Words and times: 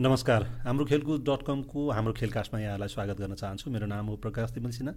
नमस्कार। 0.00 0.42
हाम्रो 0.64 0.84
खेलकुद 0.86 1.28
डट 1.28 1.42
कमको 1.46 1.80
हाम्रो 1.92 2.12
खेलकास्टमा 2.16 2.60
यहाँलाई 2.60 2.88
स्वागत 2.88 3.16
गर्न 3.20 3.34
चाहन्छु। 3.36 3.70
मेरो 3.70 3.86
नाम 3.86 4.06
हो 4.06 4.16
प्रकाश 4.16 4.50
तिमल 4.50 4.70
सिन्हा। 4.72 4.94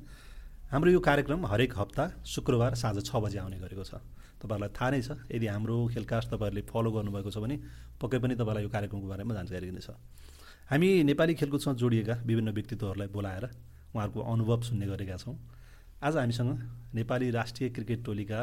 हाम्रो 0.71 0.91
यो 0.91 0.99
कार्यक्रम 1.03 1.45
हरेक 1.45 1.73
हप्ता 1.77 2.23
शुक्रबार 2.23 2.75
साँझ 2.79 3.03
छ 3.03 3.11
बजी 3.11 3.37
आउने 3.37 3.59
गरेको 3.59 3.83
छ। 3.83 3.99
तपाईँहरूलाई 4.39 4.71
थाहा 4.71 4.89
नै 4.89 5.01
छ 5.03 5.19
यदि 5.27 5.47
हाम्रो 5.51 5.75
खेलकास्ट 5.91 6.29
तपाईँहरूले 6.31 6.63
फलो 6.71 6.91
गर्नुभएको 6.95 7.31
छ 7.35 7.37
भने 7.43 7.55
पक्कै 7.99 8.19
पनि 8.23 8.35
तपाईँलाई 8.39 8.63
यो 8.63 8.69
कार्यक्रमको 8.71 9.07
बारेमा 9.11 9.33
जानकारी 9.35 9.65
दिनेछ। 9.75 9.89
हामी 10.71 10.87
नेपाली 11.03 11.33
खेलकुदसँग 11.35 11.75
जोडिएका 11.83 12.15
विभिन्न 12.23 12.49
व्यक्तित्वहरूलाई 12.55 13.07
बोलाएर 13.11 13.45
उहाँहरूको 13.91 14.19
अनुभव 14.23 14.61
सुन्ने 14.71 14.87
गरेका 14.87 15.17
छौँ। 15.19 15.35
आज 15.99 16.15
हामीसँग 16.15 16.95
नेपाली 16.95 17.27
राष्ट्रिय 17.35 17.69
क्रिकेट 17.75 18.05
टोलीका 18.07 18.39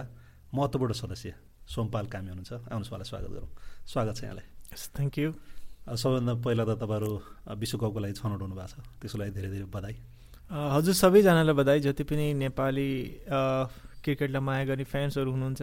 महत्त्वपूर्ण 0.52 0.92
सदस्य 0.92 1.34
सोमपाल 1.72 2.04
कामी 2.12 2.28
हुनुहुन्छ। 2.28 2.52
आउनुहोस् 2.52 2.92
उहाँलाई 2.92 3.08
स्वागत 3.08 3.30
गरौँ। 3.32 3.48
स्वागत 3.88 4.14
छ 4.16 4.22
यहाँलाई। 4.28 4.46
थ्याङ्क 4.76 5.18
यू 5.18 5.32
सबैभन्दा 5.88 6.34
पहिला 6.44 6.64
त 6.64 6.76
तपाईँहरू 6.82 7.12
विश्वकपको 7.60 7.98
लागि 8.00 8.14
छनौट 8.20 8.40
हुनु 8.42 8.54
भएको 8.54 8.68
छ। 8.68 8.84
त्यसको 9.00 9.18
लागि 9.18 9.32
धेरै 9.36 9.48
धेरै 9.50 9.66
बधाई। 9.74 9.96
हजुर 10.50 10.94
सबैजनालाई 10.94 11.54
बधाई। 11.54 11.80
जति 11.80 12.04
पनि 12.04 12.26
नेपाली 12.34 12.88
क्रिकेटलाई 14.04 14.42
माया 14.42 14.64
गर्ने 14.64 14.84
फ्यान्सहरू 14.84 15.30
हुनुहुन्छ 15.30 15.62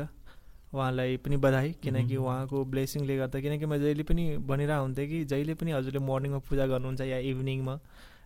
उहाँलाई 0.74 1.18
पनि 1.24 1.38
बधाई। 1.38 1.70
किनकि 1.84 2.16
उहाँको 2.18 2.58
ब्लेसिङले 2.66 3.16
गर्दा 3.18 3.40
किनकि 3.40 3.66
म 3.66 3.78
जहिले 3.78 4.04
पनि 4.04 4.24
भनिरहेको 4.44 4.84
हुन्थेँ 4.84 5.08
कि 5.08 5.18
जहिले 5.32 5.54
पनि 5.56 5.72
हजुरले 5.72 6.00
मर्निङमा 6.04 6.40
पूजा 6.44 6.66
गर्नुहुन्छ 6.68 7.02
या 7.08 7.18
इभिनिङमा। 7.32 7.76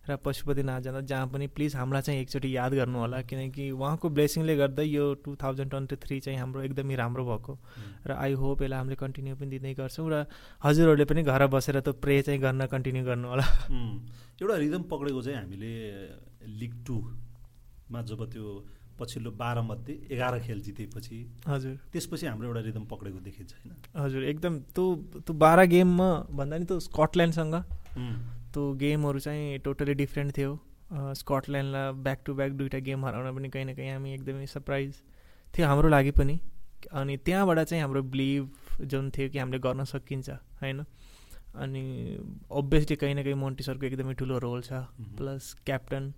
र 0.08 0.16
पशुपतिनाथ 0.18 0.80
जाँदा 0.82 1.00
जहाँ 1.06 1.26
पनि 1.30 1.46
प्लिज 1.54 1.76
हामीलाई 1.76 2.02
चाहिँ 2.02 2.20
एकचोटि 2.20 2.56
याद 2.56 2.74
गर्नु 2.74 2.98
होला 2.98 3.20
किनकि 3.22 3.70
उहाँको 3.70 4.08
ब्लेसिङले 4.10 4.56
गर्दा 4.56 4.82
यो 4.82 5.04
टु 5.22 5.34
थाउजन्ड 5.42 5.70
ट्वेन्टी 5.70 5.96
थ्री 5.96 6.18
चाहिँ 6.20 6.38
हाम्रो 6.38 6.62
एकदमै 6.62 6.94
राम्रो 6.96 7.24
भएको। 7.24 7.58
र 8.06 8.10
आई 8.12 8.32
होप 8.34 8.62
यसलाई 8.62 8.78
हामीले 8.78 8.96
कन्टिन्यू 8.98 9.34
पनि 9.38 9.50
दिँदै 9.50 9.74
गर्छौँ 9.78 10.08
र 10.10 10.26
हजुरहरूले 10.64 11.04
पनि 11.06 11.22
घर 11.22 11.46
बसेर 11.46 11.80
त 11.80 11.94
प्रे 12.02 12.20
चाहिँ 12.22 12.40
गर्न 12.42 12.66
कन्टिन्यू 12.66 13.04
गर्नु 13.04 13.28
होला। 13.28 13.46
एउटा 14.42 14.56
रिदम 14.58 14.82
पक्रेको 14.90 15.22
चाहिँ 15.22 15.38
हामीले 15.38 15.72
लिग 16.58 16.72
टूमा 16.86 18.02
जब 18.02 18.26
त्यो 18.34 18.46
पछिल्लो 18.98 19.30
बाह्र 19.38 19.60
मध्ये 19.62 19.94
एघार 20.10 20.38
खेल 20.42 20.60
जितेपछि 20.62 21.16
हजुर। 21.46 21.78
त्यसपछि 21.92 22.26
हाम्रो 22.26 22.46
एउटा 22.48 22.60
रिदम 22.66 22.84
पक्रेको 22.90 23.18
देखिन्छ 23.22 23.52
होइन? 23.54 23.72
हजुर 23.96 24.22
एकदम 24.24 24.58
त्यो 24.74 24.84
त्यो 25.16 25.34
बाह्र 25.38 25.64
गेममा 25.70 26.10
भन्दा 26.34 26.58
नि 26.58 26.64
त्यो 26.66 26.78
स्कटल्यान्डसँग 26.90 27.54
त्यो 28.54 28.72
गेमहरू 28.80 29.18
चाहिँ 29.18 29.58
टोटली 29.64 29.94
डिफ्रेन्ट 29.94 30.36
थियो। 30.38 30.52
स्कटल्यान्डलाई 31.18 31.92
ब्याक 32.04 32.18
टु 32.24 32.34
ब्याक 32.34 32.52
दुइटा 32.52 32.78
गेम 32.86 33.04
हराउन 33.06 33.34
पनि 33.36 33.48
कहीँ 33.48 33.64
न 33.64 33.74
कहीँ 33.74 33.90
हामी 33.90 34.12
एकदमै 34.14 34.46
सरप्राइज 34.46 35.02
थियो 35.54 35.66
हाम्रो 35.66 35.88
लागि 35.88 36.10
पनि। 36.20 36.40
अनि 36.92 37.16
त्यहाँबाट 37.16 37.58
चाहिँ 37.60 37.82
हाम्रो 37.82 38.02
बिलिभ 38.12 38.50
जुन 38.90 39.10
थियो 39.10 39.28
कि 39.30 39.38
हामीले 39.38 39.58
गर्न 39.58 39.84
सकिन्छ 39.84 40.30
होइन? 40.60 40.84
अनि 41.54 41.82
अभियसली 42.50 42.96
कहीँ 42.96 43.14
न 43.14 43.22
कहीँ 43.22 43.34
मोन्टी 43.34 43.64
सरको 43.64 43.86
एकदमै 43.86 44.14
ठुलो 44.20 44.38
रोल 44.38 44.60
छ। 44.62 44.72
प्लस 45.16 45.54
क्याप्टन 45.66 46.12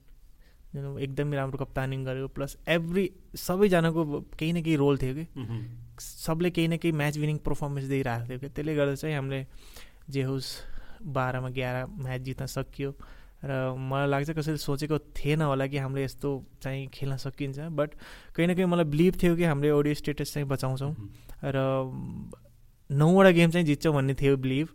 जुन 0.74 0.98
एकदमै 0.98 1.36
राम्रो 1.36 1.58
कप्तानिङ 1.64 2.04
गरेको 2.04 2.28
प्लस 2.34 2.56
एभ्री 2.68 3.04
सबैजनाको 3.38 4.04
केही 4.38 4.52
न 4.52 4.62
केही 4.62 4.76
रोल 4.76 4.98
थियो 4.98 5.14
कि। 5.14 5.26
सबले 6.00 6.50
केही 6.50 6.68
न 6.68 6.76
केही 6.82 6.92
म्याच 6.92 7.18
विनिङ 7.18 7.38
पर्फर्मेन्स 7.46 7.88
दिइरहेको 7.88 8.28
थियो 8.28 8.38
कि। 8.38 8.48
त्यसले 8.48 8.74
गर्दा 8.74 8.94
चाहिँ 8.94 9.16
हामीले 9.16 9.46
जे 10.10 10.22
होस् 10.22 10.48
बाह्रमा 11.04 11.48
एघार 11.48 11.84
म्याच 11.86 12.20
जित्न 12.20 12.46
सकियो। 12.46 12.90
र 13.44 13.76
मलाई 13.76 14.08
लाग्छ 14.08 14.30
कसैले 14.30 14.56
सोचेको 14.56 14.98
थिएन 15.12 15.42
होला 15.42 15.66
कि 15.66 15.78
हामीले 15.78 16.04
यस्तो 16.04 16.30
चाहिँ 16.62 16.86
खेल्न 16.88 17.16
सकिन्छ 17.20 17.58
बट 17.76 17.90
कहीँ 18.34 18.48
न 18.48 18.54
कहीँ 18.54 18.66
मलाई 18.66 18.84
बिलिभ 18.88 19.14
थियो 19.22 19.36
कि 19.36 19.44
हामीले 19.44 19.70
ओडियो 19.70 19.94
स्टेटस 19.94 20.32
चाहिँ 20.34 20.48
बचाउँछौँ। 20.48 20.92
र 21.44 21.56
नौवटा 22.90 23.30
गेम 23.30 23.50
चाहिँ 23.50 23.66
जित्छौँ 23.66 23.94
भन्ने 23.94 24.14
थियो 24.14 24.36
बिलिभ 24.36 24.68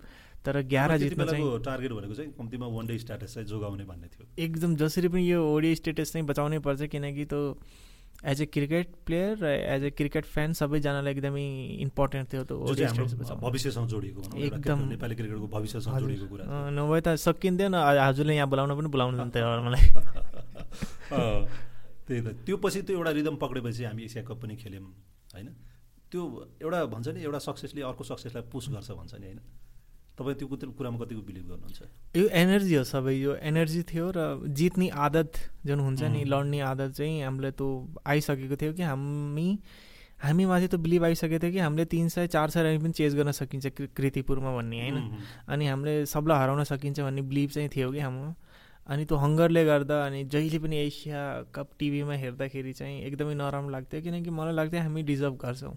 तर 0.46 0.58
एघार 0.58 0.98
जित्न 0.98 1.26
चाहिँ 1.26 1.60
टार्गेट 1.66 1.92
भनेको 1.92 2.14
चाहिँ 2.14 2.32
कम्तीमा 2.32 2.68
वान 2.68 2.88
डे 2.88 2.98
स्ट्याटस 3.00 3.34
चाहिँ 3.34 3.48
जोगाउने 3.48 3.86
भन्ने 3.86 4.08
थियो। 4.08 4.28
एकदम 4.38 4.76
जसरी 4.76 5.08
पनि 5.08 5.32
यो 5.32 5.44
ओडियो 5.44 5.76
स्टेटस 5.76 6.14
चाहिँ 6.14 6.26
बचाउनै 6.28 6.60
पर्छ 6.60 6.82
किनकि 6.94 7.26
त्यो 7.26 7.42
एज 8.24 8.42
ए 8.42 8.46
क्रिकेट 8.46 8.88
प्लेयर 9.06 9.38
र 9.40 9.46
एज 9.48 9.84
ए 9.84 9.90
क्रिकेट 9.96 10.26
फ्यान 10.26 10.54
सबैजनालाई 10.54 11.14
एकदमै 11.14 11.44
इम्पोर्टेन्ट 11.82 12.34
थियो 12.34 12.44
त्यो 12.44 13.36
भविष्यसँग 13.36 13.88
जोडिएको 13.88 14.22
एकदम 14.38 14.80
नेपाली 14.90 15.16
क्रिकेटको 15.16 15.48
भविष्यसँग 15.48 16.00
जोडिएको 16.00 16.28
कुरा 16.28 16.70
नभए 16.76 17.00
त 17.02 17.16
सकिन्थेन 17.16 17.76
हजुरले 17.76 18.36
यहाँ 18.36 18.50
बोलाउन 18.50 18.76
पनि 18.76 18.90
बोलाउनु 18.92 19.18
हुन्थ्यो 19.20 19.62
मलाई। 19.64 19.84
त्यही 22.10 22.22
त। 22.22 22.28
त्यो 22.46 22.58
पछि 22.58 22.82
त्यो 22.82 22.96
एउटा 22.98 23.12
रिदम 23.12 23.36
पक्रेपछि 23.38 23.84
हामी 23.86 24.04
एसिया 24.04 24.24
कप 24.28 24.42
पनि 24.42 24.56
खेल्यौँ 24.58 24.84
होइन? 25.34 25.48
त्यो 26.12 26.22
एउटा 26.62 26.86
भन्छ 26.92 27.08
नि 27.16 27.22
एउटा 27.24 27.40
सक्सेसले 27.48 27.82
अर्को 27.88 28.04
सक्सेसलाई 28.04 28.44
पुस 28.52 28.66
गर्छ 28.70 28.90
भन्छ 28.92 29.14
नि 29.16 29.26
होइन? 29.28 29.40
तपाईँ 30.20 30.36
त्यो 30.36 30.48
कुरामा 30.78 30.98
कतिको 31.00 31.22
बिलिभ 31.24 31.46
गर्नुहुन्छ? 31.50 31.80
यो 32.16 32.26
एनर्जी 32.28 32.76
हो 32.76 32.84
सबै 32.84 33.14
यो 33.16 33.36
एनर्जी 33.50 33.82
थियो 33.92 34.08
र 34.16 34.20
जित्ने 34.52 34.88
आदत 35.08 35.32
जुन 35.66 35.80
हुन्छ 35.80 36.02
नि 36.12 36.24
लड्ने 36.28 36.60
आदत 36.72 36.92
चाहिँ 37.00 37.24
हामीलाई 37.24 37.52
त्यो 37.56 37.68
आइसकेको 38.06 38.56
थियो 38.60 38.74
कि 38.76 38.84
हामी 38.84 39.48
हामी 40.20 40.46
माथि 40.46 40.68
त 40.68 40.76
बिलिभ 40.76 41.04
आइसकेको 41.08 41.40
थियो 41.40 41.52
कि 41.52 41.60
हामीले 41.64 41.86
तिन 41.88 42.08
सय 42.12 42.28
चार 42.28 42.50
सय 42.52 42.64
रन 42.64 42.80
पनि 42.84 42.92
चेज 42.92 43.16
गर्न 43.16 43.32
सकिन्छ 43.32 43.66
कृतिपुरमा 43.96 44.52
भन्ने 44.56 44.80
होइन? 44.80 44.98
अनि 45.48 45.68
हामीले 45.68 46.06
सबलाई 46.12 46.38
हराउन 46.44 46.64
सकिन्छ 46.68 47.00
भन्ने 47.00 47.22
बिलिभ 47.24 47.50
चाहिँ 47.56 47.70
थियो 47.72 47.92
कि 47.92 48.00
हाम्रो। 48.04 48.36
अनि 48.90 49.06
त्यो 49.06 49.18
हङ्गरले 49.18 49.64
गर्दा 49.66 49.96
अनि 50.06 50.24
जहिले 50.34 50.60
पनि 50.60 50.76
एसिया 50.78 51.22
कप 51.56 51.68
टिभीमा 51.80 52.14
हेर्दाखेरि 52.20 52.74
चाहिँ 52.74 52.98
एकदमै 53.08 53.34
नराम्रो 53.40 53.72
लाग्थ्यो 53.72 54.02
किनकि 54.02 54.30
मलाई 54.34 54.54
लाग्थ्यो 54.60 54.82
हामी 54.82 55.02
डिजर्भ 55.08 55.36
गर्छौँ। 55.40 55.74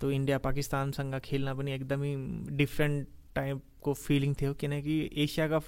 त्यो 0.00 0.10
इन्डिया 0.16 0.38
पाकिस्तानसँग 0.38 1.14
खेल्न 1.28 1.54
पनि 1.58 1.72
एकदमै 1.76 2.10
डिफ्रेन्ट 2.56 3.06
टाइपको 3.34 3.92
फिलिङ 4.06 4.34
थियो 4.40 4.52
किनकि 4.54 4.96
एसियाका 5.24 5.60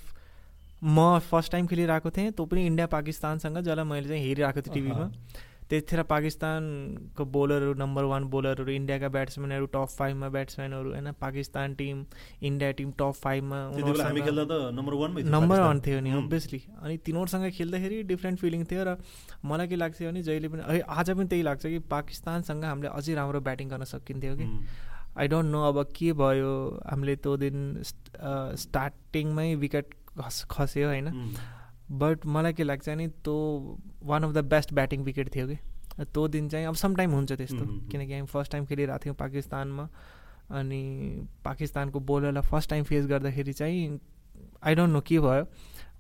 म 0.81 1.19
फर्स्ट 1.31 1.53
टाइम 1.53 1.67
खेलिरहेको 1.67 2.11
थिएँ 2.11 2.31
त्यो 2.33 2.45
पनि 2.47 2.67
इन्डिया 2.67 2.87
पाकिस्तानसँग 2.89 3.59
जसलाई 3.61 3.85
मैले 3.85 4.09
चाहिँ 4.09 4.23
हेरिरहेको 4.25 4.61
थिएँ 4.61 4.75
टिभीमा। 4.75 5.07
त्यतिखेर 5.71 6.03
पाकिस्तानको 6.03 7.25
बोलरहरू 7.25 7.75
नम्बर 7.79 8.05
वान 8.11 8.25
बोलरहरू 8.27 8.71
इन्डियाका 8.73 9.09
ब्याट्सम्यानहरू 9.09 9.67
टप 9.75 9.89
फाइभमा 9.99 10.29
ब्याट्सम्यानहरू 10.29 10.91
होइन 10.91 11.13
Pakistan 11.21 11.75
team 11.75 12.05
India 12.43 12.71
team 12.81 12.91
top 12.99 13.13
फाइभमा 13.23 13.59
नम्बर 15.31 15.61
वान 15.61 15.81
थियो 15.81 16.01
नि 16.01 16.11
अभियसली 16.11 16.61
अनि 16.83 16.97
तिनीहरूसँग 17.07 17.51
खेल्दाखेरि 17.55 18.03
डिफ्रेन्ट 18.11 18.41
फिलिङ 18.41 18.65
थियो 18.67 18.83
र 18.85 18.97
मलाई 19.45 19.67
के 19.69 19.77
लाग्थ्यो 19.77 20.11
भने 20.11 20.23
जहिले 20.23 20.49
पनि 20.49 20.81
आज 20.81 21.11
पनि 21.11 21.27
त्यही 21.29 21.43
लाग्छ 21.43 21.67
कि 21.67 21.79
पाकिस्तानसँग 21.95 22.65
हामीले 22.65 22.91
अझै 22.91 23.15
राम्रो 23.15 23.41
ब्याटिङ 23.41 23.69
गर्न 23.69 23.85
सकिन्थ्यो 23.95 24.35
कि। 24.37 24.47
आई 25.19 25.29
डोन्ट 25.29 25.51
नो 25.53 25.63
अब 25.69 25.83
के 25.97 26.13
भयो 26.13 26.53
हामीले 26.91 27.17
त्यो 27.17 27.37
दिन 27.37 27.83
स्टार्टिङमै 27.85 29.55
विकेट 29.55 29.95
खस 30.21 30.45
खस्यो 30.51 30.89
होइन। 30.89 31.09
बट 31.91 32.27
मलाई 32.27 32.53
के 32.53 32.65
लाग्छ 32.65 32.89
नि 32.89 33.07
त्यो 33.09 33.35
one 34.03 34.23
of 34.23 34.33
the 34.35 34.45
best 34.47 34.75
batting 34.75 35.03
wicket 35.05 35.35
थियो 35.35 35.47
कि। 35.47 35.59
त्यो 36.05 36.29
दिन 36.29 36.49
चाहिँ 36.49 36.67
अब 36.67 36.75
सम 36.75 36.95
टाइम 36.95 37.11
हुन्छ 37.11 37.33
त्यस्तो। 37.33 37.65
किनकि 37.91 38.13
हामी 38.13 38.27
फर्स्ट 38.27 38.53
टाइम 38.53 38.65
खेलिरहेको 38.67 39.05
थियौँ 39.05 39.17
पाकिस्तानमा। 39.17 39.89
अनि 40.51 40.83
पाकिस्तानको 41.45 42.01
बोलरलाई 42.01 42.43
फर्स्ट 42.43 42.71
टाइम 42.71 42.85
फेस 42.85 43.07
गर्दाखेरि 43.07 43.53
चाहिँ 43.53 44.01
आई 44.63 44.75
डोन्ट 44.75 44.93
नो 44.93 45.01
के 45.01 45.19
भयो। 45.21 45.45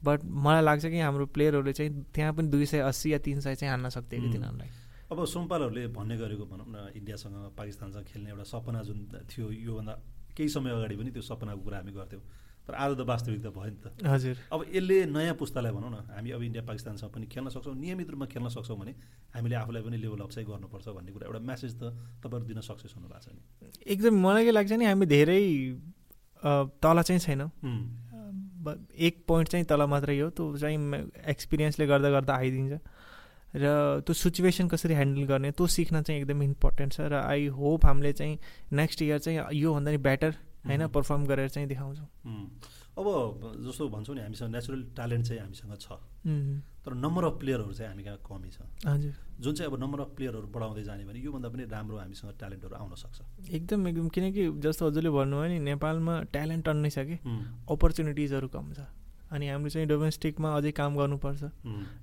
बट 0.04 0.20
मलाई 0.24 0.62
लाग्छ 0.62 0.86
कि 0.86 1.00
हाम्रो 1.00 1.26
प्लेयरहरूले 1.26 1.72
चाहिँ 1.72 2.04
त्यहाँ 2.14 2.32
पनि 2.34 2.48
दुई 2.48 2.66
सय 2.66 2.78
अस्सी 2.78 3.12
या 3.12 3.18
तिन 3.18 3.40
सय 3.40 3.54
चाहिँ 3.54 3.70
हान्न 3.70 3.88
सक्थ्यो 3.88 4.20
कि 4.20 4.32
तिनीहरूलाई। 4.32 4.70
अब 5.10 5.24
सोमपालहरूले 5.26 5.86
भन्ने 5.90 6.16
गरेको 6.16 6.44
भनौँ 6.46 6.66
न 6.70 6.76
इन्डियासँग 6.94 7.34
पाकिस्तानसँग 7.58 8.04
खेल्ने 8.06 8.30
एउटा 8.30 8.44
सपना 8.46 8.82
जुन 8.86 8.98
थियो 9.26 9.50
योभन्दा 9.50 9.94
केही 10.38 10.48
समय 10.48 10.70
अगाडि 10.70 10.96
पनि 10.96 11.10
त्यो 11.10 11.22
सपनाको 11.26 11.60
कुरा 11.66 11.76
हामी 11.78 11.92
गर्थ्यौँ। 11.92 12.22
तर 12.62 12.74
आज 12.78 12.90
त 12.94 13.02
वास्तविकता 13.02 13.50
भयो 13.50 13.70
नि 13.74 13.78
त। 13.82 14.06
हजुर। 14.06 14.36
अब 14.54 14.60
यसले 14.70 14.96
नयाँ 15.10 15.34
पुस्तालाई 15.34 15.72
भनौँ 15.74 15.90
न 15.90 15.98
हामी 16.14 16.30
अब 16.30 16.42
इन्डिया 16.46 16.62
पाकिस्तानसँग 16.62 17.10
पनि 17.10 17.26
खेल्न 17.26 17.48
सक्छौँ 17.50 17.74
नियमित 17.74 18.08
रूपमा 18.14 18.26
खेल्न 18.30 18.48
सक्छौँ 18.54 18.78
भने 18.78 18.94
हामीले 19.34 19.54
आफूलाई 19.58 19.82
पनि 19.82 19.96
लेभल 19.98 20.20
अप 20.22 20.30
चाहिँ 20.30 20.46
गर्नुपर्छ 20.46 20.86
भन्ने 20.94 21.10
कुरा 21.10 21.26
एउटा 21.26 21.40
म्यासेज 21.42 21.72
त 21.74 21.90
तपाईँहरू 22.22 22.46
दिन 22.46 22.60
सक्सेस 22.62 22.94
हुनु 22.94 23.08
भएको 23.10 23.20
छ 23.26 23.34
नि। 23.34 23.42
एकदम 23.90 24.14
मलाई 24.14 24.44
के 24.46 24.52
लाग्छ 24.54 24.72
नि 24.78 24.84
हामी 24.86 25.06
धेरै 25.10 25.42
तल 26.78 27.02
चाहिँ 27.02 27.18
छैनौँ। 27.18 27.50
एक 28.94 29.14
पोइन्ट 29.26 29.48
चाहिँ 29.50 29.66
तल 29.66 29.82
मात्रै 29.90 30.18
हो 30.20 30.30
त्यो 30.30 30.44
चाहिँ 30.62 30.78
एक्सपिरियन्सले 31.26 31.86
गर्दा 31.90 32.10
गर्दा 32.14 32.32
आइदिन्छ। 32.38 32.78
र 33.54 34.00
त्यो 34.06 34.14
सिचुएसन 34.14 34.68
कसरी 34.68 34.94
ह्यान्डल 34.94 35.24
गर्ने 35.26 35.50
त्यो 35.52 35.66
सिक्न 35.66 36.02
चाहिँ 36.02 36.20
एकदम 36.20 36.42
इम्पोर्टेन्ट 36.42 36.92
छ 36.92 37.00
र 37.10 37.14
आई 37.26 37.46
होप 37.50 37.86
हामीले 37.86 38.12
चाहिँ 38.12 38.38
नेक्स्ट 38.72 39.02
इयर 39.02 39.18
चाहिँ 39.18 39.38
योभन्दा 39.52 39.90
नि 39.90 39.98
बेटर 39.98 40.30
होइन 40.66 40.86
पर्फर्म 40.86 41.24
गरेर 41.26 41.48
चाहिँ 41.48 41.68
देखाउँछौँ। 41.68 42.08
अब 43.00 43.06
जस्तो 43.64 43.88
भन्छौँ 43.88 44.14
नि 44.16 44.22
हामीसँग 44.22 44.50
नेचुरल 44.52 44.82
ट्यालेन्ट 44.94 45.26
चाहिँ 45.26 45.40
हामीसँग 45.42 45.74
छ। 45.80 45.98
तर 46.84 46.94
नम्बर 46.94 47.24
अफ 47.24 47.34
प्लेयरहरू 47.40 47.72
चाहिँ 47.72 47.90
हामी 47.90 48.02
कहाँ 48.04 48.18
कमी 48.28 48.50
छ। 48.50 48.60
हजुर। 48.86 49.14
जुन 49.40 49.54
चाहिँ 49.54 49.72
अब 49.72 49.78
नम्बर 49.80 50.00
अफ 50.00 50.10
प्लेयरहरू 50.16 50.46
बढाउँदै 50.46 50.82
जाने 50.84 51.04
भने 51.04 51.18
योभन्दा 51.18 51.48
पनि 51.48 51.64
राम्रो 51.64 51.96
हामीसँग 51.96 52.32
ट्यालेन्टहरू 52.38 52.74
आउन 52.76 52.94
सक्छ। 52.94 53.50
एकदम 53.50 53.88
एकदम 53.88 54.08
किनकि 54.08 54.42
जस्तो 54.60 54.86
हजुरले 54.86 55.10
भन्नुभयो 55.10 55.48
नि 55.48 55.58
नेपालमा 55.64 56.14
ट्यालेन्ट 56.28 56.68
अन्नै 56.68 56.90
छ 56.90 56.98
कि। 57.08 57.16
अपर्च्युनिटिजहरू 57.70 58.48
कम 58.48 58.72
छ। 58.72 58.80
अनि 59.30 59.48
हामीले 59.48 59.70
चाहिँ 59.70 59.88
डोमेस्टिकमा 59.88 60.48
अझै 60.56 60.70
काम 60.74 60.96
गर्नुपर्छ। 60.96 61.42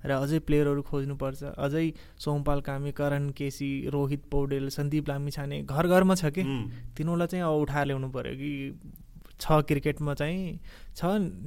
र 0.04 0.10
अझै 0.10 0.38
प्लेयरहरू 0.48 0.82
खोज्नुपर्छ। 0.82 1.42
अझै 1.56 1.86
सोमपाल 2.18 2.60
कामी 2.64 2.92
करण 2.92 3.30
केसी 3.36 3.68
रोहित 3.92 4.22
पौडेल 4.30 4.68
सन्दीप 4.68 5.08
लामी 5.08 5.30
छाने 5.30 5.62
घर 5.62 5.86
घरमा 5.86 6.14
छ 6.14 6.32
कि? 6.32 6.42
तिनीहरूलाई 6.96 7.26
चाहिँ 7.26 7.44
अब 7.44 7.60
उठाएर 7.62 7.86
ल्याउनु 7.86 8.08
पऱ्यो 8.08 8.34
कि 8.40 8.50
छ 9.40 9.60
क्रिकेटमा 9.68 10.14
चाहिँ 10.14 10.58
छ 10.96 11.04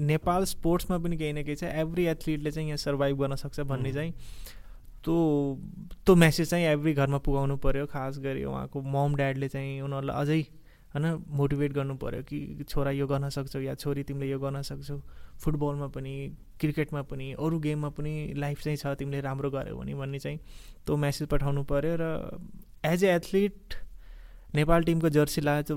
नेपाल 0.07 0.43
स्पोर्ट्समा 0.47 0.97
पनि 0.97 1.17
केही 1.17 1.33
न 1.33 1.43
केही 1.43 1.55
छ। 1.55 1.63
एभ्री 1.63 2.05
एथलिटले 2.07 2.51
चाहिँ 2.51 2.67
यहाँ 2.67 2.77
सर्भाइभ 2.77 3.17
गर्न 3.19 3.35
सक्छ 3.35 3.59
भन्ने 3.67 3.93
चाहिँ 3.93 4.13
त्यो 5.03 5.17
त्यो 6.05 6.15
मेसेज 6.15 6.49
चाहिँ 6.49 6.65
एभ्री 6.67 6.93
घरमा 6.93 7.17
पुगाउनु 7.25 7.57
पऱ्यो 7.57 7.85
खास 7.89 8.19
गरी 8.21 8.43
उहाँको 8.45 8.81
मम 8.85 9.15
ड्याडले 9.15 9.47
चाहिँ 9.49 9.81
उनीहरूलाई 9.81 10.15
अझै 10.21 10.41
होइन 10.93 11.05
मोटिभेट 11.35 11.73
गर्नु 11.73 11.95
पऱ्यो 11.97 12.21
कि 12.23 12.63
छोरा 12.69 12.91
यो 12.91 13.07
गर्न 13.07 13.29
सक्छौ 13.29 13.59
या 13.59 13.75
छोरी 13.75 14.03
तिमीले 14.03 14.29
यो 14.31 14.39
गर्न 14.39 14.61
सक्छौ। 14.61 14.97
फुटबलमा 15.43 15.87
पनि 15.87 16.15
क्रिकेटमा 16.59 17.01
पनि 17.11 17.31
अरू 17.39 17.59
गेममा 17.59 17.89
पनि 17.89 18.11
लाइफ 18.37 18.63
चाहिँ 18.63 18.77
छ 18.77 18.95
तिमीले 18.99 19.21
राम्रो 19.21 19.49
गर्यो 19.51 19.77
भने 19.77 19.93
भन्ने 19.95 20.19
चाहिँ 20.19 20.37
त्यो 20.85 20.97
मेसेज 20.97 21.27
पठाउनु 21.27 21.63
पऱ्यो 21.71 21.95
र 22.01 22.09
एज 22.85 23.03
ए 23.03 23.15
एथलिट 23.15 23.75
नेपाल 24.55 24.83
टिमको 24.83 25.09
जर्सी 25.09 25.41
लगाएको 25.41 25.75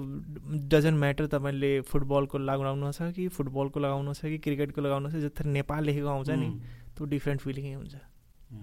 डजन्ट 0.69 0.99
म्याटर 0.99 1.26
तपाईँले 1.26 1.70
फुटबलको 1.90 2.38
लगाउनु 2.38 2.93
छ 2.93 3.12
कि 3.14 3.28
फुटबलको 3.28 3.81
लगाउनु 3.81 4.14
छ 4.14 4.32
कि 4.32 4.38
क्रिकेटको 4.38 4.81
लगाउनु 4.81 5.11
छ 5.11 5.22
जति 5.25 5.49
नेपाल 5.49 5.84
लेखेको 5.84 6.08
आउँछ 6.08 6.31
नि 6.31 6.50
त्यो 6.96 7.06
डिफ्रेन्ट 7.06 7.40
फिलिङै 7.40 7.72
हुन्छ। 7.75 7.94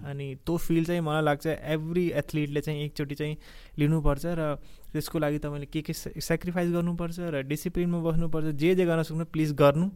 अनि 0.04 0.26
त्यो 0.46 0.56
फिल 0.56 0.84
चाहिँ 0.84 1.00
मलाई 1.00 1.22
लाग्छ 1.22 1.46
एभ्री 1.46 2.04
एथलिटले 2.20 2.60
चाहिँ 2.60 2.84
एकचोटि 2.84 3.14
चाहिँ 3.14 3.36
लिनुपर्छ 3.78 4.24
र 4.26 4.56
त्यसको 4.92 5.18
लागि 5.18 5.38
तपाईँले 5.38 5.66
के 5.66 5.82
के 5.82 5.92
सेक्रिफाइस 5.92 6.70
गर्नुपर्छ 6.72 7.18
र 7.20 7.42
डिसिप्लिनमा 7.44 7.98
बस्नुपर्छ 8.00 8.46
जे 8.56 8.74
जे 8.74 8.84
गर्न 8.86 9.02
सक्नु 9.02 9.24
प्लिज 9.32 9.52
गर्नु। 9.54 9.88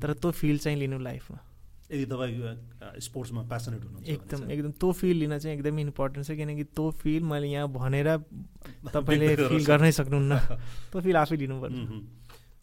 तर 0.00 0.12
त्यो 0.12 0.30
फिल 0.30 0.58
चाहिँ 0.58 0.78
लिनु 0.78 0.98
लाइफमा 0.98 1.38
यदि 1.90 2.04
तपाईँ 2.06 3.00
स्पोर्ट्समा 3.02 3.42
प्यासनेट 3.50 3.84
हुनुहुन्छ 3.84 4.08
एकदम 4.08 4.50
एकदम 4.50 4.70
त्यो 4.78 4.90
फिल 4.92 5.16
लिन 5.16 5.38
चाहिँ 5.38 5.56
एकदमै 5.56 5.82
इम्पोर्टेन्ट 5.82 6.26
छ 6.26 6.36
किनकि 6.38 6.64
त्यो 6.70 6.90
फिल 7.02 7.22
मैले 7.26 7.46
यहाँ 7.50 7.68
भनेर 7.68 8.08
तपाईँले 8.94 9.34
फिल 9.36 9.64
गर्नै 9.66 9.92
सक्नुहुन्न। 9.92 10.38
त्यो 10.90 11.00
फिल 11.00 11.16
आफै 11.16 11.36
लिनुपर्छ। 11.36 11.74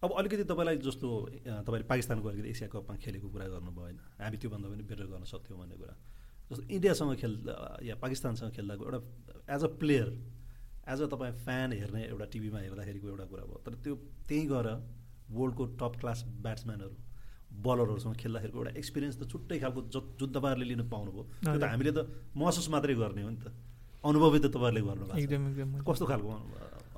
अब 0.04 0.12
अलिकति 0.14 0.44
तपाईँलाई 0.44 0.78
जस्तो 0.80 1.08
तपाईँले 1.68 1.88
पाकिस्तानको 1.92 2.28
अलिकति 2.30 2.50
एसिया 2.50 2.70
कपमा 2.72 2.96
खेलेको 3.04 3.28
कुरा 3.28 3.48
गर्नुभयो 3.52 3.84
होइन। 3.84 4.00
हामी 4.24 4.38
त्योभन्दा 4.38 4.68
पनि 4.70 4.84
बेटर 4.88 5.06
गर्न 5.12 5.24
सक्थ्यौँ 5.28 5.60
भन्ने 5.60 5.76
कुरा। 5.76 5.96
जस्तो 6.50 6.64
इन्डियासँग 6.72 7.16
खेल्दा 7.20 7.56
या 7.84 7.96
पाकिस्तानसँग 8.00 8.52
खेल्दाको 8.56 8.84
एउटा 8.86 9.00
as 9.56 9.64
a 9.64 9.72
player 9.82 10.08
as 10.94 11.02
a 11.02 11.08
तपाईँ 11.14 11.34
फ्यान 11.46 11.74
हेर्ने 11.80 12.02
एउटा 12.04 12.26
टिभीमा 12.34 12.60
हेर्दाखेरिको 12.60 13.08
एउटा 13.14 13.26
कुरा 13.32 13.44
भयो। 13.50 13.60
तर 13.66 13.74
त्यो 13.84 13.96
त्यहीँ 14.28 14.48
गएर 14.54 14.68
वर्ल्डको 15.38 15.66
टप 15.80 15.94
क्लास 16.02 16.24
ब्याट्सम्यानहरू 16.46 16.96
बलरहरूसँग 17.66 18.16
खेल्दाखेरिको 18.22 18.58
एउटा 18.60 18.72
एक्सपिरियन्स 18.82 19.16
त 19.20 19.24
छुट्टै 19.32 19.58
खालको 19.60 19.82
ज 19.94 19.98
जुन 20.20 20.30
तपाईँहरूले 20.36 20.68
लिनु 20.72 20.86
पाउनुभयो। 20.94 21.24
त्यो 21.44 21.60
त 21.60 21.64
हामीले 21.74 21.92
त 21.92 22.00
महसुस 22.38 22.68
मात्रै 22.76 22.96
गर्ने 23.02 23.22
हो 23.24 23.30
नि 23.30 23.40
त। 23.44 23.52
अनुभवै 24.04 24.40
त 24.40 24.48
तपाईँहरूले 24.56 24.82
गर्नु 24.88 25.04
एकदम 25.22 25.44
एकदम 25.52 25.70
कस्तो 25.84 26.06
खालको 26.12 26.28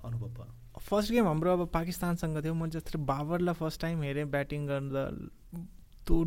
अनुभव 0.08 0.28
भयो? 0.38 0.52
फर्स्ट 0.80 1.12
गेम 1.12 1.26
हाम्रो 1.28 1.50
अब 1.54 1.62
पाकिस्तानसँग 1.74 2.38
थियो। 2.44 2.54
म 2.54 2.70
जस्तो 2.76 3.00
बाबरलाई 3.04 3.56
फर्स्ट 3.62 3.82
टाइम 3.82 3.98
हेरेँ 4.04 4.26
ब्याटिङ 4.36 4.62
गर्दा 4.68 5.02
त्यो 6.10 6.24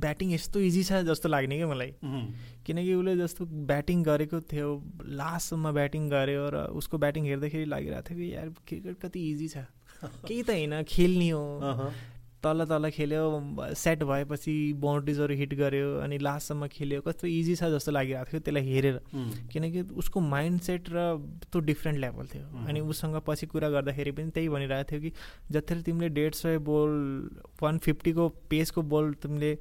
ब्याटिङ 0.00 0.32
यस्तो 0.32 0.60
इजी 0.60 0.82
छ 0.82 1.02
जस्तो 1.10 1.28
लाग्ने 1.28 1.56
क्या 1.56 1.68
मलाई। 1.68 1.94
किनकि 2.66 2.94
उसले 2.94 3.16
जस्तो 3.16 3.46
ब्याटिङ 3.70 4.02
गरेको 4.02 4.40
थियो 4.40 4.68
लास्टसम्म 5.20 5.72
ब्याटिङ 5.72 6.10
गऱ्यो 6.10 6.44
र 6.54 6.66
उसको 6.80 6.98
ब्याटिङ 6.98 7.24
हेर्दाखेरि 7.26 7.64
लागिरहेको 7.64 8.08
थियो 8.10 8.18
कि 8.18 8.34
यार 8.34 8.48
क्रिकेट 8.68 9.00
कति 9.02 9.20
इजी 9.30 9.48
छ। 9.48 9.56
केही 10.28 10.42
त 10.42 10.50
होइन 10.50 10.82
खेल्ने 10.82 11.30
हो। 11.30 11.44
तल 12.42 12.64
तल 12.70 12.88
खेल्यो 12.90 13.22
सेट 13.74 14.02
भएपछि 14.04 14.54
बााउन्ड्रिजहरू 14.80 15.34
हिट 15.34 15.54
गर्यो 15.54 15.88
अनि 16.00 16.18
लास्टसम्म 16.18 16.66
खेल्यो। 16.68 17.00
कस्तो 17.02 17.26
इजी 17.26 17.54
छ 17.56 17.70
जस्तो 17.74 17.92
लागिरहेको 17.92 18.30
थियो 18.32 18.40
त्यसलाई 18.40 18.64
हेरेर। 18.64 19.00
किनकि 19.52 19.80
उसको 19.96 20.20
माइन्ड 20.20 20.60
सेट 20.60 20.90
र 20.92 21.16
त्यो 21.50 21.60
डिफ्रेन्ट 21.60 21.98
लेभल 22.00 22.26
थियो। 22.34 22.66
अनि 22.68 22.80
उसँग 22.86 23.20
पछि 23.26 23.46
कुरा 23.46 23.68
गर्दाखेरि 23.70 24.10
पनि 24.12 24.30
त्यही 24.30 24.48
भनिरहेको 24.48 24.90
थियो 24.90 25.00
कि 25.00 25.12
जति 25.50 25.82
तिमीले 25.82 26.08
डेढ 26.14 26.34
सय 26.34 26.58
बोल 26.62 26.90
वान 27.62 27.78
फिफ्टीको 27.78 28.28
पेसको 28.50 28.82
बोल 28.94 29.12
तिमीले 29.22 29.54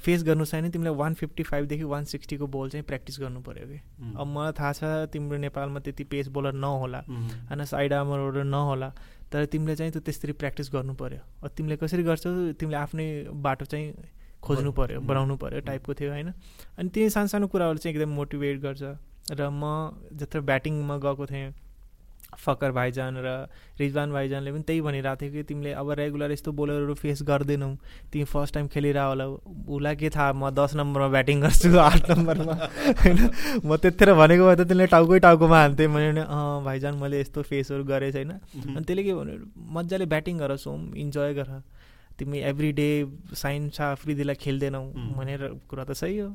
फेस 0.00 0.24
गर्नु 0.24 0.44
छ 0.44 0.54
भने 0.54 0.70
तिमीले 0.70 0.90
वान 0.96 1.14
फिफ्टी 1.14 1.42
फाइभदेखि 1.42 1.84
वान 1.84 2.04
सिक्सटीको 2.12 2.46
बोल 2.46 2.70
चाहिँ 2.70 2.84
प्र्याक्टिस 2.86 3.20
गर्नु 3.20 3.40
पऱ्यो 3.42 3.66
कि। 3.66 3.78
अब 4.16 4.26
मलाई 4.26 4.52
थाहा 4.58 4.72
छ 4.72 5.10
तिम्रो 5.12 5.38
नेपालमा 5.38 5.80
त्यति 5.80 6.04
पेस 6.04 6.28
बोलर 6.30 6.52
नहोला। 6.54 7.00
होइन 7.08 7.64
साइड 7.64 7.92
आर्मरहरू 7.92 8.42
नहोला। 8.48 8.92
तर 9.32 9.44
तिमीले 9.44 9.76
चाहिँ 9.76 9.92
त्यो 9.92 10.00
त्यसरी 10.00 10.32
प्र्याक्टिस 10.32 10.70
गर्नु 10.72 10.94
पऱ्यो 10.94 11.48
तिमीले 11.48 11.76
कसरी 11.76 12.02
गर्छौ 12.02 12.30
तिमीले 12.60 12.76
आफ्नै 12.76 13.06
बाटो 13.42 13.64
चाहिँ 13.64 13.94
खोज्नु 14.42 14.72
पऱ्यो 14.72 15.00
बनाउनु 15.00 15.36
पऱ्यो 15.36 15.60
टाइपको 15.60 15.94
थियो 15.94 16.10
होइन? 16.10 16.28
अनि 16.78 16.88
त्यही 16.88 17.10
सानो 17.10 17.26
सानो 17.26 17.46
कुराहरू 17.46 17.78
चाहिँ 17.78 17.96
एकदम 17.96 18.10
मोटिभेट 18.12 18.60
गर्छ। 18.60 18.82
र 19.30 19.48
म 19.50 19.64
जत्र 20.12 20.40
ब्याटिङमा 20.40 20.96
गएको 20.98 21.26
थिएँ 21.26 21.50
फकर 22.32 22.70
भाइजान 22.72 23.16
र 23.18 23.46
रिजवान 23.78 24.12
भाइजानले 24.12 24.52
पनि 24.52 24.62
त्यही 24.62 24.80
भनिरहेको 24.80 25.20
थियो 25.20 25.32
कि 25.32 25.42
तिमीले 25.42 25.72
अब 25.72 25.90
रेगुलर 26.00 26.32
यस्तो 26.32 26.52
बोलरहरू 26.52 26.94
फेस 26.94 27.22
गर्दैनौ। 27.22 27.70
तिमी 28.12 28.24
फर्स्ट 28.24 28.54
टाइम 28.54 28.66
खेलिरह 28.68 29.04
होला। 29.04 29.26
उसलाई 29.68 29.96
के 29.96 30.10
थाहा? 30.10 30.32
म 30.32 30.50
दस 30.50 30.74
नम्बरमा 30.76 31.08
ब्याटिङ 31.08 31.40
गर्छु 31.40 31.76
आठ 31.78 32.10
नम्बरमा। 32.10 32.54
होइन? 33.02 33.18
म 33.64 33.76
त्यतिखेर 33.76 34.14
भनेको 34.14 34.44
भए 34.48 34.56
त 34.56 34.68
तिमीले 34.68 34.86
टाउकै 34.86 35.18
टाउकोमा 35.18 35.58
हान्थेँ 35.60 35.88
मैले 35.88 36.24
अँ 36.24 36.64
भाइजान 36.64 36.94
मैले 36.96 37.20
यस्तो 37.20 37.42
फेसहरू 37.42 37.84
गरेँ 37.84 38.12
छैन 38.12 38.30
अनि 38.30 38.84
त्यसले 38.84 39.02
के 39.04 39.12
भन्यो? 39.12 39.36
मजाले 39.56 40.06
ब्याटिङ 40.06 40.38
गर 40.38 40.56
सोम। 40.56 40.94
इन्जोय 40.96 41.34
गर। 41.34 41.62
तिमी 42.18 42.38
एभ्री 42.38 42.72
डे 42.72 42.88
साइन 43.34 43.68
छ 43.70 43.80
आफृदिलाई 43.92 44.36
खेल्दैनौ। 44.36 44.82
भनेर 45.16 45.40
कुरा 45.68 45.84
त 45.84 45.92
सही 45.92 46.18
हो। 46.18 46.28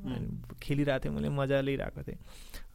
खेलिरहेको 0.62 1.04
थिएँ 1.06 1.14
मैले 1.14 1.30
मजा 1.30 1.62
लिइरहेको 1.62 2.02
थिएँ। 2.04 2.18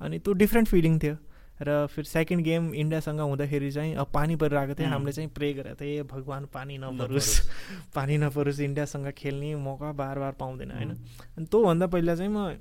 अनि 0.00 0.18
त्यो 0.18 0.32
डिफ्रेन्ट 0.32 0.68
फिलिङ 0.68 0.98
थियो। 0.98 1.16
र 1.60 1.86
फेरि 1.86 2.08
सेकेन्ड 2.08 2.44
गेम 2.44 2.74
इन्डियासँग 2.74 3.20
हुँदाखेरि 3.20 3.70
चाहिँ 3.70 3.94
अब 3.94 4.06
पानी 4.14 4.36
परिरहेको 4.36 4.74
थियो। 4.74 4.88
हामीले 4.88 5.12
चाहिँ 5.12 5.30
प्रे 5.30 5.52
गरेको 5.52 5.84
थियो 5.84 6.00
ए 6.00 6.02
भगवान् 6.02 6.46
पानी 6.46 6.78
नपरोस्। 6.78 7.30
पानी 7.94 8.18
नपरोस् 8.18 8.60
इन्डियासँग 8.60 9.10
खेल्ने 9.12 9.54
मौका 9.54 9.92
बार 9.92 10.18
बार 10.18 10.32
पाउँदैन 10.32 10.70
होइन? 10.70 10.90
अनि 11.38 11.46
त्योभन्दा 11.46 11.86
पहिला 11.86 12.14
चाहिँ 12.14 12.32
म 12.32 12.56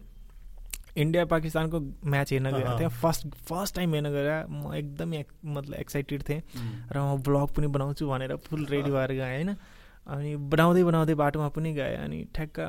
इन्डिया 0.98 1.26
पाकिस्तानको 1.26 1.80
म्याच 2.06 2.32
हेर्न 2.32 2.52
गएको 2.52 2.80
थिएँ। 2.80 2.90
फर्स्ट 2.90 3.28
फर्स्ट 3.48 3.76
टाइम 3.76 3.94
हेर्न 3.94 4.10
गएर 4.12 4.46
म 4.50 4.74
एकदमै 4.76 5.24
मतलब 5.46 5.76
एक्साइटेड 5.76 6.24
थिएँ। 6.30 6.42
र 6.92 7.00
म 7.00 7.18
ब्लग 7.24 7.48
पनि 7.56 7.68
बनाउँछु 7.68 8.08
भनेर 8.08 8.36
फुल 8.36 8.66
रेडी 8.66 8.92
भएर 8.92 9.12
गएँ 9.12 9.22
होइन? 9.22 9.56
अनि 10.08 10.36
बनाउँदै 10.36 10.84
बनाउँदै 10.84 11.14
बाटोमा 11.16 11.48
पनि 11.50 11.74
गएँ। 11.74 11.96
अनि 11.96 12.28
ठ्याक्क 12.36 12.60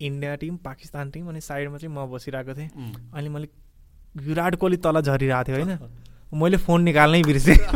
इन्डिया 0.00 0.34
टिम 0.36 0.56
पाकिस्तान 0.56 1.10
टिम 1.10 1.28
अनि 1.28 1.40
साइडमा 1.40 1.78
चाहिँ 1.78 1.94
म 1.96 2.06
बसिरहेको 2.06 2.54
थिएँ। 2.54 2.68
अनि 3.14 3.28
मैले 3.28 3.48
विराट 4.16 4.54
कोहली 4.54 4.76
तल 4.76 5.00
झरिरहेको 5.00 5.44
थियो 5.44 5.56
होइन? 5.56 5.78
मैले 6.32 6.56
फोन 6.56 6.82
निकाल्नै 6.82 7.22
बिर्सेँ। 7.22 7.56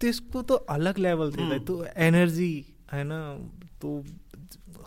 त्यसको 0.00 0.42
त 0.42 0.64
अलग 0.68 0.98
लेभल 0.98 1.32
थियो 1.32 1.58
त्यो 1.58 1.86
एनर्जी 1.96 2.52
होइन? 2.92 3.10
त्यो 3.80 3.90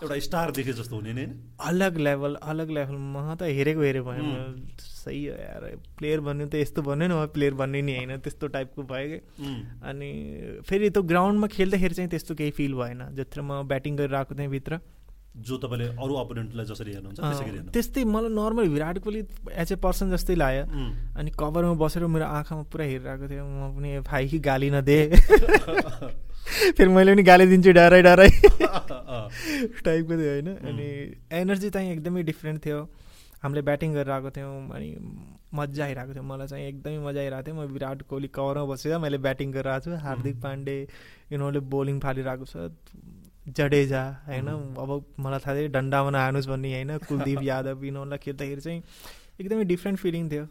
एउटा 0.03 0.19
स्टार 0.19 0.51
देखे 0.51 0.73
जस्तो 0.73 0.95
हुने 0.95 1.13
नै 1.13 1.25
अलग 1.59 1.97
लेभल 1.97 2.35
अलग 2.35 2.69
लेभल 2.69 2.95
म 2.95 3.35
त 3.35 3.41
हेरेको 3.43 3.81
हेरेँ 3.81 4.03
भयो 4.03 4.23
सही 4.77 5.25
हो 5.25 5.35
यार। 5.35 5.75
प्लेयर 5.97 6.19
भन्नु 6.19 6.47
त 6.47 6.55
यस्तो 6.55 6.81
भन्नु 6.81 7.07
न 7.07 7.25
प्लेयर 7.33 7.53
भन्ने 7.53 7.81
नि 7.81 7.95
होइन। 7.95 8.17
त्यस्तो 8.17 8.47
टाइपको 8.47 8.83
भयो 8.83 9.07
कि। 9.09 9.19
अनि 9.83 10.09
फेरि 10.67 10.89
त्यो 10.89 11.03
ग्राउन्डमा 11.03 11.47
खेल्दाखेरि 11.47 11.93
चाहिँ 11.93 12.09
त्यस्तो 12.09 12.35
केही 12.35 12.51
फिल 12.51 12.73
भएन। 12.73 13.15
जत्र 13.15 13.41
म 13.41 13.63
ब्याटिङ 13.67 13.95
गरिरहेको 13.97 14.35
थिएँ 14.35 14.47
भित्र। 14.47 14.79
जो 15.37 15.57
तपाईँले 15.57 15.87
अरू 16.01 16.13
अपोनेन्टलाई 16.15 16.65
जसरी 16.65 16.91
हेर्नुहुन्छ 16.93 17.71
त्यस्तै 17.73 18.03
मलाई 18.03 18.31
normal 18.33 18.67
Virat 18.67 18.97
Kohli 18.99 19.21
as 19.53 19.71
a 19.71 19.75
person 19.75 20.11
जस्तै 20.11 20.35
लाग्यो। 20.35 20.63
अनि 21.15 21.31
कभरमा 21.39 21.73
बसेर 21.77 22.05
मेरो 22.07 22.25
आँखामा 22.25 22.63
पुरा 22.71 22.85
हेरिरहेको 22.85 23.25
थियो 23.29 23.45
म 23.45 23.75
पनि 23.75 23.99
भाइ 24.01 24.27
कि 24.27 24.39
गाली 24.39 24.69
नदे। 24.69 24.99
फेरि 26.77 26.89
मैले 26.89 27.13
पनि 27.13 27.23
गाली 27.23 27.45
दिन्छु 27.47 27.71
डराइ 27.71 28.01
डराइ 28.01 28.29
टाइपको 29.85 30.13
थियो 30.17 30.31
होइन? 30.31 30.47
अनि 30.67 30.87
एनर्जी 31.31 31.69
चाहिँ 31.69 31.91
एकदमै 31.91 32.23
डिफ्रेन्ट 32.23 32.65
थियो। 32.65 32.79
हामीले 33.43 33.61
ब्याटिङ 33.61 33.93
गरेर 33.93 34.11
आएको 34.11 34.29
थियौँ 34.31 34.69
अनि 34.73 34.89
मजा 35.53 35.83
आइरहेको 35.85 36.13
थियो। 36.13 36.23
मलाई 36.23 36.47
चाहिँ 36.47 36.67
एकदमै 36.67 36.97
मजा 36.97 37.19
आइरहेको 37.19 37.45
थियो। 37.47 37.55
म 37.55 37.67
विराट 37.73 38.01
कोहली 38.01 38.27
कभरमा 38.33 38.65
बसेर 38.65 38.97
मैले 38.97 39.17
ब्याटिङ 39.17 39.51
गरेर 39.51 39.67
आएको 39.67 39.85
छु। 39.85 40.01
हार्दिक 40.07 40.35
पाण्डे 40.41 40.77
यिनीहरूले 41.31 41.59
बोलिङ 41.59 41.99
फालिरहेको 41.99 42.45
छ। 42.45 42.71
जडेजा 43.47 44.03
होइन? 44.27 44.47
अब 44.75 44.91
मलाई 45.19 45.39
थाहा 45.39 45.55
थियो 45.55 45.67
डन्डामा 45.71 46.09
नहानुस् 46.09 46.47
भन्ने 46.47 46.73
होइन? 46.73 46.97
कुलदीप 47.07 47.41
यादव 47.51 47.83
यिनीहरूलाई 47.85 48.19
खेल्दाखेरि 48.19 48.61
चाहिँ 48.61 48.83
एकदमै 49.39 49.63
डिफ्रेन्ट 49.63 49.99
फिलिङ 49.99 50.29
थियो। 50.31 50.45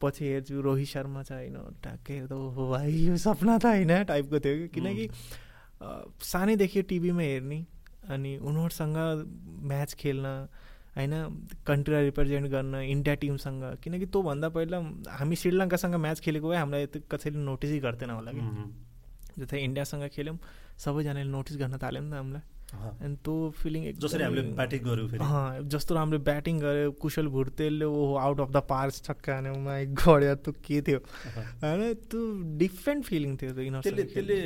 पछि 0.00 0.24
हेर्छु 0.24 0.60
रोहित 0.60 0.88
शर्मा 0.88 1.22
छ 1.22 1.32
होइन? 1.32 1.56
ट्याक्कै 1.82 2.14
हेर्दा 2.14 2.36
हो 2.56 2.68
भाइ 2.70 2.92
यो 3.06 3.16
सपना 3.16 3.58
त 3.58 3.66
होइन 3.66 3.92
टाइपको 4.04 4.40
थियो 4.40 4.56
कि? 4.56 4.68
किनकि 4.68 5.04
सानैदेखि 6.24 6.82
टिभीमा 6.82 7.22
हेर्ने 7.22 7.58
अनि 8.08 8.36
उनीहरूसँग 8.38 8.96
म्याच 9.68 9.94
खेल्न 9.94 10.26
होइन? 10.96 11.12
कन्ट्रीलाई 11.66 12.04
रिप्रेजेन्ट 12.04 12.46
गर्न 12.50 12.74
इन्डिया 12.74 13.14
टिमसँग। 13.14 13.62
किनकि 13.84 14.06
त्योभन्दा 14.06 14.48
पहिला 14.48 14.78
हामी 15.18 15.36
श्रीलङ्कासँग 15.36 15.94
म्याच 15.94 16.20
खेलेको 16.20 16.48
भए 16.48 16.56
हामीलाई 16.56 16.86
कसैले 17.12 17.38
नोटिसै 17.38 17.78
गर्थेन 17.78 18.10
होला 18.10 18.32
कि? 18.32 18.40
जस्तै 19.38 19.58
इन्डियासँग 19.66 20.04
खेल्यौँ 20.16 20.38
सबैजनाले 20.84 21.28
नोटिस 21.36 21.56
गर्न 21.62 21.76
थाल्यो 21.78 22.02
नि 22.02 22.10
त 22.10 22.14
हामीलाई। 22.20 22.44
अनि 22.70 23.16
त्यो 23.26 23.34
फिलिङ 23.60 23.82
जसरी 23.98 24.22
हामीले 24.22 24.42
ब्याटिङ 24.54 24.80
गऱ्यौँ 24.86 25.66
जस्तो 25.74 25.96
हामीले 25.98 26.20
ब्याटिङ 26.30 26.54
गऱ्यो 26.62 26.92
कुशल 27.02 27.26
भुर्तेलले 27.34 27.86
oh 27.90 28.14
out 28.26 28.40
of 28.40 28.50
the 28.50 28.62
park 28.70 28.94
छक्का 29.08 29.34
माइ 29.66 29.86
गड्यो 30.02 30.34
त्यो 30.46 30.52
के 30.66 30.78
थियो? 30.86 31.00
होइन 31.62 31.82
त्यो 32.06 32.20
डिफ्रेन्ट 32.62 33.02
फिलिङ 33.10 33.36
थियो 33.42 33.50
त्यो 33.58 33.82
त्यसले 33.82 34.04
त्यसले 34.14 34.38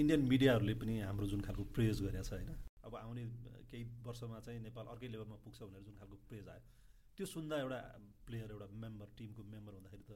इन्डियन 0.00 0.22
मिडियाहरूले 0.32 0.74
पनि 0.78 0.94
हाम्रो 1.02 1.26
जुन 1.34 1.40
खालको 1.46 1.62
प्रेज 1.74 2.02
गरेको 2.06 2.22
छ 2.22 2.32
होइन? 2.38 2.54
अब 2.86 2.94
आउने 3.02 3.24
केही 3.70 3.84
वर्षमा 4.06 4.38
चाहिँ 4.46 4.60
नेपाल 4.62 4.86
अर्कै 4.94 5.08
लेभलमा 5.12 5.36
पुग्छ 5.44 5.58
भनेर 5.66 5.82
जुन 5.82 5.94
खालको 5.98 6.16
प्रेज 6.30 6.46
आयो। 6.54 6.62
त्यो 7.18 7.26
सुन्दा 7.34 7.54
एउटा 7.66 7.80
प्लेयर 8.26 8.48
एउटा 8.54 8.66
मेम्बर 8.86 9.06
टिमको 9.18 9.42
मेम्बर 9.52 9.72
हुँदाखेरि 9.76 10.04
त 10.08 10.10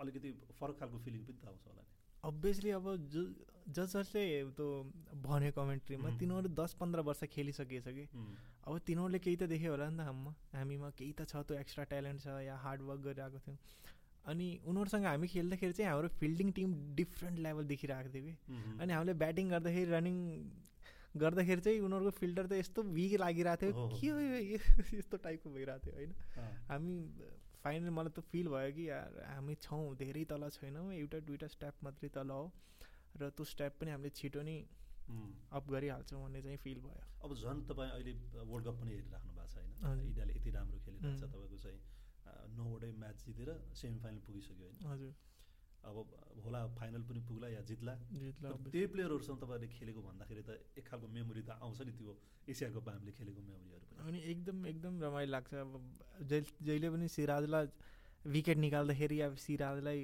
अलिकति 0.00 0.28
फरक 0.58 0.76
खालको 0.80 0.98
फिलिङ 1.04 1.22
पनि 1.28 1.38
त 1.44 1.46
आउँछ 1.52 1.64
होला 1.68 1.82
नि। 1.84 1.92
अभियसली 2.24 2.70
अब 2.70 2.86
जो 3.12 3.22
जस 3.70 3.96
जसले 3.96 4.22
त्यो 4.56 4.66
भन्यो 5.24 5.52
कमेन्ट्रीमा 5.56 6.08
तिनीहरू 6.18 6.48
दस 6.54 6.72
पन्ध्र 6.80 7.00
वर्ष 7.08 7.24
खेलिसकेछ 7.32 7.86
कि। 7.88 8.04
अब 8.66 8.78
तिनीहरूले 8.86 9.18
केही 9.18 9.36
त 9.36 9.42
देख्यो 9.52 9.70
होला 9.70 9.88
नि 9.90 9.96
त 9.96 10.06
हाम्रोमा 10.08 10.32
हामीमा 10.54 10.90
केही 10.98 11.12
त 11.12 11.24
छ 11.30 11.44
त्यो 11.48 11.56
एक्स्ट्रा 11.58 11.84
ट्यालेन्ट 11.92 12.20
छ 12.20 12.40
या 12.46 12.56
हार्डवर्क 12.64 13.00
गरिरहेको 13.00 13.38
थियौँ। 13.46 13.58
अनि 14.26 14.46
उनीहरूसँग 14.66 15.04
हामी 15.06 15.26
खेल्दाखेरि 15.34 15.72
चाहिँ 15.72 15.90
हाम्रो 15.90 16.08
फिल्डिङ 16.20 16.50
टिम 16.58 16.74
डिफ्रेन्ट 16.96 17.38
लेभल 17.38 17.64
देखिरहेको 17.72 18.10
थियो 18.14 18.24
कि। 18.24 18.34
अनि 18.80 18.92
हामीले 18.92 19.14
ब्याटिङ 19.22 19.48
गर्दाखेरि 19.50 19.90
रनिङ 19.90 20.16
गर्दाखेरि 21.16 21.60
चाहिँ 21.60 21.80
उनीहरूको 21.80 22.10
फिल्डर 22.18 22.46
त 22.46 22.52
यस्तो 22.62 22.82
विक 22.96 23.12
लागिरहेको 23.20 23.88
थियो। 23.96 24.16
के 24.18 24.98
यस्तो 24.98 25.16
टाइपको 25.24 25.50
भइरहेको 25.50 25.86
थियो 25.86 25.94
होइन? 25.94 26.12
हामी 26.68 26.94
फाइनली 27.64 27.90
मलाई 27.90 28.12
त 28.16 28.20
फिल 28.30 28.46
भयो 28.48 28.70
कि 28.76 28.84
यार 28.88 29.20
हामी 29.28 29.54
छौँ 29.60 29.84
धेरै 29.96 30.24
तल 30.32 30.48
छैनौँ। 30.50 30.86
एउटा 30.94 31.18
दुइटा 31.28 31.48
स्टेप 31.54 31.74
मात्रै 31.84 32.08
तल 32.16 32.30
हो। 32.30 32.44
र 33.14 33.30
त्यो 33.30 33.44
स्टेप 33.44 33.72
पनि 33.80 33.90
हामीले 33.90 34.10
छिटो 34.18 34.42
नै 34.42 34.56
अप 35.50 35.64
गरिहाल्छौँ 35.68 36.20
भन्ने 36.22 36.40
चाहिँ 36.42 36.58
फिल 36.64 36.78
भयो। 36.80 37.00
अब 37.20 37.30
झन् 37.36 37.60
तपाईँ 37.68 37.90
अहिले 37.90 38.12
वर्ल्ड 38.50 38.66
कप 38.66 38.76
पनि 38.80 38.90
हेरिराख्नु 38.92 39.32
भएको 39.34 39.48
छ 39.50 39.56
होइन 39.58 40.06
इन्डियाले 40.06 40.32
यति 40.36 40.50
राम्रो 40.50 40.78
खेलिरहेको 40.84 41.18
छ 41.18 41.32
तपाईँको 41.34 41.58
चाहिँ 41.64 41.80
नौवटै 42.56 42.90
म्याच 43.02 43.16
जितेर 43.26 43.50
सेमी 43.74 43.98
फाइनल 43.98 44.20
पुगिसक्यो 44.26 44.66
होइन। 44.66 44.76
हजुर। 44.92 45.12
अब 45.84 45.96
होला 46.44 46.60
फाइनल 46.78 47.02
पनि 47.08 47.20
पुग्ला 47.28 47.48
या 47.48 47.60
जित्ला। 47.68 47.94
जित्ला 48.12 48.48
त्यही 48.68 48.86
प्लेयरहरूसँग 48.92 49.38
तपाईँहरूले 49.40 49.68
खेलेको 49.76 50.00
भन्दाखेरि 50.02 50.42
त 50.48 50.50
एक 50.78 50.84
खालको 50.86 51.06
मेमोरी 51.08 51.42
त 51.42 51.50
आउँछ 51.56 51.80
नि 51.88 51.92
त्यो 51.98 52.12
एसिया 52.48 52.68
कपमा 52.70 52.92
हामीले 52.92 53.12
खेलेको 53.18 53.40
मेमोरीहरू 53.40 53.84
पनि। 53.88 54.08
अनि 54.08 54.18
एकदम 54.32 54.66
एकदम 54.66 54.92
रमाइलो 55.02 55.30
लाग्छ। 55.32 55.52
अब 55.54 55.72
जहिले 56.68 56.88
पनि 56.90 57.08
सिराजलाई 57.16 57.66
विकेट 58.24 58.58
निकाल्दाखेरि 58.58 59.20
अब 59.26 59.34
सिराजलाई 59.46 60.00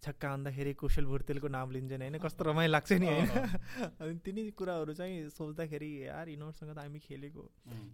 छक्का 0.00 0.28
हान्दाखेरि 0.28 0.72
कुशल 0.80 1.04
भुर्तेलको 1.04 1.48
नाम 1.48 1.70
लिन्छन् 1.70 2.02
होइन? 2.02 2.16
कस्तो 2.24 2.44
रमाइलो 2.44 2.72
लाग्छ 2.72 2.92
नि 2.92 3.06
होइन? 3.06 3.28
अनि 4.00 4.14
तिनी 4.24 4.42
कुराहरू 4.56 4.92
चाहिँ 4.96 5.28
सोच्दाखेरि 5.28 5.90
यार 6.08 6.28
यिनीहरूसँग 6.28 6.72
त 6.72 6.78
हामी 6.78 6.98
खेलेको। 6.98 7.44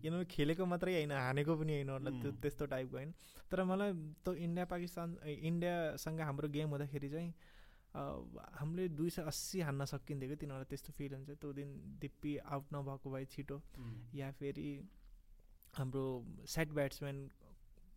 यिनीहरू 0.05 0.25
खेलेको 0.31 0.67
मात्रै 0.67 0.95
होइन 0.95 1.13
हानेको 1.13 1.57
पनि 1.57 1.73
यिनीहरूलाई 1.73 2.21
त्यो 2.23 2.31
त्यस्तो 2.43 2.67
टाइपको 2.71 2.97
होइन? 2.97 3.11
तर 3.51 3.65
मलाई 3.65 3.93
त्यो 4.23 4.35
इन्डिया 4.47 4.65
पाकिस्तान 4.71 5.09
इन्डियासँग 5.27 6.21
हाम्रो 6.21 6.49
गेम 6.49 6.69
हुँदाखेरि 6.71 7.09
चाहिँ 7.11 7.31
हामीले 8.55 8.89
दुई 8.95 9.11
सय 9.11 9.23
अस्सी 9.27 9.61
हान्न 9.67 9.85
सकिन्थ्यो 9.91 10.29
कि 10.31 10.37
तिनीहरूलाई 10.37 10.71
त्यस्तो 10.71 10.93
फिल 10.95 11.13
हुन्छ। 11.15 11.31
त्यो 11.43 11.53
दिन 11.59 11.69
दिप्पी 12.01 12.37
आउट 12.55 12.65
नभएको 12.75 13.11
भए 13.11 13.25
छिटो। 13.35 13.57
या 14.15 14.31
फेरि 14.39 14.69
हाम्रो 15.75 16.05
सेट 16.47 16.69
ब्याट्सम्यान 16.71 17.19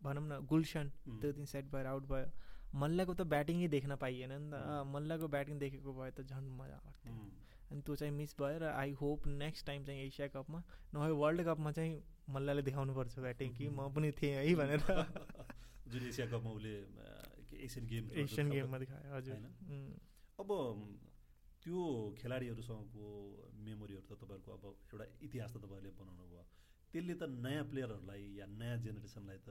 भनौँ 0.02 0.26
न 0.26 0.46
गुलसन 0.48 0.86
त्यो 1.20 1.32
दिन 1.32 1.44
सेट 1.46 1.64
भएर 1.70 1.86
आउट 1.86 2.04
भयो। 2.10 2.28
मल्लको 2.74 3.14
त 3.14 3.22
ब्याटिङै 3.26 3.68
देख्न 3.68 3.96
पाइएन 3.96 4.32
नि 4.32 4.50
त। 4.50 4.84
मल्लको 4.86 5.28
ब्याटिङ 5.28 5.58
देखेको 5.58 5.92
भए 5.92 6.10
त 6.10 6.20
झन् 6.22 6.48
मजा 6.56 6.76
आउँथ्यो 6.76 7.12
अनि 7.70 7.80
त्यो 7.82 7.96
चाहिँ 7.96 8.14
मिस 8.14 8.34
भयो 8.38 8.58
र 8.58 8.64
आई 8.74 8.92
होप 8.92 9.26
नेक्स्ट 9.26 9.66
टाइम 9.66 9.84
चाहिँ 9.84 10.00
एसिया 10.06 10.28
कपमा 10.28 10.62
नभए 10.94 11.10
वर्ल्ड 11.10 11.44
कपमा 11.44 11.72
चाहिँ 11.72 12.02
मल्लले 12.30 12.62
देखाउनुपर्छ 12.62 13.18
ब्याटिङ 13.18 13.54
कि 13.54 13.68
म 13.68 13.88
पनि 13.90 14.10
थिएँ 14.12 14.34
है 14.34 14.54
भनेर। 14.54 14.80
जुन 15.90 16.02
एसिया 16.06 16.26
कपमा 16.26 16.50
उसले 16.50 16.74
एसियन 17.58 17.86
गेम 17.86 18.10
एसियन 18.24 18.50
गेममा 18.50 18.78
देखायो 18.78 19.14
हजुर। 19.14 19.36
अब 20.38 20.50
त्यो 21.62 21.80
खेलाडीहरूसँगको 22.18 23.06
मेमोरीहरू 23.64 24.06
त 24.08 24.12
तपाईँहरूको 24.16 24.52
अब 24.52 24.64
एउटा 24.92 25.04
इतिहास 25.22 25.52
त 25.52 25.56
तपाईँहरूले 25.56 25.92
बनाउनु 25.98 26.24
भयो 26.30 26.44
त्यसले 26.94 27.14
त 27.14 27.22
नयाँ 27.28 27.64
प्लेयरहरूलाई 27.70 28.24
या 28.38 28.46
नयाँ 28.46 28.78
जेनेरेसनलाई 28.78 29.38
त 29.46 29.50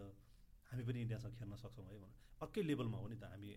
हामी 0.70 0.84
पनि 0.88 1.00
इन्डियासँग 1.02 1.34
खेल्न 1.40 1.56
सक्छौँ 1.64 1.86
है 1.86 1.94
भनौँ 1.98 2.12
अर्कै 2.42 2.62
लेभलमा 2.70 2.98
हो 2.98 3.08
नि 3.10 3.18
त 3.18 3.24
हामी 3.34 3.50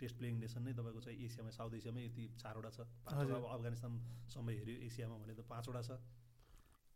टेस्ट 0.00 0.16
प्लेइङ 0.18 0.34
नेसन 0.42 0.62
नै 0.66 0.72
तपाईँको 0.74 1.00
चाहिँ 1.06 1.18
एसियामा 1.24 1.50
साउथ 1.56 1.72
एसियामै 1.78 2.02
यति 2.04 2.24
चारवटा 2.42 2.70
छ। 2.76 2.78
अब 3.06 3.44
अफगानिस्तानसम्म 3.54 4.48
हेऱ्यो 4.58 4.76
एसियामा 4.86 5.16
भने 5.22 5.34
त 5.34 5.40
पाँचवटा 5.46 5.82
छ। 5.88 5.90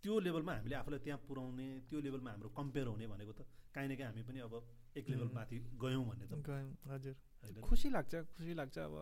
त्यो 0.05 0.15
लेभलमा 0.27 0.53
हामीले 0.59 0.75
आफूलाई 0.79 1.01
त्यहाँ 1.07 1.21
पुऱ्याउने 1.27 1.67
त्यो 1.89 1.99
लेभलमा 2.07 2.31
हाम्रो 2.31 2.49
कम्पेयर 2.59 2.87
हुने 2.87 3.07
भनेको 3.07 3.33
त 3.39 3.41
काहीँ 3.75 3.89
न 3.89 3.95
काहीँ 3.99 4.09
हामी 4.11 4.23
पनि 4.29 4.39
अब 4.47 4.55
एक 4.99 5.05
लेभल 5.11 5.29
माथि 5.35 5.59
गयौँ 5.79 6.05
भन्ने 6.09 6.27
त। 6.27 6.35
गयौँ 6.43 6.71
हजुर। 6.91 7.15
खुसी 7.63 7.89
लाग्छ 7.97 8.15
खुसी 8.35 8.55
लाग्छ 8.55 8.77
अब 8.79 8.95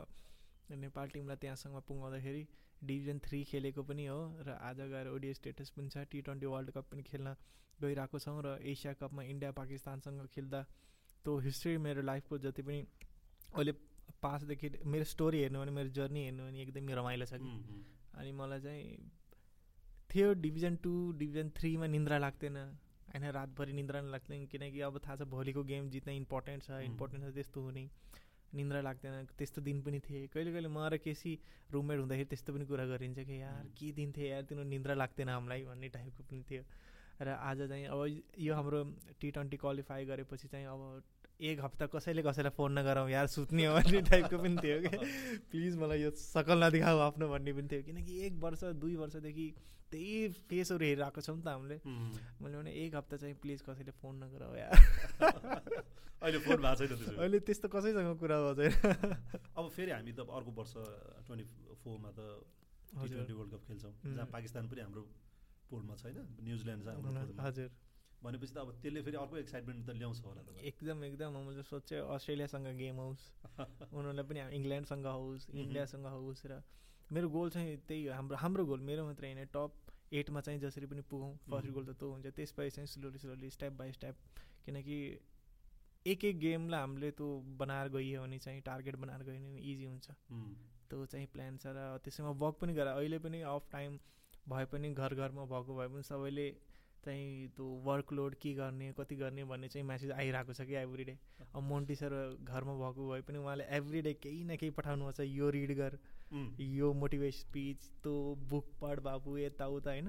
नेपाल 0.77 1.07
टिमलाई 1.15 1.37
त्यहाँसम्म 1.37 1.77
पुगाउँदाखेरि 1.89 2.43
डिभिजन 2.83 3.19
थ्री 3.25 3.43
खेलेको 3.45 3.83
पनि 3.83 4.07
हो 4.07 4.21
र 4.47 4.57
आज 4.63 4.81
गएर 4.93 5.09
ओडिए 5.09 5.35
स्टेटस 5.35 5.71
पनि 5.77 5.89
छ। 5.91 6.05
टी 6.11 6.21
ट्वेन्टी 6.23 6.47
वर्ल्ड 6.47 6.71
कप 6.71 6.87
पनि 6.93 7.03
खेल्न 7.03 7.35
गइरहेको 7.79 8.19
छौँ 8.19 8.41
र 8.45 8.59
एसिया 8.65 8.93
कपमा 9.01 9.23
इन्डिया 9.33 9.51
पाकिस्तानसँग 9.53 10.27
खेल्दा 10.35 10.63
त्यो 11.25 11.39
हिस्ट्री 11.47 11.77
मेरो 11.81 12.03
लाइफको 12.03 12.39
जति 12.39 12.63
पनि 12.63 12.81
अहिले 13.55 13.73
पासदेखि 14.23 14.71
मेरो 14.87 15.05
स्टोरी 15.05 15.39
हेर्नु 15.41 15.61
भने 15.61 15.73
मेरो 15.79 15.91
जर्नी 15.99 16.25
हेर्नु 16.25 16.43
भने 16.45 16.63
एकदमै 16.63 16.95
रमाइलो 16.95 17.27
छ 17.27 17.41
कि। 17.43 17.53
अनि 18.15 18.33
मलाई 18.33 18.61
चाहिँ 18.61 18.85
थियो 20.11 20.33
डिभिजन 20.41 20.77
टू 20.85 20.93
डिभिजन 21.19 21.51
थ्रीमा 21.57 21.87
निन्द्रा 21.87 22.19
लाग्थेन 22.19 22.57
होइन 22.57 23.25
रातभरि 23.33 23.73
निन्द्रा 23.73 24.01
लाग्दैन। 24.15 24.47
किनकि 24.47 24.81
अब 24.81 24.99
थाहा 25.07 25.17
छ 25.17 25.29
भोलिको 25.33 25.63
गेम 25.65 25.89
जित्न 25.91 26.11
इम्पोर्टेन्ट 26.23 26.63
छ 26.63 26.81
इम्पोर्टेन्ट 26.85 27.25
छ 27.25 27.35
त्यस्तो 27.35 27.61
हुने। 27.63 27.85
निन्द्रा 28.55 28.81
लाग्दैन। 28.81 29.27
त्यस्तो 29.39 29.61
दिन 29.63 29.83
पनि 29.83 30.01
थिए। 30.01 30.27
कहिले 30.31 30.53
कहिले 30.53 30.69
म 30.69 30.79
र 30.87 30.97
केसी 30.99 31.39
रुममेट 31.73 31.99
हुँदाखेरि 31.99 32.29
त्यस्तो 32.31 32.53
पनि 32.55 32.65
कुरा 32.67 32.85
गरिन्छ 32.87 33.19
कि 33.27 33.43
यार 33.43 33.65
के 33.75 33.93
दिन 33.93 34.13
थियो 34.13 34.27
यार 34.27 34.43
तिनीहरू 34.47 34.69
निन्द्रा 34.69 34.95
लाग्दैन 34.95 35.29
हामीलाई 35.29 35.63
भन्ने 35.65 35.89
टाइपको 35.89 36.23
पनि 36.31 36.43
थियो। 36.51 36.63
र 37.17 37.29
आज 37.33 37.59
चाहिँ 37.69 37.87
अब 37.89 38.01
यो 38.39 38.55
हाम्रो 38.55 38.81
टी 39.21 39.31
ट्वेन्टी 39.31 39.57
क्वालिफाई 39.57 40.05
गरेपछि 40.05 40.49
चाहिँ 40.49 40.67
अब 40.67 40.81
एक 41.41 41.61
हप्ता 41.61 41.87
कसैले 41.93 42.23
कसैलाई 42.23 42.51
फोन 42.57 42.79
नगरौँ 42.79 43.09
यार 43.11 43.27
सुत्ने 43.29 43.65
हो 43.67 43.75
भन्ने 43.77 44.01
टाइपको 44.09 44.37
पनि 44.41 44.57
थियो 44.57 44.77
कि। 44.85 44.97
प्लिज 45.53 45.77
मलाई 45.77 46.01
यो 46.03 46.11
सकल 46.17 46.65
नदेखाऊ 46.65 46.99
आफ्नो 47.07 47.29
भन्ने 47.29 47.53
पनि 47.53 47.69
थियो 47.73 47.83
किनकि 47.89 48.13
एक 48.27 48.35
वर्ष 48.41 48.65
दुई 48.81 48.97
वर्षदेखि 48.97 49.47
त्यही 49.93 50.15
फेसहरू 50.49 50.85
हेरिरहेको 50.85 51.21
छौँ 51.21 51.37
नि 51.37 51.43
त 51.45 51.49
हामीले। 51.53 51.77
मैले 52.41 52.57
भने 52.57 52.73
एक 52.73 52.95
हप्ता 52.97 53.17
चाहिँ 53.21 53.35
प्लिज 53.45 53.61
कसैले 53.69 53.93
फोन 54.01 54.15
नगरौ 54.25 54.49
यार। 54.57 54.73
अहिले 56.25 56.39
फोन 56.41 56.57
भएको 56.57 56.97
छैन 56.97 57.21
अहिले 57.21 57.39
त्यस्तो 57.45 57.69
कसैसँग 57.69 58.17
कुरा 58.17 58.37
भएको 58.41 58.71
छैन। 58.73 59.17
अब 59.61 59.69
फेरि 59.77 59.93
हामी 59.93 60.13
त 60.17 60.25
अर्को 60.25 60.51
वर्ष 60.57 60.73
ट्वेन्टी 61.29 61.45
फोरमा 61.85 62.11
त 62.17 62.21
टी 62.97 63.09
ट्वेन्टी 63.13 63.33
वर्ल्ड 63.37 63.53
कप 63.53 63.63
खेल्छौँ। 63.69 63.93
जहाँ 64.17 64.29
पाकिस्तान 64.33 64.69
पनि 64.73 64.81
हाम्रो 64.81 65.03
पोलमा 65.69 65.95
छैन 66.01 66.17
न्युजिल्यान्ड 66.41 67.41
हजुर। 67.45 67.69
भनेपछि 68.23 68.53
त 68.55 68.59
अब 68.59 68.71
त्यसले 68.83 69.01
फेरि 69.03 69.17
अर्को 69.17 69.37
एक्साइटमेन्ट 69.37 69.81
त 69.87 69.91
ल्याउँछ 69.97 70.19
होला 70.25 70.41
एकदम 70.63 71.05
एकदम। 71.05 71.37
मैले 71.47 71.63
सोचेँ 71.63 72.01
अस्ट्रेलियासँग 72.15 72.67
गेम 72.77 72.97
होस् 72.97 73.25
उनीहरूलाई 73.97 74.25
पनि 74.25 74.41
इङ्ल्यान्डसँग 74.57 75.07
होस् 75.07 75.51
इन्डियासँग 75.55 76.07
होस् 76.07 76.47
र 76.47 76.63
मेरो 77.11 77.29
गोल 77.29 77.51
चाहिँ 77.51 77.77
त्यही 77.89 78.07
हाम्रो 78.11 78.37
हाम्रो 78.37 78.65
गोल 78.67 78.81
मेरो 78.83 79.05
मात्रै 79.07 79.33
होइन 79.33 79.47
टप 79.53 79.73
एटमा 80.13 80.41
चाहिँ 80.41 80.61
जसरी 80.61 80.87
पनि 80.87 81.03
पुगौँ 81.11 81.33
फर्स्ट 81.51 81.71
गोल 81.71 81.85
त 81.87 81.95
त्यो 81.99 82.09
हुन्छ। 82.11 82.27
त्यसपछि 82.37 82.71
चाहिँ 82.71 82.87
slowly 82.87 83.19
slowly 83.19 83.51
step 83.51 83.73
by 83.79 83.93
step 83.93 84.15
किनकि 84.67 84.97
एक 86.07 86.25
एक 86.25 86.39
गेमलाई 86.39 86.81
हामीले 86.81 87.11
त्यो 87.11 87.29
बनाएर 87.59 87.89
गइयो 87.91 88.23
भने 88.23 88.39
चाहिँ 88.39 88.61
टार्गेट 88.63 88.97
बनाएर 88.97 89.23
गयो 89.23 89.39
भने 89.39 89.61
इजी 89.63 89.85
हुन्छ। 89.85 90.07
त्यो 90.91 91.05
चाहिँ 91.07 91.27
प्लान 91.35 91.57
छ 91.59 91.75
र 91.75 91.99
त्यसैमा 92.05 92.31
वर्क 92.43 92.57
पनि 92.61 92.73
गरेर 92.75 92.95
अहिले 92.95 93.19
पनि 93.19 93.41
अफ 93.45 93.71
टाइम 93.73 93.99
भए 94.49 94.65
पनि 94.73 94.89
घर 94.95 95.15
घरमा 95.17 95.45
भएको 95.51 95.75
भए 95.77 95.89
पनि 95.91 96.03
सबैले 96.03 96.47
चाहिँ 97.07 97.49
त्यो 97.57 97.65
वर्कलोड 97.85 98.35
के 98.43 98.53
गर्ने 98.55 98.93
कति 98.99 99.17
गर्ने 99.17 99.45
भन्ने 99.47 99.69
चाहिँ 99.69 99.87
म्यासेज 99.87 100.11
आइरहेको 100.13 100.53
छ 100.53 100.67
कि 100.69 100.75
एभ्री 100.83 101.05
डे 101.05 101.17
अब 101.55 101.63
मोन्टी 101.63 101.95
सर 101.97 102.15
घरमा 102.45 102.75
भएको 102.83 103.09
भए 103.11 103.21
पनि 103.29 103.39
उहाँले 103.39 103.65
एभ्री 103.79 104.03
डे 104.03 104.13
केही 104.23 104.45
न 104.45 104.57
केही 104.57 104.71
पठाउनु 104.79 105.13
छ 105.13 105.27
यो 105.31 105.51
रिड 105.57 105.73
गर 105.79 105.99
यो 106.61 106.93
मोटिभेसन 107.01 107.39
स्पिच 107.39 107.89
त्यो 108.03 108.15
बुक 108.51 108.67
पढ 108.81 109.01
बाबु 109.03 109.37
यताउता 109.39 109.91
होइन? 109.91 110.09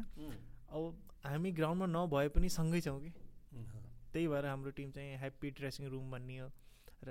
अब 0.70 0.82
हामी 1.26 1.52
ग्राउन्डमा 1.60 1.88
नभए 1.94 2.28
पनि 2.36 2.50
सँगै 2.52 2.82
छौँ 2.82 3.00
कि। 3.02 3.12
त्यही 4.14 4.28
भएर 4.28 4.46
हाम्रो 4.46 4.72
टिम 4.78 4.92
चाहिँ 4.92 5.18
ह्याप्पी 5.20 5.50
ड्रेसिङ 5.60 5.88
रुम 5.90 6.12
भन्ने 6.12 6.38
हो 6.38 6.50
र 7.04 7.10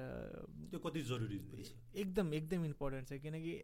त्यो 0.71 0.79
कति 0.81 1.01
जरुरी 1.09 1.39
एकदम 1.95 2.35
एकदम 2.35 2.65
इम्पोर्टेन्ट 2.65 3.09
छ 3.09 3.21
किनकि 3.23 3.55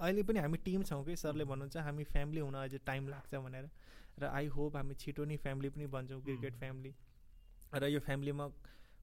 अहिले 0.00 0.22
पनि 0.22 0.38
हामी 0.38 0.58
टिम 0.64 0.82
छौँ 0.82 1.04
कि 1.04 1.16
सरले 1.16 1.44
भन्नुहुन्छ 1.50 1.76
हामी 1.86 2.04
फ्यामिली 2.04 2.40
हुन 2.40 2.54
अझै 2.54 2.78
टाइम 2.86 3.08
लाग्छ 3.08 3.34
भनेर। 3.36 3.68
र 4.18 4.30
आई 4.30 4.46
होप 4.46 4.76
हामी 4.76 4.94
छिटो 4.94 5.24
नै 5.24 5.36
फ्यामिली 5.36 5.68
पनि 5.70 5.86
भन्छौँ 5.86 6.22
क्रिकेट 6.22 6.54
फ्यामिली 6.56 6.92
र 7.74 7.84
यो 7.86 8.00
फ्यामिलीमा 8.00 8.46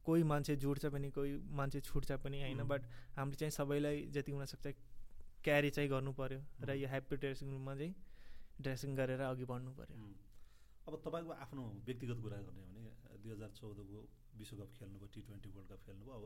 कोही 0.06 0.24
मान्छे 0.24 0.56
जुड्छ 0.56 0.86
पनि 0.86 1.12
कोही 1.12 1.38
मान्छे 1.52 1.80
छुट्छ 1.82 2.12
पनि 2.24 2.42
होइन 2.42 2.64
बट 2.68 2.82
हामीले 3.18 3.36
चाहिँ 3.36 3.52
सबैलाई 3.52 4.02
जति 4.12 4.32
हुनसक्छ 4.32 4.74
क्यारी 5.44 5.70
चाहिँ 5.70 5.90
गर्नु 5.90 6.12
पऱ्यो 6.14 6.42
र 6.66 6.76
यो 6.76 6.88
ह्याप्पी 6.88 7.16
ड्रेसिङ 7.18 7.52
रुममा 7.52 7.76
चाहिँ 7.76 7.94
ड्रेसिङ 8.62 8.96
गरेर 8.96 9.22
अघि 9.22 9.46
बढ्नु 9.46 9.72
पऱ्यो 9.80 10.10
अब 10.88 10.94
तपाईँको 11.06 11.32
आफ्नो 11.46 11.64
व्यक्तिगत 11.86 12.20
कुरा 12.22 12.38
गर्ने 12.48 12.62
हो 12.62 12.68
भने 12.68 13.22
दुई 13.24 13.32
हजार 13.32 13.50
चौधको 13.56 14.00
विश्वकप 14.38 14.70
खेल्नुभयो 14.78 15.08
टी 15.14 15.22
ट्वेन्टी 15.22 15.50
वर्ल्ड 15.50 15.70
कप 15.72 15.82
खेल्नुभयो 15.86 16.14
अब 16.20 16.26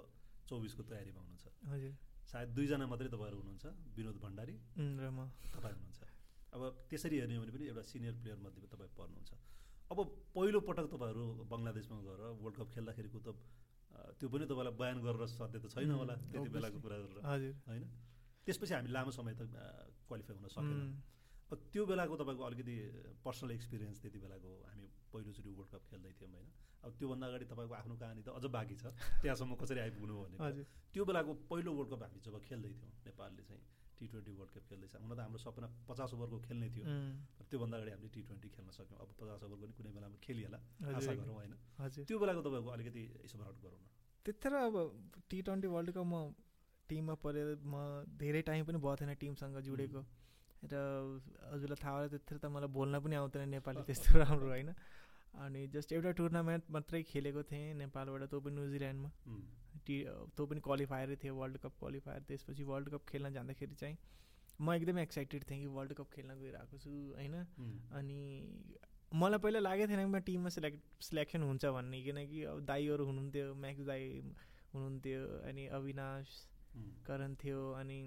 चौबिसको 0.50 0.84
तयारीमा 0.84 1.22
हुनुहुन्छ। 1.22 1.46
हजुर। 1.72 1.94
सायद 2.32 2.50
दुईजना 2.56 2.86
मात्रै 2.88 3.10
तपाईँहरू 3.14 3.38
हुनुहुन्छ 3.38 3.66
विनोद 3.98 4.18
भण्डारी 4.24 4.56
र 4.78 5.10
म। 5.12 5.30
तपाईँ 5.54 5.76
हुनुहुन्छ। 5.76 6.17
अब 6.54 6.62
त्यसरी 6.90 7.16
हेर्ने 7.20 7.36
हो 7.36 7.42
भने 7.44 7.52
पनि 7.58 7.66
एउटा 7.68 7.84
सिनियर 7.92 8.14
प्लेयर 8.22 8.38
मध्ये 8.46 8.68
तपाईँ 8.74 8.92
पर्नुहुन्छ। 8.98 9.32
अब 9.92 9.98
पहिलो 10.36 10.60
पटक 10.68 10.86
तपाईँहरू 10.94 11.26
बङ्गलादेशमा 11.52 11.98
गएर 12.08 12.22
वर्ल्ड 12.44 12.58
कप 12.60 12.70
खेल्दाखेरिको 12.76 13.20
त 13.28 13.30
त्यो 14.20 14.28
पनि 14.30 14.46
तपाईँलाई 14.52 14.76
बयान 14.82 14.98
गरेर 15.06 15.26
सध्य 15.34 15.60
त 15.60 15.66
छैन 15.74 15.92
होला 15.92 16.16
त्यति 16.32 16.50
बेलाको 16.56 16.80
कुरा 16.86 16.98
गरेर 17.04 17.20
होइन? 17.68 17.84
त्यसपछि 18.46 18.74
हामी 18.74 18.90
लामो 18.96 19.12
समय 19.18 19.34
त 19.40 19.42
क्वालिफाई 20.08 20.36
हुन 20.38 20.48
सकेन। 20.56 20.80
त्यो 21.72 21.84
बेलाको 21.88 22.16
तपाईँको 22.22 22.44
अलिकति 22.50 22.76
पर्सनल 23.26 23.52
एक्सपिरियन्स 23.58 23.98
त्यति 24.04 24.20
बेलाको 24.24 24.50
हामी 24.68 24.86
पहिलोचोटि 25.12 25.52
वर्ल्ड 25.58 25.72
कप 25.74 25.84
खेल्दै 25.90 26.12
थियौँ 26.20 26.32
होइन? 26.36 26.48
अब 26.84 26.92
त्योभन्दा 27.00 27.26
अगाडि 27.28 27.46
तपाईँको 27.52 27.74
आफ्नो 27.82 27.96
कहानी 28.02 28.22
त 28.28 28.30
अझ 28.38 28.46
बाँकी 28.56 28.76
छ। 28.76 28.86
त्यहाँसम्म 29.24 29.56
कसरी 29.62 29.80
आइपुग्नु 29.88 30.14
भने 30.24 30.64
त्यो 30.94 31.04
बेलाको 31.08 31.32
पहिलो 31.52 31.72
वर्ल्ड 31.78 31.90
कप 31.92 32.02
हामी 32.04 32.20
जब 32.28 32.36
खेल्दै 32.48 32.72
थियौँ 32.76 32.92
नेपालले 33.08 33.44
चाहिँ 33.48 33.64
टी 34.00 34.08
ट्वेन्टी 34.08 34.32
वर्ल्ड 34.38 34.52
कप 34.56 34.66
खेल्दैछ। 34.70 34.94
हुन 35.02 35.12
त 35.16 35.20
हाम्रो 35.20 35.40
सपना 35.42 35.68
पचास 35.90 36.14
ओभरको 36.14 36.38
खेल्ने 36.48 36.68
थियो। 36.76 36.86
त्योभन्दा 37.50 37.76
अगाडि 37.78 37.92
हामीले 37.92 38.10
टी 38.16 38.22
ट्वेन्टी 38.28 38.50
खेल्न 38.56 38.70
सक्यौँ। 38.78 39.00
अब 39.02 39.10
पचास 39.20 39.44
ओभरको 39.44 39.64
पनि 39.64 39.74
कुनै 39.78 39.92
बेलामा 39.98 40.18
खेलिहाल 40.26 40.56
आशा 40.98 41.14
गरौँ 41.20 41.36
होइन। 41.36 41.54
त्यो 42.08 42.18
बेलाको 42.20 42.42
तपाईँको 42.48 42.70
अलिकति 42.78 43.04
स्मरण 43.32 43.58
गरौँ 43.64 43.80
न। 43.80 43.86
त्यतिखेर 44.26 44.54
अब 44.68 44.76
टी 45.30 45.38
ट्वेन्टी 45.42 45.68
वर्ल्ड 45.68 45.92
कप 45.98 46.06
म 46.06 46.16
टिममा 46.90 47.16
परेर 47.24 47.50
म 47.64 47.76
धेरै 48.20 48.42
टाइम 48.48 48.66
पनि 48.66 48.78
भएको 48.78 48.96
थिएन 49.02 49.14
टिमसँग 49.22 49.58
जोडेको। 49.68 50.02
र 50.64 50.76
हजुरलाई 51.54 51.80
थाहा 51.84 51.94
होला 51.96 52.08
त्यतिखेर 52.14 52.38
त 52.38 52.46
मलाई 52.50 52.70
बोल्न 52.78 53.00
पनि 53.04 53.16
आउँदैन 53.22 53.50
नेपाली 53.56 53.82
त्यस्तो 53.88 54.20
राम्रो 54.20 54.50
होइन। 54.50 54.70
अनि 55.38 55.62
जस्ट 55.70 55.92
एउटा 55.94 56.12
टुर्नामेन्ट 56.18 56.64
मात्रै 56.74 57.04
खेलेको 57.04 57.42
थिएँ 57.46 57.74
नेपालबाट 57.78 58.24
तँ 58.32 58.40
पनि 58.42 58.56
न्युजिल्यान्डमा। 58.58 59.10
टी 59.86 60.04
तँ 60.38 60.46
पनि 60.48 60.60
क्वालिफायर 60.60 61.16
थियो 61.24 61.36
वर्ल्ड 61.36 61.58
कप 61.58 61.74
क्वालिफायर 61.80 62.22
त्यसपछि 62.28 62.64
वर्ल्ड 62.64 62.90
कप 62.90 63.06
खेल्न 63.10 63.34
जाँदाखेरि 63.34 63.76
चाहिँ 63.76 63.98
म 64.62 64.74
एकदमै 64.74 65.02
एक्साइटेड 65.04 65.44
थिएँ 65.50 65.60
कि 65.62 65.68
वर्ल्ड 65.78 65.94
कप 65.94 66.10
खेल्न 66.16 66.40
गइरहेको 66.40 66.78
छु 66.78 66.92
होइन 67.16 67.36
अनि 67.94 68.20
मलाई 69.14 69.40
पहिला 69.40 69.60
लागेको 69.60 69.88
थिएन 69.92 70.00
कि 70.00 70.12
म 70.12 70.20
टिममा 70.20 70.50
सेलेक्ट 70.50 71.04
सिलेक्सन 71.04 71.42
हुन्छ 71.44 71.66
भन्ने 71.66 72.02
किनकि 72.04 72.44
अब 72.44 72.66
दाईहरू 72.66 73.06
हुनुहुन्थ्यो 73.06 73.54
म्याक्स 73.56 73.86
दाई 73.86 74.04
हुनुहुन्थ्यो 74.74 75.22
अनि 75.50 75.68
अविनाश 75.78 76.28
करण 77.08 77.36
थियो 77.44 77.72
अनि 77.74 78.00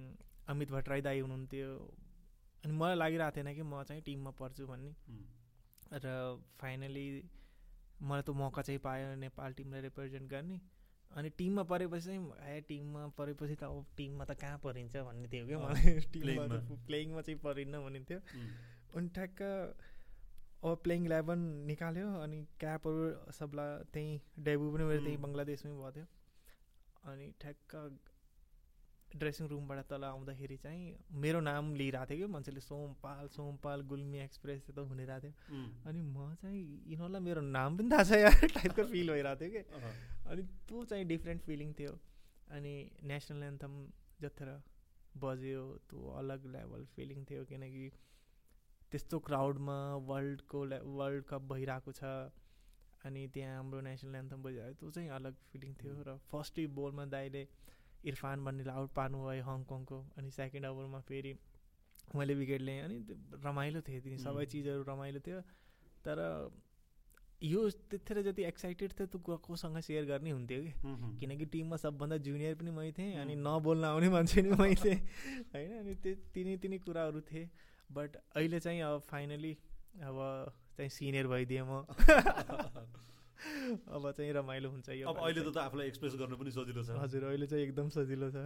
अमित 0.49 0.71
भट्टराई 0.71 1.01
दाई 1.01 1.21
हुनुहुन्थ्यो। 1.21 1.69
अनि 2.65 2.73
मलाई 2.73 2.97
लागिरहेको 2.97 3.37
थिएन 3.37 3.55
कि 3.55 3.63
म 3.63 3.83
चाहिँ 3.83 4.03
टिममा 4.03 4.31
पर्छु 4.31 4.67
भन्ने। 4.67 4.93
र 6.05 6.07
फाइनली 6.61 7.07
मलाई 8.03 8.23
त 8.23 8.31
मौका 8.31 8.63
चाहिँ 8.63 8.81
पायो 8.81 9.15
नेपाल 9.17 9.53
टिमलाई 9.53 9.81
रिप्रेजेन्ट 9.81 10.31
गर्ने। 10.31 10.61
अनि 11.17 11.29
टिममा 11.39 11.63
परेपछि 11.71 12.07
चाहिँ 12.07 12.21
ए 12.55 12.61
टिममा 12.69 13.07
परेपछि 13.19 13.55
त 13.55 13.63
अब 13.65 13.87
टिममा 13.97 14.25
त 14.25 14.37
कहाँ 14.41 14.59
परिन्छ 14.65 14.97
भन्ने 14.97 15.29
थियो 15.33 15.47
क्या 15.47 15.59
मलाई। 15.59 16.01
टिममा 16.15 16.45
प्लेइङमा। 16.87 17.21
चाहिँ 17.23 17.39
परिन्न 17.45 17.83
भन्ने 17.85 18.01
थियो। 18.11 18.21
अनि 18.97 19.09
ठ्याक्क 19.15 19.43
अब 20.63 20.77
प्लेइङ 20.85 21.05
इलेभेन 21.07 21.41
निकाल्यो 21.67 22.07
अनि 22.23 22.39
क्यापहरू 22.61 23.33
सबलाई 23.33 23.85
त्यहीँ 23.93 24.21
डेब्यु 24.45 24.71
पनि 24.73 24.85
मेरो 24.85 25.03
त्यहीँ 25.03 25.21
बङ्गलादेशमै 25.25 25.73
भएको 25.73 25.91
थियो 25.97 26.07
अनि 27.11 27.27
ठ्याक्क 27.41 27.71
ड्रेसिङ 29.11 29.47
रुमबाट 29.51 29.79
तल 29.91 30.05
आउँदाखेरि 30.05 30.57
चाहिँ 30.63 30.83
मेरो 31.23 31.41
नाम 31.43 31.75
लिइरहेको 31.75 32.07
थियो 32.11 32.27
कि 32.27 32.33
मान्छेले 32.33 32.61
सोमपाल 32.61 33.29
सोमपाल 33.37 33.81
गुल्मी 33.93 34.19
एक्सप्रेस 34.23 34.61
त 34.71 34.79
हुनिरहेको 34.91 35.21
थियो। 35.27 35.33
अनि 35.91 36.01
म 36.01 36.35
चाहिँ 36.43 36.61
यिनीहरूलाई 36.87 37.23
मेरो 37.27 37.41
नाम 37.57 37.77
पनि 37.79 37.91
थाहा 37.91 38.05
छ 38.05 38.13
यार 38.23 38.47
टाइपको 38.61 38.85
फिल 38.93 39.11
भइरहेको 39.11 39.41
थियो 39.41 39.51
कि। 39.51 39.63
अनि 40.31 40.43
त्यो 40.69 40.85
चाहिँ 40.91 41.05
डिफ्रेन्ट 41.13 41.43
फिलिङ 41.47 41.73
थियो। 41.79 41.93
अनि 42.57 42.75
नेसनल 43.11 43.43
एन्थम 43.45 43.75
जतिखेर 44.23 44.51
बज्यो 45.23 45.63
त्यो 45.91 46.01
अलग 46.19 46.47
लेभल 46.55 46.85
फिलिङ 46.95 47.25
थियो 47.31 47.45
किनकि 47.51 47.87
त्यस्तो 48.91 49.19
क्राउडमा 49.27 49.79
वर्ल्डको 50.11 50.61
वर्ल्ड 51.01 51.25
कप 51.31 51.43
भइरहेको 51.53 51.93
छ। 51.99 52.03
अनि 53.09 53.27
त्यहाँ 53.35 53.57
हाम्रो 53.57 53.81
नेसनल 53.81 54.15
एन्थम 54.15 54.43
बजिरहेको 54.43 54.79
त्यो 54.81 54.91
चाहिँ 54.97 55.11
अलग 55.19 55.35
फिलिङ 55.53 55.75
थियो 55.83 55.95
र 56.09 56.17
फर्स्ट 56.31 56.61
बोलमा 56.79 57.05
दाइले 57.15 57.43
इरफान 58.11 58.45
भन्नेलाई 58.45 58.77
आउट 58.81 58.91
पार्नुभयो 58.97 59.45
हङकङको। 59.45 59.99
अनि 60.17 60.31
सेकेन्ड 60.39 60.67
ओभरमा 60.67 61.01
फेरि 61.09 61.33
मैले 62.17 62.35
विकेट 62.35 62.61
लिएँ। 62.61 62.81
अनि 62.85 62.97
रमाइलो 63.47 63.81
थियो 63.89 64.01
तिनी 64.05 64.19
सबै 64.27 64.45
चिजहरू 64.53 64.83
रमाइलो 64.91 65.21
थियो। 65.27 65.41
तर 66.05 66.19
यो 67.43 67.69
त्यतिखेर 67.91 68.23
जति 68.23 68.43
एक्साइटेड 68.45 68.93
थियो 68.93 69.07
त्यो 69.17 69.37
कोसँग 69.41 69.79
सेयर 69.81 70.05
गर्ने 70.05 70.31
हुन्थ्यो 70.31 70.61
कि? 70.61 70.73
किनकि 71.21 71.45
टिममा 71.53 71.77
सबभन्दा 71.77 72.17
जुनियर 72.21 72.55
पनि 72.61 72.71
मै 72.71 72.93
थिएँ 72.93 73.17
अनि 73.17 73.35
नबोल्न 73.41 73.85
आउने 73.85 74.09
मान्छे 74.13 74.43
पनि 74.43 74.57
मै 74.61 74.75
थिएँ 74.77 75.01
होइन? 75.55 75.73
अनि 75.81 75.95
त्यो 76.05 76.15
तिनी 76.35 76.57
तिनी 76.61 76.79
कुराहरू 76.85 77.21
थिए। 77.25 77.49
बट 77.91 78.17
अहिले 78.37 78.61
चाहिँ 78.61 78.81
अब 78.83 79.01
फाइनली 79.09 79.57
अब 80.05 80.53
चाहिँ 80.77 80.91
सिनियर 80.91 81.27
भइदिएँ 81.27 81.65
म। 81.65 81.85
अब 83.41 84.13
चाहिँ 84.13 84.33
रमाइलो 84.37 84.69
हुन्छ 84.71 84.89
यो 85.01 85.09
अब 85.09 85.17
अहिले 85.17 85.41
त 85.41 85.57
आफूलाई 85.57 85.87
एक्सप्रेस 85.89 86.15
गर्नु 86.21 86.37
पनि 86.37 86.51
सजिलो 86.53 86.83
छ। 86.85 86.93
हजुर 87.01 87.25
अहिले 87.25 87.47
चाहिँ 87.47 87.65
एकदम 87.65 87.89
सजिलो 87.89 88.31
छ। 88.31 88.37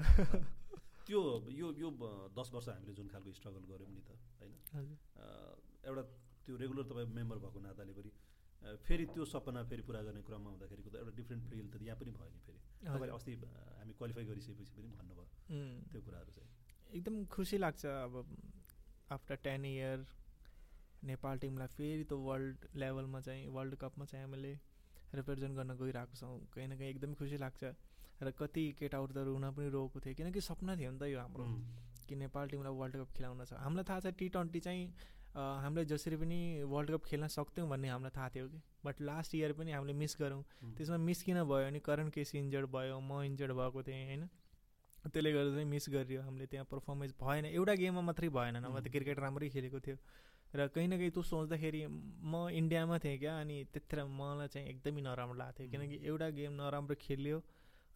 त्यो 1.07 1.21
यो 1.51 1.67
यो 1.83 1.89
दस 2.31 2.51
वर्ष 2.55 2.69
हामीले 2.69 2.95
जुन 2.95 3.09
खालको 3.11 3.33
स्ट्रगल 3.35 3.63
गऱ्यौँ 3.69 3.91
नि 3.91 4.03
त 4.07 4.15
होइन? 4.39 4.55
एउटा 5.83 6.03
त्यो 6.47 6.55
रेगुलर 6.63 6.83
तपाईँ 6.89 7.11
मेम्बर 7.11 7.37
भएको 7.43 7.59
नाताले 7.61 7.93
पनि 7.93 8.11
फेरि 8.65 9.05
त्यो 9.13 9.25
सपना 9.25 9.63
फेरि 9.71 9.83
पुरा 9.89 10.01
गर्ने 10.03 10.23
क्रममा 10.25 10.51
हुँदाखेरिको 10.51 10.89
त 10.91 10.97
एउटा 11.01 11.13
डिफ्रेन्ट 11.21 11.43
फिल 11.49 11.67
त 11.71 11.83
यहाँ 11.83 11.99
पनि 12.01 12.11
भयो 12.17 12.31
नि 12.35 12.41
फेरि। 12.47 12.61
तपाईँले 12.85 13.15
अस्ति 13.15 13.33
हामी 13.79 13.93
क्वालिफाई 13.99 14.25
गरिसकेपछि 14.25 14.73
पनि 14.77 14.89
भन्नुभयो। 14.97 15.25
त्यो 15.93 16.01
कुराहरू 16.07 16.31
चाहिँ। 16.37 16.49
एकदम 16.97 17.15
खुसी 17.35 17.57
लाग्छ 17.59 17.83
अब 17.87 18.13
आफ्टर 19.17 19.35
टेन 19.45 19.65
इयर 19.65 19.99
नेपाल 21.05 21.39
टिमलाई 21.39 21.69
फेरि 21.77 22.05
त्यो 22.09 22.19
वर्ल्ड 22.19 22.59
लेभलमा 22.81 23.21
चाहिँ 23.21 23.49
वर्ल्ड 23.57 23.75
कपमा 23.83 24.05
चाहिँ 24.11 24.25
हामीले 24.25 24.53
रिप्रेजेन्ट 25.15 25.55
गर्न 25.57 25.73
गइरहेको 25.77 26.15
छौँ। 26.17 26.39
कहीँ 26.55 26.69
न 26.69 26.77
कहीँ 26.79 26.91
एकदमै 26.91 27.15
खुसी 27.21 27.37
लाग्छ। 27.45 27.63
र 28.25 28.31
कति 28.33 28.65
केटाहरू 28.79 29.13
त 29.13 29.19
रुन 29.29 29.45
पनि 29.53 29.69
रोएको 29.69 30.01
थियो। 30.01 30.15
किनकि 30.15 30.41
सपना 30.41 30.77
थियो 30.77 30.91
नि 30.91 30.99
त 30.99 31.05
यो 31.13 31.19
हाम्रो 31.21 31.45
कि 32.09 32.15
नेपाल 32.15 32.49
टिमलाई 32.49 32.73
वर्ल्ड 32.73 32.97
कप 32.97 33.11
खेलाउन 33.13 33.45
छ। 33.45 33.53
हामीलाई 33.61 33.85
थाहा 33.85 34.01
छ 34.01 34.07
टी 34.17 34.29
ट्वेन्टी 34.33 34.61
चाहिँ 34.61 34.83
हामीले 35.35 35.85
जसरी 35.85 36.17
पनि 36.17 36.39
वर्ल्ड 36.71 36.91
कप 36.91 37.05
खेल्न 37.05 37.27
सक्थ्यौँ 37.29 37.69
भन्ने 37.69 37.89
हामीलाई 37.89 38.13
थाहा 38.17 38.29
थियो 38.35 38.47
कि? 38.49 38.61
बट 38.85 39.01
लास्ट 39.01 39.35
इयर 39.35 39.53
पनि 39.59 39.73
हामीले 39.73 39.93
मिस 39.93 40.17
गरौँ 40.21 40.43
त्यसमा 40.77 40.97
मिस 40.97 41.23
किन 41.23 41.43
भयो 41.43 41.67
भने 41.67 41.81
करण 41.81 42.09
केसी 42.15 42.39
इन्जर्ड 42.39 42.67
भयो 42.71 43.01
म 43.01 43.23
इन्जर्ड 43.25 43.53
भएको 43.53 43.83
थिएँ 43.83 44.05
होइन? 44.07 44.29
त्यसले 45.05 45.33
गर्दा 45.33 45.51
चाहिँ 45.55 45.69
मिस 45.69 45.89
गरियो। 45.91 46.21
हामीले 46.23 46.47
त्यहाँ 46.47 46.67
पर्फर्मेन्स 46.71 47.15
भएन। 47.21 47.45
एउटा 47.51 47.75
गेममा 47.83 48.03
मात्रै 48.09 48.29
भएन। 48.29 48.57
नभए 48.65 48.81
त 48.81 48.89
क्रिकेट 48.95 49.19
राम्रै 49.21 49.49
खेलेको 49.51 49.81
थियो। 49.81 49.97
र 50.55 50.67
कहीँ 50.71 50.89
न 50.89 50.97
कहीँ 50.97 51.11
त्यो 51.11 51.23
सोच्दाखेरि 51.23 51.81
म 51.87 52.49
इन्डियामा 52.55 52.99
थिएँ 53.05 53.19
क्या 53.19 53.35
अनि 53.43 53.57
त्यतिखेर 53.75 54.05
मलाई 54.07 54.49
चाहिँ 54.49 54.69
एकदमै 54.71 55.03
नराम्रो 55.03 55.35
लागेको 55.35 55.59
थियो 55.59 55.71
किनकि 55.73 55.97
एउटा 56.09 56.29
गेम 56.39 56.53
नराम्रो 56.63 56.95
खेलियो 56.95 57.39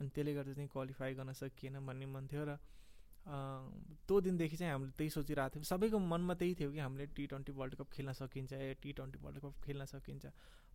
अनि 0.00 0.08
त्यसले 0.10 0.32
गर्दा 0.34 0.52
चाहिँ 0.58 0.68
क्वालिफाई 0.74 1.14
गर्न 1.14 1.32
सकिएन 1.38 1.86
भन्ने 1.86 2.06
मन 2.06 2.26
थियो। 2.26 2.44
र 2.44 2.58
त्यो 3.28 4.20
दिनदेखि 4.20 4.56
चाहिँ 4.56 4.72
हामीले 4.72 4.92
त्यही 4.98 5.10
सोचिरहेको 5.10 5.54
थियौँ। 5.54 5.64
सबैको 5.70 5.98
मनमा 5.98 6.34
त्यही 6.40 6.54
थियो 6.60 6.70
कि 6.72 6.78
हामीले 6.78 7.06
टी 7.16 7.26
ट्वेन्टी 7.26 7.52
वर्ल्ड 7.52 7.74
कप 7.76 7.88
खेल्न 7.92 8.12
सकिन्छ 8.20 8.52
या 8.52 8.72
टी 8.82 8.92
ट्वेन्टी 8.92 9.18
वर्ल्ड 9.24 9.38
कप 9.44 9.54
खेल्न 9.64 9.84
सकिन्छ। 9.84 10.26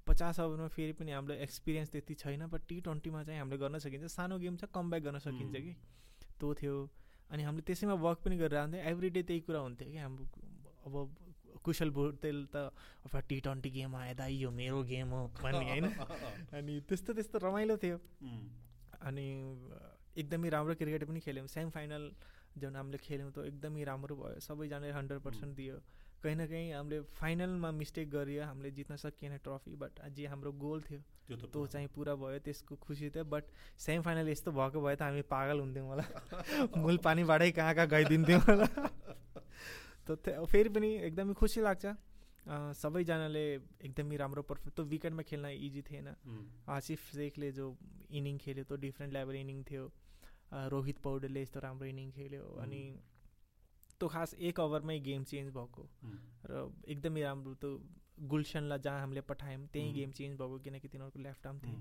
पचास 0.07 0.39
ओभरमा 0.39 0.67
फेरि 0.67 0.93
पनि 0.93 1.11
हाम्रो 1.11 1.33
एक्सपिरियन्स 1.47 1.89
त्यति 1.91 2.13
छैन 2.21 2.45
बट 2.53 2.61
टी 2.69 2.79
ट्वेन्टीमा 2.85 3.23
चाहिँ 3.23 3.39
हामीले 3.39 3.57
गर्न 3.57 3.79
सकिन्छ। 3.79 4.05
सानो 4.11 4.37
गेम 4.39 4.57
छ 4.57 4.69
कम 4.69 4.91
गर्न 4.91 5.19
सकिन्छ 5.25 5.55
कि। 5.55 5.73
त्यो 6.39 6.53
थियो। 6.61 6.75
अनि 7.31 7.43
हामीले 7.43 7.63
त्यसैमा 7.65 7.95
वर्क 8.05 8.19
पनि 8.25 8.35
गरिरहन्थ्यो 8.37 8.81
एभ्री 8.91 9.09
डे 9.09 9.21
त्यही 9.23 9.41
कुरा 9.47 9.59
हुन्थ्यो 9.59 9.89
कि। 9.89 9.97
हाम्रो 9.97 10.25
अब 10.85 10.93
कुशल 11.63 11.89
भोटेल 11.95 12.45
त 12.53 12.69
अब 13.07 13.13
टी 13.29 13.39
ट्वेन्टी 13.41 13.69
गेम 13.71 13.95
आयो 13.95 14.13
दाइ 14.19 14.33
यो 14.43 14.49
मेरो 14.51 14.83
गेम 14.83 15.09
हो 15.15 15.21
भन्ने 15.41 15.65
होइन। 15.71 15.85
अनि 16.53 16.73
त्यस्तो 16.89 17.13
त्यस्तो 17.17 17.39
रमाइलो 17.39 17.77
थियो। 17.79 17.97
अनि 19.07 19.25
एकदमै 20.19 20.49
राम्रो 20.53 20.75
क्रिकेट 20.75 21.03
पनि 21.07 21.19
खेल्यौँ। 21.23 21.47
सेमी 21.47 21.71
फाइनल 21.71 22.03
जुन 22.57 22.75
हामीले 22.75 22.97
खेल्यौँ 22.97 23.31
त 23.31 23.45
एकदमै 23.49 23.83
राम्रो 23.83 24.15
भयो। 24.15 24.39
सबैजनाले 24.47 24.91
हन्ड्रेड 24.97 25.19
पर्सेन्ट 25.21 25.55
दियो। 25.55 25.77
कहीँ 26.23 26.35
न 26.35 26.45
कहीँ 26.47 26.71
हामीले 26.73 26.99
फाइनलमा 27.19 27.69
मिस्टेक 27.71 28.09
गरियो। 28.09 28.43
हामीले 28.43 28.71
जित्न 28.71 28.95
सकिएन 28.95 29.37
ट्रफी 29.43 29.75
बट 29.75 29.99
जे 30.15 30.25
हाम्रो 30.27 30.51
गोल 30.55 30.81
थियो 30.87 31.01
त्यो 31.51 31.65
चाहिँ 31.67 31.87
पुरा 31.95 32.15
भयो 32.15 32.39
त्यसको 32.45 32.75
खुसी 32.79 33.09
थियो। 33.09 33.23
बट 33.27 33.43
सेमी 33.85 34.03
फाइनल 34.03 34.29
यस्तो 34.29 34.51
भएको 34.51 34.81
भए 34.81 34.95
त 34.95 35.01
हामी 35.01 35.21
पागल 35.27 35.59
हुन्थ्यौँ 35.59 35.87
होला। 35.87 36.05
मूल 36.83 36.97
पानीबाटै 37.03 37.51
कहाँ 37.59 37.73
कहाँ 37.75 37.87
गइदिन्थ्यौँ 37.87 38.41
होला। 38.47 38.67
त 40.07 40.45
फेरि 40.51 40.69
पनि 40.69 40.89
एकदमै 41.11 41.33
खुसी 41.33 41.61
लाग्छ। 41.61 41.85
सबैजनाले 42.75 43.43
एकदमै 43.87 44.15
राम्रो 44.19 44.41
पर्फेक्ट 44.43 44.75
त्यो 44.75 44.85
विकेटमा 44.85 45.23
खेल्न 45.27 45.51
इजी 45.67 45.81
थिएन। 45.89 46.07
आसिफ 46.67 46.99
शेखले 47.15 47.51
जो 47.51 47.67
इनिङ 48.19 48.37
खेल्यो 48.37 48.63
त्यो 48.67 48.77
डिफ्रेन्ट 48.83 49.13
लेभल 49.13 49.35
इनिङ 49.43 49.63
थियो। 49.63 49.83
रोहित 50.53 50.97
पौडेलले 51.03 51.41
यस्तो 51.41 51.59
राम्रो 51.59 51.85
इनिङ 51.87 52.11
खेल्यो 52.11 52.43
अनि 52.63 52.81
त्यो 53.99 54.07
खास 54.09 54.33
एक 54.39 54.59
ओभरमै 54.59 54.99
गेम 54.99 55.23
चेन्ज 55.23 55.53
भएको। 55.53 55.83
र 56.49 56.69
एकदमै 56.87 57.21
राम्रो 57.23 57.53
त्यो 57.61 57.71
गुलसनलाई 58.29 58.79
जहाँ 58.85 58.99
हामीले 58.99 59.21
पठायौँ 59.29 59.67
त्यहीँ 59.73 59.93
गेम 59.93 60.11
चेन्ज 60.11 60.37
भएको 60.37 60.57
किनकि 60.65 60.87
तिनीहरूको 60.87 61.19
लेफ्ट 61.19 61.47
आर्म 61.47 61.57
थिए। 61.65 61.79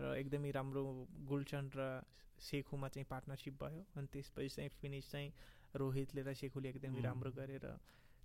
र 0.00 0.14
एकदमै 0.16 0.50
राम्रो 0.50 0.82
गुलसन 1.28 1.70
र 1.76 1.80
सेखुमा 2.40 2.88
चाहिँ 2.88 3.06
पार्टनरसिप 3.10 3.54
भयो 3.62 3.82
अनि 3.96 4.06
त्यसपछि 4.12 4.48
चाहिँ 4.56 4.70
फिनिस 4.80 5.10
चाहिँ 5.10 5.28
रोहितले 5.76 6.22
र 6.24 6.34
सेखुले 6.34 6.68
एकदमै 6.68 7.00
राम्रो 7.04 7.30
गरेर 7.36 7.66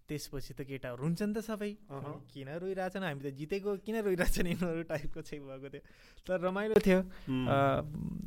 त्यसपछि 0.07 0.53
त 0.53 0.61
केटाहरू 0.69 1.01
हुन्छ 1.03 1.21
नि 1.21 1.33
त 1.33 1.41
सबै। 1.41 1.71
किन 2.31 2.49
रोइरहेछन्? 2.61 3.03
हामी 3.03 3.21
त 3.25 3.27
जितेको 3.35 3.71
किन 3.85 3.95
रोइरहेछन्? 4.05 4.47
यिनीहरू 4.47 4.83
टाइपको 4.85 5.21
चाहिँ 5.21 5.41
भएको 5.43 5.67
थियो। 5.73 5.81
तर 6.27 6.37
रमाइलो 6.45 6.77
थियो। 6.85 6.99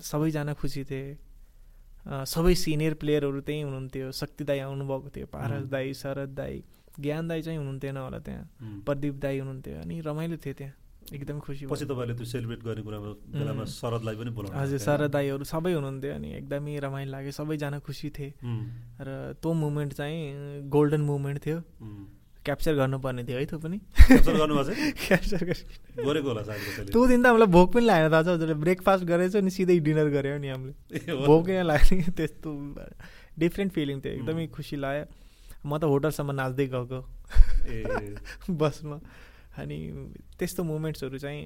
सबैजना 0.02 0.52
खुसी 0.58 0.82
थिए। 0.90 1.16
सबै 2.06 2.54
सिनियर 2.54 2.94
प्लेयरहरू 2.94 3.40
त्यहीँ 3.40 3.62
हुनुहुन्थ्यो 3.64 4.10
शक्ति 4.20 4.44
दाई 4.44 4.58
आउनुभएको 4.66 5.08
थियो 5.16 5.26
पारस 5.32 5.64
दाई 5.68 5.94
शरद 5.94 6.34
दाई 6.40 6.62
ज्ञान 7.00 7.28
दाई 7.28 7.42
चाहिँ 7.42 7.58
हुनुहुन्थेन 7.58 7.96
होला 7.96 8.18
त्यहाँ 8.18 8.82
प्रदीप 8.86 9.14
दाई 9.24 9.38
हुनुहुन्थ्यो 9.38 9.80
अनि 9.80 10.00
रमाइलो 10.00 10.36
थियो 10.44 10.54
त्यहाँ 10.60 10.74
एकदम 11.14 11.38
खुसी 11.40 11.66
पछि 11.66 11.84
तपाईँले 11.88 12.14
त्यो 12.14 12.26
सेलिब्रेट 12.32 12.60
गर्ने 12.64 12.82
कुरामा 12.84 13.10
बेलामा 13.32 13.64
शरदलाई 13.64 14.14
पनि 14.20 14.30
बोलाउनु 14.36 14.58
हजुर 14.60 14.78
शरद 14.78 15.10
दाईहरू 15.16 15.44
सबै 15.52 15.72
हुनुहुन्थ्यो 15.72 16.12
अनि 16.14 16.28
एकदमै 16.36 16.78
रमाइलो 16.84 17.10
लाग्यो 17.12 17.32
सबैजना 17.32 17.78
खुसी 17.86 18.10
थिए। 18.16 18.32
र 19.00 19.08
त्यो 19.40 19.52
मुमेन्ट 19.64 19.92
चाहिँ 20.00 20.68
गोल्डन 20.68 21.00
मुमेन्ट 21.00 21.38
थियो। 21.46 21.58
क्याप्चर 22.48 22.74
गर्नुपर्ने 22.80 23.22
थियो 23.28 23.38
है 23.38 23.46
त्यो 23.46 23.58
पनि। 23.60 23.78
त्यो 26.92 27.06
दिन 27.06 27.22
त 27.22 27.26
हामीलाई 27.26 27.50
भोक 27.56 27.68
पनि 27.74 27.84
लागेन 27.86 28.08
थाहा 28.12 28.22
छ 28.22 28.28
हजुरले 28.34 28.56
ब्रेकफास्ट 28.64 29.04
गरेछ 29.04 29.36
नि 29.44 29.50
सिधै 29.50 29.78
डिनर 29.84 30.08
गऱ्यो 30.16 30.38
नि 30.40 30.48
हामीले। 30.48 30.74
भोकै 31.28 31.62
लाग्ने 31.62 32.10
त्यस्तो 32.18 32.50
डिफ्रेन्ट 33.38 33.70
फिलिङ 33.72 33.96
थियो 34.00 34.12
एकदमै 34.18 34.46
खुसी 34.56 34.76
लाग्यो। 34.76 35.04
म 35.66 35.78
त 35.78 35.84
होटलसम्म 35.84 36.30
नाच्दै 36.40 36.66
गएको। 36.74 37.00
बसमा। 38.60 38.98
अनि 39.58 39.78
त्यस्तो 40.38 40.64
मुमेन्ट्सहरू 40.64 41.18
चाहिँ 41.18 41.40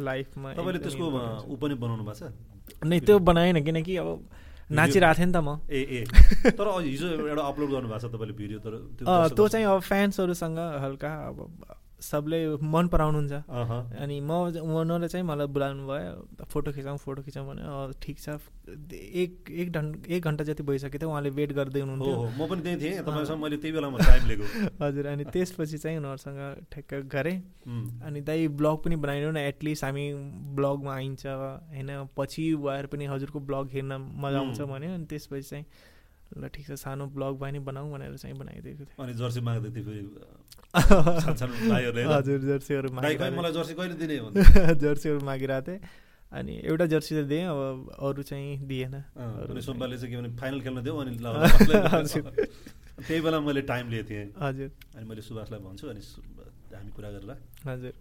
लाइफमा 0.00 0.52
तपाईँले 0.56 0.80
त्यसको 0.84 1.04
ऊ 1.46 1.56
पनि 1.60 1.74
बनाउनु 1.74 2.04
भएको 2.04 2.18
छ। 2.18 2.32
नै 2.84 3.00
त्यो 3.00 3.18
बनाएन 3.18 3.56
किनकि 3.64 3.96
अब 3.96 4.08
नाचिरहेको 4.70 5.18
थिएँ 5.18 5.26
नि 5.26 5.32
त 5.32 5.36
म। 5.40 5.48
ए 5.70 5.80
ए। 5.80 6.00
तर 6.52 6.66
हिजो 6.84 7.06
एउटा 7.28 7.42
अपलोड 7.42 7.68
गर्नुभएको 7.72 7.98
छ 7.98 8.12
तपाईँले 8.12 8.34
भिडियो 8.36 8.58
तर 8.58 8.72
त्यो 9.32 9.48
चाहिँ 9.48 9.66
अब 9.66 9.80
फ्यान्सहरूसँग 9.80 10.58
हल्का 10.84 11.10
अब 11.28 11.36
सबले 12.00 12.38
मन 12.62 12.88
पराउनुहुन्छ। 12.88 13.32
अनि 13.98 14.20
म 14.20 14.30
उनीहरूले 14.54 15.08
चाहिँ 15.08 15.26
मलाई 15.26 15.46
बोलाउनु 15.46 15.86
भयो 15.88 16.46
फोटो 16.46 16.72
खिचाउँ 16.72 16.98
फोटो 16.98 17.22
खिचाउँ 17.22 17.46
भने 17.48 17.62
ठिक 18.02 18.18
छ। 18.18 18.38
एक 18.68 19.50
एक 19.50 19.72
घन्टा 19.72 20.14
एक 20.14 20.22
घन्टा 20.22 20.44
जति 20.44 20.62
भइसक्यो 20.62 20.98
थियो 21.00 21.10
उहाँले 21.10 21.30
वेट 21.30 21.52
गर्दै 21.52 21.80
हुनुहुन्थ्यो। 21.80 22.16
म 22.38 22.40
पनि 22.48 22.60
त्यही 22.62 22.76
थिएँ। 22.78 23.02
तपाईँसँग 23.02 23.40
मैले 23.42 23.56
त्यही 23.56 23.72
बेलामा 23.72 23.98
टाइम 23.98 24.26
लिएको। 24.28 24.44
हजुर 24.84 25.06
अनि 25.06 25.24
त्यसपछि 25.24 25.78
चाहिँ 25.78 25.98
उनीहरूसँग 25.98 26.40
ठ्याक्क 26.72 26.94
गरेँ। 27.08 27.36
अनि 28.04 28.20
दाइ 28.20 28.48
ब्लग 28.60 28.76
पनि 28.84 28.96
बनाइदिनु 28.96 29.32
न 29.32 29.36
एटलिस्ट 29.50 29.84
हामी 29.84 30.04
ब्लगमा 30.54 30.94
आइन्छ 30.94 31.26
होइन 31.26 31.90
पछि 32.16 32.44
वायर 32.62 32.86
पनि 32.92 33.04
हजुरको 33.06 33.40
ब्लग 33.40 33.68
हेर्न 33.72 33.92
मजा 34.22 34.38
आउँछ 34.38 34.60
भन्यो। 34.60 34.94
अनि 34.94 35.06
त्यसपछि 35.10 35.48
चाहिँ 35.48 35.64
ल 36.36 36.48
ठिक 36.48 36.66
छ 36.66 36.72
सानो 36.76 37.06
ब्लग 37.16 37.38
भए 37.40 37.50
नि 37.52 37.58
बनाऊ 37.64 37.86
भनेर 37.92 38.16
चाहिँ 38.16 38.36
बनाइदिएको 38.36 38.84
थियो 38.84 39.02
अनि 39.04 39.12
जर्सी 39.14 39.40
माग्दै 39.40 39.70
थियो 39.70 39.84
फेरि 39.84 40.02
हजुर 42.12 42.38
जर्सीहरू 42.50 42.88
मलाई 42.92 43.52
जर्सी 43.52 43.74
कहिले 43.74 43.94
दिने 43.96 44.16
जर्सीहरू 44.84 45.20
मागिरहेको 45.24 45.66
थिएँ 45.68 45.80
अनि 46.32 46.60
एउटा 46.64 46.86
जर्सी 46.92 47.12
त 47.16 47.24
दिएँ 47.24 47.44
अब 47.48 47.88
अरू 48.04 48.22
चाहिँ 48.22 48.60
दिएन। 48.68 48.94
सोमबारले 49.64 49.96
चाहिँ 49.96 50.12
के 50.12 50.16
भने 50.20 50.36
फाइनल 50.36 50.60
खेल्न 50.60 50.82
दियो 50.84 50.96
अनि 50.96 51.16
त्यही 53.08 53.20
बेला 53.20 53.40
मैले 53.40 53.62
टाइम 53.62 53.90
लिएको 53.90 54.08
थिएँ। 54.10 54.26
हजुर। 54.36 54.70
अनि 54.96 55.04
मैले 55.08 55.22
सुभाषलाई 55.22 55.60
भन्छु 55.60 55.88
अनि 55.88 56.00
हामी 56.74 56.90
कुरा 56.92 57.10
गरेर। 57.10 57.30
हजुर। 57.64 57.92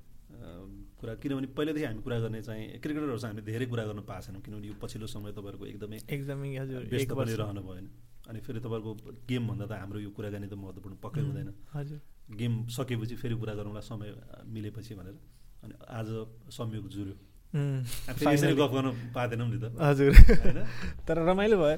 कुरा 0.99 1.13
किनभने 1.23 1.47
पहिल्यैदेखि 1.55 1.85
हामी 1.85 2.01
कुरा 2.01 2.19
गर्ने 2.19 2.41
चाहिँ 2.41 2.79
क्रिकेटरहरूसँग 2.83 3.29
हामीले 3.31 3.45
धेरै 3.47 3.65
कुरा 3.65 3.83
गर्नु 3.85 4.01
पाएको 4.01 4.25
छैनौँ 4.25 4.41
किनभने 4.41 4.67
यो 4.67 4.73
पछिल्लो 4.81 5.07
समय 5.07 5.31
तपाईँहरूको 5.31 5.65
एकदमै 5.71 5.97
एकदमै 6.09 6.49
हजुर 6.57 6.81
रहनु 7.39 7.61
भएन 7.63 7.85
अनि 8.27 8.39
फेरि 8.43 8.59
तपाईँको 8.59 8.91
गेमभन्दा 9.29 9.65
त 9.65 9.71
हाम्रो 9.79 9.99
यो 9.99 10.09
कुराकानी 10.11 10.47
त 10.47 10.53
महत्त्वपूर्ण 10.53 10.95
पक्कै 11.03 11.21
हुँदैन। 11.21 11.49
हजुर। 11.73 11.99
गेम 12.35 12.53
सकेपछि 12.67 13.15
फेरि 13.15 13.35
कुरा 13.39 13.53
गरौँला 13.55 13.81
समय 13.87 14.09
मिलेपछि 14.51 14.93
भनेर। 14.99 15.15
अनि 15.63 15.73
आज 15.89 16.07
संयोग 16.51 16.87
जुर्यो। 16.91 17.15
यसरी 18.27 18.53
गफ 18.59 18.71
गर्नु 18.75 18.91
पाएनौँ 19.15 19.47
नि 19.47 19.57
त। 19.63 19.65
हजुर। 19.79 20.11
तर 21.07 21.17
रमाइलो 21.23 21.57
भयो। 21.57 21.77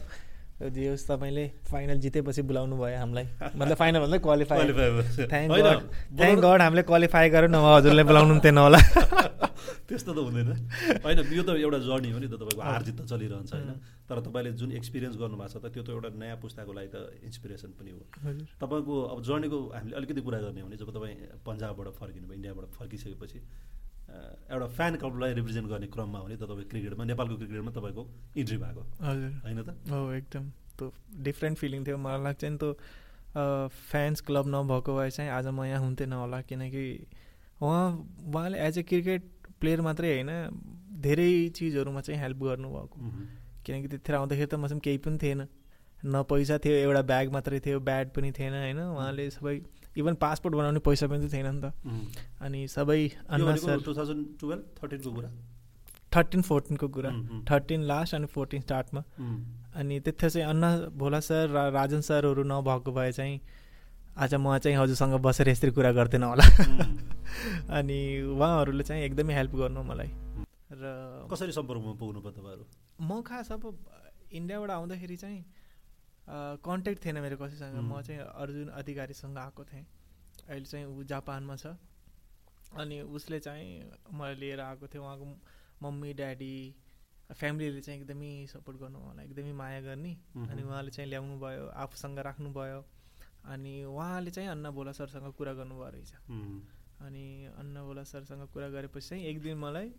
होस् 0.60 1.08
तपाईँले 1.08 1.46
फाइनल 1.72 1.98
जितेपछि 2.04 2.42
बोलाउनु 2.44 2.76
भयो 2.76 2.98
हामीलाई। 3.00 3.26
मतलब 3.56 3.76
फाइनल 3.80 4.00
भन्दा 4.04 4.18
क्वालिफाई 4.20 4.60
थ्याङ्क 5.32 6.40
गड 6.44 6.62
हामीले 6.62 6.84
क्वालिफाई 6.84 7.30
गऱ्यो 7.32 7.48
नभए 7.48 7.72
हजुरले 7.80 8.04
बोलाउनु 8.04 8.40
थिएन 8.44 8.58
होला। 8.60 8.80
त्यस्तो 9.88 10.12
त 10.14 10.20
हुँदैन। 10.20 10.52
होइन 11.00 11.20
यो 11.32 11.44
त 11.48 11.56
एउटा 11.56 11.80
जर्नी 11.80 12.12
हो 12.12 12.20
नि 12.20 12.28
त 12.28 12.36
तपाईँको 12.44 12.62
हार 12.62 12.84
जित 12.84 12.96
त 13.00 13.08
चलिरहन्छ 13.08 13.54
होइन? 13.56 13.72
तर 14.04 14.20
तपाईँले 14.20 14.52
जुन 14.60 14.72
एक्सपिरियन्स 14.76 15.16
गर्नुभएको 15.16 15.48
छ 15.48 15.64
त 15.64 15.72
त्यो 15.72 15.84
त 15.84 15.90
एउटा 15.96 16.10
नयाँ 16.20 16.38
पुस्ताको 16.44 16.72
लागि 16.76 16.90
त 16.92 16.98
इन्सपिरेसन 17.24 17.70
पनि 17.80 17.92
हो। 17.96 18.04
तपाईँको 18.60 18.96
अब 19.16 19.18
जर्नीको 19.24 19.58
हामीले 19.80 19.96
अलिकति 19.96 20.22
कुरा 20.28 20.40
गर्ने 20.44 20.60
हो 20.60 20.68
भने 20.68 20.76
जब 20.76 20.92
तपाईँ 20.92 21.16
पन्जाबबाट 21.40 21.88
फर्किनु 22.00 22.26
भयो 22.28 22.36
इन्डियाबाट 22.36 22.66
फर्किसकेपछि 22.76 23.40
एउटा 24.50 24.68
फ्यान 24.68 24.96
क्लबलाई 24.96 25.34
रिप्रेजेन्ट 25.34 25.68
गर्ने 25.70 25.88
क्रममा 25.88 26.20
हो 26.20 26.28
नि 26.28 26.36
त 26.36 26.44
तपाईँ 26.50 26.68
क्रिकेटमा 26.70 27.04
नेपालको 27.06 27.36
क्रिकेटमा 27.38 27.72
तपाईँको 27.72 28.04
इन्ट्री 28.36 28.58
भएको। 28.58 28.82
हजुर। 29.02 29.32
होइन 29.46 29.62
त? 29.64 29.70
हो 29.90 30.12
एकदम। 30.14 30.44
त्यो 30.78 30.88
डिफ्रेन्ट 31.22 31.58
फिलिङ 31.58 31.86
थियो। 31.86 31.98
मलाई 31.98 32.24
लाग्छ 32.24 32.44
नि 32.46 32.58
त्यो 32.58 32.72
फ्यान्स 33.92 34.22
क्लब 34.26 34.46
नभएको 34.48 34.92
भए 34.98 35.10
चाहिँ 35.10 35.32
आज 35.32 35.48
म 35.48 35.64
यहाँ 35.64 35.82
हुन्थेन 35.82 36.14
होला 36.14 36.42
किनकि 36.50 36.86
उहाँ 37.62 37.86
उहाँले 38.26 38.58
एज 38.58 38.78
ए 38.78 38.84
क्रिकेट 38.84 39.24
प्लेयर 39.60 39.82
मात्रै 39.82 40.10
होइन 40.14 40.32
धेरै 41.02 41.30
चिजहरूमा 41.56 42.02
चाहिँ 42.02 42.20
हेल्प 42.22 42.40
गर्नुभएको। 42.44 42.98
किनकि 43.66 43.88
त्यतिखेर 43.88 44.16
आउँदाखेरि 44.16 44.48
त 44.48 44.56
मसँग 44.56 44.82
केही 44.82 44.98
पनि 44.98 45.18
थिएन। 45.22 45.42
न 46.06 46.24
पैसा 46.26 46.58
थियो 46.58 46.74
एउटा 46.74 47.02
ब्याग 47.06 47.32
मात्रै 47.32 47.60
थियो 47.60 47.80
ब्याट 47.80 48.08
पनि 48.16 48.32
थिएन 48.32 48.54
होइन? 48.56 48.80
उहाँले 48.80 49.30
सबै 49.30 49.56
इभन 49.98 50.16
पासपोर्ट 50.16 50.56
बनाउने 50.56 50.80
पैसा 50.80 51.08
पनि 51.08 51.28
त 51.28 51.34
थिएन 51.34 51.56
नि 51.56 51.62
त 51.62 51.74
अनि 52.42 52.68
सबै 52.68 53.00
अन्ना 53.30 53.56
सर 53.56 53.80
थर्टिन 56.16 56.42
फोर्टिनको 56.42 56.88
कुरा 56.88 57.10
थर्टिन 57.52 57.82
लास्ट 57.84 58.16
अनि 58.16 58.26
फोर्टिन 58.26 58.62
स्टार्टमा 58.62 59.04
अनि 59.76 60.00
त्यति 60.00 60.30
चाहिँ 60.30 60.48
अन्ना 60.50 60.70
भोला 60.98 61.20
सर 61.20 61.50
र 61.50 61.70
राजन 61.72 62.02
सरहरू 62.02 62.44
नभएको 62.44 62.92
भए 62.92 63.12
चाहिँ 63.12 63.42
आज 64.18 64.36
म 64.36 64.58
चाहिँ 64.58 64.78
हजुरसँग 64.78 65.14
बसेर 65.14 65.50
यसरी 65.50 65.72
कुरा 65.72 65.92
गर्दैन 65.92 66.24
होला। 66.24 66.44
अनि 67.70 68.22
उहाँहरूले 68.22 68.84
चाहिँ 68.84 69.04
एकदमै 69.04 69.34
हेल्प 69.34 69.56
गर्नु 69.56 69.84
मलाई। 69.84 70.12
र 70.72 71.28
कसरी 71.32 71.52
सम्पर्कमा 71.52 71.94
पुग्नु 71.94 72.20
पर्यो 72.20 72.32
तपाईँहरू? 72.32 72.64
म 73.02 73.22
खास 73.22 73.52
अब 73.52 73.64
इन्डियाबाट 74.34 74.70
आउँदाखेरि 74.70 75.16
चाहिँ 75.16 75.46
कन्ट्याक्ट 76.30 77.06
थिएन 77.06 77.18
मेरो 77.22 77.38
कसैसँग। 77.38 77.76
म 77.82 78.02
चाहिँ 78.02 78.22
अर्जुन 78.22 78.68
अधिकारीसँग 78.80 79.38
आएको 79.38 79.64
थिएँ। 79.66 79.86
अहिले 80.50 80.66
चाहिँ 80.66 80.86
ऊ 80.86 81.04
जापानमा 81.04 81.56
छ। 81.56 81.74
अनि 82.78 83.02
उसले 83.02 83.40
चाहिँ 83.40 83.90
मलाई 84.14 84.36
लिएर 84.36 84.60
आएको 84.62 84.88
थियो। 84.88 85.02
उहाँको 85.04 85.26
मम्मी 85.82 86.14
ड्याडी 86.14 86.54
फ्यामिलीले 87.34 87.82
चाहिँ 87.82 88.02
एकदमै 88.02 88.46
सपोर्ट 88.50 88.78
गर्नु 88.78 89.00
मलाई 89.00 89.26
एकदमै 89.26 89.54
माया 89.54 89.82
गर्ने। 89.82 90.14
अनि 90.50 90.62
उहाँले 90.64 90.92
चाहिँ 90.92 91.10
ल्याउनु 91.10 91.36
भयो 91.40 91.68
आफूसँग 91.74 92.20
राख्नुभयो 92.20 92.82
अनि 93.50 93.74
उहाँले 93.86 94.32
चाहिँ 94.32 94.50
अन्ना 94.50 94.70
बोला 94.72 94.92
सरसँग 94.92 95.34
कुरा 95.34 95.54
गर्नुभयो 95.54 95.90
रहेछ। 95.90 96.14
अनि 97.06 97.26
अन्ना 97.58 97.84
बोला 97.84 98.04
सरसँग 98.04 98.48
कुरा 98.54 98.70
गरेपछि 98.70 99.08
चाहिँ 99.10 99.24
एक 99.26 99.42
दिन 99.42 99.58
मलाई 99.58 99.90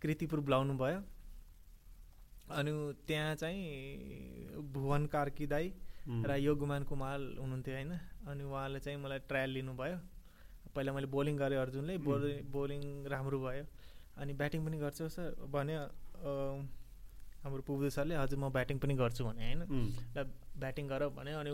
कृतिपुर 0.00 0.40
बोलाउनु 0.40 0.74
भयो। 0.78 1.00
अनि 2.50 2.72
त्यहाँ 3.06 3.34
चाहिँ 3.34 4.62
भुवन 4.72 5.06
कार्की 5.06 5.46
दाई 5.46 5.72
र 6.06 6.36
योगमान 6.36 6.82
कुमार 6.84 7.18
हुनुहुन्थ्यो 7.40 7.74
होइन? 7.74 7.92
अनि 8.28 8.44
उहाँले 8.44 8.80
चाहिँ 8.80 8.98
मलाई 9.00 9.18
ट्रायल 9.28 9.50
लिनुभयो। 9.50 9.98
पहिला 10.74 10.92
मैले 10.92 11.06
बोलिङ 11.06 11.36
गरेँ 11.36 11.58
अर्जुनले 11.58 11.96
बोलिङ 11.98 12.50
बोलिङ 12.52 12.80
राम्रो 13.08 13.38
भयो। 13.40 13.64
अनि 14.20 14.32
ब्याटिङ 14.34 14.60
पनि 14.66 14.76
गर्छु 14.78 15.08
सर 15.08 15.48
भन्यो 15.48 15.80
हाम्रो 17.44 17.62
पुबु 17.62 17.90
सरले 17.90 18.14
हजुर 18.14 18.38
म 18.38 18.48
ब्याटिङ 18.52 18.76
पनि 18.78 18.94
गर्छु 18.94 19.24
भने 19.24 19.42
होइन? 19.44 19.62
र 20.16 20.18
ब्याटिङ 20.60 20.84
गर 20.88 21.02
भन्यो। 21.16 21.38
अनि 21.40 21.52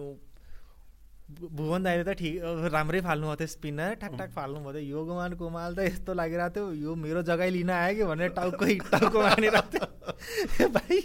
भुवन 1.30 1.82
दाइले 1.82 2.04
त 2.04 2.12
ठिक 2.18 2.34
राम्रै 2.74 3.00
फाल्नु 3.06 3.26
भयो 3.26 3.36
थियो 3.40 3.50
स्पिनर 3.54 3.94
ठ्याक 4.02 4.30
फाल्नु 4.34 4.60
भयो 4.60 4.72
थियो। 4.74 4.88
यो 4.90 5.04
गुमान 5.06 5.34
कुमाल 5.40 5.74
त 5.74 5.86
यस्तो 5.86 6.14
लागिरहेको 6.14 6.54
थियो 6.56 6.66
यो 6.84 6.94
मेरो 7.04 7.22
जग्गा 7.28 7.46
लिन 7.56 7.70
आयो 7.70 7.94
कि 7.96 8.04
भनेर 8.10 8.30
टाउकै 8.38 8.74
टाउको 8.90 9.18
मानिरहेको 9.22 9.68
थियो 9.70 10.68
भाइ 10.76 10.98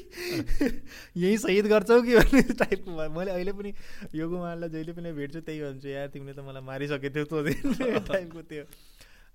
यहीँ 1.23 1.38
शहीद 1.38 1.65
गर्छौ 1.73 2.01
कि 2.01 2.15
भन्ने 2.15 2.41
टाइपको 2.63 2.91
मैले 3.17 3.31
अहिले 3.31 3.53
पनि 3.59 3.71
यो 4.15 4.29
गुमानलाई 4.29 4.69
जहिले 4.69 4.93
पनि 4.97 5.11
भेट्छु 5.19 5.39
त्यही 5.45 5.59
भन्छु 5.61 5.89
यार 5.89 6.07
तिमीले 6.15 6.33
त 6.33 6.39
मलाई 6.47 6.63
मारिसकेको 6.71 7.13
थियौ 7.15 7.25
त्यो 7.29 7.99
टाइपको 8.09 8.41
थियो 8.49 8.63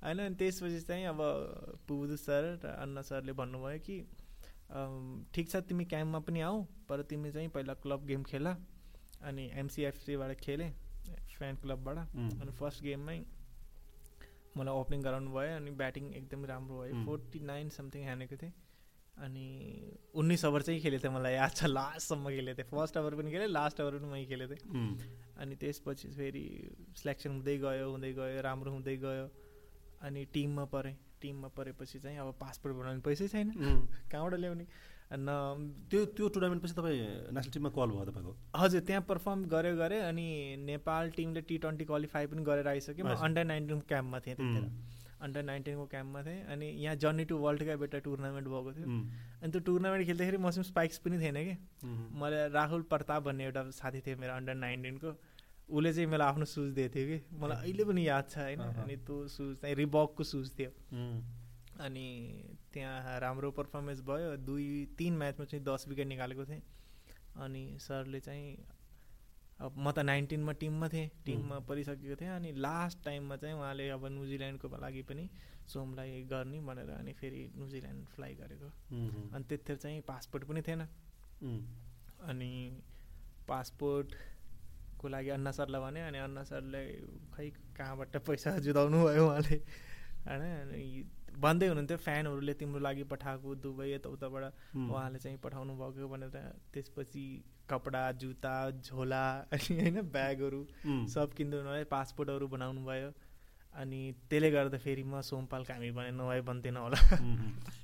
होइन 0.01 0.19
अनि 0.27 0.35
त्यसपछि 0.41 0.81
चाहिँ 0.89 1.07
अब 1.13 1.21
पुबुदु 1.89 2.17
सर 2.17 2.43
र 2.65 2.75
अन्ना 2.83 3.03
सरले 3.09 3.33
भन्नुभयो 3.37 3.79
कि 3.87 3.97
ठिक 5.35 5.47
छ 5.51 5.63
तिमी 5.71 5.85
क्याम्पमा 5.93 6.21
पनि 6.27 6.41
आऊ 6.49 6.57
तर 6.91 7.03
तिमी 7.11 7.31
चाहिँ 7.33 7.49
पहिला 7.55 7.75
क्लब 7.85 8.07
गेम 8.07 8.23
खेल। 8.25 8.47
अनि 9.21 9.51
एमसिएफसीबाट 9.55 10.41
खेलेँ 10.41 10.71
फ्यान 11.37 11.55
क्लबबाट 11.63 11.99
अनि 12.41 12.53
फर्स्ट 12.59 12.83
गेममै 12.85 13.19
मलाई 14.57 14.75
ओपनिङ 14.75 15.03
गराउनु 15.03 15.31
भयो 15.31 15.57
अनि 15.57 15.71
ब्याटिङ 15.81 16.05
एकदमै 16.15 16.47
राम्रो 16.49 16.75
भयो। 16.81 17.05
फोर्टी 17.05 17.41
नाइन 17.51 17.69
समथिङ 17.71 18.03
हानेको 18.09 18.37
थिएँ। 18.37 18.53
अनि 19.21 19.47
उन्नाइस 20.15 20.45
ओभर 20.45 20.63
चाहिँ 20.63 20.81
खेलेको 20.81 21.03
थिएँ 21.05 21.15
मलाई 21.15 21.35
याद 21.35 21.53
छ 21.55 21.65
लास्टसम्म 21.69 22.31
खेलेको 22.31 22.57
थिएँ 22.59 22.69
फर्स्ट 22.71 22.97
ओभर 22.97 23.15
पनि 23.21 23.31
खेलेँ 23.31 23.49
लास्ट 23.49 23.81
ओभर 23.81 23.99
पनि 23.99 24.09
मै 24.11 24.25
खेलेको 24.25 24.55
थिएँ 24.55 24.65
अनि 25.39 25.55
त्यसपछि 25.57 26.09
फेरि 26.17 26.45
सिलेक्सन 26.97 27.31
हुँदै 27.31 27.57
गयो 27.59 27.91
हुँदै 27.91 28.13
गयो 28.13 28.41
राम्रो 28.43 28.71
हुँदै 28.73 28.97
गयो। 28.97 29.27
अनि 30.03 30.25
टिममा 30.35 30.65
परेँ। 30.73 30.97
टिममा 31.21 31.49
परेपछि 31.53 31.99
चाहिँ 32.01 32.19
अब 32.19 32.29
पासपोर्ट 32.41 32.77
बनाउने 32.77 33.01
पैसै 33.05 33.29
छैन। 33.29 33.49
कहाँबाट 34.11 34.35
ल्याउने? 34.41 34.67
त्यो 35.11 36.05
त्यो 36.15 36.29
टुर्नामेन्टपछि 36.35 36.75
तपाईँ 36.75 36.99
नेसनल 37.35 37.51
टिममा 37.53 37.71
कल 37.75 37.91
भयो 37.91 38.05
तपाईँको? 38.11 38.33
हजुर 38.57 38.81
त्यहाँ 38.87 39.03
पर्फर्म 39.09 39.45
गऱ्यो 39.51 39.75
गरेँ 39.77 40.01
अनि 40.07 40.27
नेपाल 40.71 41.11
टिमले 41.17 41.41
टी 41.51 41.59
ट्वेन्टी 41.59 41.85
क्वालिफाई 41.85 42.27
पनि 42.31 42.43
गरेर 42.47 42.69
आइसक्यो। 42.69 43.05
म 43.05 43.19
अन्डर 43.19 43.45
नाइन्टिनको 43.45 43.85
क्याम्पमा 43.91 44.19
थिएँ 44.23 44.37
त्यतिखेर। 44.39 44.71
अन्डर 45.21 45.43
नाइन्टिनको 45.43 45.85
क्याम्पमा 45.87 46.21
थिएँ 46.23 46.41
अनि 46.47 46.67
यहाँ 46.85 46.97
जर्नी 46.97 47.25
टु 47.27 47.37
वर्ल्ड 47.37 47.63
कप 47.63 47.83
एउटा 47.83 47.99
टुर्नामेन्ट 48.07 48.47
भएको 48.49 48.71
थियो। 48.73 48.87
अनि 49.43 49.51
त्यो 49.51 49.61
टुर्नामेन्ट 49.67 50.07
खेल्दाखेरि 50.07 50.39
मसँग 50.47 50.65
स्पाइक्स 50.71 50.99
पनि 51.03 51.19
थिएन 51.19 51.39
कि। 51.43 51.55
मलाई 52.15 52.49
राहुल 52.55 52.83
प्रताप 52.87 53.23
भन्ने 53.27 53.45
एउटा 53.45 53.63
साथी 53.75 54.01
थियो 54.07 54.17
मेरो 54.23 54.33
अन्डर 54.33 54.55
नाइन्टिनको 54.63 55.11
उसले 55.71 55.93
चाहिँ 55.93 56.09
मलाई 56.11 56.27
आफ्नो 56.27 56.45
सुज 56.55 56.71
दिएको 56.79 56.95
थियो 56.95 57.07
कि। 57.11 57.19
मलाई 57.35 57.57
अहिले 57.67 57.85
पनि 57.85 58.07
याद 58.07 58.25
छ 58.31 58.39
होइन। 58.39 58.61
अनि 58.79 58.97
त्यो 59.03 59.17
सुज 59.29 59.51
चाहिँ 59.59 59.75
रिबकको 59.75 60.23
सुज 60.25 60.47
थियो। 60.59 60.71
अनि 61.83 62.07
त्यहाँ 62.73 63.19
राम्रो 63.21 63.51
पर्फर्मेन्स 63.51 64.01
भयो। 64.07 64.37
दुई 64.47 64.67
तिन 64.99 65.17
म्याचमा 65.19 65.45
चाहिँ 65.45 65.65
दस 65.65 65.89
विकेट 65.89 66.07
निकालेको 66.07 66.45
थिएँ। 66.45 66.63
अनि 67.37 67.63
सरले 67.81 68.21
चाहिँ 68.21 68.57
अब 69.61 69.75
म 69.77 69.91
त 69.93 69.99
नाइन्टिनमा 70.01 70.53
टिममा 70.57 70.89
थिएँ। 70.89 71.09
टिममा 71.27 71.59
परिसकेको 71.69 72.17
थिएँ 72.17 72.31
अनि 72.31 72.53
लास्ट 72.57 73.05
टाइममा 73.05 73.37
चाहिँ 73.37 73.55
उहाँले 73.55 73.89
अब 73.91 74.07
न्युजिल्यान्डको 74.07 74.69
लागि 74.81 75.03
पनि 75.05 75.29
सोमलाई 75.69 76.23
गर्ने 76.31 76.61
भनेर 76.65 76.91
अनि 76.91 77.13
फेरि 77.13 77.43
न्युजिल्यान्ड 77.57 78.07
फ्लाइ 78.15 78.35
गरेको। 78.35 78.69
अनि 79.35 79.45
त्यतिखेर 79.45 79.77
चाहिँ 79.77 80.01
पासपोर्ट 80.09 80.45
पनि 80.49 80.63
थिएन। 80.63 80.81
अनि 82.31 82.53
पासपोर्टको 83.49 85.09
लागि 85.09 85.29
अन्ना 85.37 85.51
सरलाई 85.53 85.81
भने 85.81 86.01
अनि 86.09 86.19
अन्ना 86.19 86.43
सरले 86.45 86.83
खै 87.35 87.49
कहाँबाट 87.77 88.17
पैसा 88.27 88.59
जुदाउनु 88.65 88.99
भयो 89.05 89.27
उहाँले? 89.27 89.57
होइन 90.21 90.43
अनि 90.43 90.85
भन्दै 91.41 91.67
हुनुहुन्थ्यो। 91.69 91.99
फ्यानहरूले 92.07 92.55
तिम्रो 92.61 92.81
लागि 92.81 93.05
पठाएको 93.13 93.55
दुबई 93.65 93.89
यताउताबाट 93.93 94.45
उहाँले 94.77 95.19
चाहिँ 95.19 95.39
पठाउनु 95.45 95.73
भएको 95.81 96.09
भनेर 96.09 96.37
त्यसपछि 96.75 97.25
कपडा 97.71 98.03
जुत्ता 98.21 98.55
झोला 98.71 99.25
अनि 99.55 99.81
होइन 99.81 100.01
ब्यागहरू 100.13 100.61
सब 101.15 101.35
किनिदिनु 101.37 101.71
भयो 101.71 101.85
पासपोर्टहरू 101.91 102.47
बनाउनु 102.49 102.85
भयो। 102.85 103.11
अनि 103.75 104.01
त्यसले 104.31 104.51
गर्दा 104.51 104.79
फेरि 104.79 105.03
म 105.03 105.21
सोमपाल 105.23 105.65
कामी 105.65 105.91
भने 105.95 106.11
नभए 106.19 106.41
बन्थेन 106.43 106.77
होला। 106.77 107.01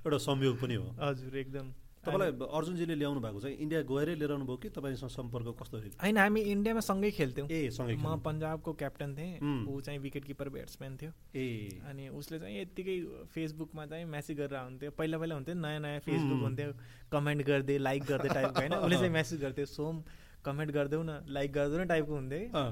एउटा 0.03 0.19
संयोग 0.19 0.61
पनि 0.61 0.75
हो। 0.75 0.89
हजुर 1.07 1.37
एकदम। 1.37 1.67
तपाईँलाई 2.07 2.31
अर्जुनजीले 2.59 2.95
ल्याउनु 2.95 3.21
भएको 3.21 3.41
चाहिँ 3.41 3.57
इन्डिया 3.59 3.81
गएरै 3.91 4.15
लिएर 4.15 4.33
आउनु 4.33 4.47
भयो 4.47 4.57
कि 4.63 4.69
तपाईँसँग 4.71 5.11
सम्पर्क 5.11 5.49
कस्तो 5.61 5.77
होइन 6.03 6.17
हामी 6.17 6.41
इन्डियामा 6.55 6.81
सँगै 6.81 7.11
खेल्थ्यौँ। 7.19 7.49
ए 7.51 7.71
सँगै 7.75 7.97
म 7.99 8.17
पन्जाबको 8.23 8.73
क्याप्टन 8.73 9.11
थिएँ। 9.19 9.35
ऊ 9.43 9.81
चाहिँ 9.81 9.99
विकेट 10.01 10.25
किपर 10.25 10.49
ब्याट्सम्यान 10.55 10.97
थियो। 10.97 11.11
ए। 11.35 11.83
अनि 11.83 12.09
उसले 12.15 12.39
चाहिँ 12.39 12.61
यत्तिकै 12.61 12.97
फेसबुकमा 13.35 13.87
चाहिँ 13.87 14.05
म्यासेज 14.07 14.37
गरेर 14.39 14.59
हुन्थ्यो 14.59 14.91
पहिला 14.95 15.19
पहिला 15.19 15.35
हुन्थ्यो 15.35 15.55
नयाँ 15.55 15.81
नयाँ 15.81 16.01
फेसबुक 16.07 16.41
हुन्थ्यो। 16.43 16.71
कमेन्ट 17.13 17.43
गरिदिए 17.47 17.79
लाइक 17.79 18.03
गर्दै 18.05 18.29
टाइपको 18.29 18.61
होइन? 18.61 18.75
उसले 18.87 18.97
चाहिँ 18.97 19.13
म्यासेज 19.13 19.41
गर्थ्यो 19.43 19.67
सोम 19.67 20.03
कमेन्ट 20.45 20.71
गरिदेऊ 20.73 21.03
न 21.03 21.25
लाइक 21.29 21.53
गरिदेऊ 21.53 21.81
न 21.81 21.87
टाइपको 21.89 22.15
हुन्थ्यो। 22.15 22.65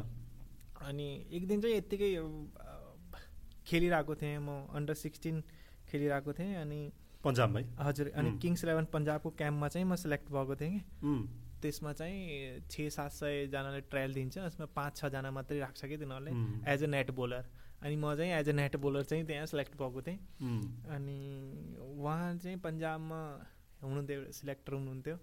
अनि 0.87 1.09
एक 1.33 1.47
दिन 1.49 1.61
चाहिँ 1.61 1.77
यत्तिकै 1.77 2.11
खेलिरहेको 3.67 4.15
थिएँ 4.15 4.39
म 4.39 4.69
अन्डर 4.77 4.95
सिक्सटिन 4.95 5.43
खेलिरहेको 5.89 6.33
थिएँ। 6.33 6.55
अनि 6.55 6.81
पन्जाबमै। 7.25 7.65
हजुर 7.81 8.07
अनि 8.15 8.31
किङ्स 8.43 8.65
इलेभेन 8.65 8.87
पन्जाबको 8.95 9.31
क्याम्पमा 9.41 9.69
चाहिँ 9.69 9.87
म 9.87 9.97
सेलेक्ट 10.05 10.27
भएको 10.31 10.55
थिएँ 10.61 10.73
कि। 10.75 10.81
त्यसमा 11.63 11.93
चाहिँ 11.97 12.61
छ 12.71 12.89
सात 12.93 13.11
सयजनाले 13.11 13.81
ट्रायल 13.89 14.15
दिन्छ 14.15 14.37
यसमा 14.39 14.67
पाँच 14.77 14.93
छजना 14.97 15.31
मात्रै 15.33 15.59
राख्छ 15.61 15.81
कि 15.85 15.97
तिनीहरूले 15.97 16.33
एज 16.73 16.83
अ 16.85 16.87
नेट 16.95 17.11
बोलर 17.17 17.45
अनि 17.83 17.97
म 17.97 18.15
चाहिँ 18.17 18.33
एज 18.41 18.49
अ 18.49 18.53
नेट 18.53 18.77
बोलर 18.85 19.03
चाहिँ 19.05 19.25
त्यहाँ 19.25 19.47
सेलेक्ट 19.47 19.73
भएको 19.81 20.01
थिएँ। 20.03 20.19
अनि 20.93 21.19
उहाँ 21.81 22.37
चाहिँ 22.37 22.59
पन्जाबमा 22.61 23.21
हुनुहुन्थ्यो 23.83 24.21
सिलेक्टर 24.33 24.73
हुनुहुन्थ्यो। 24.73 25.17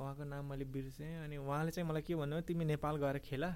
उहाँको 0.00 0.24
नाम 0.24 0.44
मैले 0.50 0.64
बिर्सेँ 0.64 1.12
अनि 1.24 1.36
उहाँले 1.36 1.70
चाहिँ 1.70 1.88
मलाई 1.88 2.02
के 2.08 2.14
भन्नुभयो 2.14 2.44
तिमी 2.48 2.64
नेपाल 2.64 2.96
गएर 2.96 3.18
खेला। 3.20 3.50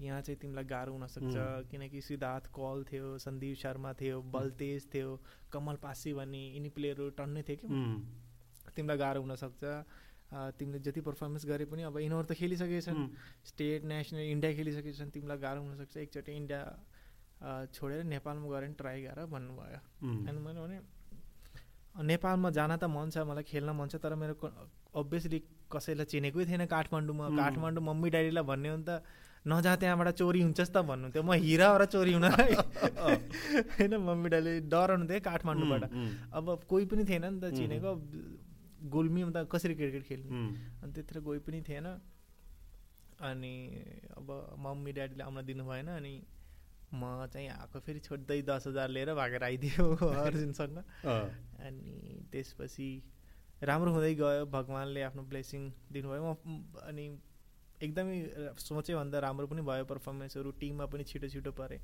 यहाँ 0.00 0.20
चाहिँ 0.22 0.38
तिमीलाई 0.40 0.64
गाह्रो 0.64 0.92
हुनसक्छ 0.92 1.34
किनकि 1.70 2.00
सिद्धार्थ 2.00 2.46
कल 2.54 2.84
थियो 2.90 3.06
सन्दीप 3.18 3.56
शर्मा 3.58 3.92
थियो 4.00 4.20
बलतेज 4.34 4.86
थियो 4.94 5.08
कमल 5.52 5.76
पासी 5.82 6.12
भन्ने 6.14 6.42
यिनी 6.54 6.68
प्लेयरहरू 6.76 7.10
टन्नै 7.18 7.42
थियो 7.48 7.56
कि? 7.62 7.66
तिमीलाई 8.76 8.98
गाह्रो 8.98 9.20
हुनसक्छ 9.22 9.62
तिमीले 10.58 10.78
जति 10.86 11.00
पर्फर्मेन्स 11.02 11.46
गरे 11.50 11.64
पनि 11.72 11.82
अब 11.88 11.98
यिनीहरू 11.98 12.26
त 12.30 12.32
खेलिसकेका 12.38 12.80
छन्। 12.86 13.00
स्टेट 13.50 13.84
नेसनल 13.90 14.22
इन्डिया 14.34 14.52
खेलिसकेका 14.54 14.96
छन्। 14.98 15.10
तिमीलाई 15.10 15.38
गाह्रो 15.42 15.60
हुनसक्छ 15.66 15.96
एकचोटि 16.04 16.32
इन्डिया 16.36 16.62
छोडेर 17.74 18.02
नेपालमा 18.14 18.46
गएर 18.52 18.64
ट्राई 18.78 19.02
गर 19.02 19.18
भन्नुभयो। 19.34 19.80
अनि 20.28 20.38
मैले 20.46 20.60
भने 20.62 20.78
नेपालमा 22.06 22.50
जान 22.54 22.76
त 22.76 22.84
मन 22.86 23.10
छ 23.10 23.26
मलाई 23.26 23.44
खेल्न 23.50 23.70
मन 23.74 23.88
छ 23.88 23.98
तर 23.98 24.14
मेरो 24.14 24.34
अभियसली 24.94 25.38
कसैलाई 25.72 26.06
चिनेकै 26.12 26.44
थिएन 26.46 26.64
काठमाडौँमा। 26.70 27.24
काठमाडौँ 27.36 27.82
मम्मी 27.82 28.08
ड्याडीलाई 28.14 28.44
भन्ने 28.46 28.68
हो 28.68 28.76
नि 28.76 28.84
त 28.86 29.02
नजा 29.46 29.72
त्यहाँबाट 29.76 30.08
चोरी 30.18 30.40
हुन्छस् 30.42 30.72
त 30.74 30.76
भन्नुहुन्थ्यो। 30.82 31.22
म 31.22 31.32
हिराबाट 31.38 31.82
चोरी 31.94 32.12
हुन 32.18 32.26
होइन 32.26 33.92
मम्मी 33.96 34.28
ड्याडीले 34.28 34.60
डराउनु 34.66 35.04
थियो 35.08 35.20
काठमाडौँबाट। 35.22 35.84
अब 36.34 36.44
कोही 36.68 36.84
पनि 36.90 37.02
थिएन 37.06 37.24
नि 37.24 37.38
त 37.40 37.54
चिनेको। 37.54 37.92
गुल्मीमा 38.90 39.30
त 39.34 39.46
कसरी 39.52 39.74
क्रिकेट 39.74 40.02
खेल्नु? 40.08 40.30
अनि 40.82 40.90
त्यतिर 40.94 41.20
कोही 41.26 41.38
पनि 41.46 41.58
थिएन। 41.68 41.86
अनि 43.18 43.54
अब 44.18 44.28
मम्मी 44.62 44.90
ड्याडीले 44.94 45.22
आउन 45.26 45.38
दिनु 45.46 45.64
भएन 45.66 45.88
अनि 45.98 46.14
म 46.94 47.26
चाहिँ 47.32 47.48
आएको 47.52 47.78
फेरि 47.84 48.00
छोड्दै 48.00 48.40
दस 48.48 48.66
हजार 48.66 48.88
लिएर 48.88 49.12
भागेर 49.14 49.42
आइदियो 49.44 49.84
अर्जुनसँग। 50.24 50.78
अनि 51.66 52.26
त्यसपछि 52.32 52.88
राम्रो 53.62 53.90
हुँदै 53.92 54.14
गयो। 54.14 54.46
भगवान्ले 54.46 55.02
आफ्नो 55.02 55.22
ब्लेसिङ 55.28 55.62
दिनुभयो। 55.92 56.22
म 56.46 56.62
अनि 56.86 57.04
एकदमै 57.82 58.16
सोचे 58.58 58.94
भन्दा 58.94 59.18
राम्रो 59.18 59.46
पनि 59.46 59.62
भयो 59.62 59.84
पर्फर्मेन्सहरू 59.92 60.50
टिममा 60.60 60.86
पनि 60.92 61.04
छिटो 61.04 61.28
छिटो 61.28 61.52
परे। 61.52 61.76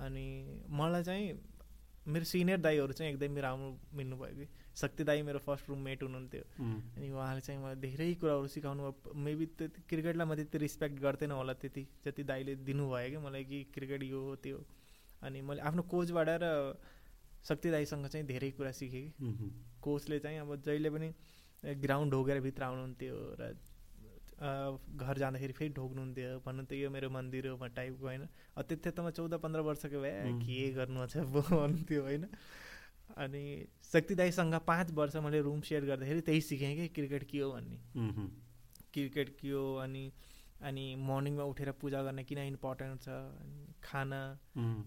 अनि 0.00 0.24
मलाई 0.68 1.02
चाहिँ 1.04 1.26
मेरो 2.08 2.24
सिनियर 2.24 2.60
दाईहरू 2.60 2.92
चाहिँ 2.96 3.12
एकदमै 3.12 3.40
राम्रो 3.40 3.70
मिल्नुभयो 3.96 4.34
कि। 4.36 4.46
शक्ति 4.80 5.04
दाई 5.04 5.22
मेरो 5.22 5.38
फर्स्ट 5.44 5.68
रुममेट 5.68 6.02
हुनुहुन्थ्यो। 6.02 6.44
अनि 6.96 7.10
उहाँले 7.10 7.40
चाहिँ 7.40 7.60
मलाई 7.60 7.76
धेरै 7.84 8.14
कुराहरू 8.20 8.48
सिकाउनु 8.48 8.82
भयो। 8.82 9.12
मेबी 9.14 9.46
त्यति 9.58 9.80
क्रिकेटलाई 9.88 10.26
म 10.26 10.34
त्यति 10.34 10.58
रिस्पेक्ट 10.58 10.96
गर्थेन 11.04 11.30
होला 11.36 11.52
त्यति 11.60 11.82
जति 12.06 12.22
दाईले 12.24 12.54
दिनुभयो 12.64 13.08
कि 13.10 13.18
मलाई 13.26 13.44
कि 13.44 13.58
क्रिकेट 13.74 14.02
यो 14.02 14.20
हो 14.24 14.34
त्यो 14.40 14.58
अनि 15.22 15.40
मैले 15.44 15.60
आफ्नो 15.68 15.82
कोचबाट 15.92 16.28
र 16.40 16.48
शक्ति 17.48 17.70
दाईसँग 17.70 18.06
चाहिँ 18.08 18.26
धेरै 18.26 18.50
कुरा 18.56 18.72
सिकेँ 18.72 19.04
कि। 19.20 19.50
कोचले 19.84 20.18
चाहिँ 20.18 20.38
अब 20.40 20.56
जहिले 20.64 20.90
पनि 20.90 21.08
ग्राउन्ड 21.84 22.12
ढोगेर 22.12 22.40
भित्र 22.40 22.62
आउनुहुन्थ्यो 22.64 23.16
र 23.40 23.52
घर 24.40 25.18
जाँदाखेरि 25.18 25.52
फेरि 25.52 25.72
ढोक्नुहुन्थ्यो 25.76 26.38
भन्नुहुन्थ्यो 26.46 26.78
यो 26.78 26.90
मेरो 26.90 27.08
मन्दिर 27.10 27.46
हो 27.48 27.66
टाइपको 27.76 28.06
होइन 28.06 28.26
त्यति 28.58 28.90
त 28.90 29.00
म 29.00 29.10
चौध 29.12 29.34
पन्ध्र 29.36 29.60
वर्षको 29.68 30.00
भए 30.00 30.32
के 30.40 30.70
गर्नु 30.72 31.06
छ 31.06 31.24
भन्थ्यो 31.28 32.02
होइन 32.02 32.24
अनि 33.16 33.42
शक्ति 33.92 34.14
दाईसँग 34.14 34.54
पाँच 34.66 34.90
वर्ष 34.94 35.16
मैले 35.20 35.40
रुम 35.42 35.60
सेयर 35.60 35.84
गर्दाखेरि 35.84 36.20
त्यही 36.24 36.40
सिकेँ 36.40 36.74
कि 36.76 36.88
क्रिकेट 36.96 37.24
के 37.30 37.38
हो 37.38 37.50
भन्ने। 37.52 37.78
क्रिकेट 38.94 39.28
के 39.40 39.50
हो 39.50 39.64
अनि 39.84 40.04
अनि 40.60 40.84
मर्निङमा 41.00 41.44
उठेर 41.52 41.70
पूजा 41.80 42.02
गर्ने 42.02 42.22
किन 42.24 42.38
इम्पोर्टेन्ट 42.52 43.00
छ? 43.00 43.08
खाना 43.82 44.20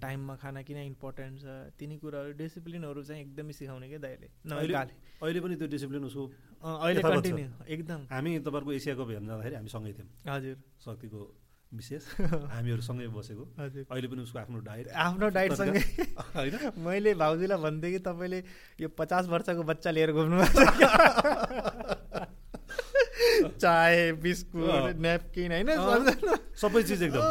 टाइममा 0.02 0.36
खाना 0.38 0.62
किन 0.62 0.78
इम्पोर्टेन्ट 0.94 1.40
छ? 1.42 1.46
तिनी 1.80 1.98
कुराहरू 1.98 2.32
डिसिप्लिनहरू 2.38 3.04
चाहिँ 3.04 3.22
एकदमै 3.22 3.54
सिकाउने 3.60 3.88
क्या 3.90 4.00
दाइले। 4.06 4.28
अहिले 4.48 5.40
पनि 5.42 5.56
त्यो 5.56 5.68
डिसिप्लिन 5.68 6.04
उसको 6.06 6.24
अहिले 6.64 7.02
कन्टिन्यू 7.02 7.48
एकदम। 7.68 8.02
हामी 8.12 8.32
तपाईँहरूको 8.40 8.74
एसियाको 8.74 9.04
हेर्न 9.10 9.26
जाँदाखेरि 9.28 9.56
हामी 9.56 9.70
सँगै 9.76 9.94
थियौँ। 9.98 10.10
हजुर। 10.30 10.58
शक्तिको 10.86 11.22
विशेष। 11.72 12.04
हामीहरू 12.54 12.82
सँगै 12.86 13.08
बसेको। 13.18 13.44
अहिले 13.58 14.08
पनि 14.08 14.22
उसको 14.22 14.40
आफ्नो 14.40 14.60
डाइट 14.62 14.88
आफ्नो 14.94 15.30
डाइटसँगै 15.38 15.82
होइन? 16.38 16.56
मैले 16.86 17.14
भाउजूलाई 17.18 17.58
भन्थेँ 17.66 17.92
कि 17.92 18.00
तपाईँले 18.06 18.40
यो 18.80 18.88
पचास 18.94 19.26
वर्षको 19.28 19.64
बच्चा 19.64 19.90
लिएर 19.92 20.12
घुम्नु 20.14 20.38
चाय 23.58 24.12
बिस्कुट 24.24 24.96
नेपकिन 25.06 25.52
होइन? 25.52 25.70
सबै 26.62 26.84
चिज 26.84 27.04
एकदम। 27.04 27.22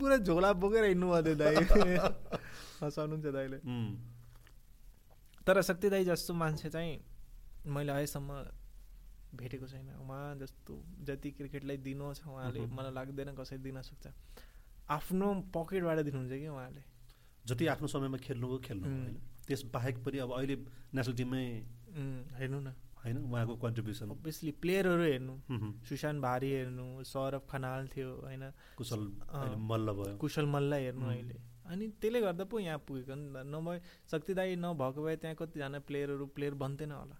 पुरा 0.00 0.16
झोला 0.18 0.52
बोकेर 0.62 0.84
हिँड्नु 0.84 1.06
भयो 1.10 1.34
दाइ 1.34 1.54
हँसाउनुहुन्छ 2.82 3.26
दाइले 3.36 3.58
तर 5.46 5.62
शक्ति 5.62 5.88
दाई 5.90 6.04
जस्तो 6.04 6.34
मान्छे 6.34 6.68
चाहिँ 6.70 6.92
मैले 7.66 7.92
अहिलेसम्म 7.92 8.30
भेटेको 9.34 9.66
छैन। 9.66 9.88
उहाँ 9.98 10.38
जस्तो 10.40 10.72
जति 11.06 11.30
क्रिकेटलाई 11.36 11.76
दिनु 11.82 12.12
छ 12.14 12.26
उहाँले 12.28 12.60
मलाई 12.70 12.92
लाग्दैन 12.94 13.34
कसरी 13.34 13.58
दिन 13.58 13.80
सक्छ। 13.82 14.06
आफ्नो 14.94 15.28
पकेटबाट 15.50 15.98
दिनुहुन्छ 16.06 16.32
कि 16.32 16.48
उहाँले? 16.48 16.82
जति 17.48 17.66
आफ्नो 17.74 17.86
समयमा 17.88 18.18
खेल्नुभयो 18.24 18.58
खेल्नु 18.66 18.86
होइन? 18.88 19.16
त्यस 19.46 19.62
बाहेक 19.74 19.96
पनि 20.04 20.18
अब 20.24 20.30
अहिले 20.38 20.56
नेसनल 20.94 21.14
टिममै 21.16 21.44
हेर्नु 22.38 22.58
न। 22.60 22.72
होइन? 23.04 23.16
उहाँको 23.18 23.54
कन्ट्रिब्युसन 23.64 24.10
अभियसली 24.10 24.52
प्लेयरहरू 24.62 25.02
हेर्नु। 25.02 25.34
सुशान्त 25.88 26.22
भारी 26.22 26.50
हेर्नु 26.50 26.86
सौरभ 27.04 27.42
खनाल 27.50 27.88
थियो 27.88 28.10
होइन? 28.24 28.44
कुशल 28.78 29.02
मल्ल 29.70 29.92
भयो। 29.92 30.16
कुशल 30.16 30.46
मल्ल 30.46 30.72
हेर्नु 30.74 31.06
अहिले। 31.06 31.36
अनि 31.64 31.86
त्यसले 32.00 32.20
गर्दा 32.20 32.44
पो 32.44 32.58
यहाँ 32.60 32.78
पुगेको 32.86 33.14
नभए 33.48 33.80
शक्तिदायी 34.10 34.56
नभएको 34.56 35.00
भए 35.04 35.16
त्यहाँ 35.16 35.36
कतिजना 35.36 35.78
प्लेयरहरू 35.88 36.26
प्लेयर 36.36 36.54
बन्थेन 36.54 36.90
होला। 36.92 37.16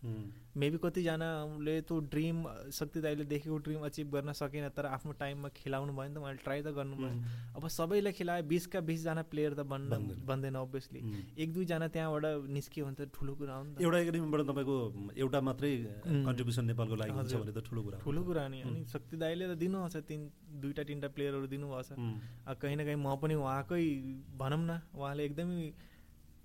मेबी 0.54 0.78
कतिजनाले 0.78 1.74
त्यो 1.82 1.96
ड्रिम 2.14 2.36
शक्तिदाईले 2.70 3.24
देखेको 3.26 3.56
ड्रिम 3.66 3.80
अचिभ 3.90 4.06
गर्न 4.14 4.32
सकेन 4.38 4.68
तर 4.70 4.86
आफ्नो 4.86 5.12
टाइममा 5.18 5.48
खेलाउनु 5.50 5.92
भयो 5.92 6.08
नि 6.08 6.14
त 6.14 6.18
उहाँले 6.22 6.42
ट्राई 6.46 6.60
त 6.62 6.70
गर्नु 6.78 6.94
भयो। 6.94 7.14
अब 7.58 7.66
सबैलाई 7.74 8.12
खेलाए 8.14 8.42
बिसका 8.46 8.80
बिसजना 8.86 9.22
प्लेयर 9.34 9.54
त 9.58 9.66
बन्न 9.66 10.22
बन्दैन। 10.22 10.54
अभियसली 10.54 11.00
एक 11.42 11.48
दुईजना 11.54 11.88
त्यहाँबाट 11.90 12.46
निस्कियो 12.54 12.86
भने 12.86 12.96
त 13.02 13.10
ठुलो 13.10 13.34
कुरा 13.34 13.54
हो 13.54 13.62
नि 13.64 13.74
त। 13.74 13.82
एउटा 13.82 13.98
एकाडेमीबाट 13.98 14.40
तपाईँको 14.50 14.76
एउटा 15.18 15.40
मात्रै 15.42 15.72
कन्ट्रिब्युसन 16.06 16.64
नेपालको 16.70 16.94
लागि 17.02 17.12
हुन्छ 17.18 17.34
भने 17.34 17.52
त 17.52 17.60
ठुलो 17.66 17.80
कुरा 17.82 17.98
ठुलो 18.06 18.22
कुरा 18.22 18.44
नि। 18.54 18.58
अनि 18.62 18.80
शक्तिदाईले 18.94 19.44
त 19.50 19.58
दिनुहुन्छ 19.58 19.96
तिन 20.06 20.20
दुईवटा 20.62 20.82
तिनवटा 20.86 21.08
प्लेयरहरू 21.18 21.46
दिनुभएको 21.50 21.82
छ 21.82 21.90
कहीँ 22.62 22.76
न 22.78 22.80
कहीँ 22.86 23.00
म 23.02 23.18
पनि 23.18 23.34
उहाँकै 23.42 23.82
भनौँ 24.38 24.62
न 24.70 24.72
उहाँले 24.94 25.22
एकदमै 25.26 25.58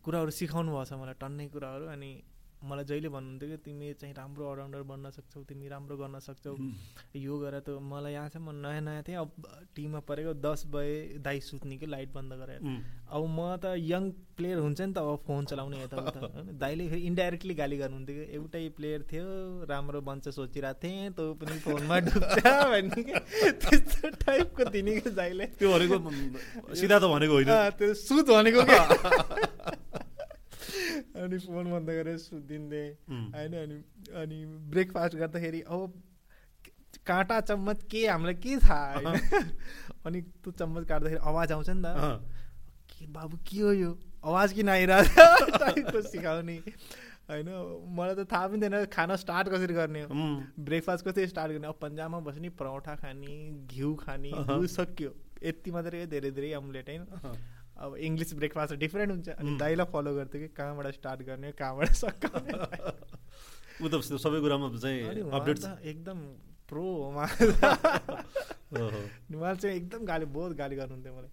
कुराहरू 0.02 0.32
सिकाउनु 0.34 0.70
भएको 0.74 0.86
छ 0.90 0.94
मलाई 0.98 1.18
टन्नै 1.22 1.46
कुराहरू। 1.54 1.86
अनि 1.94 2.12
मलाई 2.60 2.86
जहिले 2.86 3.10
भन्नुहुन्थ्यो 3.10 3.50
कि 3.50 3.58
तिमी 3.64 3.94
चाहिँ 3.96 4.14
राम्रो 4.16 4.44
अलराउन्डर 4.52 4.82
बन्न 4.84 5.10
सक्छौ 5.16 5.44
तिमी 5.48 5.68
राम्रो 5.72 5.96
गर्न 5.98 6.20
सक्छौ। 6.20 6.54
यो 7.16 7.34
गरेर 7.40 7.60
त 7.64 7.80
मलाई 7.80 8.14
यहाँ 8.14 8.30
चाहिँ 8.30 8.46
म 8.46 8.52
नयाँ 8.52 8.82
नयाँ 8.84 9.04
थिएँ। 9.08 9.16
अब 9.16 9.32
टिममा 9.76 10.00
परेको 10.04 10.34
दस 10.44 10.68
बजे 10.68 11.24
दाइ 11.24 11.40
सुत्ने 11.40 11.78
कि 11.80 11.86
लाइट 11.88 12.10
बन्द 12.14 12.34
गरेर। 12.36 12.60
अब 12.60 13.24
म 13.24 13.40
त 13.64 13.80
यङ 13.80 14.12
प्लेयर 14.36 14.58
हुन्छ 14.60 14.82
नि 14.82 14.94
त 14.94 14.98
अब 15.00 15.24
फोन 15.28 15.46
चलाउने 15.46 15.78
यताउता। 15.84 16.20
होइन? 16.36 16.58
दाइले 16.60 16.88
फेरि 16.90 17.02
इन्डाइरेक्टली 17.08 17.54
गाली 17.56 17.78
गर्नुहुन्थ्यो 17.78 18.16
कि 18.16 18.26
एउटै 18.36 18.64
प्लेयर 18.78 19.00
थियो 19.12 19.28
राम्रो 19.70 20.02
बन्छ 20.02 20.28
सोचिरहेको 20.36 20.80
थिएँ 20.84 21.10
तँ 21.16 21.28
पनि 21.40 21.60
फोनमा 21.64 22.00
डुब्छ 22.08 22.44
भन्ने 22.44 23.04
कि। 23.04 23.14
त्यस्तो 23.64 24.10
टाइपको 24.26 24.64
दिने 24.76 25.00
कि 25.00 25.10
दाइले। 25.16 25.46
त्यो 25.60 25.70
भनेको 25.74 26.76
सिधा 26.76 27.00
त 27.00 27.04
भनेको 27.08 27.34
होइन। 27.34 27.52
त्यो 27.80 27.94
सुत 28.04 28.28
भनेको 28.30 28.64
क्या। 28.68 28.84
अनि 31.20 31.38
फोन 31.46 31.72
बन्द 31.72 31.90
गरेर 31.90 32.18
सुतिदिँदै 32.18 32.86
होइन 33.10 33.54
अनि 33.64 33.78
अनि 34.22 34.38
ब्रेकफास्ट 34.72 35.16
गर्दाखेरि 35.16 35.62
अब 35.68 35.94
काँटा 37.08 37.40
चम्मच 37.50 37.84
के 37.92 38.06
हामीलाई 38.08 38.34
के 38.44 38.58
थाहा 38.58 39.14
अनि 40.06 40.22
त्यो 40.22 40.52
चम्मच 40.52 40.88
काट्दाखेरि 40.88 41.22
आवाज 41.30 41.52
आउँछ 41.52 41.70
नि 41.70 41.82
त। 41.86 41.88
के 42.92 43.06
बाबु 43.14 43.38
के 43.48 43.60
हो 43.60 43.72
यो? 43.74 43.92
आवाज 44.26 44.54
किन 44.54 44.70
आइरहेको 44.70 46.02
सिकाउने 46.12 46.58
होइन। 47.30 47.50
मलाई 47.98 48.16
त 48.16 48.26
थाहा 48.32 48.48
पनि 48.48 48.62
थिएन 48.62 48.86
खाना 48.94 49.16
स्टार्ट 49.16 49.50
कसरी 49.50 49.74
गर्ने 49.74 50.02
हो। 50.02 50.10
ब्रेकफास्ट 50.66 51.06
कसरी 51.06 51.28
स्टार्ट 51.28 51.52
गर्ने 51.52 51.68
अब 51.68 51.78
पन्जाबमा 51.82 52.20
बस्ने 52.26 52.50
परौठा 52.60 52.96
खाने 53.04 53.38
घिउ 53.70 53.94
खाने 54.02 54.32
सक्यो 54.68 55.14
यति 55.44 55.72
मात्रै 55.72 56.06
धेरै 56.08 56.32
धेरै 56.32 56.52
अम्लेट 56.54 56.90
होइन। 56.90 57.06
अब 57.80 57.96
इङ्ग्लिस 58.08 58.34
ब्रेकफास्ट 58.36 58.74
डिफ्रेन्ट 58.84 59.12
हुन्छ। 59.12 59.28
अनि 59.40 59.52
दाइलाई 59.58 59.88
फलो 59.94 60.12
गर्थ्यो 60.16 60.40
कि 60.42 60.48
कहाँबाट 60.60 60.88
स्टार्ट 61.00 61.20
गर्ने 61.30 61.52
कहाँबाट 61.60 61.90
सकाउने 62.04 62.54
ऊ 63.82 63.88
त 63.88 63.92
सबै 64.04 64.40
कुरामा 64.44 64.68
चाहिँ 64.76 65.32
अपडेट 65.32 65.58
एकदम 65.92 66.18
प्रो 66.68 66.84
हो 66.84 67.08
उहाँ। 67.10 67.28
चाहिँ 69.56 69.76
एकदम 69.76 70.06
गाली 70.06 70.26
बहुत 70.36 70.52
गाली 70.62 70.76
गर्नुहुन्थ्यो 70.76 71.14
मलाई। 71.18 71.32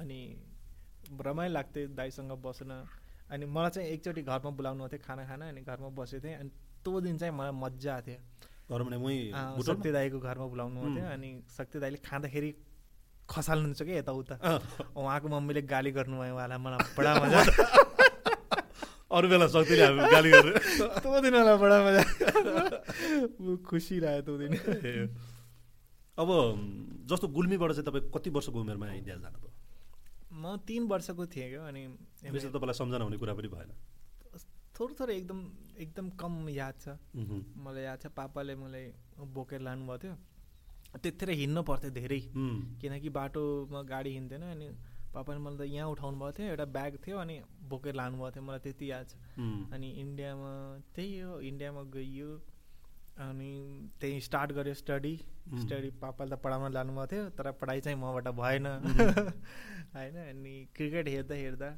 अनि 0.00 0.18
रमाइलो 1.26 1.52
लाग्थ्यो 1.54 1.86
दाइसँग 1.98 2.32
बस्न। 2.44 2.70
अनि 3.32 3.44
मलाई 3.56 3.70
चाहिँ 3.74 3.88
एकचोटि 3.96 4.22
घरमा 4.22 4.50
बोलाउनु 4.58 4.88
थियो 4.92 5.00
खाना 5.06 5.22
खाना 5.26 5.44
अनि 5.48 5.60
घरमा 5.64 5.88
बसेको 5.98 6.22
थिएँ। 6.24 6.36
अनि 6.38 6.50
त्यो 6.84 7.00
दिन 7.00 7.18
चाहिँ 7.18 7.34
मलाई 7.34 7.54
मजा 7.64 7.94
आएको 7.94 8.06
थियो। 8.06 9.62
शक्ति 9.66 9.90
दाईको 9.96 10.18
घरमा 10.20 10.46
बोलाउनु 10.52 10.80
थियो 10.96 11.06
अनि 11.16 11.28
शक्ति 11.56 11.78
दाईले 11.80 11.98
खाँदाखेरि 12.04 12.50
खसाल्नुहुन्छ 13.28 13.80
कि 13.82 13.92
यताउता 14.00 14.34
उहाँको 14.96 15.26
मम्मीले 15.28 15.62
गाली 15.68 15.90
गर्नुभयो 15.92 16.34
उहाँलाई 16.34 16.58
मलाई 16.64 16.80
बडा 16.96 17.12
मजा। 17.22 17.40
अरू 19.16 19.26
बेला 19.28 19.46
शक्तिले 19.48 19.84
हामी 19.84 20.00
गाली 20.12 20.30
गरेर 20.32 20.56
त्यो 21.00 21.20
दिन 21.24 21.34
मलाई 21.36 21.56
बडा 21.62 21.78
मजा। 21.86 22.02
खुसी 23.68 23.94
लाग्यो 24.04 24.22
त्यो 24.26 24.36
दिन 24.42 24.52
अब 26.18 26.28
जस्तो 27.10 27.26
गुल्मीबाट 27.36 27.70
चाहिँ 27.72 27.86
तपाईँ 27.88 28.10
कति 28.14 28.30
वर्षको 28.36 28.58
उमेरमा 28.60 28.86
इन्डिया 29.00 29.16
जानुभयो? 29.24 29.50
म 30.32 30.56
तिन 30.66 30.82
वर्षको 30.88 31.24
थिएँ 31.32 31.48
क्या 31.50 31.62
अनि 31.68 31.82
तपाईँलाई 32.52 32.76
सम्झना 32.80 33.04
हुने 33.04 33.16
कुरा 33.22 33.34
पनि 33.38 33.48
भएन। 33.48 33.70
थोरै 34.76 34.94
थोरै 34.98 35.14
एकदम 35.16 35.38
एकदम 35.84 36.06
कम 36.20 36.32
याद 36.54 36.74
छ। 36.82 36.86
मलाई 37.64 37.84
याद 37.84 37.98
छ 38.02 38.06
पापाले 38.14 38.54
मलाई 38.54 38.84
बोकेर 39.34 39.60
लानुभएको 39.66 39.98
थियो। 40.02 40.14
त्यतिखेर 40.94 41.30
हिँड्नु 41.30 41.62
पर्थ्यो 41.62 41.90
धेरै। 41.90 42.20
किनकि 42.80 43.08
बाटोमा 43.08 43.82
गाडी 43.92 44.10
हिँड्दैन 44.10 44.42
अनि 44.42 44.68
पापाले 45.14 45.40
मलाई 45.40 45.58
त 45.58 45.70
यहाँ 45.72 45.88
उठाउनु 45.88 46.18
भएको 46.18 46.32
थियो 46.38 46.48
एउटा 46.48 46.64
ब्याग 46.76 46.92
थियो 47.06 47.16
अनि 47.18 47.36
बोकेर 47.68 47.94
लानुभएको 47.94 48.30
थियो 48.34 48.44
मलाई 48.44 48.60
त्यति 48.64 48.90
याद 48.90 49.06
छ। 49.08 49.14
अनि 49.72 49.88
इन्डियामा 50.00 50.52
त्यही 50.94 51.18
हो 51.20 51.40
इन्डियामा 51.40 51.82
गइयो 51.96 52.30
अनि 53.18 53.52
त्यही 54.00 54.20
स्टार्ट 54.20 54.52
गऱ्यो 54.52 54.74
स्टडी। 54.74 55.14
स्टडी 55.62 55.90
पापाले 56.02 56.30
त 56.30 56.38
पढाउन 56.44 56.72
लानुभएको 56.72 57.06
थियो 57.12 57.24
तर 57.36 57.50
पढाइ 57.60 57.80
चाहिँ 57.80 57.98
मबाट 57.98 58.28
भएन। 58.36 58.66
होइन 59.96 60.16
अनि 60.28 60.54
क्रिकेट 60.76 61.08
हेर्दा 61.08 61.34
हेर्दा 61.34 61.70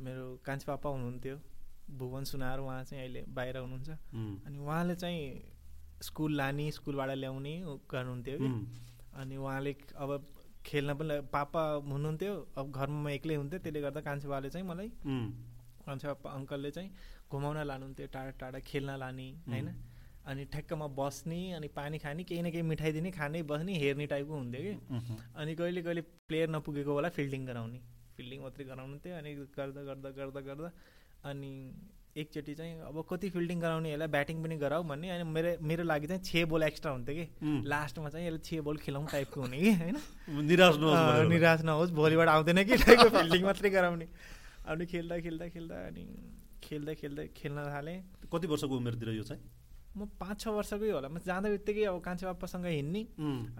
मेरो 0.00 0.24
कान्छी 0.44 0.66
पापा 0.66 0.88
हुनुहुन्थ्यो 0.90 1.36
भुवन 1.98 2.24
सुनार 2.24 2.58
उहाँ 2.60 2.82
चाहिँ 2.84 3.02
अहिले 3.02 3.24
बाहिर 3.28 3.56
हुनुहुन्छ। 3.58 3.90
अनि 4.46 4.58
उहाँले 4.58 4.94
चाहिँ 4.94 5.20
स्कुल 6.06 6.32
लाने 6.36 6.70
स्कुलबाट 6.76 7.10
ल्याउने 7.22 7.54
गर्नुहुन्थ्यो 7.92 8.36
कि। 8.38 8.50
अनि 9.20 9.36
उहाँले 9.36 9.72
अब 10.02 10.10
खेल्न 10.66 10.94
पनि 10.98 11.14
पापा 11.32 11.62
हुनुहुन्थ्यो 11.86 12.32
अब 12.58 12.66
घरमा 12.72 13.00
म 13.04 13.08
एक्लै 13.16 13.34
हुन्थ्यो 13.36 13.58
त्यसले 13.64 13.80
गर्दा 13.84 14.00
कान्छे 14.08 14.28
बाबाले 14.28 14.48
चाहिँ 14.50 14.66
मलाई 14.66 14.88
कान्छे 15.86 16.06
पापा 16.08 16.28
अङ्कलले 16.38 16.70
चाहिँ 16.76 16.90
घुमाउन 17.30 17.58
लानुहुन्थ्यो 17.70 18.06
टाढा 18.14 18.30
टाढा 18.40 18.58
खेल्न 18.70 18.90
लाने 19.02 19.28
होइन। 19.48 19.68
अनि 20.24 20.44
ठ्याक्कमा 20.52 20.86
बस्ने 20.98 21.40
अनि 21.52 21.68
पानी 21.76 21.98
खाने 22.00 22.22
केही 22.24 22.42
न 22.42 22.50
केही 22.50 22.64
मिठाई 22.64 22.92
दिने 22.96 23.10
खाने 23.12 23.42
बस्ने 23.44 23.72
हेर्ने 23.78 24.06
टाइपको 24.12 24.34
हुन्थ्यो 24.34 24.62
कि। 24.62 24.72
अनि 25.36 25.54
कहिले 25.54 25.80
कहिले 25.86 26.02
प्लेयर 26.28 26.48
नपुगेको 26.50 26.92
होला 26.96 27.08
फिल्डिङ 27.12 27.44
गराउने 27.46 27.80
फिल्डिङ 28.16 28.38
मात्रै 28.42 28.64
गराउनु 28.64 28.96
थियो 29.04 29.14
अनि 29.20 29.30
गर्दा 29.56 29.82
गर्दा 29.88 30.10
गर्दा 30.18 30.40
गर्दा 30.48 30.70
अनि 31.28 31.52
एकचोटि 32.16 32.54
चाहिँ 32.54 32.80
अब 32.86 33.04
कति 33.10 33.28
फिल्डिङ 33.30 33.60
गराउने 33.60 33.92
यसलाई 33.92 34.08
ब्याटिङ 34.08 34.42
पनि 34.42 34.56
गराऊ 34.56 34.82
भन्ने। 34.86 35.08
अनि 35.10 35.24
मेरो 35.26 35.50
मेरो 35.66 35.82
लागि 35.84 36.06
चाहिँ 36.06 36.22
छ 36.22 36.46
बोल 36.46 36.62
एक्स्ट्रा 36.62 36.92
हुन्थ्यो 36.92 37.14
कि। 37.14 37.26
लास्टमा 37.66 38.08
चाहिँ 38.08 38.26
यसले 38.26 38.38
छ 38.38 38.62
बोल 38.62 38.76
खेलाउँ 38.78 39.06
टाइपको 39.10 39.40
हुने 39.40 39.58
कि 39.58 39.72
होइन? 39.82 39.96
निराश 40.46 40.74
निराश 41.26 41.60
नहोस् 41.66 41.90
भोलिबाट 41.90 42.28
आउँदैन 42.28 42.64
कि 42.64 42.76
टाइपको 42.86 43.08
फिल्डिङ 43.18 43.42
मात्रै 43.44 43.70
गराउने। 43.70 44.06
अनि 44.62 44.86
खेल्दा 44.86 45.18
खेल्दा 45.26 45.48
खेल्दा 45.48 45.76
अनि 45.86 46.04
खेल्दै 46.62 46.94
खेल्दै 46.94 47.24
खेल्न 47.34 47.58
थालेँ। 47.74 47.98
कति 48.32 48.46
वर्षको 48.46 48.74
उमेरतिर 48.78 49.08
यो 49.18 49.22
चाहिँ? 49.22 49.42
म 49.94 50.10
पाँच 50.18 50.36
छ 50.42 50.48
वर्षकै 50.50 50.90
होला। 50.90 51.08
म 51.08 51.18
जाँदा 51.22 51.48
बित्तिकै 51.54 51.84
अब 51.86 51.98
कान्छे 52.02 52.26
बापासँग 52.26 52.66
हिँड्ने 52.66 53.02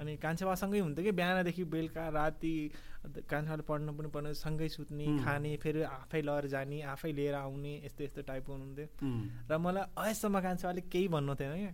अनि 0.02 0.12
कान्छे 0.18 0.44
बाबासँगै 0.44 0.78
हुन्थ्यो 0.82 1.04
कि 1.04 1.12
बिहानदेखि 1.14 1.64
बेलुका 1.70 2.08
राति 2.10 2.54
कान्छे 3.30 3.50
बाबाले 3.54 3.64
पढ्नु 3.70 3.92
पनि 3.94 4.08
पढ्नु 4.10 4.34
सँगै 4.34 4.68
सुत्ने 4.74 5.06
खाने 5.22 5.56
फेरि 5.62 5.82
आफै 5.86 6.20
लगेर 6.26 6.46
जाने 6.50 6.82
आफै 6.90 7.12
लिएर 7.14 7.34
आउने 7.38 7.72
यस्तो 7.86 8.04
यस्तो 8.04 8.22
टाइपको 8.26 8.50
हुनुहुन्थ्यो। 8.50 8.86
र 9.46 9.52
मलाई 9.62 9.84
अहिलेसम्म 9.94 10.36
कान्छे 10.42 10.64
बाबाले 10.66 10.82
केही 10.90 11.06
भन्नु 11.14 11.34
थिएन 11.38 11.54
क्या। 11.54 11.72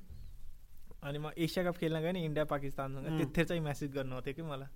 अनि 1.08 1.18
म 1.18 1.26
एसिया 1.32 1.64
कप 1.64 1.76
खेल्न 1.80 1.96
गएँ 2.04 2.12
नि 2.12 2.20
इन्डिया 2.28 2.44
पाकिस्तानसँग। 2.44 3.06
त्यतिखेर 3.16 3.44
चाहिँ 3.48 3.62
म्यासेज 3.64 3.90
गर्नुहुन्थ्यो 3.96 4.34
कि 4.36 4.42
मलाई। 4.44 4.68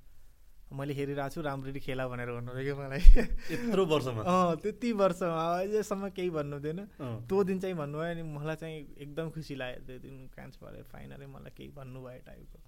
मैले 0.75 0.95
हेरिरहेको 0.95 1.35
छु 1.35 1.41
राम्ररी 1.47 1.81
खेला 1.81 2.07
भनेर 2.09 2.31
भन्नुभयो 2.35 2.75
कि 2.75 2.81
मलाई। 2.81 3.03
यत्रो 3.55 3.85
वर्षमा? 3.87 4.23
अँ 4.23 4.57
त्यति 4.63 4.93
वर्षमा। 4.93 5.43
अहिलेसम्म 5.55 6.09
केही 6.11 6.31
भन्नु 6.31 6.57
हुँदैन। 6.57 6.81
त्यो 7.29 7.43
दिन 7.45 7.59
चाहिँ 7.61 7.77
भन्नुभयो 7.77 8.11
अनि 8.11 8.23
मलाई 8.35 8.57
चाहिँ 8.57 8.79
एकदम 8.99 9.31
खुसी 9.31 9.55
लाग्यो 9.55 9.87
त्यो 9.87 9.99
दिन 10.03 10.17
कान्छ 10.35 10.57
पऱ्यो 10.59 10.83
फाइनली 10.93 11.27
मलाई 11.27 11.53
केही 11.57 11.71
भन्नुभयो 11.79 12.21
टाइपको। 12.27 12.59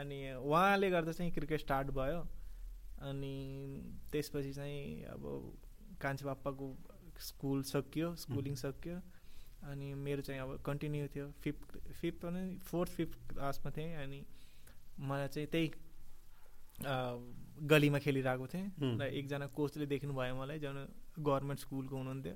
अनि 0.00 0.18
उहाँले 0.38 0.90
गर्दा 0.90 1.12
चाहिँ 1.12 1.32
क्रिकेट 1.32 1.60
स्टार्ट 1.60 1.90
भयो। 1.90 2.20
अनि 3.02 3.34
त्यसपछि 4.12 4.52
चाहिँ 4.52 5.04
अब 5.10 5.22
कान्छे 6.02 6.24
बाप्पाको 6.24 6.66
स्कुल 7.20 7.62
सकियो 7.66 8.14
स्कुलिङ 8.22 8.54
सकियो। 8.54 8.96
अनि 9.70 9.94
मेरो 9.94 10.22
चाहिँ 10.22 10.40
अब 10.40 10.58
कन्टिन्यू 10.66 11.06
थियो। 11.14 11.26
फिफ्थ 11.42 11.78
फिफ्थ 12.00 12.24
भने 12.26 12.42
फोर्थ 12.66 12.90
फिफ्थ 12.92 13.18
क्लासमा 13.32 13.70
थिएँ। 13.76 13.94
अनि 14.02 14.24
मलाई 15.00 15.28
चाहिँ 15.28 15.48
त्यही 15.50 15.68
गलीमा 16.78 17.98
खेलिरहेको 17.98 18.46
थिएँ। 18.46 18.66
र 18.98 19.02
एकजना 19.12 19.46
कोचले 19.54 19.86
देख्नुभयो 19.86 20.34
मलाई 20.34 20.58
जन 20.58 20.76
गभर्मेन्ट 21.18 21.60
स्कुलको 21.60 21.96
हुनुहुन्थ्यो। 21.96 22.34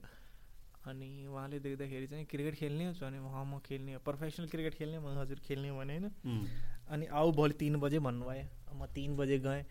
अनि 0.86 1.08
उहाँले 1.26 1.58
देख्दाखेरि 1.58 2.06
चाहिँ 2.06 2.24
क्रिकेट 2.30 2.54
खेल्ने 2.54 2.84
हो 2.86 2.92
भने 2.94 3.18
म 3.18 3.58
खेल्ने 3.58 3.92
हो। 3.94 4.00
प्रोफेसनल 4.06 4.46
क्रिकेट 4.48 4.74
खेल्ने 4.74 4.98
म 4.98 5.18
हजुर 5.18 5.38
खेल्ने 5.42 5.68
हो 5.68 5.78
भने 5.78 5.98
होइन। 5.98 6.46
अनि 6.88 7.06
आऊ 7.10 7.32
भोलि 7.32 7.54
तिन 7.58 7.76
बजे 7.82 7.98
भन्नुभयो। 7.98 8.46
म 8.70 8.86
तिन 8.94 9.16
बजे 9.16 9.38
गएँ। 9.42 9.64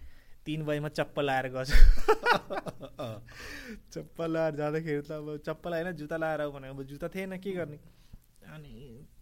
तिन 0.46 0.66
बजीमा 0.66 0.90
चप्पल 0.92 1.26
लाएर 1.26 1.48
गएछु। 1.56 1.76
चप्पल 3.94 4.28
लाएर 4.34 4.56
जाँदाखेरि 4.56 5.02
त 5.02 5.12
अब 5.12 5.40
चप्पल 5.46 5.72
होइन 5.74 5.92
जुत्ता 5.96 6.18
लाएर 6.18 6.42
भने 6.52 6.68
अब 6.70 6.84
जुत्ता 6.84 7.08
थिएन 7.10 7.38
के 7.40 7.52
गर्ने? 7.52 7.80
अनि 8.46 8.74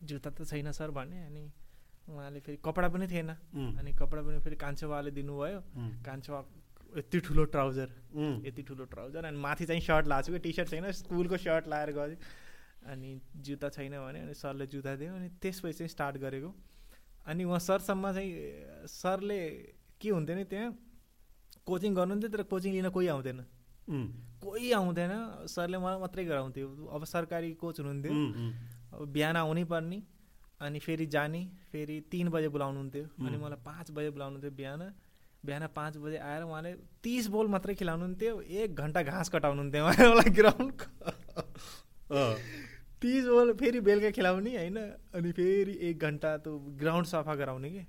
जुत्ता 0.04 0.30
त 0.34 0.44
छैन 0.44 0.72
सर 0.74 0.92
भने 0.92 1.26
अनि 1.26 1.44
उहाँले 2.10 2.40
फेरि 2.40 2.58
कपडा 2.66 2.88
पनि 2.90 3.08
थिएन। 3.08 3.30
अनि 3.80 3.92
कपडा 3.94 4.22
पनि 4.22 4.40
फेरि 4.44 4.56
कान्छोबाले 4.56 5.12
दिनुभयो। 5.12 5.60
कान्छो 6.06 6.32
यति 6.98 7.20
ठुलो 7.26 7.44
ट्राउजर। 7.50 7.90
यति 8.46 8.62
ठुलो 8.64 8.86
ट्राउजर। 8.86 9.26
अनि 9.26 9.38
माथि 9.38 9.66
चाहिँ 9.66 9.82
सर्ट 9.82 10.08
लाएको 10.08 10.26
छु 10.28 10.34
कि 10.34 10.40
टी 10.40 10.52
सर्ट 10.54 10.70
छैन? 10.70 10.92
स्कुलको 10.92 11.38
सर्ट 11.38 11.68
लाएर 11.68 11.92
गएँ 11.92 12.18
अनि 12.92 13.10
जुत्ता 13.40 13.70
छैन 13.70 13.94
भने 13.98 14.20
अनि 14.20 14.34
सरले 14.34 14.68
जुत्ता 14.68 14.96
दियो। 14.96 15.14
अनि 15.16 15.30
त्यसपछि 15.42 15.74
चाहिँ 15.74 15.90
स्टार्ट 15.90 16.18
गरेको। 16.20 16.54
अनि 17.26 17.44
उहाँ 17.44 17.60
सरसम्म 17.60 18.12
चाहिँ 18.14 18.32
सरले 18.86 19.40
के 20.02 20.10
हुन्थ्यो 20.10 20.36
नि 20.36 20.44
त्यहाँ 20.44 20.70
कोचिङ 21.66 21.96
गर्नुहुन्थ्यो 21.96 22.30
तर 22.30 22.44
कोचिङ 22.52 22.72
लिन 22.74 22.90
कोही 22.92 23.08
आउँदैन 23.08 23.40
कोही 24.44 24.72
आउँदैन 24.72 25.12
सरले 25.48 25.78
मलाई 25.80 26.00
मात्रै 26.00 26.24
गराउँथ्यो। 26.26 26.68
अब 26.92 27.04
सरकारी 27.08 27.54
कोच 27.56 27.80
हुनुहुन्थ्यो। 27.80 28.14
अब 28.94 29.08
बिहान 29.08 29.36
आउनै 29.40 29.64
पर्ने। 29.64 29.98
अनि 30.62 30.80
फेरि 30.80 31.06
जाने 31.16 31.42
फेरि 31.72 32.00
तिन 32.12 32.30
बजे 32.30 32.50
बोलाउनुहुन्थ्यो 32.50 33.06
अनि 33.26 33.38
मलाई 33.38 33.60
पाँच 33.66 33.92
बजे 33.92 34.10
बोलाउनुहुन्थ्यो 34.10 34.52
बिहान। 34.52 34.82
बिहान 35.46 35.68
पाँच 35.76 35.98
बजे 35.98 36.18
आएर 36.18 36.44
उहाँले 36.44 36.72
तिस 37.04 37.28
बोल 37.28 37.48
मात्रै 37.52 37.74
खेलाउनुहुन्थ्यो 37.76 38.34
एक 38.42 38.76
घन्टा 38.76 39.02
घाँस 39.04 39.30
कटाउनुहुन्थ्यो 39.30 39.84
उहाँले 39.84 40.10
मलाई 40.14 40.32
ग्राउन्ड 40.40 40.78
तिस 43.02 43.26
बोल 43.28 43.54
फेरि 43.60 43.80
बेलुका 43.84 44.12
खेलाउने 44.16 44.56
होइन 44.56 44.78
अनि 45.20 45.32
फेरि 45.36 45.74
एक 45.90 46.00
घन्टा 46.00 46.32
त 46.38 46.48
ग्राउन्ड 46.80 47.08
सफा 47.08 47.36
गराउने 47.36 47.70
कि। 47.70 47.84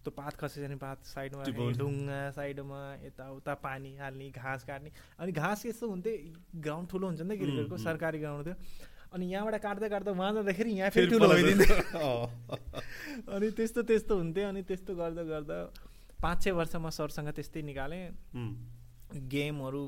त्यो 0.00 0.10
पात 0.16 0.34
खसेछ 0.40 0.64
भने 0.64 0.76
पात 0.82 1.04
साइडमा 1.04 1.44
ढुङ्गा 1.78 2.20
साइडमा 2.32 2.80
यताउता 3.04 3.54
पानी 3.62 3.92
हाल्ने 3.96 4.30
घाँस 4.32 4.64
काट्ने। 4.64 4.90
अनि 5.20 5.32
घाँस 5.32 5.66
यस्तो 5.66 5.88
हुन्थ्यो 5.88 6.14
ग्राउन्ड 6.58 6.88
ठुलो 6.90 7.06
हुन्छ 7.06 7.20
नि 7.20 7.36
त 7.36 7.38
क्रिकेटको 7.38 7.76
सरकारी 7.78 8.18
ग्राउन्ड 8.18 8.46
थियो। 8.46 8.56
अनि 9.12 9.26
यहाँबाट 9.32 9.54
काट्दा 9.62 9.88
काट्दा 9.88 10.10
उहाँ 10.10 10.32
जाँदाखेरि 10.34 10.70
यहाँ 10.70 10.90
फेरि 10.90 11.06
ठुलो 11.10 11.28
भइदिन्थ्यो। 11.28 12.10
अनि 13.34 13.50
त्यस्तो 13.58 13.82
त्यस्तो 13.82 14.16
हुन्थ्यो 14.16 14.48
अनि 14.48 14.62
त्यस्तो 14.62 14.94
गर्दा 14.94 15.22
गर्दा 15.30 15.58
पाँच 16.22 16.42
छ 16.42 16.48
वर्षमा 16.54 16.90
सरसँग 16.94 17.28
त्यस्तै 17.34 17.62
निकालेँ। 17.62 18.04
गेमहरू 19.34 19.82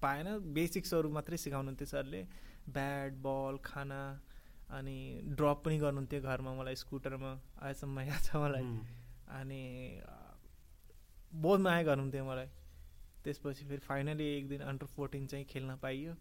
पाएन। 0.00 0.26
बेसिक्सहरू 0.56 1.08
मात्रै 1.12 1.36
सिकाउनुहुन्थ्यो 1.44 1.86
सरले। 1.86 2.20
ब्याट 2.72 3.12
बल 3.20 3.54
खाना 3.64 4.00
अनि 4.72 4.98
ड्रप 5.36 5.62
पनि 5.64 5.76
गर्नुहुन्थ्यो 5.84 6.20
घरमा 6.24 6.52
मलाई 6.60 6.76
स्कुटरमा। 6.80 7.32
अहिलेसम्म 7.60 8.00
याद 8.00 8.22
छ 8.24 8.36
मलाई। 8.40 8.64
अनि 9.28 9.62
बहुत 11.34 11.60
माया 11.60 11.82
गर्नुहुन्थ्यो 11.82 12.24
मलाई। 12.24 12.48
त्यसपछि 13.24 13.64
फेरि 13.64 13.82
फाइनली 13.84 14.24
एक 14.36 14.48
दिन 14.48 14.60
अन्डर 14.70 14.86
फोर्टिन 14.96 15.26
चाहिँ 15.26 15.44
खेल्न 15.50 15.76
पाइयो। 15.82 16.12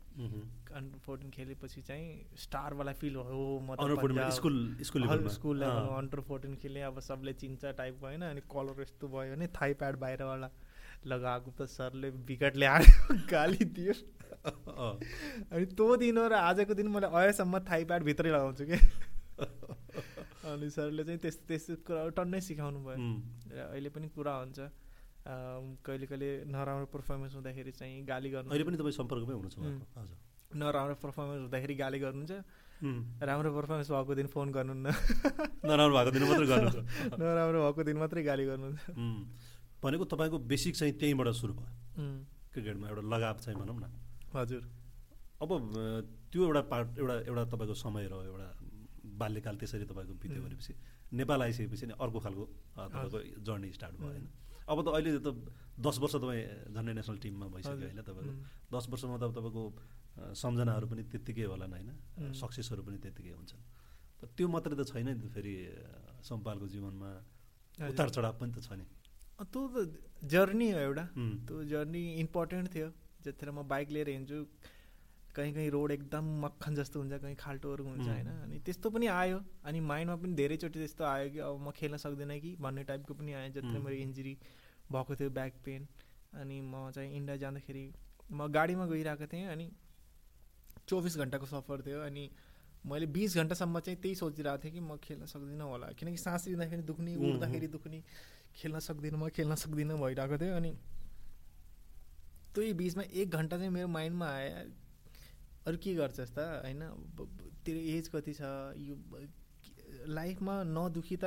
अन्डर 0.80 0.99
फोर्टिन 1.06 1.30
खेलेपछि 1.30 1.82
चाहिँ 1.82 2.38
स्टारवाला 2.43 2.93
फिल 3.01 3.16
भयो 3.18 3.47
म 3.60 3.76
स्कुल 5.34 5.64
अन्डर 5.64 6.20
फोर्टिन 6.28 6.56
खेलेँ 6.64 6.84
अब 6.84 6.99
सबले 7.10 7.34
चिन्छ 7.43 7.74
टाइपको 7.78 8.06
होइन 8.08 8.22
अनि 8.30 8.41
कलर 8.51 8.82
यस्तो 8.82 9.08
भयो 9.08 9.36
भने 9.36 9.47
थाई 9.60 9.74
प्याड 9.84 9.99
बाहिरवाला 9.99 10.49
लगाएको 11.06 11.51
त 11.51 11.68
सरले 11.70 12.10
विकेट 12.28 12.56
ल्याएर 12.58 12.84
गाली 13.32 13.66
दियो। 13.78 13.93
अनि 14.43 15.66
त्यो 15.76 15.95
दिन 15.97 16.20
र 16.20 16.34
आजको 16.34 16.74
दिन 16.74 16.88
मैले 16.88 17.08
अहिलेसम्म 17.08 17.60
थाई 17.70 17.84
प्याड 17.91 18.04
भित्रै 18.04 18.32
लगाउँछु 18.32 18.66
कि। 18.72 18.78
अनि 20.51 20.70
सरले 20.70 21.04
चाहिँ 21.04 21.20
त्यस्तो 21.20 21.43
त्यस्तो 21.47 21.76
कुरा 21.88 22.08
टन्नै 22.18 22.39
सिकाउनु 22.47 22.80
भयो 22.88 22.97
र 23.51 23.68
अहिले 23.68 23.89
पनि 23.89 24.08
कुरा 24.16 24.34
हुन्छ। 24.39 24.60
कहिले 25.26 26.05
कहिले 26.11 26.30
नराम्रो 26.51 26.86
पर्फर्मेन्स 26.91 27.34
हुँदाखेरि 27.36 27.71
चाहिँ 27.71 28.03
गाली 28.05 28.30
गर्नु 28.30 28.49
अहिले 28.51 28.63
पनि 28.67 28.78
तपाईँ 28.78 28.95
सम्पर्कमै 28.99 29.34
हुनुहुन्छ 29.34 29.57
हजुर। 29.97 30.17
नराम्रो 30.59 30.95
पर्फर्मेन्स 30.99 31.41
हुँदाखेरि 31.47 31.76
गाली 31.76 31.99
गर्नुहुन्छ। 32.03 32.34
राम्रो 33.24 33.49
पर्फर्मेन्स 33.55 33.89
भएको 33.91 34.13
दिन 34.19 34.28
फोन 34.28 34.47
गर्नुहुन्न 34.51 34.88
नराम्रो 35.69 35.95
भएको 35.95 36.11
दिन 36.11 36.24
मात्रै 36.28 36.47
गर्नुहुन्छ। 36.51 36.80
नराम्रो 37.21 37.59
भएको 37.63 37.84
दिन 37.88 37.97
मात्रै 38.03 38.24
गाली 38.24 38.43
गर्नुहुन्छ। 38.51 38.84
भनेको 39.84 40.05
तपाईँको 40.13 40.38
बेसिक 40.51 40.76
चाहिँ 40.76 40.93
त्यहीँबाट 40.99 41.28
सुरु 41.39 41.53
भयो। 41.53 41.71
क्रिकेटमा 42.53 42.86
एउटा 42.91 43.03
लगाव 43.07 43.38
चाहिँ 43.39 43.59
भनौँ 43.59 43.80
न। 43.80 43.86
हजुर। 44.36 44.63
अब 45.43 45.49
त्यो 46.32 46.41
एउटा 46.43 46.61
पार्ट 46.71 46.88
एउटा 46.99 47.15
एउटा 47.32 47.43
तपाईँको 47.53 47.76
समय 47.80 48.03
रह्यो 48.11 48.24
एउटा 48.32 48.47
बाल्यकाल 49.19 49.55
त्यसरी 49.55 49.86
तपाईँको 49.88 50.13
बित्यो 50.19 50.41
भनेपछि 50.43 50.74
नेपाल 51.13 51.39
आइसकेपछि 51.41 51.86
नि 51.88 51.93
अर्को 51.99 52.19
खालको 52.19 52.43
तपाईँको 52.78 53.19
जर्नी 53.47 53.71
स्टार्ट 53.71 53.95
भयो 53.95 54.11
होइन? 54.11 54.28
अब 54.70 54.78
त 54.86 54.88
अहिले 54.95 55.20
त 55.20 55.30
दस 55.76 55.95
वर्ष 56.01 56.16
तपाईँ 56.24 56.43
झन्डै 56.76 56.93
नेसनल 56.99 57.18
टिममा 57.24 57.47
भइसक्यो 57.53 57.86
होइन 57.89 58.01
तपाईँको। 58.07 58.34
दस 58.74 58.86
वर्षमा 58.91 59.18
त 59.18 59.26
तपाईँको 59.38 59.64
सम्झनाहरू 60.38 60.86
पनि 60.88 61.03
त्यत्तिकै 61.11 61.45
होला 61.51 61.66
होइन? 61.66 61.89
सक्सेसहरू 62.38 62.82
पनि 62.88 62.97
त्यत्तिकै 63.03 63.34
हुन्छन्। 63.34 63.61
त्यो 64.38 64.47
मात्रै 64.47 64.76
त 64.80 64.82
छैन 64.88 65.09
नि 65.20 65.28
फेरि 65.36 65.55
सम्पालको 66.24 66.68
जीवनमा 66.74 67.11
उतार 67.91 68.09
चढाव 68.16 68.34
पनि 68.39 68.51
त 68.55 68.59
छ 68.64 68.72
नि। 68.80 68.86
त्यो 69.51 69.61
त 69.74 69.76
जर्नी 70.32 70.68
हो 70.72 70.80
एउटा। 70.80 71.05
त्यो 71.47 71.55
जर्नी 71.74 72.03
इम्पोर्टेन्ट 72.24 72.68
थियो। 72.74 72.89
जतिखेर 73.24 73.49
म 73.51 73.64
बाइक 73.68 73.88
लिएर 73.95 74.09
हिँड्छु 74.09 74.39
कहीँ 75.36 75.54
कहीँ 75.54 75.70
रोड 75.70 75.92
एकदम 75.92 76.26
मक्खन 76.46 76.76
जस्तो 76.76 77.00
हुन्छ 77.00 77.14
कहीँ 77.22 77.36
खाल्टोहरू 77.36 77.84
हुन्छ 77.84 78.08
होइन? 78.08 78.28
अनि 78.28 78.60
त्यस्तो 78.66 78.90
पनि 78.90 79.08
आयो। 79.08 79.40
अनि 79.66 79.80
माइन्डमा 79.80 80.16
पनि 80.16 80.34
धेरैचोटि 80.34 80.80
त्यस्तो 80.80 81.04
आयो 81.04 81.30
कि 81.30 81.40
अब 81.40 81.60
म 81.68 81.72
खेल्न 81.72 81.98
सक्दिनँ 81.98 82.40
कि 82.40 82.56
भन्ने 82.62 82.84
टाइपको 82.84 83.14
पनि 83.14 83.34
आयो 83.34 83.50
जति 83.58 83.78
मेरो 83.78 83.96
इन्जुरी 83.96 84.38
भएको 84.92 85.16
थियो 85.16 85.30
ब्याक 85.30 85.54
पेन। 85.66 85.88
अनि 86.38 86.62
म 86.62 86.92
चाहिँ 86.96 87.16
इन्डिया 87.16 87.38
जाँदाखेरि 87.38 87.86
म 88.32 88.48
गाडीमा 88.48 88.86
गइरहेको 88.86 89.26
थिएँ 89.34 89.48
अनि 89.48 89.70
चौबिस 90.88 91.18
घन्टाको 91.18 91.46
सफर 91.46 91.82
थियो। 91.82 92.00
अनि 92.06 92.30
मैले 92.86 93.06
बिस 93.10 93.36
घन्टासम्म 93.38 93.80
चाहिँ 93.80 93.98
त्यही 94.02 94.16
सोचिरहेको 94.16 94.64
थिएँ 94.64 94.74
कि 94.74 94.80
म 94.80 94.98
खेल्न 95.02 95.26
सक्दिनँ 95.26 95.66
होला। 95.66 95.88
किनकि 95.98 96.18
सास 96.18 96.48
लिँदाखेरि 96.48 96.84
दुख्ने 96.84 97.16
उठ्दाखेरि 97.16 97.68
दुख्ने 97.74 98.04
खेल्न 98.56 98.80
सक्दिनँ 98.80 99.18
म 99.18 99.30
खेल्न 99.30 99.56
सक्दिनँ 99.56 99.98
भइरहेको 99.98 100.38
थियो। 100.38 100.56
अनि 100.56 100.72
त्यही 102.54 102.74
बिचमा 102.74 103.04
एक 103.04 103.30
घन्टा 103.32 103.58
चाहिँ 103.58 103.72
मेरो 103.72 103.88
माइन्डमा 103.88 104.28
आयो। 104.30 104.83
अरू 105.68 105.78
के 105.84 105.93
गर्छस् 105.95 106.34
त 106.36 106.39
होइन 106.64 106.82
तेरो 107.66 107.80
एज 107.95 108.07
कति 108.16 108.34
छ? 108.34 108.41
यो 108.78 108.95
लाइफमा 110.11 110.55
नदुखी 110.68 111.18
त 111.24 111.26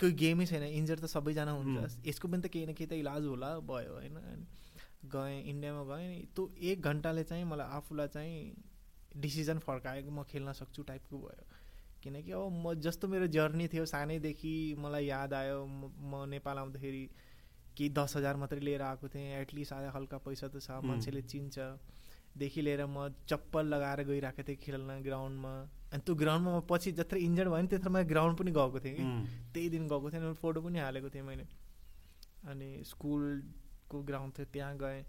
कोही 0.00 0.12
गेमै 0.20 0.46
छैन 0.46 0.62
इन्जर 0.62 0.98
त 0.98 1.06
सबैजना 1.12 1.52
हुन्छ। 1.52 2.06
यसको 2.06 2.28
पनि 2.28 2.42
त 2.42 2.52
केही 2.52 2.66
न 2.66 2.72
केही 2.72 2.88
त 2.90 2.92
इलाज 3.00 3.24
होला 3.26 3.50
भयो 3.68 3.92
होइन? 3.94 4.16
गएँ 5.12 5.38
इन्डियामा 5.50 5.82
गएँ 5.88 6.08
त्यो 6.36 6.42
एक 6.70 6.82
घन्टाले 6.82 7.24
चाहिँ 7.24 7.44
मलाई 7.44 7.68
आफूलाई 7.78 8.08
चाहिँ 8.08 8.36
डिसिजन 9.16 9.58
फर्कायो 9.64 10.02
कि 10.04 10.10
म 10.10 10.22
खेल्न 10.28 10.52
सक्छु 10.52 10.82
टाइपको 10.88 11.16
भयो। 11.18 11.44
किनकि 12.02 12.32
अब 12.32 12.52
म 12.64 12.74
जस्तो 12.80 13.08
मेरो 13.08 13.26
जर्नी 13.36 13.66
थियो 13.68 13.84
सानैदेखि 13.86 14.54
मलाई 14.78 15.04
याद 15.06 15.34
आयो 15.34 15.64
म 15.64 16.24
नेपाल 16.28 16.58
आउँदाखेरि 16.58 17.04
केही 17.76 17.88
दस 17.96 18.16
हजार 18.16 18.36
मात्रै 18.36 18.60
लिएर 18.60 18.82
आएको 18.82 19.08
थिएँ 19.08 19.40
एटलिस्ट 19.40 19.72
आयो 19.72 19.90
हल्का 19.96 20.18
पैसा 20.24 20.48
त 20.48 20.60
छ 20.60 20.80
मान्छेले 20.84 21.22
चिन्छ। 21.22 21.56
देखि 22.38 22.60
लिएर 22.62 22.86
म 22.86 23.08
चप्पल 23.28 23.66
लगाएर 23.66 24.02
गइरहेको 24.06 24.42
थिएँ 24.48 24.56
खेल्न 24.62 25.00
ग्राउन्डमा। 25.02 25.52
अनि 25.92 26.02
त्यो 26.06 26.14
ग्राउन्डमा 26.14 26.50
म 26.56 26.60
पछि 26.70 26.92
जत्र 26.92 27.16
इन्जर्ड 27.16 27.48
भयो 27.48 27.62
नि 27.62 27.68
त्यत्रो 27.68 27.90
मैले 27.90 28.08
ग्राउन्ड 28.08 28.38
पनि 28.38 28.50
गएको 28.50 28.78
थिएँ 28.80 28.94
कि। 28.96 29.04
त्यही 29.54 29.68
दिन 29.70 29.88
गएको 29.88 30.10
थिएँ 30.10 30.20
अनि 30.22 30.34
फोटो 30.38 30.60
पनि 30.62 30.78
हालेको 30.78 31.08
थिएँ 31.10 31.24
मैले। 31.26 31.46
अनि 32.46 32.68
स्कुलको 32.86 34.02
ग्राउन्ड 34.02 34.32
थियो 34.38 34.46
त्यहाँ 34.52 34.76
गएँ। 34.78 35.04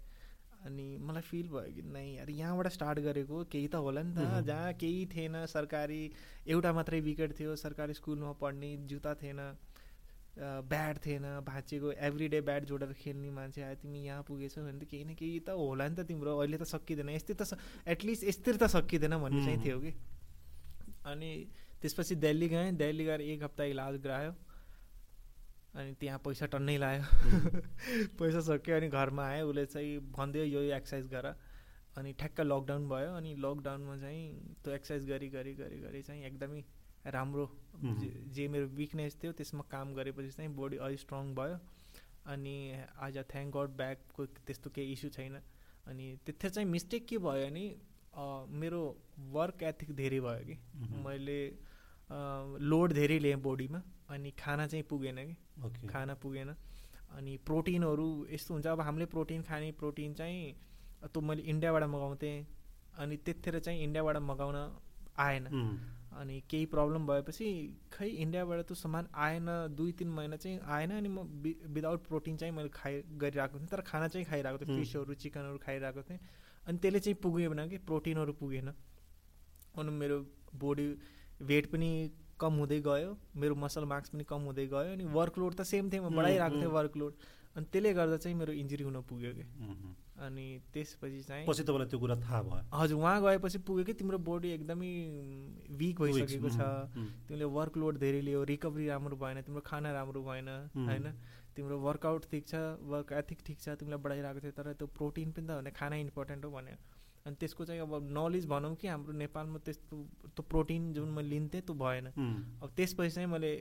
अनि 0.62 0.86
मलाई 0.98 1.22
फिल 1.22 1.48
भयो 1.48 1.74
कि 1.74 1.82
नै 1.82 2.06
अरे 2.22 2.32
यहाँबाट 2.32 2.68
स्टार्ट 2.70 2.98
गरेको 3.02 3.44
केही 3.50 3.68
त 3.68 3.74
होला 3.82 4.02
नि 4.02 4.14
त। 4.14 4.42
जहाँ 4.46 4.72
केही 4.78 5.06
थिएन 5.10 5.46
सरकारी 5.46 6.02
एउटा 6.46 6.72
मात्रै 6.72 7.00
विकेट 7.00 7.38
थियो। 7.38 7.56
सरकारी 7.56 7.94
स्कुलमा 7.94 8.32
पढ्ने 8.38 8.76
जुत्ता 8.86 9.14
थिएन। 9.22 9.40
ब्याट 10.38 10.98
थिएन 11.06 11.24
भाँचेको 11.46 11.92
एभ्री 11.92 12.28
डे 12.28 12.40
ब्याट 12.40 12.64
जोडेर 12.64 12.92
खेल्ने 12.92 13.30
मान्छे 13.30 13.62
आयो 13.62 13.74
तिमी 13.82 13.98
यहाँ 14.04 14.22
पुगेछौ 14.28 14.62
भने 14.62 14.78
त 14.80 14.88
केही 14.90 15.04
न 15.04 15.14
केही 15.14 15.40
त 15.40 15.50
होला 15.58 15.88
नि 15.88 15.94
त 15.96 16.06
तिम्रो 16.08 16.36
अहिले 16.38 16.56
त 16.56 16.64
सकिँदैन 16.72 17.08
यस्तै 17.08 17.34
त 17.34 17.58
एटलिस्ट 17.88 18.24
यस्तै 18.24 18.52
त 18.56 18.66
सकिँदैन 18.72 19.16
भन्ने 19.20 19.44
चाहिँ 19.44 19.60
थियो 19.64 19.78
कि। 19.80 19.92
अनि 21.04 21.30
त्यसपछि 21.82 22.14
दिल्ली 22.16 22.48
गएँ 22.48 22.72
दिल्ली 22.80 23.04
गएर 23.04 23.20
एक 23.20 23.42
हप्ता 23.42 23.64
इलाज 23.76 24.00
गरायो 24.00 24.32
अनि 25.76 25.94
त्यहाँ 26.00 26.18
पैसा 26.24 26.46
टन्नै 26.46 26.76
लायो। 26.78 27.04
पैसा 28.18 28.40
सक्यो 28.48 28.76
अनि 28.76 28.88
घरमा 28.88 29.24
आयो 29.28 29.48
उसले 29.48 29.66
चाहिँ 29.66 29.98
भनिदियो 30.16 30.44
यो 30.44 30.60
एक्सर्साइज 30.76 31.06
गर। 31.12 31.26
अनि 31.96 32.12
ठ्याक्क 32.18 32.40
लकडाउन 32.40 32.88
भयो 32.88 33.10
अनि 33.20 33.34
लकडाउनमा 33.36 33.96
चाहिँ 34.00 34.22
त्यो 34.64 34.74
एक्सर्साइज 34.74 35.08
गरी 35.08 35.28
गरी 35.28 35.52
गरी 35.54 35.78
गरी 35.80 36.02
चाहिँ 36.02 36.24
एकदमै 36.24 36.62
राम्रो 37.04 37.46
जे 38.32 38.46
मेरो 38.48 38.66
विकनेस 38.78 39.16
थियो 39.22 39.32
त्यसमा 39.32 39.64
काम 39.70 39.94
गरेपछि 39.94 40.30
चाहिँ 40.30 40.50
बडी 40.56 40.76
अलिक 40.78 41.00
स्ट्रङ 41.00 41.34
भयो। 41.34 41.56
अनि 42.32 42.54
आज 43.02 43.18
थ्याङ्क 43.30 43.56
गड 43.56 43.70
ब्याकको 43.76 44.26
त्यस्तो 44.46 44.70
केही 44.70 44.92
इस्यु 44.92 45.10
छैन। 45.10 45.34
अनि 45.90 46.06
त्यतिखेर 46.24 46.50
चाहिँ 46.50 46.68
मिस्टेक 46.68 47.06
के 47.06 47.18
भयो 47.18 47.46
भने 47.46 47.64
मेरो 48.60 48.82
वर्क 49.32 49.62
एथिक 49.62 49.90
धेरै 49.96 50.20
भयो 50.20 50.44
कि। 50.46 50.56
मैले 51.04 51.38
लोड 52.62 52.92
धेरै 52.92 53.18
लिएँ 53.18 53.36
बोडीमा 53.42 53.80
अनि 54.10 54.30
खाना 54.38 54.66
चाहिँ 54.66 54.84
पुगेन 54.90 55.18
कि। 55.18 55.88
खाना 55.88 56.14
पुगेन। 56.22 56.54
अनि 57.16 57.36
प्रोटिनहरू 57.46 58.06
यस्तो 58.30 58.54
हुन्छ 58.54 58.66
अब 58.66 58.80
हामीले 58.80 59.06
प्रोटिन 59.06 59.42
खाने 59.42 59.72
प्रोटिन 59.80 60.14
चाहिँ 60.14 60.52
त्यो 61.04 61.20
मैले 61.20 61.42
इन्डियाबाट 61.42 61.84
मगाउँथेँ। 61.84 62.36
अनि 62.94 63.16
त्यतिखेर 63.16 63.58
चाहिँ 63.58 63.82
इन्डियाबाट 63.82 64.16
मगाउन 64.22 64.56
आएन। 65.18 65.44
अनि 66.20 66.36
केही 66.50 66.66
प्रब्लम 66.66 67.06
भएपछि 67.06 67.48
खै 67.92 68.08
इन्डियाबाट 68.24 68.60
त 68.62 68.72
सामान 68.76 69.08
आएन 69.26 69.48
दुई 69.76 69.92
तिन 69.98 70.08
महिना 70.12 70.36
चाहिँ 70.36 70.58
आएन 70.76 70.90
अनि 70.92 71.08
म 71.08 71.18
विदाउट 71.74 72.06
प्रोटिन 72.08 72.36
चाहिँ 72.36 72.54
मैले 72.54 72.68
खाइ 72.74 73.02
गरिरहेको 73.22 73.58
थिएँ। 73.58 73.68
तर 73.68 73.80
खाना 73.90 74.08
चाहिँ 74.08 74.26
खाइरहेको 74.26 74.64
थिएँ 74.64 74.78
फिसहरू 74.78 75.14
चिकनहरू 75.24 75.58
खाइरहेको 75.64 76.02
थिएँ। 76.02 76.18
अनि 76.66 76.78
त्यसले 76.78 77.00
चाहिँ 77.00 77.16
पुगेन 77.22 77.68
कि 77.68 77.78
प्रोटिनहरू 77.88 78.32
पुगेन। 78.40 78.68
अनि 79.78 79.90
मेरो 79.90 80.18
बडी 80.60 80.88
वेट 81.48 81.66
पनि 81.72 81.90
कम 82.40 82.52
हुँदै 82.60 82.80
गयो 82.84 83.10
मेरो 83.40 83.54
मसल 83.54 83.84
मार्क्स 83.88 84.10
पनि 84.10 84.24
कम 84.28 84.40
हुँदै 84.50 84.66
गयो 84.68 84.92
अनि 84.92 85.04
वर्कलोड 85.16 85.54
त 85.54 85.62
सेम 85.64 85.90
थियो 85.90 86.02
म 86.02 86.14
बढाइरहेको 86.16 86.56
थिएँ 86.60 86.72
वर्कलोड 86.78 87.12
अनि 87.56 87.66
त्यसले 87.72 87.92
गर्दा 87.94 88.16
चाहिँ 88.16 88.36
मेरो 88.36 88.52
इन्जुरी 88.62 88.84
हुन 88.84 89.00
पुग्यो 89.08 89.32
कि 89.38 89.44
अनि 90.16 90.46
त्यसपछि 90.72 91.20
चाहिँ 91.22 91.46
पछि 91.46 91.62
तपाईँलाई 91.62 91.88
त्यो 91.88 91.98
कुरा 91.98 92.16
थाहा 92.20 92.42
भयो। 92.42 92.62
हजुर 92.72 92.98
उहाँ 92.98 93.20
गएपछि 93.22 93.58
पुग्यो 93.58 93.84
कि 93.84 93.92
तिम्रो 93.94 94.18
बडी 94.18 94.48
एकदमै 94.52 94.92
विक 95.80 96.00
भइसकेको 96.00 96.48
छ। 96.48 96.60
तिमीले 97.26 97.44
वर्कलोड 97.58 97.98
धेरै 97.98 98.20
लियो 98.20 98.42
रिकभरी 98.44 98.86
राम्रो 98.88 99.16
भएन 99.16 99.40
तिम्रो 99.42 99.62
खाना 99.66 99.92
राम्रो 99.92 100.22
भएन 100.22 100.48
होइन? 100.76 101.06
तिम्रो 101.56 101.78
वर्कआउट 101.78 102.22
ठिक 102.30 102.46
छ 102.46 102.54
वर्क 102.92 103.12
एथिक 103.12 103.38
ठिक 103.46 103.58
छ 103.60 103.68
तिमीलाई 103.76 104.00
बढाइरहेको 104.00 104.40
थियो 104.40 104.52
तर 104.52 104.72
त्यो 104.72 104.86
प्रोटिन 104.96 105.32
पनि 105.32 105.46
त 105.46 105.50
भने 105.58 105.70
खाना 105.70 105.96
इम्पोर्टेन्ट 105.96 106.44
हो 106.44 106.50
भन्यो। 106.50 106.76
अनि 107.26 107.36
त्यसको 107.40 107.64
चाहिँ 107.64 107.80
अब 107.80 108.08
नलेज 108.10 108.46
भनौँ 108.46 108.74
कि 108.76 108.86
हाम्रो 108.88 109.12
नेपालमा 109.14 109.58
त्यस्तो 109.64 109.96
त्यो 110.32 110.42
प्रोटिन 110.42 110.92
जुन 110.92 111.08
मैले 111.08 111.28
लिन्थेँ 111.28 111.60
त्यो 111.62 111.74
भएन। 111.74 112.06
अब 112.62 112.68
त्यसपछि 112.76 113.10
चाहिँ 113.10 113.28
मैले 113.28 113.52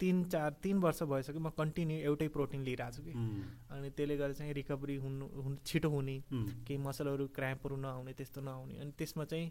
तिन 0.00 0.22
चार 0.32 0.50
तिन 0.62 0.78
वर्ष 0.80 1.02
भइसक्यो 1.12 1.40
म 1.40 1.50
कन्टिन्यू 1.58 1.96
एउटै 2.10 2.28
प्रोटिन 2.34 2.60
लिइरहेको 2.64 2.96
छु 2.96 3.02
कि 3.02 3.12
अनि 3.70 3.90
त्यसले 3.90 4.16
गर्दा 4.16 4.34
चाहिँ 4.38 4.52
रिकभरी 4.54 4.96
हुनु 5.04 5.26
हुनु 5.44 5.56
छिटो 5.64 5.88
हुने। 5.88 6.16
केही 6.66 6.78
मसलहरू 6.82 7.26
क्राम्पहरू 7.36 7.76
नआउने 7.86 8.12
त्यस्तो 8.18 8.40
नआउने 8.42 8.74
अनि 8.82 8.92
त्यसमा 8.98 9.24
चाहिँ 9.32 9.50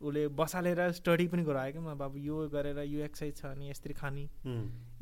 उसले 0.00 0.22
बसालेर 0.32 0.80
स्टडी 0.96 1.26
पनि 1.28 1.42
गरायो 1.44 1.72
क्या 1.72 1.82
म 1.82 1.94
बाबु 1.98 2.18
यो 2.18 2.36
गरेर 2.48 2.78
यो 2.86 3.04
एक्सर्साइज 3.04 3.36
छ 3.36 3.44
अनि 3.52 3.70
यसरी 3.70 3.94
खाने। 3.94 4.24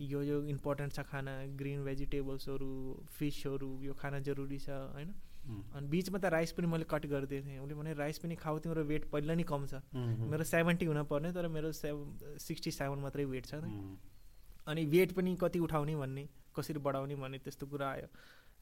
यो 0.02 0.22
यो 0.22 0.42
इम्पोर्टेन्ट 0.50 0.92
छ 0.92 1.06
खाना 1.06 1.32
ग्रिन 1.54 1.84
भेजिटेबल्सहरू 1.84 2.72
फिसहरू 3.18 3.70
यो 3.82 3.94
खाना 3.94 4.18
जरुरी 4.26 4.58
छ 4.58 4.70
होइन? 4.96 5.14
अनि 5.48 5.86
बिचमा 5.88 6.18
त 6.18 6.32
राइस 6.34 6.52
पनि 6.52 6.66
मैले 6.66 6.84
कट 6.90 7.06
गरिदिएको 7.06 7.46
थिएँ। 7.46 7.58
उसले 7.62 7.74
भने 7.74 7.92
राइस 7.94 8.18
पनि 8.18 8.34
खाऊ 8.36 8.58
तिम्रो 8.58 8.84
वेट 8.84 9.04
पहिला 9.12 9.34
नै 9.34 9.44
कम 9.46 9.66
छ। 9.70 9.74
मेरो 9.94 10.44
सेभेन्टी 10.44 10.86
हुनपर्ने 10.86 11.32
तर 11.32 11.48
मेरो 11.48 11.72
सेभ 11.72 11.96
सिक्सटी 12.42 12.70
सेभेन 12.74 12.98
मात्रै 13.00 13.24
वेट 13.24 13.46
छ 13.46 13.62
अनि 14.68 14.84
वेट 14.84 15.12
पनि 15.12 15.36
कति 15.40 15.58
उठाउने 15.58 15.96
भन्ने 15.96 16.28
कसरी 16.56 16.78
बढाउने 16.78 17.14
भन्ने 17.16 17.38
त्यस्तो 17.38 17.66
कुरा 17.66 17.88
आयो। 17.90 18.08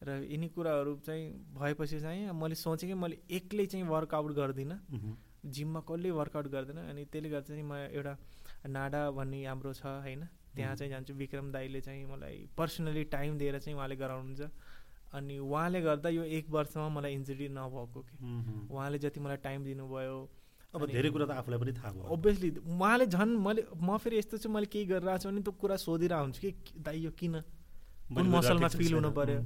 र 0.03 0.09
यिनी 0.31 0.49
कुराहरू 0.55 0.95
चाहिँ 1.07 1.25
भएपछि 1.57 2.01
चाहिँ 2.01 2.33
मैले 2.33 2.55
सोचेँ 2.55 2.89
कि 2.89 2.95
मैले 2.95 3.17
एक्लै 3.31 3.67
चाहिँ 3.67 3.87
वर्कआउट 3.87 4.33
गर्दिनँ। 4.37 4.79
जिममा 5.47 5.81
कसले 5.89 6.11
वर्कआउट 6.11 6.47
गर्दैन 6.53 6.79
अनि 6.85 7.05
त्यसले 7.13 7.29
गर्दा 7.31 7.49
चाहिँ 7.49 7.63
म 7.63 7.73
एउटा 7.91 8.15
नाडा 8.67 9.11
भन्ने 9.11 9.45
हाम्रो 9.47 9.73
छ 9.73 9.87
होइन? 9.87 10.23
त्यहाँ 10.57 10.75
चाहिँ 10.77 10.91
जान्छु। 10.91 11.15
विक्रम 11.15 11.53
दाईले 11.53 11.81
चाहिँ 11.81 12.05
मलाई 12.05 12.49
पर्सनली 12.59 13.05
टाइम 13.09 13.39
दिएर 13.39 13.59
चाहिँ 13.59 13.77
उहाँले 13.77 13.97
गराउनुहुन्छ। 13.97 14.43
अनि 15.15 15.39
उहाँले 15.39 15.81
गर्दा 15.81 16.09
यो 16.09 16.23
एक 16.23 16.51
वर्षमा 16.51 16.89
मलाई 16.89 17.13
इन्जुरी 17.15 17.49
नभएको 17.49 18.01
कि? 18.03 18.17
उहाँले 18.71 18.99
जति 18.99 19.21
मलाई 19.21 19.37
टाइम 19.37 19.65
दिनुभयो 19.65 20.19
अब 20.75 20.87
धेरै 20.87 21.11
कुरा 21.11 21.27
त 21.27 21.31
आफूलाई 21.41 21.59
पनि 21.61 21.73
थाहा 21.79 21.91
भयो। 21.93 22.09
ओभियसली 22.15 22.49
उहाँले 22.67 23.07
झन् 23.07 23.33
मैले 23.47 23.63
म 23.79 23.97
फेरि 24.03 24.17
यस्तो 24.19 24.37
चाहिँ 24.43 24.55
मैले 24.55 24.67
केही 24.67 24.85
गरिरहेको 24.93 25.23
छु 25.23 25.29
भने 25.31 25.41
त्यो 25.47 25.53
कुरा 25.63 25.77
सोधिरहेको 25.87 26.25
हुन्छु 26.25 26.41
कि 26.43 26.51
दाइ 26.83 26.97
यो 27.07 27.11
किन? 27.21 27.35
कुन 28.15 28.27
मसलमा 28.35 28.69
फिल 28.75 28.93
हुनु 28.95 29.11
पऱ्यो 29.11 29.41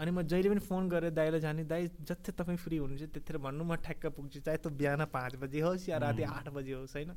अनि 0.00 0.10
म 0.10 0.22
जहिले 0.28 0.48
पनि 0.52 0.62
फोन 0.68 0.88
गरेर 0.88 1.10
दाइलाई 1.16 1.40
जाने 1.40 1.64
दाइ 1.64 1.82
जति 2.04 2.32
तपाईँ 2.38 2.58
फ्री 2.60 2.76
हुनुहुन्छ 2.76 3.08
त्यतिखेर 3.12 3.36
भन्नु 3.40 3.64
म 3.64 3.74
ठ्याक्क 3.80 4.04
पुग्छु। 4.16 4.40
चाहे 4.44 4.58
त्यो 4.60 4.70
बिहान 4.76 5.04
पाँच 5.08 5.36
बजी 5.42 5.60
होस् 5.66 5.88
या 5.88 5.96
राति 6.04 6.22
आठ 6.22 6.48
बजी 6.52 6.72
होस् 6.72 6.94
होइन? 6.96 7.10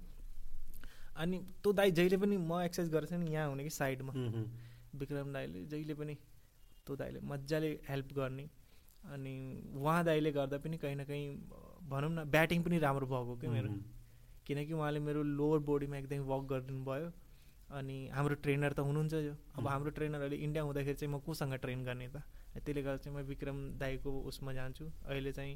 अनि 1.20 1.38
त्यो 1.60 1.72
दाइ 1.76 1.91
जहिले 1.91 2.18
पनि 2.18 2.36
म 2.39 2.64
एक्सर्साइज 2.64 2.89
गरेको 2.95 3.12
छु 3.12 3.20
नि 3.20 3.28
यहाँ 3.36 3.47
हुने 3.51 3.64
कि 3.64 3.74
साइडमा। 3.76 4.14
विक्रम 4.95 5.34
दाईले 5.34 5.66
जहिले 5.68 5.93
पनि 5.93 6.16
त्यो 6.88 6.95
दाइले 6.95 7.20
मजाले 7.22 7.70
हेल्प 7.89 8.10
गर्ने। 8.16 8.45
अनि 9.12 9.34
उहाँ 9.76 10.03
दाइले 10.03 10.32
गर्दा 10.32 10.57
पनि 10.64 10.78
कहीँ 10.80 10.95
न 10.95 11.03
कहीँ 11.03 11.28
भनौँ 11.89 12.09
न 12.09 12.23
ब्याटिङ 12.29 12.63
पनि 12.63 12.77
राम्रो 12.79 13.05
भएको 13.07 13.35
कि 13.41 13.47
मेरो। 13.47 13.69
किनकि 14.45 14.73
उहाँले 14.73 14.99
मेरो 14.99 15.21
लोवर 15.23 15.59
बडीमा 15.67 15.97
एकदमै 15.97 16.25
वर्क 16.31 16.45
गरिदिनु 16.51 16.81
भयो 16.85 17.09
अनि 17.69 17.97
हाम्रो 18.13 18.35
ट्रेनर 18.43 18.73
त 18.73 18.79
हुनुहुन्छ 18.81 19.13
जो 19.13 19.33
अब 19.57 19.67
हाम्रो 19.67 19.89
ट्रेनर 19.97 20.21
अहिले 20.21 20.37
इन्डिया 20.45 20.63
हुँदाखेरि 20.65 20.97
चाहिँ 20.97 21.13
म 21.13 21.19
कोसँग 21.21 21.53
ट्रेन 21.61 21.85
गर्ने 21.85 22.07
त? 22.09 22.17
त्यसले 22.57 22.81
गर्दा 22.81 22.97
चाहिँ 23.03 23.13
म 23.13 23.21
विक्रम 23.29 23.57
दाईको 23.77 24.09
उसमा 24.29 24.51
जान्छु। 24.57 24.85
अहिले 25.05 25.31
चाहिँ 25.37 25.53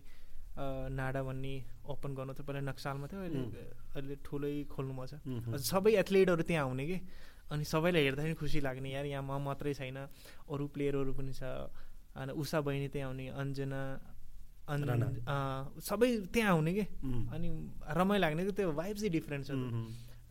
नाडा 0.94 1.22
भन्ने 1.26 1.54
ओपन 1.90 2.12
गर्नु 2.14 2.34
थियो। 2.38 2.46
पहिला 2.46 2.62
नक्सालमा 2.70 3.06
थियो। 3.10 3.22
अहिले 3.26 3.42
अहिले 3.98 4.16
ठुलै 4.22 4.54
खोल्नु 4.70 4.94
छ। 5.10 5.18
सबै 5.58 5.98
एथलिटहरू 5.98 6.44
त्यहाँ 6.46 6.70
आउने 6.70 6.86
कि? 6.86 6.98
अनि 7.50 7.64
सबैलाई 7.66 8.04
हेर्दा 8.06 8.22
पनि 8.24 8.34
खुसी 8.38 8.60
लाग्ने। 8.62 8.90
यार 8.94 9.06
यहाँ 9.10 9.26
म 9.26 9.42
मात्रै 9.42 9.74
छैन। 9.74 9.98
अरू 10.54 10.66
प्लेयरहरू 10.70 11.12
पनि 11.18 11.34
छ। 11.34 11.42
अनि 12.14 12.32
उषा 12.38 12.62
बहिनी 12.62 12.88
त्यहाँ 12.94 13.10
आउने 13.10 13.26
अन्जना 13.42 13.82
सबै 14.68 16.10
त्यहाँ 16.34 16.52
आउने 16.52 16.74
कि? 16.74 16.86
अनि 17.34 17.48
रमाइलो 17.98 18.22
लाग्ने 18.22 18.46
कि? 18.46 18.52
त्यो 18.52 18.72
भाइब 18.74 18.96
चाहिँ 18.98 19.12
डिफ्रेन्ट 19.12 19.44
छ 19.48 19.52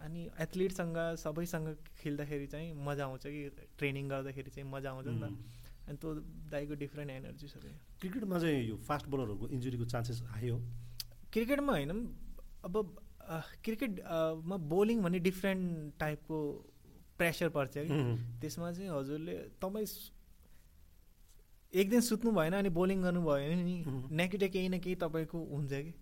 अनि 0.03 0.21
एथलिटसँग 0.41 0.97
सबैसँग 1.23 1.67
खेल्दाखेरि 2.01 2.47
चाहिँ 2.47 2.69
मजा 2.87 3.05
आउँछ 3.05 3.25
कि? 3.27 3.43
ट्रेनिङ 3.79 4.09
गर्दाखेरि 4.09 4.51
चाहिँ 4.51 4.69
मजा 4.71 4.91
आउँछ 4.91 5.07
नि 5.07 5.21
त। 5.21 5.25
अनि 5.89 5.97
त्यो 5.99 6.11
दाइको 6.51 6.75
डिफ्रेन्ट 6.81 7.11
एनर्जी 7.11 7.47
छ 7.49 7.55
क्रिकेटमा 8.01 8.39
चाहिँ 8.39 8.61
यो 8.69 8.77
फास्ट 8.89 9.07
बलरहरूको 9.09 9.47
इन्जुरीको 9.55 9.85
चान्सेस 9.93 10.23
आयो 10.37 10.57
क्रिकेटमा 11.33 11.73
होइन 11.73 11.91
अब 12.65 12.75
क्रिकेटमा 13.65 14.57
बोलिङ 14.75 15.03
भन्ने 15.03 15.19
डिफ्रेन्ट 15.29 15.99
टाइपको 16.01 16.39
प्रेसर 17.19 17.49
पर्छ 17.55 17.75
कि? 17.79 17.89
त्यसमा 18.41 18.73
चाहिँ 18.73 18.91
हजुरले 18.91 19.35
तपाईँ 19.63 19.87
एक 21.75 21.91
दिन 21.91 22.01
सुत्नु 22.01 22.31
भएन 22.33 22.53
अनि 22.53 22.69
बोलिङ 22.69 23.03
गर्नुभयो 23.03 23.49
भने 23.49 23.63
नि। 23.65 23.77
नेगेटिभ 24.13 24.53
केही 24.53 24.69
न 24.69 24.79
केही 24.79 24.95
तपाईँको 25.01 25.39
हुन्छ 25.53 25.73
कि? 25.73 25.93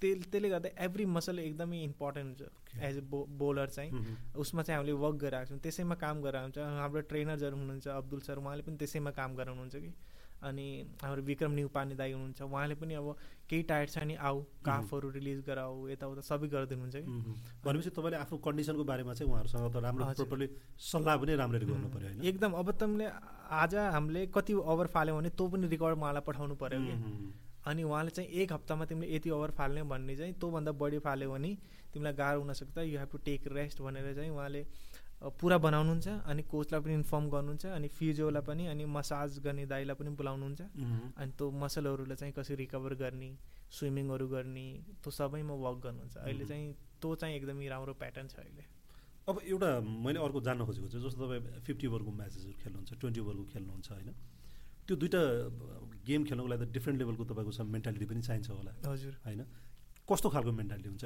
त्यस 0.00 0.26
त्यसले 0.32 0.48
गर्दा 0.48 0.68
एभ्री 0.84 1.04
मसल 1.06 1.38
एकदमै 1.38 1.78
इम्पोर्टेन्ट 1.84 2.40
हुन्छ। 2.40 2.80
एज 2.80 2.96
ए 2.96 3.00
बो 3.00 3.24
बोलर 3.38 3.68
चाहिँ। 3.68 3.90
उसमा 4.36 4.62
चाहिँ 4.62 4.76
हामीले 4.78 4.92
वर्क 5.04 5.16
गरिरहेको 5.16 5.48
छौँ। 5.48 5.58
त्यसैमा 5.60 5.94
काम 5.94 6.22
गरेर 6.22 6.42
हुन्छ। 6.42 6.58
हाम्रो 6.80 7.00
ट्रेनर्सहरू 7.12 7.56
हुनुहुन्छ 7.56 7.88
अब्दुल 7.88 8.20
सर 8.20 8.36
उहाँले 8.38 8.62
पनि 8.62 8.76
त्यसैमा 8.76 9.10
काम 9.20 9.34
गराउनुहुन्छ 9.36 9.76
कि? 9.76 9.92
अनि 10.48 10.66
हाम्रो 11.02 11.22
विक्रम 11.30 11.52
न्युपाने 11.58 11.94
दाई 12.00 12.12
हुनुहुन्छ 12.12 12.42
उहाँले 12.42 12.74
पनि 12.80 12.94
अब 12.94 13.06
केही 13.50 13.62
टायर्ड 13.70 13.90
छ 13.90 13.98
भने 13.98 14.14
आऊ 14.28 14.40
काफहरू 14.64 15.08
रिलिज 15.16 15.40
गराऊ 15.46 15.88
यताउता 15.88 16.22
सबै 16.30 16.48
गरिदिनुहुन्छ 16.54 16.96
कि? 16.96 17.10
भनेपछि 17.64 17.90
तपाईँले 17.96 18.16
आफ्नो 18.24 18.38
कन्डिसनको 18.46 18.84
बारेमा 18.90 19.14
चाहिँ 19.14 19.30
उहाँहरूसँग 19.30 19.72
त 19.72 19.82
राम्रो 19.84 20.04
प्रोपरली 20.14 20.48
सल्लाह 20.90 21.16
पनि 21.22 21.36
राम्ररी 21.42 21.66
गर्नु 21.66 21.88
पऱ्यो 21.94 22.08
होइन? 22.08 22.24
एकदम 22.24 22.52
अब 22.60 22.70
तिमीले 22.80 23.06
आज 23.60 23.74
हामीले 23.96 24.26
कति 24.34 24.52
ओभर 24.64 24.86
फाल्यौँ 24.94 25.16
भने 25.18 25.30
तँ 25.38 25.48
पनि 25.52 25.66
रेकर्ड 25.74 25.98
उहाँलाई 25.98 26.22
पठाउनु 26.28 26.54
पऱ्यो 26.62 26.80
कि? 26.80 26.94
अनि 27.66 27.82
उहाँले 27.82 28.10
चाहिँ 28.10 28.28
एक 28.42 28.52
हप्तामा 28.52 28.84
तिमीले 28.84 29.14
यति 29.16 29.30
ओभर 29.32 29.50
फाल्ने 29.58 29.82
भन्ने 29.92 30.16
चाहिँ 30.16 30.32
तँभन्दा 30.40 30.72
बढी 30.80 30.98
फाल्यो 31.06 31.30
भने 31.32 31.52
तिमीलाई 31.92 32.12
गाह्रो 32.20 32.40
हुनसक्छ 32.40 32.78
you 32.84 32.98
have 32.98 33.08
to 33.12 33.18
take 33.24 33.46
rest 33.52 33.80
भनेर 33.80 34.14
चाहिँ 34.14 34.30
उहाँले 34.30 34.62
पुरा 35.24 35.56
बनाउनुहुन्छ 35.58 36.08
अनि 36.28 36.42
कोचलाई 36.52 36.80
पनि 36.84 36.94
इन्फर्म 36.94 37.24
गर्नुहुन्छ 37.34 37.64
अनि 37.66 37.88
फिजियोलाई 37.88 38.42
पनि 38.44 38.66
अनि 38.66 38.84
मसाज 38.84 39.38
गर्ने 39.40 39.64
दाइलाई 39.66 39.96
पनि 39.96 40.10
बोलाउनुहुन्छ। 40.20 40.60
अनि 41.16 41.30
त्यो 41.38 41.50
मसलहरूलाई 41.64 42.16
चाहिँ 42.20 42.34
कसरी 42.36 42.56
रिकभर 42.62 42.94
गर्ने 43.02 43.30
स्विमिङहरू 43.72 44.26
गर्ने 44.28 44.66
त्यो 45.02 45.10
सबैमा 45.10 45.54
वर्क 45.64 45.78
गर्नुहुन्छ। 45.86 46.16
अहिले 46.28 46.44
चाहिँ 46.44 46.66
त्यो 47.00 47.14
चाहिँ 47.20 47.34
एकदमै 47.36 47.68
राम्रो 47.68 47.92
प्याटर्न 47.96 48.26
छ 48.28 48.36
अहिले। 48.44 48.64
अब 49.24 49.40
एउटा 49.48 49.70
मैले 49.80 50.18
अर्को 50.20 50.40
जान्न 50.44 50.60
खोजेको 50.68 50.88
छु 50.92 50.98
जस्तो 51.00 51.20
तपाईँ 51.24 51.64
फिफ्टी 51.64 51.86
ओभरको 51.88 52.10
म्याचेसहरू 52.20 52.54
खेल्नुहुन्छ 52.60 52.90
ट्वेन्टी 53.00 53.20
ओभरको 53.24 53.44
खेल्नुहुन्छ 53.52 53.88
होइन। 53.92 54.10
त्यो 54.84 54.94
दुइटा 55.00 55.22
गेम 56.04 56.20
खेल्नुको 56.28 56.48
लागि 56.52 56.64
त 56.64 56.68
डिफ्रेन्ट 56.76 56.98
लेभलको 57.00 57.24
तपाईँको 57.32 57.64
मेन्टालिटी 57.64 58.06
पनि 58.12 58.20
चाहिन्छ 58.28 58.48
होला। 58.52 58.72
हजुर। 58.84 59.14
होइन? 59.24 59.40
कस्तो 60.04 60.28
खालको 60.28 60.52
मेन्टालिटी 60.52 60.88
हुन्छ? 60.88 61.04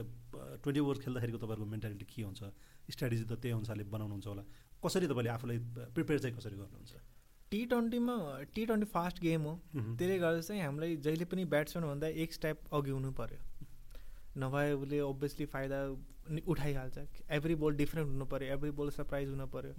ट्वेन्टी 0.63 0.81
ओभर 0.81 0.97
खेल्दाखेरिको 1.05 1.39
तपाईँको 1.39 1.67
मेन्टालिटी 1.75 2.05
के 2.05 2.23
हुन्छ? 2.23 2.43
स्ट्राटेजी 2.91 3.25
त 3.25 3.33
त्यही 3.39 3.55
अनुसारले 3.55 3.85
बनाउनुहुन्छ 3.95 4.27
होला। 4.27 4.45
कसरी 4.83 5.07
तपाईँले 5.07 5.31
आफूलाई 5.31 5.59
प्रिपेयर 5.95 6.19
चाहिँ 6.19 6.35
कसरी 6.39 6.57
गर्नुहुन्छ? 6.59 6.93
टी 7.51 7.61
ट्वेन्टीमा 7.67 8.15
टी 8.55 8.63
ट्वेन्टी 8.67 8.87
फास्ट 8.93 9.17
गेम 9.23 9.43
हो। 9.43 9.55
त्यसले 9.73 10.19
गर्दा 10.19 10.41
चाहिँ 10.41 10.63
हामीलाई 10.63 10.97
जहिले 11.07 11.25
पनि 11.31 11.45
ब्याट्सम्यानभन्दा 11.55 12.07
एक 12.23 12.33
स्टेप 12.33 12.57
अघि 12.75 12.91
हुनु 12.91 13.11
पऱ्यो 13.15 13.41
नभए 14.39 14.73
उसले 14.75 14.99
अभियसली 15.07 15.47
फाइदा 15.55 15.79
उठाइहाल्छ। 16.29 16.99
एभ्री 17.33 17.55
बोल 17.61 17.77
डिफ्रेन्ट 17.77 18.09
हुनु 18.09 18.25
पऱ्यो 18.33 18.55
एभ्री 18.55 18.71
बोल 18.79 18.91
सरप्राइज 18.93 19.29
हुनु 19.29 19.47
पऱ्यो 19.55 19.73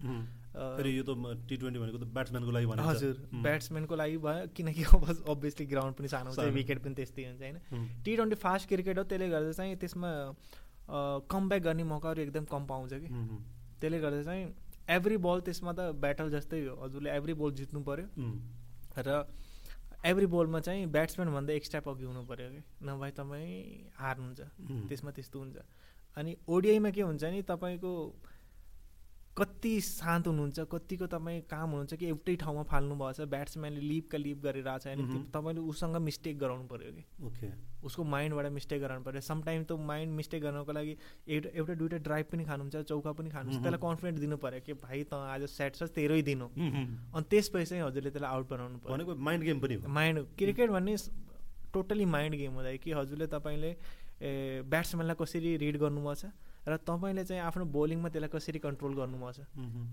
यो 0.90 1.04
त 1.04 1.12
टी 1.50 1.58
ट्वेन्टी 1.58 1.80
भनेको 1.80 1.98
त 1.98 2.08
ब्याट्सम्यानको 2.14 2.52
लागि 2.52 2.66
हजुर 2.88 3.16
ब्याट्सम्यानको 3.44 3.96
लागि 3.96 4.18
भयो 4.24 4.48
किनकि 4.58 4.84
अब 4.84 5.04
अभियसली 5.30 5.66
ग्राउन्ड 5.74 5.96
पनि 5.98 6.08
सानो 6.10 6.32
हुन्छ 6.32 6.54
विकेट 6.56 6.80
पनि 6.84 6.94
त्यस्तै 6.96 7.26
हुन्छ 7.26 7.42
होइन? 7.42 7.58
टी 8.06 8.16
ट्वेन्टी 8.16 8.36
फास्ट 8.46 8.68
क्रिकेट 8.70 8.98
हो 8.98 9.04
त्यसले 9.04 9.30
गर्दा 9.30 9.52
चाहिँ 9.52 9.76
त्यसमा 9.84 10.10
कमब्याक 11.30 11.62
गर्ने 11.64 11.84
मौकाहरू 11.94 12.22
एकदम 12.22 12.46
कम 12.50 12.66
पाउँछ 12.66 12.94
कि। 12.94 13.10
त्यसले 13.82 14.00
गर्दा 14.00 14.24
चाहिँ 14.24 14.44
एभ्री 14.98 15.18
बल 15.22 15.40
त्यसमा 15.46 15.72
त 15.74 15.94
ब्याटल 16.02 16.30
जस्तै 16.32 16.66
हो। 16.66 16.74
हजुरले 16.82 17.10
एभ्री 17.18 17.34
बल 17.42 17.52
जित्नु 17.62 17.80
पऱ्यो 17.86 18.08
र 19.06 19.22
एभ्री 20.06 20.26
बलमा 20.26 20.60
चाहिँ 20.60 20.86
ब्याट्सम्यानभन्दा 20.88 21.54
एक 21.54 21.66
स्टेप 21.66 21.90
अघि 21.90 22.06
हुनु 22.06 22.24
पऱ्यो 22.24 22.50
कि 22.50 22.62
नभए 22.88 23.12
तपाईँ 23.12 23.56
हार्नुहुन्छ 24.00 24.42
त्यसमा 24.90 25.12
त्यस्तो 25.12 25.40
हुन्छ। 25.40 25.58
अनि 26.18 26.36
ओडिआईमा 26.48 26.90
के 26.90 27.02
हुन्छ 27.02 27.24
नि 27.24 27.42
तपाईँको 27.42 27.92
कति 29.40 29.74
शान्त 29.82 30.28
हुनुहुन्छ 30.28 30.60
कतिको 30.72 31.08
तपाईँ 31.08 31.42
काम 31.50 31.70
हुनुहुन्छ 31.70 31.94
कि 31.96 32.06
एउटै 32.08 32.36
ठाउँमा 32.44 32.64
फाल्नु 32.72 32.96
भएको 32.96 33.14
छ 33.14 33.28
ब्याट्सम्यानले 33.32 33.82
लिपका 33.82 34.18
लिप 34.18 34.40
गरिरहेको 34.44 34.78
छ 34.84 34.88
अनि 34.94 35.04
तपाईँले 35.34 35.62
उसँग 35.72 35.96
मिस्टेक 36.08 36.38
गराउनु 36.40 36.68
पऱ्यो 36.68 36.92
कि? 36.98 37.04
ओके। 37.28 37.48
उसको 37.88 38.04
माइन्डबाट 38.04 38.52
मिस्टेक 38.52 38.82
गराउनु 38.82 39.04
पऱ्यो 39.06 39.22
समटाइम 39.24 39.64
त 39.64 39.80
माइन्ड 39.92 40.12
मिस्टेक 40.16 40.42
गर्नको 40.44 40.72
लागि 40.76 40.96
एउटा 41.36 41.50
एउटा 41.56 41.74
दुइटा 41.80 41.98
ड्राइभ 42.08 42.26
पनि 42.32 42.44
खानुहुन्छ 42.52 42.76
चौका 42.92 43.12
पनि 43.16 43.30
खानुहुन्छ 43.30 43.64
त्यसलाई 43.64 43.82
कन्फिडेन्ट 43.88 44.20
दिनु 44.20 44.38
पऱ्यो 44.44 44.60
कि 44.68 44.74
भाइ 44.84 45.04
त 45.04 45.14
आज 45.14 45.48
सेट 45.56 45.76
छ 45.80 45.90
तेह्रै 45.96 46.22
दिनु। 46.30 46.48
अनि 47.16 47.24
त्यसपछि 47.32 47.66
चाहिँ 47.72 47.84
हजुरले 47.84 48.12
त्यसलाई 48.12 48.32
आउट 48.36 48.50
बनाउनु 48.50 48.78
पऱ्यो 48.84 49.16
माइन्ड 49.16 49.44
गेम 49.48 49.60
पनि 49.64 49.78
माइन्ड 49.88 50.26
क्रिकेट 50.36 50.70
भन्ने 50.76 50.98
टोटल्ली 51.74 52.06
माइन्ड 52.18 52.36
गेम 52.44 52.54
हुँदा 52.60 52.76
कि 52.84 52.92
हजुरले 53.00 53.28
तपाईँले 53.32 53.72
ए 54.20 54.32
ब्याट्सम्यानलाई 54.68 55.16
कसरी 55.16 55.56
रिड 55.64 55.78
गर्नुभएको 55.80 56.16
छ? 56.20 56.26
र 56.70 56.78
तपाईँले 56.86 57.24
चाहिँ 57.26 57.42
आफ्नो 57.50 57.66
बोलिङमा 57.78 58.10
त्यसलाई 58.14 58.30
कसरी 58.30 58.60
कन्ट्रोल 58.62 58.94
गर्नुभएको 59.00 59.32
छ? 59.34 59.40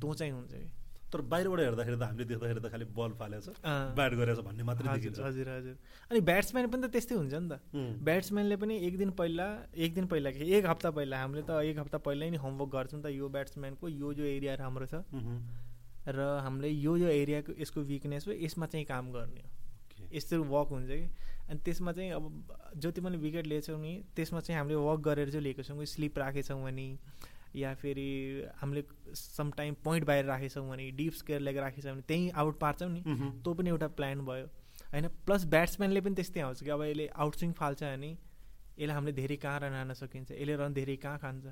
त्यो 0.01 0.15
चाहिँ 0.15 0.33
हुन्छ 0.33 0.53
कि? 0.53 0.69
तर 1.07 1.21
बाहिरबाट 1.23 1.61
हेर्दाखेरि 1.61 1.97
त 1.97 2.03
हामीले 2.03 2.25
देख्दाखेरि 2.27 2.61
त 2.61 2.67
खालि 2.67 2.85
बल 2.91 3.13
फालेको 3.15 3.43
छ। 3.47 3.49
ब्याट 3.95 4.13
गरेछ 4.21 4.39
भन्ने 4.43 4.63
मात्रै 4.67 4.87
देखिन्छ। 4.91 5.19
हजुर 5.23 5.49
हजुर। 5.49 5.75
अनि 6.11 6.21
ब्याट्सम्यान 6.21 6.67
पनि 6.67 6.83
त 6.83 6.91
त्यस्तै 6.93 7.15
हुन्छ 7.15 7.35
नि 7.35 7.49
त। 7.49 7.55
ब्याट्सम्यानले 8.03 8.57
पनि 8.59 8.75
एक 8.87 8.95
दिन 8.99 9.11
पहिला 9.15 9.47
एक 9.87 9.95
दिन 9.95 10.07
पहिला 10.11 10.31
कि 10.35 10.43
एक 10.51 10.67
हप्ता 10.67 10.91
पहिला 10.99 11.17
हामीले 11.23 11.43
त 11.47 11.51
एक 11.63 11.79
हप्ता 11.79 11.99
पहिल्यै 12.03 12.31
नै 12.35 12.39
होमवर्क 12.43 12.71
गर्छौँ 12.75 13.01
त 13.03 13.07
यो 13.15 13.27
ब्याट्सम्यानको 13.31 13.87
यो 13.87 14.09
जो 14.19 14.25
एरिया 14.27 14.55
राम्रो 14.59 14.87
छ। 14.91 15.07
र 16.11 16.19
हामीले 16.43 16.69
यो 16.71 16.93
यो 16.97 17.09
एरियाको 17.23 17.55
यसको 17.63 17.81
विकनेस 17.87 18.27
हो 18.27 18.33
यसमा 18.35 18.67
चाहिँ 18.67 18.87
काम 18.91 19.15
गर्ने 19.15 19.43
हो। 19.47 19.51
यस्तो 20.11 20.43
वर्क 20.43 20.69
हुन्छ 20.75 20.91
कि? 20.91 21.07
अनि 21.51 21.59
त्यसमा 21.65 21.93
चाहिँ 21.93 22.11
अब 22.11 22.25
जति 22.77 23.01
पनि 23.01 23.17
विकेट 23.19 23.47
लिएछौँ 23.47 23.79
नि 23.81 23.95
त्यसमा 24.17 24.41
चाहिँ 24.41 24.59
हामीले 24.59 24.77
वर्क 24.79 25.01
गरेर 25.01 25.31
चाहिँ 25.31 25.43
लिएको 25.45 25.63
छौँ 25.63 25.85
स्लिप 25.87 26.19
राखेछौँ 26.19 26.63
भने 26.63 26.89
या 27.57 27.75
फेरि 27.75 28.09
हामीले 28.57 28.83
समटाइम 29.15 29.75
पोइन्ट 29.85 30.07
बाहिर 30.07 30.25
राखेछौँ 30.25 30.69
भने 30.69 30.91
डिप 30.93 31.13
स्केयर 31.13 31.41
लिएर 31.41 31.61
राखेछौँ 31.61 31.93
भने 31.93 32.03
त्यहीँ 32.09 32.31
आउट 32.37 32.59
पार्छौँ 32.61 32.91
नि 32.91 33.03
त्यो 33.07 33.55
पनि 33.55 33.71
एउटा 33.71 33.89
प्लान 33.97 34.21
भयो। 34.27 34.47
होइन 34.93 35.09
प्लस 35.27 35.45
ब्याट्सम्यानले 35.47 36.01
पनि 36.01 36.15
त्यस्तै 36.15 36.41
आउँछ 36.41 36.63
कि 36.63 36.71
अब 36.71 36.83
यसले 36.83 37.07
आउटस्विङ 37.17 37.53
फाल्छ 37.53 37.83
भने 37.83 38.11
यसलाई 38.79 38.95
हामीले 38.95 39.13
धेरै 39.13 39.37
कहाँ 39.37 39.61
रन 39.61 39.73
हान्न 39.73 39.95
सकिन्छ 39.95 40.31
यसले 40.33 40.57
रन 40.57 40.75
धेरै 40.75 40.97
कहाँ 40.97 41.19
खान्छ। 41.19 41.47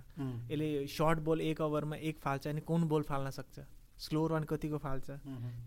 यसले 0.51 0.87
सर्ट 0.89 1.19
बल 1.25 1.41
एक 1.41 1.61
ओभरमा 1.61 1.97
एक 1.97 2.19
फाल्छ 2.19 2.47
भने 2.49 2.61
कुन 2.61 2.89
बल 2.89 3.03
फाल्न 3.03 3.31
सक्छ? 3.31 3.59
स्लो 3.97 4.27
रन 4.27 4.45
कतिको 4.51 4.79
फाल्छ। 4.79 5.11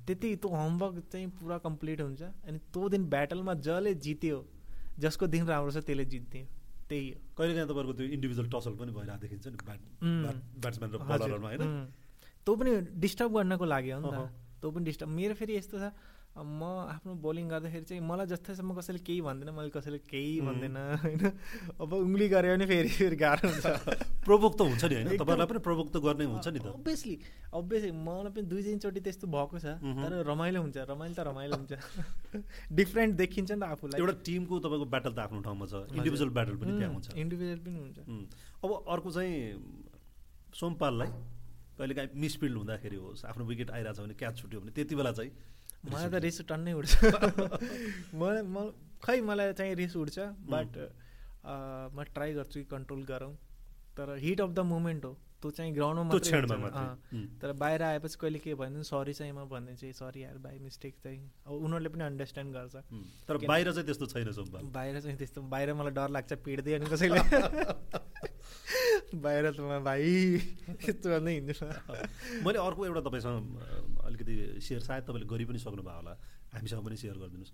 त्यति 0.06 0.36
त्यो 0.36 0.50
होमवर्क 0.52 0.96
चाहिँ 1.12 1.28
पुरा 1.40 1.58
कम्प्लिट 1.64 2.02
हुन्छ। 2.02 2.22
अनि 2.48 2.58
त्यो 2.74 2.90
दिन 2.90 3.04
ब्याटलमा 3.10 3.54
जसले 3.64 3.94
जित्यो 3.96 4.38
जसको 5.00 5.28
दिन 5.28 5.46
राम्रो 5.48 5.72
छ 5.72 5.78
त्यसले 5.88 6.06
जित्थ्यो। 6.06 6.46
त्यही 6.90 7.10
हो। 7.10 7.20
कहिलेकाहीँ 7.38 7.68
तपाईँको 7.68 7.94
त्यो 7.94 8.08
इन्डिभिजुअल 8.18 8.48
टसल 8.50 8.74
पनि 8.80 8.92
भइरहेको 8.92 9.22
देखिन्छ 9.22 9.46
नि 9.48 9.58
ब्याट्सम्यान 10.60 10.90
र 10.92 10.98
बलरमा 10.98 11.48
होइन? 11.48 11.64
त्यो 12.46 12.54
पनि 12.56 12.72
डिस्टर्ब 13.04 13.32
गर्नको 13.36 13.66
लागि 13.66 13.90
हो 13.92 14.00
नि 14.00 14.10
त। 14.12 14.18
त्यो 14.60 14.70
पनि 14.72 14.84
डिस्टर्ब 14.86 15.10
मेरो 15.12 15.34
फेरि 15.36 15.54
यस्तो 15.58 15.78
छ 15.80 15.92
म 16.38 16.62
आफ्नो 16.94 17.14
बोलिङ 17.18 17.48
गर्दाखेरि 17.50 17.86
चाहिँ 17.86 18.02
मलाई 18.02 18.26
जस्तैसम्म 18.28 18.74
कसैले 18.78 19.00
केही 19.02 19.22
भन्दैन 19.22 19.50
मैले 19.58 19.70
कसैले 19.70 19.98
केही 20.06 20.42
भन्दैन 20.42 20.78
होइन। 21.04 21.24
अब 21.82 21.94
उङ्ली 21.94 22.28
गऱ्यो 22.30 22.54
भने 22.54 22.66
फेरि 22.66 22.90
फेरि 22.90 23.16
गाह्रो 23.16 23.50
हुन्छ। 23.50 23.66
प्रभोक 24.28 24.54
त 24.54 24.62
हुन्छ 24.62 24.84
नि 24.86 24.96
होइन? 24.96 25.18
तपाईँलाई 25.18 25.48
पनि 25.48 25.60
प्रभोक 25.66 25.88
त 25.90 25.98
गर्ने 25.98 26.26
हुन्छ 26.30 26.48
नि 26.48 26.60
त। 26.60 26.68
अभियसली 26.78 27.16
अभियसली 27.54 27.92
मलाई 27.92 28.32
पनि 28.38 28.46
दुई 28.54 28.62
तिनचोटि 28.64 29.02
त्यस्तो 29.02 29.28
भएको 29.28 29.58
छ 29.60 29.78
तर 29.82 30.14
रमाइलो 30.30 30.62
हुन्छ 30.62 30.78
रमाइलो 30.94 31.16
त 31.16 31.28
रमाइलो 31.28 31.56
हुन्छ। 31.58 31.74
डिफ्रेन्ट 32.80 33.16
देखिन्छ 33.18 33.52
नि 33.52 33.60
त 33.60 33.64
आफूलाई। 33.74 33.98
एउटा 33.98 34.16
टिमको 34.22 34.60
तपाईँको 34.62 34.86
ब्याटल 34.94 35.14
त 35.14 35.20
आफ्नो 35.26 35.42
ठाउँमा 35.42 35.66
छ। 35.66 35.74
इन्डिभिजुअल 35.98 36.32
ब्याटल 36.38 36.56
पनि 36.62 36.78
त्यहाँ 36.78 36.94
हुन्छ। 36.94 37.08
इन्डिभिजुअल 37.18 37.60
पनि 37.66 37.80
हुन्छ। 37.82 37.98
अब 38.64 38.70
अर्को 38.94 39.10
चाहिँ 39.12 39.34
सोमपाललाई 40.54 41.10
कहिलेकाहीँ 41.78 42.10
मिसफिल्ड 42.14 42.58
हुँदाखेरि 42.58 42.98
होस् 42.98 43.26
आफ्नो 43.26 43.46
विकेट 43.46 43.70
आइरहेको 43.72 43.98
छ 43.98 44.06
भने 44.06 44.14
क्याच 44.14 44.38
छुट्यो 44.38 44.60
भने 44.62 44.72
त्यति 44.74 44.96
बेला 44.96 45.12
चाहिँ 45.12 45.32
मलाई 45.84 46.10
त 46.10 46.16
रिस 46.26 46.42
टन्नै 46.50 46.74
उठ्छ। 46.74 46.98
मलाई 48.22 48.42
म 48.42 48.72
खै 49.04 49.22
मलाई 49.22 49.54
चाहिँ 49.54 49.76
रिस 49.76 49.96
उठ्छ 49.96 50.20
बट 50.54 50.78
म 51.94 52.04
ट्राई 52.14 52.34
गर्छु 52.34 52.60
कि 52.60 52.66
कन्ट्रोल 52.74 53.04
गरौँ। 53.04 53.34
तर 53.98 54.16
हिट 54.26 54.42
अफ 54.42 54.50
द 54.50 54.60
मुमेन्ट 54.74 55.06
हो। 55.06 55.18
त्यो 55.42 55.50
चाहिँ 55.52 55.74
ग्राउन्डमा 55.74 56.98
तर 57.42 57.52
बाहिर 57.62 57.84
आएपछि 57.84 58.18
कहिले 58.22 58.40
के 58.40 58.56
भनिदिनु 58.58 58.84
सरी 58.90 59.14
चाहिँ 59.14 59.34
म 59.34 59.46
भनिदिन्छु 59.46 59.94
सरी 59.94 60.24
यार 60.24 60.38
बाई 60.42 60.58
मिस्टेक 60.60 60.96
चाहिँ। 61.04 61.20
अब 61.46 61.54
उनीहरूले 61.54 61.90
पनि 61.94 62.04
अन्डरस्ट्यान्ड 62.04 62.54
गर्छ। 62.54 62.76
तर 63.30 63.38
बाहिर 63.46 63.72
चाहिँ 63.72 63.86
त्यस्तो 63.86 64.06
छैन 64.18 64.34
बाहिर 64.74 65.00
चाहिँ 65.02 65.18
त्यस्तो 65.18 65.42
बाहिर 65.54 65.74
मलाई 65.78 65.94
डर 65.94 66.10
लाग्छ 66.10 66.34
पिट्दै 66.42 66.74
अनि 66.74 66.86
कसैले। 66.90 67.22
बाहिर 69.16 69.52
त 69.52 69.60
भाइ 69.86 70.04
यस्तो 70.90 71.10
गर्दै 71.10 71.34
हिँड्छु 71.38 71.66
मैले 72.46 72.60
अर्को 72.60 72.86
एउटा 72.86 73.02
तपाईँसँग 73.08 73.38
अलिकति 74.18 74.62
सेयर 74.66 74.82
सायद 74.82 75.04
तपाईँले 75.06 75.28
गरि 75.30 75.46
पनि 75.46 75.60
सक्नुभयो 75.62 75.96
होला। 76.02 76.14
हामीसँग 76.58 76.82
पनि 76.82 76.98
सेयर 76.98 77.18
गरिदिनुहोस्। 77.22 77.54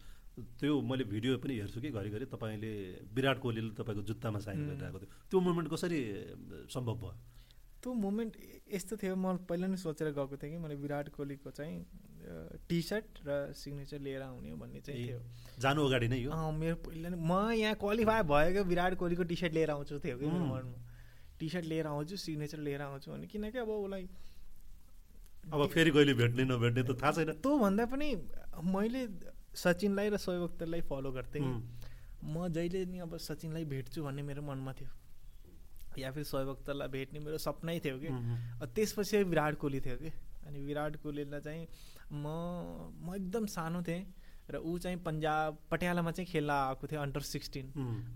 त्यो 0.59 0.73
मैले 0.81 1.03
भिडियो 1.03 1.37
पनि 1.43 1.53
हेर्छु 1.59 1.79
कि 1.83 1.89
घरिघरि 1.91 2.25
तपाईँले 2.31 2.71
विराट 3.11 3.37
कोहलीले 3.43 3.71
तपाईँको 3.75 4.01
जुत्तामा 4.07 4.39
साइन 4.39 4.59
गरिरहेको 4.63 4.99
थियो। 5.03 5.11
त्यो 5.29 5.39
मुभमेन्ट 5.43 5.67
कसरी 5.73 5.99
सम्भव 6.71 6.95
भयो? 7.03 7.13
त्यो 7.83 7.91
मुमेन्ट 7.93 8.33
यस्तो 8.71 8.95
थियो 8.95 9.15
म 9.19 9.43
पहिला 9.43 9.67
नै 9.67 9.77
सोचेर 9.77 10.15
गएको 10.15 10.35
थिएँ 10.39 10.51
कि 10.55 10.57
मैले 10.63 10.75
विराट 10.79 11.11
कोहलीको 11.13 11.51
चाहिँ 11.51 11.83
टी 12.69 12.79
सर्ट 12.81 13.27
र 13.27 13.51
सिग्नेचर 13.51 13.99
लिएर 13.99 14.21
आउने 14.23 14.55
भन्ने 14.55 14.79
चाहिँ 14.79 15.03
थियो। 15.03 15.19
जानु 15.59 15.79
अगाडि 15.83 16.07
नै 16.07 16.23
हो 16.23 16.31
मेरो 16.31 16.75
पहिला 16.79 17.09
नै 17.11 17.19
म 17.19 17.51
यहाँ 17.59 17.75
क्वालिफाई 17.75 18.21
भयो 18.23 18.63
विराट 18.63 18.95
कोहलीको 18.95 19.23
टी 19.27 19.35
सर्ट 19.35 19.53
लिएर 19.53 19.69
आउँछु 19.75 19.99
थियो 19.99 20.17
कि 20.17 20.25
मनमा। 20.25 20.79
टी 21.39 21.49
सर्ट 21.49 21.65
लिएर 21.67 21.85
आउँछु 21.91 22.15
सिग्नेचर 22.15 22.59
लिएर 22.63 22.81
आउँछु 22.81 23.11
भने 23.11 23.27
किनकि 23.27 23.57
अब 23.59 23.69
उसलाई 23.69 24.07
अब 25.51 25.67
फेरि 25.67 25.91
कहिले 25.91 26.13
भेट्ने 26.13 26.43
नभेट्ने 26.45 26.83
त 26.83 26.97
थाहा 27.01 27.11
छैन। 27.11 27.31
त्यो 27.43 27.57
भन्दा 27.59 27.85
पनि 27.91 28.07
मैले 28.63 29.01
सचिनलाई 29.55 30.09
र 30.09 30.17
अख्तरलाई 30.17 30.81
फलो 30.89 31.11
गर्थेँ। 31.11 31.43
म 32.23 32.47
जहिले 32.47 32.85
नि 32.87 32.99
अब 32.99 33.17
सचिनलाई 33.19 33.65
भेट्छु 33.65 34.03
भन्ने 34.03 34.21
मेरो 34.23 34.41
मनमा 34.41 34.73
थियो। 34.79 34.89
या 35.99 36.11
फिर 36.11 36.23
अख्तरलाई 36.23 36.87
भेट्ने 36.87 37.19
मेरो 37.19 37.37
सपनै 37.37 37.79
थियो 37.85 37.97
कि। 37.99 38.09
त्यसपछि 38.75 39.23
विराट 39.23 39.55
कोहली 39.59 39.79
थियो 39.81 39.97
कि। 39.97 40.11
अनि 40.47 40.59
विराट 40.59 40.95
कोहलीलाई 41.03 41.41
चाहिँ 41.41 41.67
म 42.11 42.25
म 43.03 43.15
एकदम 43.15 43.45
सानो 43.45 43.81
थिएँ 43.83 44.03
र 44.51 44.57
ऊ 44.59 44.77
चाहिँ 44.77 44.97
पन्जाब 45.03 45.57
पटियालामा 45.71 46.11
चाहिँ 46.11 46.27
खेल्न 46.31 46.49
आएको 46.51 46.87
थियो 46.87 47.01
अन्डर 47.01 47.21
सिक्सटिन 47.21 47.65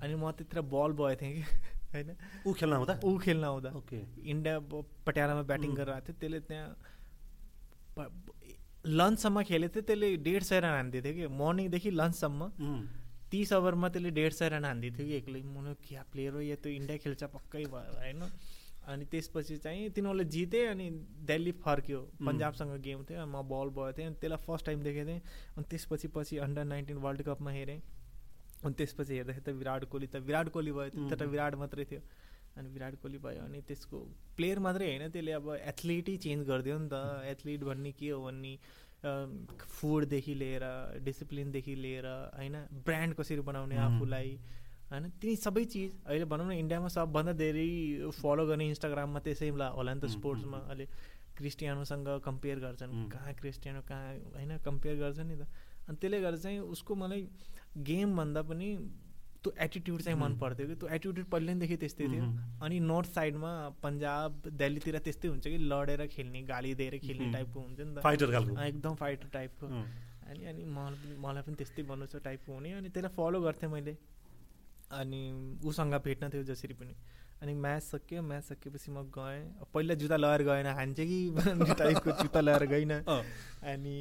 अनि 0.03 0.15
म 0.15 0.31
त्यतिर 0.31 0.61
बल 0.73 0.91
भयो 0.99 1.15
थिएँ 1.21 1.33
कि। 1.35 1.43
होइन? 1.93 2.09
ऊ 2.47 2.53
खेल्न 2.53 2.73
आउँदा? 2.73 2.99
ऊ 3.03 3.17
खेल्न 3.19 3.43
आउँदा। 3.43 3.69
इन्डिया 4.33 4.55
पटियालामा 5.07 5.43
ब्याटिङ 5.51 5.71
गरेर 5.75 5.93
आएको 5.93 6.05
थियो। 6.07 6.19
त्यसले 6.19 6.39
त्यहाँ 6.49 6.67
लन्चसम्म 7.97 9.43
खेलेको 9.43 9.73
थियो 9.73 9.83
त्यसले 9.87 10.07
डेढ 10.27 10.41
सय 10.43 10.59
रन 10.59 10.73
हान्दिथ्यो 10.79 11.13
कि। 11.13 11.27
मर्निङदेखि 11.27 11.89
लन्चसम्म 11.91 12.41
तिस 13.31 13.51
ओभरमा 13.53 13.87
त्यसले 13.89 14.11
डेढ 14.17 14.31
सय 14.33 14.47
रन 14.49 14.65
हान्दिथ्यो 14.65 15.05
कि 15.07 15.13
एक्लै। 15.17 15.41
म 15.43 15.73
क्या 15.83 16.03
प्लेयर 16.11 16.33
हो 16.33 16.41
या 16.41 16.55
त्यो 16.63 16.71
इन्डिया 16.71 16.97
खेल्छ 17.03 17.23
पक्कै 17.35 17.65
भयो 17.73 17.93
होइन? 17.99 18.21
अनि 18.87 19.05
त्यसपछि 19.11 19.57
चाहिँ 19.59 19.89
तिनीहरूले 19.91 20.25
जिते 20.31 20.59
अनि 20.71 20.87
दिल्ली 21.27 21.51
फर्क्यो। 21.59 21.99
पन्जाबसँग 22.23 22.79
गेम 22.87 23.03
थियो 23.03 23.25
म 23.25 23.43
बल 23.43 23.67
भयो 23.75 23.91
थिएँ 23.97 24.07
अनि 24.07 24.15
त्यसलाई 24.21 24.41
फर्स्ट 24.47 24.65
टाइम 24.65 24.79
देखेको 24.87 25.07
थिएँ। 25.11 25.21
अनि 25.57 25.65
त्यसपछि 25.67 26.07
पछि 26.15 26.37
अन्डर 26.45 26.63
नाइन्टिन 26.71 26.97
वर्ल्ड 27.03 27.21
कपमा 27.27 27.51
हेरेँ। 27.51 27.79
अनि 28.63 28.73
त्यसपछि 28.73 29.13
हेर्दाखेरि 29.13 29.43
त 29.43 29.49
विराट 29.59 29.83
कोहली 29.91 30.07
त 30.07 30.23
विराट 30.23 30.47
कोहली 30.55 30.71
भयो। 30.71 30.89
त्यो 30.95 31.15
त 31.19 31.23
विराट 31.27 31.55
मात्रै 31.59 31.85
थियो। 31.91 32.01
अनि 32.57 32.69
विराट 32.75 32.95
कोहली 33.01 33.17
भयो 33.23 33.41
अनि 33.45 33.61
त्यसको 33.69 33.97
प्लेयर 34.37 34.59
मात्रै 34.65 34.85
होइन 34.87 35.09
त्यसले 35.13 35.31
अब 35.39 35.47
एथलिटै 35.71 36.15
चेन्ज 36.25 36.47
गरिदियो 36.49 36.77
नि 36.77 36.89
त। 36.91 36.95
एथलिट 37.31 37.63
भन्ने 37.69 37.91
के 37.99 38.09
हो 38.09 38.19
भन्ने 38.25 38.53
फुडदेखि 39.77 40.33
लिएर 40.35 40.63
डिसिप्लिनदेखि 41.05 41.75
लिएर 41.75 42.05
होइन 42.37 42.55
ब्रान्ड 42.85 43.13
कसरी 43.15 43.41
बनाउने 43.49 43.77
आफूलाई 43.77 44.31
होइन 44.91 45.09
ती 45.21 45.35
सबै 45.35 45.63
चिज 45.73 45.91
अहिले 46.05 46.25
भनौँ 46.25 46.47
न 46.47 46.51
इन्डियामा 46.63 46.89
सबभन्दा 46.95 47.33
धेरै 47.43 47.69
फलो 48.21 48.45
गर्ने 48.49 48.65
इन्स्टाग्राममा 48.73 49.19
त्यसै 49.27 49.49
होला 49.53 49.93
नि 49.93 49.99
त 50.01 50.09
स्पोर्ट्समा 50.17 50.59
अहिले 50.71 50.85
क्रिस्टियानोसँग 51.37 52.07
कम्पेयर 52.25 52.57
गर्छन्। 52.59 52.93
कहाँ 53.13 53.33
क्रिस्टियानो 53.39 53.81
कहाँ 53.89 54.13
होइन 54.35 54.57
कम्पेयर 54.65 54.95
गर्छन् 54.97 55.27
नि 55.29 55.35
त। 55.37 55.45
अनि 55.87 55.97
त्यसले 56.01 56.19
गर्दा 56.21 56.39
चाहिँ 56.43 56.59
उसको 56.73 56.95
मलाई 56.95 57.21
गेमभन्दा 57.89 58.41
पनि 58.49 58.69
त्यो 59.43 59.53
एटिट्युड 59.63 60.01
चाहिँ 60.01 60.19
मन 60.19 60.35
पर्थ्यो 60.37 60.67
कि? 60.67 60.75
त्यो 60.75 60.89
एटिट्युड 60.89 61.25
पहिल्यैदेखि 61.31 61.77
त्यस्तै 61.77 62.07
थियो। 62.07 62.25
अनि 62.65 62.79
नर्थ 62.79 63.09
साइडमा 63.13 63.51
पन्जाब 63.83 64.41
दिल्लीतिर 64.61 64.97
त्यस्तै 65.07 65.27
हुन्छ 65.27 65.47
कि? 65.47 65.57
लडेर 65.57 66.05
खेल्ने 66.07 66.41
गाली 66.51 66.73
दिएर 66.75 66.97
खेल्ने 67.05 67.31
टाइपको 67.33 67.59
हुन्छ 67.59 67.79
नि 67.79 67.95
त। 67.95 68.03
फाइटर 68.03 68.31
खालको। 68.31 68.61
एकदम 68.61 68.95
फाइटर 68.95 69.27
टाइपको 69.33 69.67
अनि 70.27 70.45
अनि 70.45 70.63
मलाई 70.77 71.15
मलाई 71.25 71.43
पनि 71.47 71.55
त्यस्तै 71.55 71.83
भन्नु 71.83 72.05
छ 72.07 72.23
टाइपको 72.23 72.53
हुने। 72.53 72.71
अनि 72.81 72.89
त्यसलाई 72.89 73.13
फलो 73.15 73.41
गर्थेँ 73.41 73.69
मैले। 73.69 73.97
अनि 74.99 75.21
उसँग 75.65 75.93
भेट्न 76.03 76.29
थियो 76.33 76.43
जसरी 76.43 76.73
पनि। 76.73 76.95
अनि 77.41 77.53
म्याच 77.53 77.83
सक्यो 77.83 78.21
म्याच 78.21 78.43
सकेपछि 78.43 78.91
म 78.91 79.07
गएँ। 79.13 79.41
पहिला 79.73 79.93
जुत्ता 79.93 80.17
लगाएर 80.17 80.43
गएन 80.43 80.67
हान्छ 80.73 80.99
कि? 80.99 81.19
टाइपको 81.79 82.11
जुत्ता 82.21 82.41
लगाएर 82.41 82.65
गइनँ। 82.67 82.99
अनि 83.71 83.97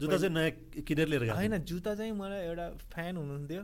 जुत्ता 0.00 0.16
चाहिँ 0.16 0.34
नयाँ 0.34 0.50
किनेर 0.86 1.08
लिएर 1.08 1.30
होइन 1.30 1.58
जुत्ता 1.58 1.94
चाहिँ 1.94 2.12
मलाई 2.12 2.40
एउटा 2.46 2.66
फ्यान 2.94 3.16
हुनुहुन्थ्यो। 3.16 3.62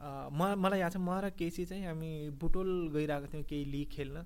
म 0.00 0.56
मलाई 0.56 0.80
याद 0.80 0.92
छ 0.92 0.96
म 0.96 1.12
र 1.20 1.28
केसी 1.36 1.64
चाहिँ 1.68 1.84
हामी 1.84 2.32
बुटोल 2.40 2.68
गइरहेको 2.96 3.26
थियौँ 3.32 3.44
केही 3.44 3.64
लिग 3.68 3.88
खेल्न। 3.92 4.16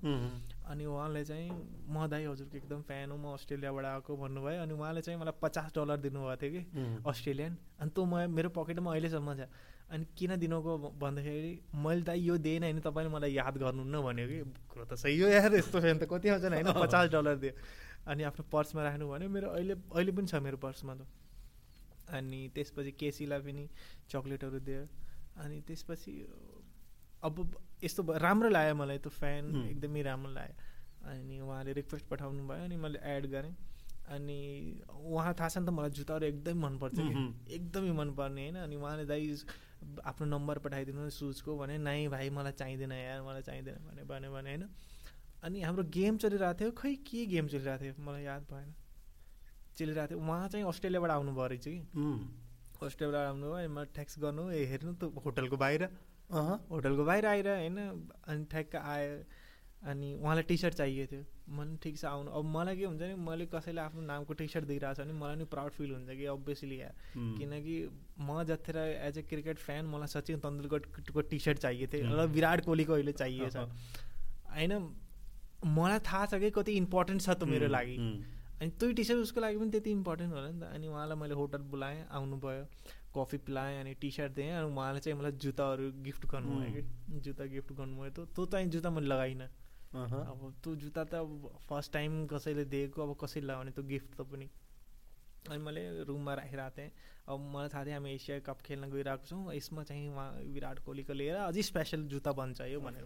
अनि 0.71 0.85
उहाँले 0.87 1.23
चाहिँ 1.25 1.51
म 1.91 2.07
दाइ 2.07 2.25
हजुरको 2.31 2.57
एकदम 2.57 2.81
फ्यान 2.87 3.11
हो 3.11 3.17
म 3.19 3.35
अस्ट्रेलियाबाट 3.35 3.85
आएको 3.85 4.11
भन्नुभयो। 4.15 4.61
अनि 4.63 4.73
उहाँले 4.73 5.01
चाहिँ 5.03 5.19
मलाई 5.19 5.35
पचास 5.43 5.75
डलर 5.75 5.97
दिनुभएको 5.99 6.35
थियो 6.41 6.51
कि 6.55 6.61
अस्ट्रेलियन। 7.03 7.53
अनि 7.83 7.89
त्यो 7.91 8.03
म 8.07 8.13
मेरो 8.31 8.49
पकेटमा 8.55 8.89
अहिलेसम्म 8.91 9.29
छ। 9.35 9.51
अनि 9.91 10.05
किन 10.17 10.31
दिनुको 10.39 10.71
भन्दाखेरि 10.95 11.51
मैले 11.75 12.03
त 12.07 12.09
यो 12.23 12.37
दिएन 12.39 12.63
होइन 12.63 12.79
तपाईँले 12.79 13.11
मलाई 13.11 13.31
याद 13.35 13.55
गर्नुहुन्न 13.59 13.95
भन्यो 13.99 14.25
कि। 14.31 14.37
कुरो 14.71 14.85
त 14.87 14.95
सही 14.95 15.19
हो 15.19 15.27
यार 15.27 15.53
यस्तो 15.59 15.77
फ्यान 15.83 15.97
त 15.99 16.07
कति 16.07 16.27
आउँछ 16.39 16.55
होइन 16.55 16.71
पचास 16.71 17.11
डलर 17.11 17.35
दियो। 17.43 17.53
अनि 18.07 18.23
आफ्नो 18.23 18.43
पर्समा 18.47 18.81
राख्नु 18.81 19.05
भन्यो। 19.11 19.29
मेरो 19.29 19.47
अहिले 19.51 19.75
अहिले 19.91 20.11
पनि 20.15 20.27
छ 20.31 20.39
मेरो 20.39 20.57
पर्समा 20.57 20.93
त। 20.95 21.03
अनि 22.15 22.39
त्यसपछि 22.55 22.91
केसीलाई 22.95 23.41
पनि 23.43 23.63
चक्लेटहरू 24.09 24.59
दियो। 24.63 24.81
अनि 25.37 25.61
त्यसपछि 25.67 26.13
अब 27.23 27.35
यस्तो 27.83 28.01
राम्रो 28.17 28.49
लाग्यो 28.49 28.75
मलाई 28.75 28.97
त्यो 28.97 29.11
फ्यान 29.11 29.43
एकदमै 29.65 30.01
राम्रो 30.01 30.31
लाग्यो। 30.33 30.55
अनि 31.05 31.39
उहाँले 31.41 31.71
रिक्वेस्ट 31.73 32.05
पठाउनु 32.09 32.43
भयो 32.47 32.63
अनि 32.63 32.75
मैले 32.77 32.99
एड 33.03 33.25
गरेँ। 33.31 33.55
अनि 34.05 34.39
उहाँ 34.89 35.33
थाहा 35.33 35.49
छ 35.49 35.57
नि 35.57 35.65
त 35.65 35.69
मलाई 35.69 35.91
जुत्ताहरू 35.97 36.25
एकदमै 36.25 36.61
मनपर्छ 36.61 36.97
कि। 36.97 37.13
एकदमै 37.55 37.91
मनपर्ने 37.91 38.41
होइन। 38.41 38.57
अनि 38.63 38.75
उहाँले 38.75 39.05
दाइ 39.05 39.23
आफ्नो 40.05 40.25
नम्बर 40.25 40.57
पठाइदिनु 40.65 41.09
सुजको 41.09 41.57
भने 41.57 41.77
नाइ 41.77 42.07
भाइ 42.07 42.29
मलाई 42.29 42.53
चाहिँदैन 42.53 42.91
यार 42.91 43.21
मलाई 43.21 43.41
चाहिँदैन 43.41 43.77
भने 43.85 44.03
भन्यो 44.05 44.31
भने 44.33 44.49
होइन। 44.49 44.63
अनि 45.43 45.61
हाम्रो 45.61 45.83
गेम 45.89 46.17
चलिरहेको 46.17 46.59
थियो। 46.59 46.71
खै 46.71 46.93
के 47.05 47.25
गेम 47.25 47.47
चलिरहेको 47.47 47.83
थियो? 47.83 47.93
मलाई 48.01 48.23
याद 48.23 48.43
भएन। 48.49 48.73
चलिरहेको 49.77 50.09
थियो। 50.09 50.19
उहाँ 50.21 50.47
चाहिँ 50.49 50.65
अस्ट्रेलियाबाट 50.65 51.11
आउनुभयो 51.11 51.47
रहेछ 51.47 51.65
कि। 51.67 51.81
अस्ट्रेलियाबाट 52.83 53.27
आउनुभयो 53.27 53.69
म 53.69 53.83
ट्याक्स 53.95 54.19
गर्नु 54.19 54.43
ए 54.51 54.65
हेर्नु 54.67 54.93
त 54.99 55.03
होटलको 55.25 55.57
बाहिर। 55.57 55.83
होटलको 56.71 57.03
बाहिर 57.05 57.25
आएर 57.25 57.47
होइन 57.49 57.77
अनि 58.27 58.45
ठ्याक्क 58.51 58.75
आयो 58.75 59.15
अनि 59.85 60.07
उहाँलाई 60.17 60.43
टी 60.49 60.57
सर्ट 60.57 60.73
चाहिएको 60.73 61.11
थियो। 61.11 61.23
मैले 61.55 61.77
ठिक 61.77 61.97
छ 61.97 62.05
आउनु। 62.09 62.31
अब 62.31 62.45
मलाई 62.45 62.75
के 62.75 62.85
हुन्छ 62.85 63.01
नि 63.01 63.15
मैले 63.21 63.45
कसैले 63.53 63.81
आफ्नो 63.81 64.01
नामको 64.01 64.33
टी 64.33 64.47
सर्ट 64.49 64.65
दिइरहेको 64.65 64.97
छ 64.97 65.05
भने 65.05 65.13
मलाई 65.13 65.35
नि 65.37 65.45
प्राउड 65.45 65.71
फिल 65.77 65.91
हुन्छ 65.93 66.09
कि 66.09 66.25
अभियसली 66.25 66.77
या। 66.81 66.89
किनकि 67.13 67.75
म 68.17 68.43
जतिखेर 68.49 68.77
एज 68.77 69.17
ए 69.17 69.21
क्रिकेट 69.29 69.57
फ्यान 69.61 69.85
मलाई 69.85 70.07
सचिन 70.09 70.39
तेन्दुलकरको 70.41 71.21
टी 71.29 71.39
सर्ट 71.39 71.57
चाहिएको 71.69 71.91
थियो। 71.93 72.03
र 72.09 72.25
विराट 72.33 72.65
कोहलीको 72.65 72.93
अहिले 72.93 73.13
चाहिएको 73.13 73.49
छ। 73.53 73.69
होइन 74.57 74.73
मलाई 75.77 75.99
थाहा 76.01 76.25
छ 76.25 76.41
कि 76.41 76.49
कति 76.57 76.71
इम्पोर्टेन्ट 76.81 77.21
छ 77.21 77.29
त 77.29 77.43
मेरो 77.45 77.67
लागि। 77.69 77.97
अनि 78.61 78.69
त्यो 78.79 78.91
टी 78.97 79.03
सर्ट 79.03 79.19
उसको 79.19 79.39
लागि 79.41 79.57
पनि 79.57 79.71
त्यति 79.71 79.91
इम्पोर्टेन्ट 79.91 80.33
होला 80.33 80.49
नि 80.51 80.59
त। 80.59 80.63
अनि 80.75 80.87
उहाँलाई 80.87 81.17
मैले 81.19 81.35
होटल 81.35 81.61
बोलाएँ 81.71 82.05
आउनुभयो 82.07 82.63
कफी 83.15 83.37
पिलाएँ 83.47 83.79
अनि 83.79 83.93
टी 84.01 84.11
सर्ट 84.11 84.31
दिएँ 84.35 84.51
अनि 84.51 84.67
उहाँले 84.71 84.99
चाहिँ 84.99 85.17
मलाई 85.19 85.31
जुत्ताहरू 85.43 85.91
गिफ्ट 86.03 86.25
गर्नुभयो 86.31 86.71
कि। 86.75 86.81
जुत्ता 87.25 87.45
गिफ्ट 87.55 87.71
गर्नुभयो। 87.73 88.11
त 88.11 88.27
त्यो 88.35 88.45
चाहिँ 88.45 88.67
जुत्ता 88.71 88.89
मैले 88.95 89.07
लगाइनँ। 89.07 89.47
अब 89.95 90.39
त्यो 90.63 90.75
जुत्ता 90.75 91.03
त 91.03 91.13
अब 91.23 91.59
फर्स्ट 91.69 91.93
टाइम 91.93 92.25
कसैले 92.27 92.65
दिएको 92.71 93.01
अब 93.03 93.15
कसैले 93.23 93.47
लगाउने 93.47 93.71
त्यो 93.71 93.83
गिफ्ट 93.83 94.11
त 94.15 94.21
पनि। 94.31 94.47
अनि 95.51 95.59
मैले 95.63 95.81
रुममा 96.03 96.33
राखिरहेको 96.33 96.75
थिएँ। 96.77 96.91
अब 97.27 97.39
मलाई 97.53 97.69
थाहा 97.73 97.83
थियो 97.85 97.95
हामी 97.95 98.09
एसिया 98.13 98.39
कप 98.43 98.59
खेल्न 98.65 98.89
गइरहेको 98.91 99.25
छौँ। 99.29 99.53
यसमा 99.55 99.83
चाहिँ 99.83 100.09
उहाँ 100.09 100.29
विराट 100.55 100.79
कोहलीको 100.85 101.13
लिएर 101.13 101.35
अझै 101.47 101.61
स्पेसल 101.61 102.03
जुत्ता 102.11 102.31
बन्छ 102.33 102.61
यो 102.71 102.79
भनेर 102.81 103.05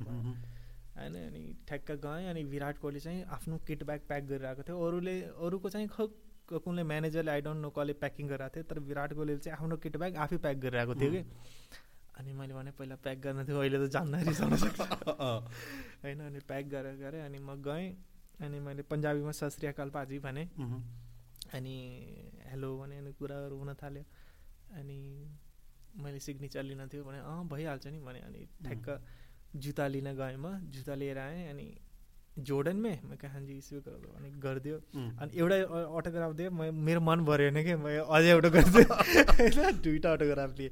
होइन 0.99 1.15
अनि 1.17 1.41
ठ्याक्क 1.67 1.91
गएँ 2.05 2.29
अनि 2.29 2.43
विराट 2.53 2.77
कोहली 2.77 2.99
चाहिँ 2.99 3.23
आफ्नो 3.35 3.57
किट 3.67 3.83
ब्याग 3.83 4.01
प्याक 4.07 4.23
गरिरहेको 4.31 4.63
थियो। 4.63 4.77
अरूले 4.87 5.15
अरूको 5.39 5.69
चाहिँ 5.69 5.87
ख 5.89 6.09
कुनले 6.49 6.83
म्यानेजरले 6.83 7.31
आई 7.31 7.41
डोन्ट 7.41 7.61
नो 7.61 7.69
कसले 7.69 7.93
प्याकिङ 8.03 8.27
गरिरहेको 8.27 8.55
थियो 8.55 8.63
तर 8.69 8.79
विराट 8.89 9.13
कोहलीले 9.13 9.39
चाहिँ 9.39 9.57
आफ्नो 9.57 9.77
किट 9.79 9.97
ब्याग 9.97 10.15
आफै 10.25 10.37
प्याक 10.45 10.57
गरिरहेको 10.65 10.93
थियो 11.01 11.11
कि। 11.11 11.23
अनि 12.19 12.31
मैले 12.33 12.53
भने 12.53 12.71
पहिला 12.75 12.95
प्याक 12.99 13.17
गर्न 13.23 13.45
थियो 13.47 13.59
अहिले 13.59 13.77
त 13.79 13.89
जान्न 13.95 14.13
रिसाउन 14.27 14.55
सक्छ 14.59 14.79
होइन 16.03 16.19
अनि 16.19 16.39
प्याक 16.43 16.65
गरेर 16.73 16.95
गरेँ 16.99 17.21
अनि 17.25 17.39
म 17.39 17.55
गएँ 17.63 17.87
अनि 18.43 18.59
मैले 18.59 18.81
पन्जाबीमा 18.91 19.31
सत 19.31 19.51
श्री 19.55 19.67
अकाल 19.67 19.89
पाजी 19.95 20.19
भने 20.19 20.43
अनि 21.55 21.75
हेलो 22.49 22.69
भने 22.77 22.97
अनि 22.97 23.11
कुराहरू 23.19 23.55
हुन 23.57 23.73
थाल्यो। 23.79 24.03
अनि 24.79 24.99
मैले 26.01 26.19
सिग्नेचर 26.19 26.63
लिन 26.63 26.87
थियो 26.87 27.03
भने 27.03 27.19
अँ 27.21 27.47
भइहाल्छ 27.47 27.87
नि 27.87 27.99
भने 27.99 28.19
अनि 28.25 28.41
ठ्याक्क 28.65 28.87
जुत्ता 29.55 29.87
लिन 29.87 30.13
गएँ 30.15 30.37
म 30.37 30.57
जुत्ता 30.71 30.95
लिएर 30.95 31.17
आएँ 31.17 31.49
अनि 31.49 31.67
जोर्डनमै 32.39 32.93
म 33.03 33.15
कहाँ 33.19 33.41
जी 33.43 33.53
इस्यु 33.57 33.79
अनि 33.81 34.29
गरिदियो। 34.39 34.75
अनि 34.95 35.31
एउटा 35.35 35.55
अटोग्राफ 35.97 36.31
दियो 36.39 36.51
म 36.51 36.71
मेरो 36.71 37.01
मन 37.01 37.19
भरेन 37.27 37.57
कि 37.67 37.75
म 37.75 37.89
अझै 37.99 38.29
एउटा 38.31 38.49
गरिदिएँ। 38.49 38.85
होइन 39.35 39.81
दुइटा 39.83 40.11
अटोग्राफ 40.13 40.51
लिएँ। 40.59 40.71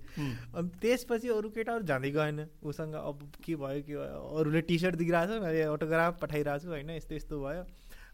अनि 0.55 0.69
त्यसपछि 0.80 1.28
अरू 1.28 1.49
केटाहरू 1.49 1.84
जाँदै 1.84 2.11
गएन। 2.11 2.39
उसँग 2.63 2.93
अब 2.93 3.17
के 3.43 3.55
भयो 3.55 3.82
के 3.84 3.95
भयो 3.99 4.21
अरूले 4.39 4.61
टी 4.63 4.78
सर्ट 4.80 4.95
दिइरहेको 4.95 5.34
छ 5.34 5.43
मैले 5.43 5.61
अटोग्राफ 5.75 6.19
पठाइरहेको 6.21 6.63
छु 6.63 6.69
होइन 6.71 6.89
यस्तो 6.95 7.15
यस्तो 7.15 7.36
भयो। 7.43 7.63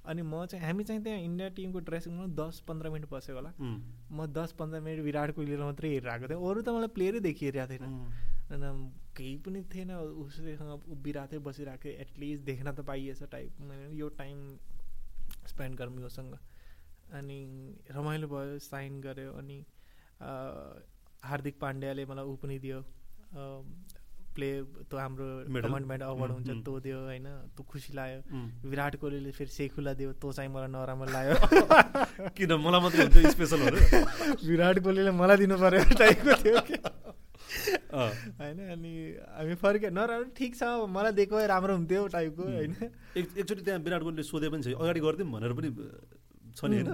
अनि 0.09 0.22
म 0.22 0.45
चाहिँ 0.49 0.66
हामी 0.66 0.84
चाहिँ 0.84 1.03
त्यहाँ 1.03 1.20
इन्डिया 1.20 1.49
टिमको 1.53 1.80
ड्रेसिङ 1.80 2.11
रुममा 2.18 2.34
दस 2.34 2.59
पन्ध्र 2.68 2.89
मिनट 2.89 3.05
बसेको 3.11 3.38
होला। 3.38 3.51
म 3.59 4.26
दस 4.34 4.51
पन्ध्र 4.57 4.80
मिनट 4.82 4.99
विराट 5.03 5.32
कोहलीलाई 5.38 5.66
मात्रै 5.70 5.89
हेरिरहेको 5.93 6.28
थिएँ। 6.28 6.41
अरू 6.41 6.59
त 6.61 6.70
मलाई 6.74 6.91
प्लेयरै 6.97 7.20
देखिरहेको 7.30 7.70
थिएन। 7.70 7.86
अन्त 8.51 9.03
केही 9.18 9.36
पनि 9.45 9.61
थिएन 9.74 9.91
उसैसँग 10.24 10.91
उभिरहेको 10.91 11.32
थियो 11.32 11.41
बसिरहेको 11.47 11.84
थियो 11.84 11.93
एटलिस्ट 12.01 12.43
देख्न 12.45 12.72
त 12.72 12.86
पाइएछ 12.88 13.24
टाइप 13.32 13.61
मैले 13.70 13.95
यो 13.99 14.09
टाइम 14.20 14.38
स्पेन्ड 15.47 15.78
गरौँ 15.78 16.01
योसँग 16.01 16.38
अनि 17.14 17.39
रमाइलो 17.91 18.28
भयो 18.28 18.59
साइन 18.68 19.01
गऱ्यो 19.01 19.32
अनि 19.41 19.57
हार्दिक 21.24 21.59
पाण्ड्याले 21.61 22.05
मलाई 22.05 22.26
ऊ 22.26 22.36
पनि 22.43 22.59
दियो। 22.59 22.80
प्ले 24.34 24.49
त्यो 24.89 24.97
हाम्रो 24.97 25.26
टुर्नामेन्ट 25.45 26.03
अवार्ड 26.03 26.32
हुन्छ 26.32 26.49
त्यो 26.66 26.80
दियो 26.80 26.99
होइन 27.05 27.28
त्यो 27.53 27.64
खुसी 27.70 27.93
लाग्यो। 27.93 28.20
विराट 28.70 28.95
कोहलीले 29.01 29.32
फेरि 29.32 29.51
सेखुला 29.51 29.93
दियो 29.93 30.14
त्यो 30.18 30.32
चाहिँ 30.32 30.49
मलाई 30.53 30.70
नराम्रो 30.74 31.07
लाग्यो। 31.14 32.30
किन 32.38 32.53
मलाई 32.66 32.82
मात्रै 32.82 33.32
स्पेसल 33.32 33.61
विराट 34.49 34.80
कोहलीले 34.84 35.11
मलाई 35.22 35.38
दिनु 35.38 35.57
पऱ्यो 35.64 35.84
टाइपको 36.01 36.34
थियो 36.43 36.57
होइन 37.93 38.59
अनि 38.73 38.91
हामी 39.37 39.55
फर्क्यो 39.63 39.89
नराम्रो 39.93 40.29
ठिक 40.37 40.51
छ 40.55 40.63
मलाई 40.89 41.13
दिएको 41.19 41.35
राम्रो 41.53 41.73
हुन्थ्यो 41.77 42.01
टाइपको 42.15 42.43
होइन। 42.43 42.73
एकचोटि 43.15 43.61
त्यहाँ 43.61 43.79
विराट 43.85 44.01
कोहलीले 44.01 44.23
सोधे 44.25 44.47
पनि 44.49 44.61
छ 44.63 44.67
अगाडि 44.73 44.99
गरिदिउँ 45.05 45.29
भनेर 45.31 45.53
पनि 45.53 45.69
छ 46.57 46.59
नि 46.65 46.75
होइन? 46.81 46.89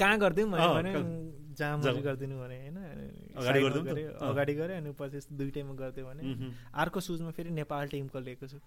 कहाँ 0.00 0.16
गरिदिउँ 0.20 0.48
भने 0.52 0.92
जाम 1.56 1.80
गरिदिनु 1.80 2.36
भने 2.36 2.56
होइन 2.62 2.78
अगाडि 3.36 4.54
गरेँ 4.54 4.76
अनि 4.76 4.90
पछि 4.98 5.18
दुइटैमा 5.32 5.72
गरिदियो 5.74 6.04
भने 6.06 6.22
अर्को 6.82 7.00
सुजमा 7.00 7.30
फेरि 7.32 7.50
नेपाल 7.56 7.88
टिमको 7.88 8.20
लिएको 8.20 8.46
छु। 8.46 8.58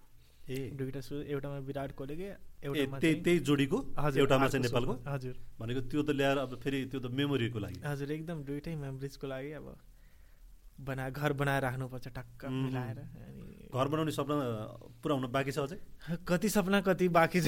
ए। 0.49 0.73
दुइटा 0.73 1.01
सुज 1.05 1.29
एउटामा 1.29 1.57
विराट 1.61 1.91
कोहलीको 1.93 2.25
एउटामा 2.65 2.97
त्यही 2.99 3.39
जोडीको 3.45 3.77
हजुर 3.97 4.19
एउटामा 4.19 4.47
चाहिँ 4.49 4.63
नेपालको? 4.65 4.93
हजुर। 5.05 5.35
भनेको 5.61 5.81
त्यो 5.85 6.01
त 6.01 6.09
ल्याएर 6.17 6.37
अब 6.41 6.51
फेरि 6.57 6.79
त्यो 6.89 6.99
त 6.99 7.13
मेमोरीको 7.13 7.59
लागि। 7.61 7.79
हजुर 7.85 8.11
एकदम 8.17 8.37
दुइटै 8.49 8.73
मेमोरिजको 8.75 9.25
लागि 9.29 9.51
अब। 9.61 9.67
बना 10.79 11.09
घर 11.09 11.33
बनाएर 11.35 11.61
राख्नुपर्छ 11.61 12.07
टक्क 12.07 12.45
मिलाएर। 12.47 12.99
घर 13.69 13.87
बनाउने 13.87 14.11
सपना 14.11 14.35
पुरा 15.03 15.13
हुन 15.15 15.25
बाँकी 15.29 15.51
छ 15.51 15.59
अझै? 15.59 15.77
कति 16.25 16.49
सपना 16.49 16.81
कति 16.81 17.07
बाँकी 17.11 17.39
छ 17.41 17.47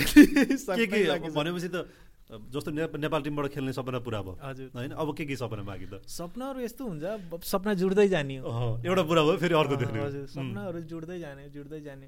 भनेपछि 1.32 1.70
त 1.72 1.88
जस्तो 2.32 2.72
नेपाल 2.72 3.22
टिमबाट 3.24 3.46
खेल्ने 3.52 3.74
सपना 3.76 4.00
पुरा 4.00 4.22
भयो। 4.24 4.40
हजुर। 4.40 4.72
होइन? 4.72 4.92
अब 4.96 5.08
के 5.18 5.26
के 5.28 5.36
सपना 5.36 5.64
बाँकी 5.68 5.86
त? 5.92 6.00
सपनाहरू 6.08 6.60
यस्तो 6.64 6.84
हुन्छ 6.88 7.44
सपना 7.44 7.74
जुड्दै 7.76 8.08
जाने 8.08 8.38
हो। 8.40 8.80
एउटा 8.88 9.04
पुरा 9.04 9.22
भयो 9.28 9.36
फेरि 9.36 9.56
अर्को 9.60 9.76
देख्ने 9.76 10.00
हजुर 10.00 10.26
सपनाहरू 10.32 10.80
जुड्दै 10.88 11.20
जाने 11.20 11.50
जुड्दै 11.52 11.80
जाने। 11.84 12.08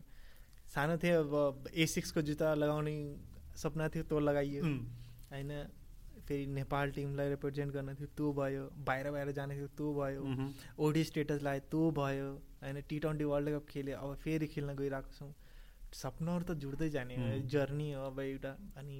सानो 0.72 0.96
थियो 0.96 1.28
अब 1.28 1.68
ए 1.76 1.86
सिक्सको 1.86 2.22
जुत्ता 2.24 2.56
लगाउने 2.56 2.96
सपना 3.52 3.88
थियो 3.92 4.04
त्यो 4.08 4.20
लगाइयो। 4.20 4.64
होइन? 4.64 5.52
फेरि 6.28 6.46
नेपाल 6.58 6.92
टिमलाई 6.92 7.30
रिप्रेजेन्ट 7.30 7.74
गर्न 7.74 7.94
थियो 7.96 8.08
त्यो 8.18 8.34
भयो। 8.34 8.70
बाहिर 8.88 9.12
बाहिर 9.12 9.32
जाने 9.32 9.56
थियो 9.56 9.68
त्यो 9.78 9.94
भयो। 9.94 10.22
ओडी 10.80 11.04
स्टेटस 11.04 11.42
लगायो 11.42 11.60
त्यो 11.72 11.92
भयो। 11.92 12.30
होइन 12.64 12.82
टी 12.90 13.00
ट्वेन्टी 13.00 13.24
वर्ल्ड 13.32 13.50
कप 13.56 13.66
खेल्यो 13.70 13.98
अब 13.98 14.16
फेरि 14.24 14.48
खेल्न 14.48 14.76
गइरहेको 14.76 15.12
छौँ। 15.20 15.34
सपनाहरू 15.94 16.44
त 16.44 16.52
जुड्दै 16.58 16.90
जाने 16.90 17.16
जर्नी 17.54 17.92
हो 17.94 18.06
अब 18.08 18.20
एउटा। 18.20 18.56
अनि 18.78 18.98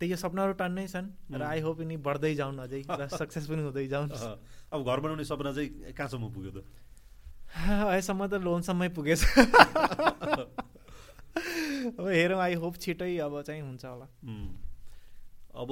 त्यही 0.00 0.16
सपनाहरू 0.16 0.52
टन्नै 0.56 0.86
छन् 0.88 1.08
र 1.36 1.42
आई 1.44 1.60
होप 1.60 1.80
यिनी 1.80 1.96
बढ्दै 2.00 2.34
जाउन् 2.34 2.58
अझै 2.64 2.82
र 2.88 3.08
सक्सेस 3.20 3.46
पनि 3.50 3.62
हुँदै 3.68 3.86
जाउन्। 3.86 4.10
अब 4.72 4.80
घर 4.80 5.00
बनाउने 5.00 5.24
सपना 5.28 5.52
चाहिँ 5.52 5.92
कहाँसम्म 5.92 6.32
पुग्यो 6.32 6.50
त? 6.56 6.64
अहिलेसम्म 7.60 8.26
त 8.26 8.34
लोनसम्मै 8.40 8.88
पुगेछ। 8.96 9.20
अब 11.98 12.06
हेरौँ 12.08 12.40
आई 12.40 12.54
होप 12.54 12.76
छिटै 12.80 13.16
अब 13.18 13.42
चाहिँ 13.42 13.60
हुन्छ 13.60 13.84
होला। 13.84 14.06
अब 15.54 15.70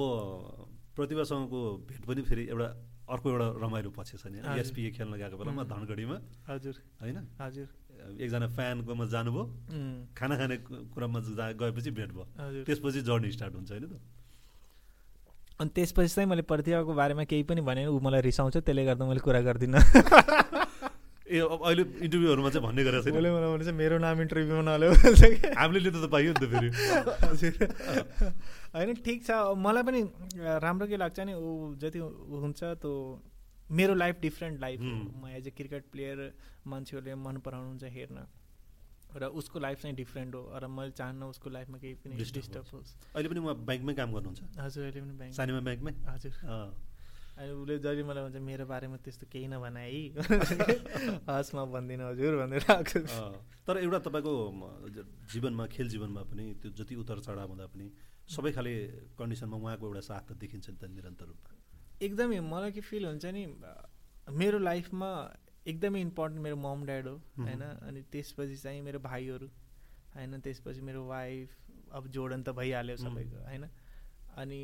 प्रतिभासँगको 0.95 1.59
भेट 1.89 2.05
पनि 2.05 2.21
फेरि 2.21 2.43
एउटा 2.51 2.67
अर्को 3.09 3.27
एउटा 3.31 3.47
रमाइलो 3.63 3.89
पछि 3.89 4.17
छ 4.17 4.27
नि। 4.27 4.37
एसपिए 4.59 4.91
खेल्न 4.91 5.13
गएको 5.17 5.37
बेलामा 5.37 5.63
धनगढीमा। 5.65 6.17
हजुर। 6.49 6.75
होइन? 7.01 7.17
हजुर। 7.41 7.67
एकजना 8.19 8.47
फ्यानकोमा 8.47 9.05
जानुभयो। 9.05 9.43
खाना 10.17 10.35
खाने 10.37 10.57
कुरामा 10.67 11.19
गएपछि 11.59 11.91
भेट 11.91 12.11
भयो। 12.11 12.63
त्यसपछि 12.63 13.01
जर्नी 13.01 13.31
स्टार्ट 13.31 13.53
हुन्छ 13.55 13.71
होइन 13.71 13.85
त। 13.87 13.99
अनि 15.59 15.69
त्यसपछि 15.75 16.07
चाहिँ 16.15 16.29
मैले 16.29 16.41
प्रतिभाको 16.47 16.93
बारेमा 16.93 17.23
केही 17.23 17.43
पनि 17.43 17.61
भने 17.61 17.87
ऊ 17.87 17.99
मलाई 17.99 18.21
रिसाउँछ 18.21 18.57
त्यसले 18.57 18.85
गर्दा 18.85 19.05
मैले 19.05 19.19
कुरा 19.19 19.41
गर्दिनँ। 19.41 19.79
ए 21.29 21.39
अब 21.45 21.61
अहिले 21.61 21.83
इन्टरभ्यूहरूमा 22.05 22.49
चाहिँ 22.49 22.63
भन्ने 22.65 22.83
गरेको 22.83 23.03
छैन। 23.05 23.13
उसले 23.13 23.29
मलाई 23.29 23.49
भनेपछि 23.53 23.73
मेरो 23.77 23.97
नाम 24.01 24.17
इन्टरभ्यूमा 24.21 24.63
नल्यो 24.65 24.89
हामीले 25.61 25.89
त 25.93 26.09
पाइयो 26.09 26.31
नि 26.33 26.39
त 26.41 26.45
फेरि। 26.49 26.69
होइन 28.73 28.89
ठिक 29.05 29.19
छ। 29.25 29.29
मलाई 29.61 29.83
पनि 29.85 29.99
राम्रो 30.65 30.85
के 30.89 30.97
लाग्छ 30.97 31.19
नि 31.29 31.33
ऊ 31.37 31.77
जति 31.77 31.99
हुन्छ 32.01 32.59
त्यो 32.81 32.93
मेरो 33.69 33.93
लाइफ 33.93 34.15
डिफ्रेन्ट 34.21 34.55
लाइफ 34.61 34.79
म 34.81 35.29
एज 35.37 35.47
ए 35.47 35.51
क्रिकेट 35.53 35.83
प्लेयर 35.93 36.17
मान्छेहरूले 36.65 37.13
मन 37.15 37.37
पराउनुहुन्छ 37.45 37.83
हेर्न। 37.93 38.25
र 39.09 39.25
उसको 39.41 39.59
लाइफ 39.59 39.81
चाहिँ 39.81 39.95
डिफ्रेन्ट 39.95 40.35
हो। 40.35 40.41
र 40.53 40.67
मैले 40.69 40.91
चाहन्न 40.97 41.23
उसको 41.33 41.49
लाइफमा 41.49 41.77
केही 41.77 41.93
पनि 42.01 42.13
डिस्टर्ब 42.17 42.65
होस्। 42.73 42.89
अहिले 43.13 43.29
पनि 43.29 43.39
म 43.41 43.53
ब्याङ्कमै 43.69 43.93
काम 43.97 44.09
गर्नुहुन्छ? 44.13 44.41
हजुर 44.65 44.83
अहिले 44.85 45.01
पनि 45.01 45.13
ब्याङ्क 45.17 45.33
सानीमा 45.37 45.61
ब्याङ्कमै 45.65 45.93
हजुर। 46.09 46.33
अनि 47.39 47.51
उसले 47.55 47.75
जहिले 47.79 48.03
मलाई 48.03 48.23
भन्छ 48.27 48.37
मेरो 48.43 48.65
बारेमा 48.67 48.97
त्यस्तो 48.99 49.25
केही 49.31 49.47
नभना 49.47 49.79
है। 49.79 50.11
हस् 51.23 51.55
म 51.55 51.57
भन्दिनँ 51.71 52.05
हजुर 52.11 52.33
भनेर 52.35 52.63
तर 53.63 53.75
एउटा 53.79 53.99
तपाईँको 54.07 54.33
जीवनमा 55.31 55.65
खेल 55.71 55.87
जीवनमा 55.89 56.21
पनि 56.27 56.45
त्यो 56.59 56.69
जति 56.75 56.95
उतार 56.99 57.19
चढाव 57.23 57.47
हुँदा 57.47 57.65
पनि 57.71 57.87
सबै 58.27 58.51
खाले 58.51 58.73
कन्डिसनमा 59.15 59.55
उहाँको 59.55 59.85
एउटा 59.87 60.03
साथ 60.03 60.23
त 60.27 60.31
देखिन्छ 60.35 60.67
नि 60.69 60.77
त 60.77 60.83
निरन्तर 60.91 61.25
रूपमा। 61.31 61.51
एकदमै 62.03 62.39
मलाई 62.43 62.71
के 62.75 62.81
फिल 62.81 63.03
हुन्छ 63.07 63.25
नि 63.31 63.43
मेरो 64.35 64.57
लाइफमा 64.59 65.09
एकदमै 65.67 66.01
इम्पोर्टेन्ट 66.01 66.43
मेरो 66.43 66.57
मम 66.59 66.79
ड्याड 66.85 67.07
हो 67.07 67.15
होइन। 67.39 67.63
अनि 67.87 67.99
त्यसपछि 68.11 68.57
चाहिँ 68.57 68.81
मेरो 68.81 68.99
भाइहरू 68.99 69.47
होइन। 70.15 70.39
त्यसपछि 70.43 70.81
मेरो 70.81 71.01
वाइफ 71.07 71.47
अब 71.95 72.03
जोडन 72.09 72.43
त 72.43 72.49
भइहाल्यो 72.59 72.95
सबैको 72.99 73.37
होइन। 73.47 73.63
अनि 74.35 74.59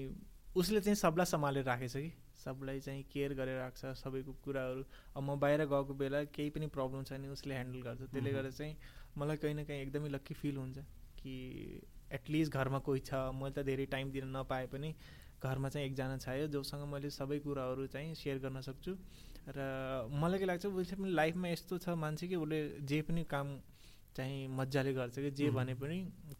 उसले 0.55 0.79
चाहिँ 0.81 0.95
सबलाई 0.95 1.25
सम्हालेर 1.25 1.63
राखेछ 1.65 1.95
कि। 1.95 2.11
सबलाई 2.45 2.79
चाहिँ 2.79 3.03
केयर 3.13 3.33
गरेर 3.33 3.57
राख्छ 3.59 3.85
सबैको 3.97 4.33
कुराहरू। 4.45 4.83
अब 5.17 5.23
म 5.23 5.35
बाहिर 5.41 5.65
गएको 5.65 5.93
बेला 5.97 6.23
केही 6.29 6.49
पनि 6.53 6.67
प्रब्लम 6.77 7.03
छ 7.03 7.17
नि 7.17 7.27
उसले 7.33 7.53
ह्यान्डल 7.53 7.81
गर्छ। 7.81 8.01
त्यसले 8.13 8.31
गर्दा 8.31 8.49
चाहिँ 8.53 8.75
मलाई 9.17 9.37
कहीँ 9.41 9.55
न 9.55 9.63
कहीँ 9.65 9.81
एकदमै 9.81 10.09
लक्की 10.15 10.33
फिल 10.41 10.57
हुन्छ 10.57 10.77
कि 11.19 11.33
एटलिस्ट 12.13 12.53
घरमा 12.53 12.79
कोही 12.85 12.99
छ। 13.01 13.13
मैले 13.33 13.53
त 13.53 13.65
धेरै 13.65 13.85
टाइम 13.91 14.11
दिन 14.11 14.25
नपाए 14.37 14.65
पनि 14.73 14.89
घरमा 15.43 15.69
चाहिँ 15.69 15.87
एकजना 15.87 16.17
छ 16.17 16.27
जोसँग 16.53 16.83
मैले 16.91 17.09
सबै 17.09 17.39
कुराहरू 17.45 17.87
चाहिँ 17.93 18.13
सेयर 18.15 18.37
गर्न 18.45 18.61
सक्छु। 18.61 18.93
र 19.45 19.59
मलाई 20.09 20.39
के 20.39 20.45
लाग्छ 20.45 20.65
उसले 20.65 20.95
पनि 20.97 21.09
लाइफमा 21.11 21.47
यस्तो 21.47 21.77
छ 21.77 21.89
मान्छे 22.03 22.27
कि 22.27 22.35
उसले 22.35 22.59
जे 22.89 23.01
पनि 23.09 23.23
काम 23.29 23.47
चाहिँ 24.15 24.47
मजाले 24.47 24.93
गर्छ 24.93 25.15
कि 25.19 25.31
जे 25.31 25.49
भने 25.51 25.73
पनि 25.75 25.97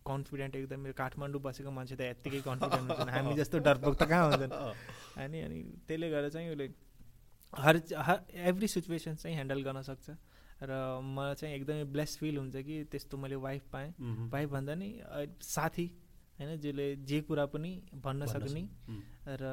कन्फिडेन्ट 0.07 0.55
एकदम 0.55 0.79
मेरो 0.79 0.93
काठमाडौँ 0.95 1.41
बसेको 1.41 1.71
मान्छे 1.71 1.95
त 1.95 2.01
यत्तिकै 2.01 2.41
कन्फिडेन्ट 2.47 2.91
हुन्छ 2.91 3.09
हामी 3.15 3.33
जस्तो 3.35 3.59
डरपोक 3.67 3.95
त 3.95 4.03
कहाँ 4.07 4.23
हुन्छन्? 4.29 4.53
होइन 5.17 5.33
अनि 5.45 5.59
त्यसले 5.87 6.09
गर्दा 6.09 6.29
चाहिँ 6.29 6.49
उसले 6.51 6.67
हर 7.53 7.75
हर 8.07 8.17
एभ्री 8.49 8.67
सिचुएसन 8.67 9.15
चाहिँ 9.15 9.35
ह्यान्डल 9.35 9.61
गर्न 9.63 9.81
सक्छ। 9.81 10.07
र 10.61 10.71
मलाई 11.03 11.35
चाहिँ 11.35 11.55
एकदमै 11.55 11.83
ब्लेस 11.91 12.17
फिल 12.17 12.37
हुन्छ 12.37 12.55
कि 12.63 12.75
त्यस्तो 12.91 13.17
मैले 13.17 13.35
वाइफ 13.43 13.63
पाएँ। 13.71 13.91
वाइफ 14.31 14.49
भन्दा 14.49 14.75
नि 14.75 14.89
साथी 15.43 15.87
होइन 16.39 16.55
जसले 16.59 16.85
जे 17.03 17.19
कुरा 17.27 17.45
पनि 17.51 17.71
भन्न 18.03 18.25
सक्ने 18.25 18.63
र 19.41 19.51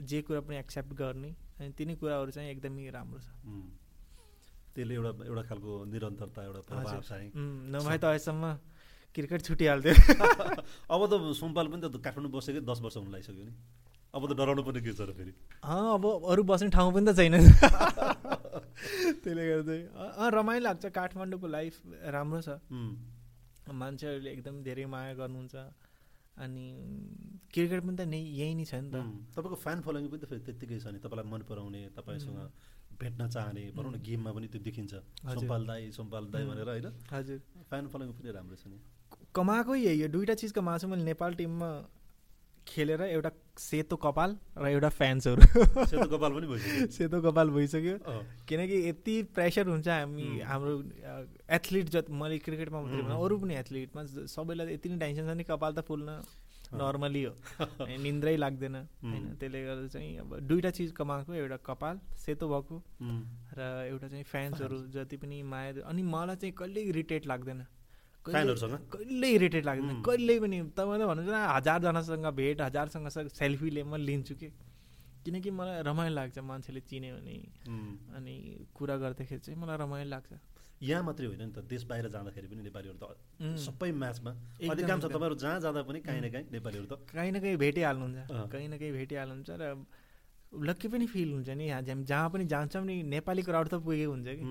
जे 0.00 0.20
कुरा 0.22 0.40
पनि 0.48 0.56
एक्सेप्ट 0.56 0.92
गर्ने 0.96 1.30
अनि 1.60 1.70
तिनै 1.76 1.94
कुराहरू 2.00 2.30
चाहिँ 2.30 2.50
एकदमै 2.50 2.88
राम्रो 2.90 3.20
छ। 3.20 3.28
त्यसले 4.74 4.94
एउटा 4.94 5.10
एउटा 5.26 5.42
खालको 5.50 5.70
निरन्तरता 5.92 6.40
एउटा 6.44 6.60
प्रभाव 6.68 7.00
चाहिँ 7.10 7.28
नभए 7.74 7.98
त 7.98 8.04
अहिलेसम्म 8.04 8.44
क्रिकेट 9.14 9.40
छुटिहाल्थ्यो। 9.42 9.94
अब 10.94 11.00
त 11.10 11.12
सोमपाल 11.34 11.66
पनि 11.66 11.80
त 11.82 11.98
काठमाडौँ 11.98 12.30
बसेकै 12.30 12.60
दस 12.62 12.78
वर्ष 12.80 12.96
हुन 12.96 13.10
लागिसक्यो 13.10 13.44
नि। 13.44 13.54
अब 14.14 14.22
त 14.26 14.32
डराउनु 14.38 14.62
पनि 14.62 14.80
के 14.82 14.92
छ 14.94 15.02
र 15.06 15.12
फेरि। 15.18 15.32
अब 15.62 16.02
अरू 16.30 16.42
बस्ने 16.46 16.70
ठाउँ 16.70 16.90
पनि 16.94 17.06
त 17.10 17.18
छैन। 17.18 17.34
त्यसले 19.22 19.44
गर्दा 19.50 20.28
रमाइलो 20.30 20.64
लाग्छ। 20.64 20.84
काठमाडौँको 20.94 21.46
लाइफ 21.46 21.74
राम्रो 22.14 22.40
छ। 22.46 22.58
मान्छेहरूले 23.66 24.30
एकदम 24.30 24.62
धेरै 24.62 24.86
माया 24.86 25.14
गर्नुहुन्छ। 25.18 25.54
अनि 26.40 26.64
क्रिकेट 27.52 27.80
पनि 27.82 27.96
त 27.98 28.02
नै 28.06 28.20
यही 28.40 28.54
नै 28.54 28.64
छ 28.64 28.74
नि 28.78 28.90
त। 28.94 29.02
तपाईँको 29.34 29.58
फ्यान 29.58 29.78
फलोइङ 29.86 30.06
पनि 30.10 30.20
त 30.22 30.24
फेरि 30.30 30.42
त्यत्तिकै 30.46 30.78
छ 30.78 30.86
नि। 30.94 30.98
तपाईँलाई 31.02 31.26
मन 31.26 31.42
पराउने 31.50 31.80
तपाईँसँग 31.98 32.38
भेट्न 33.00 33.28
चाहने 33.28 33.62
भनौँ 33.76 33.92
न 33.92 34.02
गेममा 34.02 34.30
पनि 34.32 34.46
त्यो 34.48 34.60
देखिन्छ। 34.62 34.92
सोमपाल 35.34 35.66
दाई 35.66 35.90
सोमपाल 35.92 36.24
दाई 36.32 36.44
भनेर 36.44 36.68
होइन? 36.68 36.86
हजुर। 37.12 37.38
फ्यान 37.70 37.88
फलोइङ 37.88 38.10
पनि 38.12 38.32
राम्रो 38.32 38.56
छ 38.56 38.66
नि। 38.66 38.78
कमाएको 39.34 39.74
यही 39.74 40.02
हो। 40.02 40.08
दुइटा 40.08 40.34
चिज 40.34 40.52
कमाएको 40.52 40.78
छु 40.78 40.88
मैले 40.88 41.04
नेपाल 41.04 41.34
टिममा 41.34 41.70
खेलेर 42.70 43.02
एउटा 43.02 43.30
सेतो 43.58 43.96
कपाल 43.96 44.36
र 44.58 44.66
एउटा 44.66 44.88
फ्यान्सहरू। 44.88 45.42
सेतो 45.86 46.06
कपाल 46.16 46.30
पनि 46.32 46.46
भइसक्यो। 46.46 46.86
सेतो 46.96 47.20
कपाल 47.22 47.50
भइसक्यो। 47.50 47.96
किनकि 48.48 48.76
यति 48.88 49.14
प्रेसर 49.34 49.66
हुन्छ 49.68 49.88
हामी 49.88 50.28
हाम्रो 50.50 50.74
एथलिट 51.58 51.88
जति 51.96 52.12
मैले 52.12 52.38
क्रिकेटमा 52.46 52.80
मात्रै 52.80 53.16
अरू 53.18 53.38
पनि 53.38 53.54
एथलिटमा 53.62 54.04
सबैलाई 54.30 54.74
यति 54.74 54.88
नै 54.88 54.98
टेन्सन 54.98 55.26
छ 55.26 55.36
नि 55.36 55.44
कपाल 55.50 55.72
त 55.74 55.84
फुल्न 55.88 56.22
नर्मली 56.70 57.22
हो। 57.24 57.34
निन्द्रै 58.06 58.36
लाग्दैन 58.36 58.74
होइन। 58.76 59.24
त्यसले 59.40 59.60
गर्दा 59.66 59.86
चाहिँ 59.90 60.18
अब 60.22 60.38
दुइटा 60.46 60.70
चिज 60.70 60.90
कमाएको 60.94 61.34
एउटा 61.34 61.56
कपाल 61.66 61.98
सेतो 62.22 62.46
भएको 62.48 62.76
र 63.58 63.60
एउटा 63.90 64.08
चाहिँ 64.08 64.24
फ्यान्सहरू 64.24 64.78
जति 64.94 65.16
पनि 65.18 65.42
माया 65.42 65.82
अनि 65.90 66.02
मलाई 66.06 66.36
चाहिँ 66.36 66.54
कहिल्यै 66.54 66.84
इरिटेट 66.94 67.26
लाग्दैन। 67.26 67.66
कहिल्यै 68.24 69.30
इरिटेट 69.36 69.64
लाग्दैन 69.64 70.02
कहिल्यै 70.08 70.38
पनि 70.40 70.58
तपाईँले 70.76 71.04
भन्नुहुन्छ 71.10 71.40
हजारजनासँग 71.56 72.26
भेट 72.40 72.60
हजारसँग 72.60 73.08
सेल्फीले 73.40 73.82
म 73.82 73.96
लिन्छु 74.08 74.34
कि। 74.40 74.48
किनकि 75.24 75.50
मलाई 75.50 75.82
रमाइलो 75.84 76.14
लाग्छ 76.16 76.38
मान्छेले 76.40 76.80
चिन्यो 76.90 77.16
भने। 77.16 77.34
अनि 78.16 78.34
कुरा 78.76 78.96
गर्दाखेरि 79.02 79.40
चाहिँ 79.44 79.58
मलाई 79.60 79.76
रमाइलो 79.84 80.10
लाग्छ। 80.10 80.32
यहाँ 80.80 81.02
मात्रै 81.04 81.26
होइन 81.28 81.42
नि 81.44 81.52
त 81.52 81.60
देश 81.68 81.82
बाहिर 81.84 82.08
जाँदाखेरि 82.08 82.46
पनि 82.48 82.62
नेपालीहरू 82.68 82.96
त 82.96 83.04
सबै 83.60 83.90
म्याचमा 83.92 84.32
अधिकांश 84.64 85.04
तपाईँहरू 85.04 85.36
जहाँ 85.36 85.60
जाँदा 85.60 85.80
पनि 85.84 86.00
काहीँ 86.00 86.20
न 86.24 86.28
काहीँ 86.32 86.46
नेपालीहरू 86.56 86.86
त 86.88 86.94
काहीँ 87.12 87.32
न 87.32 87.40
कहीँ 87.40 87.56
भेटिहाल्नुहुन्छ। 87.56 88.48
कहीँ 88.52 88.68
न 88.68 88.74
कहीँ 88.80 88.92
भेटिहाल्नुहुन्छ 88.92 89.50
र 89.60 89.64
लक्की 90.68 90.88
पनि 90.88 91.06
फिल 91.06 91.28
हुन्छ 91.32 91.48
नि 91.52 91.68
हामी 91.68 92.04
जहाँ 92.04 92.28
पनि 92.32 92.44
जान्छौँ 92.48 92.84
नि 92.84 92.96
नेपाली 93.12 93.42
क्राउड 93.44 93.68
त 93.68 93.74
पुगेको 93.84 94.12
हुन्छ 94.12 94.28
कि। 94.40 94.44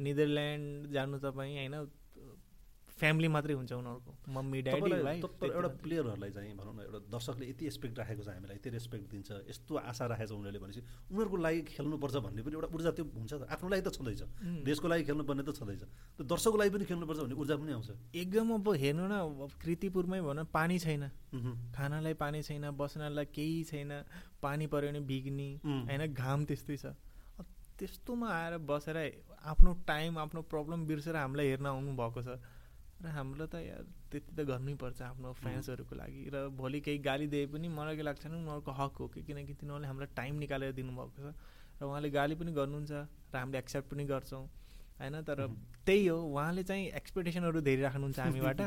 निदरल्यान्ड 0.00 0.92
जानु 0.94 1.16
तपाईँ 1.20 1.54
होइन 1.58 1.74
फ्यामिली 2.98 3.28
मात्रै 3.30 3.54
हुन्छ 3.54 3.72
उनीहरूको। 3.72 4.12
मम्मी 4.34 4.58
ड्याडी 4.66 4.90
एउटा 4.90 5.68
प्लेयरहरूलाई 5.82 6.30
चाहिँ 6.36 6.54
भनौँ 6.58 6.74
न 6.74 6.80
एउटा 6.86 6.98
दर्शकले 7.14 7.44
यति 7.48 7.64
रेस्पेक्ट 7.64 7.98
राखेको 7.98 8.22
छ 8.22 8.28
हामीलाई 8.28 8.56
यति 8.58 8.70
रेस्पेक्ट 8.74 9.06
दिन्छ 9.10 9.30
यस्तो 9.48 9.72
आशा 9.90 10.04
राखेको 10.12 10.28
छ 10.28 10.32
उनीहरूले 10.38 10.60
भनेपछि 10.64 10.82
उनीहरूको 11.10 11.36
लागि 11.46 11.60
खेल्नुपर्छ 11.70 12.16
भन्ने 12.26 12.42
पनि 12.42 12.54
एउटा 12.58 12.68
ऊर्जा 12.74 12.90
त्यो 12.98 13.04
हुन्छ 13.14 13.32
आफ्नो 13.54 13.68
लागि 13.68 13.82
त 13.86 13.88
छँदैछ। 13.94 14.22
देशको 14.66 14.86
लागि 14.88 15.02
खेल्नुपर्ने 15.08 15.42
त 15.42 15.50
छँदैछ। 15.58 15.82
त्यो 16.18 16.24
दर्शकको 16.26 16.56
लागि 16.58 16.70
पनि 16.74 16.84
खेल्नुपर्छ 16.90 17.18
भन्ने 17.22 17.36
ऊर्जा 17.38 17.54
पनि 17.56 17.72
आउँछ। 17.78 17.90
एकदम 18.18 18.48
अब 18.58 18.66
हेर्नु 18.82 19.04
न 19.06 19.14
कृतिपुरमै 19.62 20.20
भनौँ 20.26 20.46
पानी 20.50 20.76
छैन। 20.78 21.04
खानालाई 21.74 22.14
पानी 22.18 22.42
छैन 22.42 22.64
बस्नलाई 22.74 23.26
केही 23.30 23.62
छैन 23.70 23.90
पानी 24.42 24.66
पऱ्यो 24.66 24.90
भने 24.90 25.00
भिग्ने 25.06 25.48
होइन 25.86 26.02
घाम 26.12 26.44
त्यस्तै 26.50 26.76
छ। 26.76 26.98
त्यस्तोमा 27.78 28.26
आएर 28.26 28.54
बसेर 28.66 28.98
आफ्नो 29.38 29.70
टाइम 29.86 30.18
आफ्नो 30.18 30.40
प्रब्लम 30.50 30.86
बिर्सेर 30.86 31.16
हामीलाई 31.16 31.46
हेर्न 31.46 31.66
आउनु 31.70 31.92
भएको 31.94 32.22
छ। 32.26 32.34
र 32.98 33.06
हाम्रो 33.14 33.46
त 33.46 33.54
यार 33.62 33.82
त्यति 34.10 34.32
त 34.34 34.46
गर्नैपर्छ 34.46 35.02
आफ्नो 35.02 35.32
फ्यान्सहरूको 35.38 35.94
लागि 35.94 36.22
र 36.34 36.36
भोलि 36.58 36.80
केही 36.82 36.98
गाली 36.98 37.26
दिए 37.30 37.46
पनि 37.46 37.68
मलाई 37.70 37.96
के 37.96 38.02
लाग्छ 38.02 38.26
नि 38.26 38.36
उनीहरूको 38.36 38.72
हक 38.74 38.94
हो 38.98 39.06
कि 39.14 39.22
किनकि 39.22 39.54
तिनीहरूले 39.54 39.86
हामीलाई 39.86 40.10
टाइम 40.16 40.34
निकालेर 40.42 40.72
दिनुभएको 40.74 41.20
छ। 41.22 41.34
र 41.78 41.84
उहाँले 41.86 42.10
गाली 42.10 42.34
पनि 42.34 42.52
गर्नुहुन्छ 42.52 42.90
र 42.90 43.36
हामीले 43.38 43.58
एक्सेप्ट 43.58 43.86
पनि 43.94 44.04
गर्छौँ 44.04 44.42
होइन? 44.98 45.14
तर 45.22 45.46
त्यही 45.86 46.06
हो 46.06 46.16
उहाँले 46.26 46.62
चाहिँ 46.66 46.86
एक्सपेक्टेसनहरू 46.90 47.60
धेरै 47.62 47.82
राख्नुहुन्छ 47.82 48.18
हामीबाट। 48.18 48.60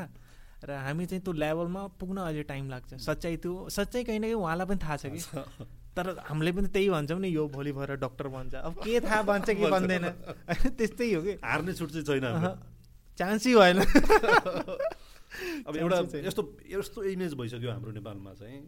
र 0.64 0.70
हामी 0.80 1.06
चाहिँ 1.06 1.22
त्यो 1.22 1.32
लेभलमा 1.34 1.86
पुग्न 2.00 2.18
अझै 2.24 2.42
टाइम 2.48 2.70
लाग्छ। 2.70 2.94
सच्चाइ 3.04 3.36
त्यो 3.36 3.68
सच्चाइ 3.68 4.04
कहीँ 4.04 4.18
न 4.18 4.22
कहीँ 4.22 4.40
उहाँलाई 4.40 4.66
पनि 4.66 4.80
थाहा 4.80 4.96
छ 4.96 5.06
कि? 5.12 5.20
तर 5.96 6.24
हामीले 6.24 6.52
पनि 6.56 6.68
त्यही 6.72 6.88
भन्छौँ 6.88 7.20
नि 7.20 7.28
यो 7.28 7.48
भोलि 7.52 7.72
भएर 7.76 7.96
डक्टर 8.00 8.28
भन्छ 8.32 8.54
अब 8.54 8.72
के 8.80 9.00
थाहा 9.00 9.22
भन्छ 9.30 9.50
कि 9.50 9.66
भन्दैन। 9.68 10.04
त्यस्तै 10.80 11.12
हो 11.12 11.22
कि? 11.22 11.32
हार्ने 11.44 11.72
छुट 11.74 11.90
चाहिँ 11.92 12.06
छैन 12.06 12.71
चान्सै 13.18 13.54
भएन 13.54 13.78
अब 15.66 15.76
एउटा 15.76 15.98
यस्तो 16.28 16.42
यस्तो 16.70 16.98
इमेज 17.12 17.34
भइसक्यो 17.34 17.70
हाम्रो 17.70 17.92
नेपालमा 17.92 18.32
चाहिँ। 18.40 18.60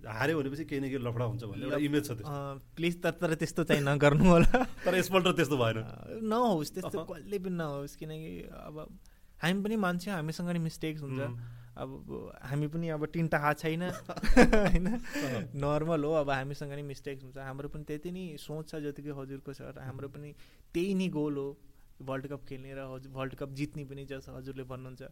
हार्यो 0.00 0.38
भनेपछि 0.38 0.64
केही 0.64 0.80
न 0.80 0.88
केही 0.88 1.02
लफडा 1.04 1.24
हुन्छ 1.24 1.42
भन्ने 1.44 1.64
एउटा 1.66 1.78
इमेज 1.86 2.02
छ 2.08 2.10
त्यो 2.18 2.26
प्लिज 2.76 2.94
तर 3.02 3.10
तर 3.20 3.34
त्यस्तो 3.36 3.64
चाहिँ 3.68 3.82
नगर्नु 3.84 4.24
होला। 4.24 4.64
तर 4.84 4.94
यसपल्ट 4.96 5.26
त्यस्तो 5.36 5.56
भएन। 5.60 5.78
नहोस् 6.24 6.72
त्यस्तो 6.74 7.04
कहिले 7.04 7.38
पनि 7.38 7.56
नहोस् 7.60 7.96
किनकि 8.00 8.32
अब 8.64 8.76
हामी 9.42 9.62
पनि 9.62 9.76
मान्छे 9.76 10.10
हामीसँग 10.10 10.50
नि 10.50 10.60
मिस्टेक्स 10.66 11.02
हुन्छ। 11.02 11.20
अब 11.80 11.90
हामी 12.42 12.66
पनि 12.72 12.88
अब 12.96 13.06
तिनवटा 13.12 13.38
हात 13.38 13.58
छैन। 13.58 13.82
होइन? 14.72 14.88
नर्मल 15.54 16.04
हो 16.04 16.12
अब 16.24 16.30
हामीसँग 16.30 16.72
नि 16.72 16.82
मिस्टेक्स 16.82 17.24
हुन्छ। 17.24 17.36
हाम्रो 17.38 17.68
पनि 17.68 17.84
त्यति 17.84 18.10
नै 18.10 18.24
सोच 18.40 18.68
छ 18.70 18.80
जतिकै 18.88 19.12
हजुरको 19.20 19.52
छ 19.52 19.76
हाम्रो 19.78 20.08
पनि 20.08 20.34
त्यही 20.74 20.94
नै 20.94 21.08
गोल 21.08 21.36
हो। 21.36 21.48
वर्ल्ड 22.02 22.26
कप 22.26 22.44
खेल्ने 22.48 22.74
र 22.74 22.86
हजुर 22.90 23.12
वर्ल्ड 23.12 23.34
कप 23.34 23.50
जित्ने 23.52 23.84
पनि 23.84 24.04
जस 24.06 24.28
हजुरले 24.28 24.64
भन्नुहुन्छ। 24.64 25.02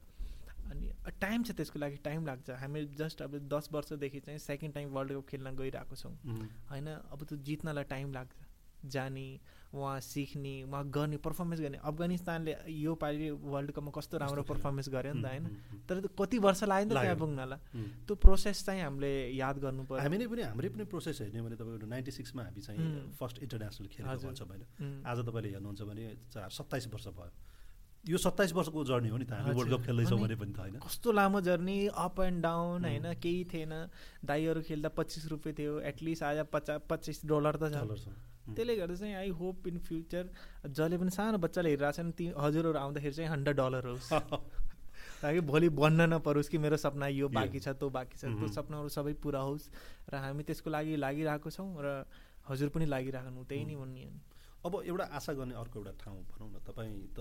अनि 0.68 0.90
टाइम 1.20 1.42
छ 1.42 1.50
त्यसको 1.56 1.78
लागि 1.78 1.96
टाइम 2.04 2.26
लाग्छ। 2.26 2.50
हामी 2.60 2.84
जस्ट 2.96 3.22
अब 3.22 3.38
दस 3.48 3.68
वर्षदेखि 3.72 4.20
चाहिँ 4.20 4.38
सेकेन्ड 4.38 4.74
टाइम 4.74 4.88
वर्ल्ड 4.92 5.12
कप 5.12 5.26
खेल्न 5.28 5.54
गइरहेको 5.56 5.96
छौँ। 5.96 6.12
होइन 6.70 6.86
अब 6.86 7.24
त्यो 7.24 7.38
जित्नलाई 7.44 7.84
टाइम 7.84 8.12
लाग्छ। 8.12 8.36
जाने 8.86 9.26
उहाँ 9.68 10.00
सिक्ने 10.00 10.54
उहाँ 10.64 10.84
गर्ने 10.88 11.16
पर्फर्मेन्स 11.20 11.60
गर्ने। 11.60 11.78
अफगानिस्तानले 11.84 12.52
यो 12.72 12.94
पालि 12.96 13.30
वर्ल्ड 13.36 13.70
कपमा 13.76 13.90
कस्तो 13.92 14.18
राम्रो 14.18 14.42
पर्फर्मेन्स 14.48 14.88
गर्यो 14.88 15.12
नि 15.12 15.22
त 15.22 15.26
होइन? 15.28 15.44
तर 15.84 15.96
कति 16.16 16.38
वर्ष 16.40 16.62
लाग्यो 16.64 16.88
नि 16.88 16.94
त 16.94 17.00
त्यहाँ 17.04 17.20
पुग्नलाई? 17.20 17.58
त्यो 18.08 18.14
प्रोसेस 18.16 18.64
चाहिँ 18.64 18.82
हामीले 18.82 19.12
याद 19.36 19.56
गर्नु 19.60 19.82
पर्यो। 19.84 20.00
हामी 20.00 20.16
नै 20.18 20.26
पनि 20.26 20.42
हाम्रै 20.48 20.68
पनि 20.72 20.84
प्रोसेस 20.88 21.20
हेर्ने 21.20 21.40
भने 21.44 21.56
तपाईँको 21.60 21.84
नाइन्टी 21.84 22.12
सिक्समा 22.16 22.42
हामी 22.48 22.60
चाहिँ 22.64 23.12
फर्स्ट 23.20 23.36
इन्टरनेसनल 23.44 23.86
खेलेको 23.92 24.24
भन्छ 24.24 24.40
मैले 24.48 24.64
आज 25.04 25.18
तपाईँले 25.28 25.48
हेर्नुहुन्छ 25.52 25.80
भने 25.84 26.04
सत्ताइस 26.48 26.88
वर्ष 26.88 27.06
भयो। 27.12 27.32
यो 28.08 28.16
सत्ताइस 28.16 28.52
वर्षको 28.56 28.84
जर्नी 28.88 29.08
हो 29.12 29.16
नि 29.20 29.26
त 29.28 29.36
हामी 29.36 29.52
वर्ल्ड 29.52 29.72
कप 29.74 29.82
खेल्दैछौँ 29.84 30.18
भने 30.18 30.36
पनि 30.40 30.52
त 30.56 30.58
होइन। 30.64 30.80
कस्तो 30.80 31.12
लामो 31.12 31.40
जर्नी 31.44 31.78
अप 31.92 32.16
एन्ड 32.24 32.40
डाउन 32.42 32.84
होइन 32.88 33.06
केही 33.20 33.44
थिएन। 33.52 33.74
दाईहरू 34.24 34.60
खेल्दा 34.64 34.88
पच्चिस 34.96 35.28
रुपियाँ 35.28 35.54
थियो 35.58 35.72
एटलिस्ट 35.92 36.22
आज 36.22 36.38
पचास 36.48 36.80
पच्चिस 36.88 37.20
डलर 37.28 37.56
त 37.60 37.64
छ। 37.68 37.84
त्यसले 38.54 38.76
गर्दा 38.76 38.94
चाहिँ 38.94 39.14
आई 39.14 39.30
होप 39.40 39.66
इन 39.68 39.78
फ्युचर 39.88 40.24
जसले 40.66 40.96
पनि 40.98 41.10
सानो 41.10 41.38
बच्चाले 41.38 41.68
हेरिरहेको 41.70 42.02
छ 42.02 42.14
ती 42.18 42.24
हजुरहरू 42.36 42.78
आउँदाखेरि 42.78 43.14
चाहिँ 43.14 43.30
हन्ड्रेड 43.30 43.56
डलर 43.56 43.86
होस्। 43.86 44.12
ताकि 45.22 45.40
भोलि 45.50 45.68
बन्न 45.74 46.00
नपरोस् 46.14 46.48
कि 46.48 46.58
मेरो 46.58 46.76
सपना 46.78 47.06
यो 47.10 47.28
बाँकी 47.28 47.60
छ 47.60 47.68
त्यो 47.74 47.88
बाँकी 47.90 48.16
छ। 48.18 48.24
त्यो 48.38 48.48
सपनाहरू 48.54 48.88
सबै 48.88 49.12
पुरा 49.18 49.40
होस् 49.48 49.66
र 50.10 50.14
हामी 50.24 50.42
त्यसको 50.46 50.70
लागि 50.70 50.96
लागिरहेको 50.96 51.50
छौँ 51.50 51.68
र 51.82 52.04
हजुर 52.48 52.68
पनि 52.74 52.86
लागिराख्नु 52.86 53.44
त्यही 53.44 53.64
नै 53.66 53.76
भन्ने 53.76 54.06
अब 54.66 54.72
एउटा 54.86 55.04
आशा 55.18 55.32
गर्ने 55.38 55.54
अर्को 55.54 55.78
एउटा 55.78 55.92
ठाउँ 56.02 56.22
भनौँ 56.30 56.48
न 56.54 56.56
तपाईँ 56.66 56.94
त 57.16 57.18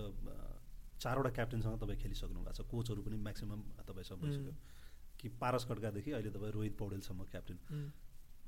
चारवटा 1.01 1.29
क्याप्टेनसँग 1.37 1.77
तपाईँ 1.81 1.99
खेलिसक्नु 2.01 2.39
भएको 2.41 2.53
छ। 2.53 2.61
कोचहरू 2.69 3.01
पनि 3.05 3.17
म्याक्सिमम् 3.17 3.61
भइसक्यो 3.97 4.53
कि 5.19 5.27
पारस 5.41 5.65
खड्कादेखि 5.69 6.11
अहिले 6.17 6.29
तपाईँ 6.29 6.51
रोहित 6.53 6.73
पौडेलसम्म 6.77 7.21
क्याप्टेन। 7.33 7.57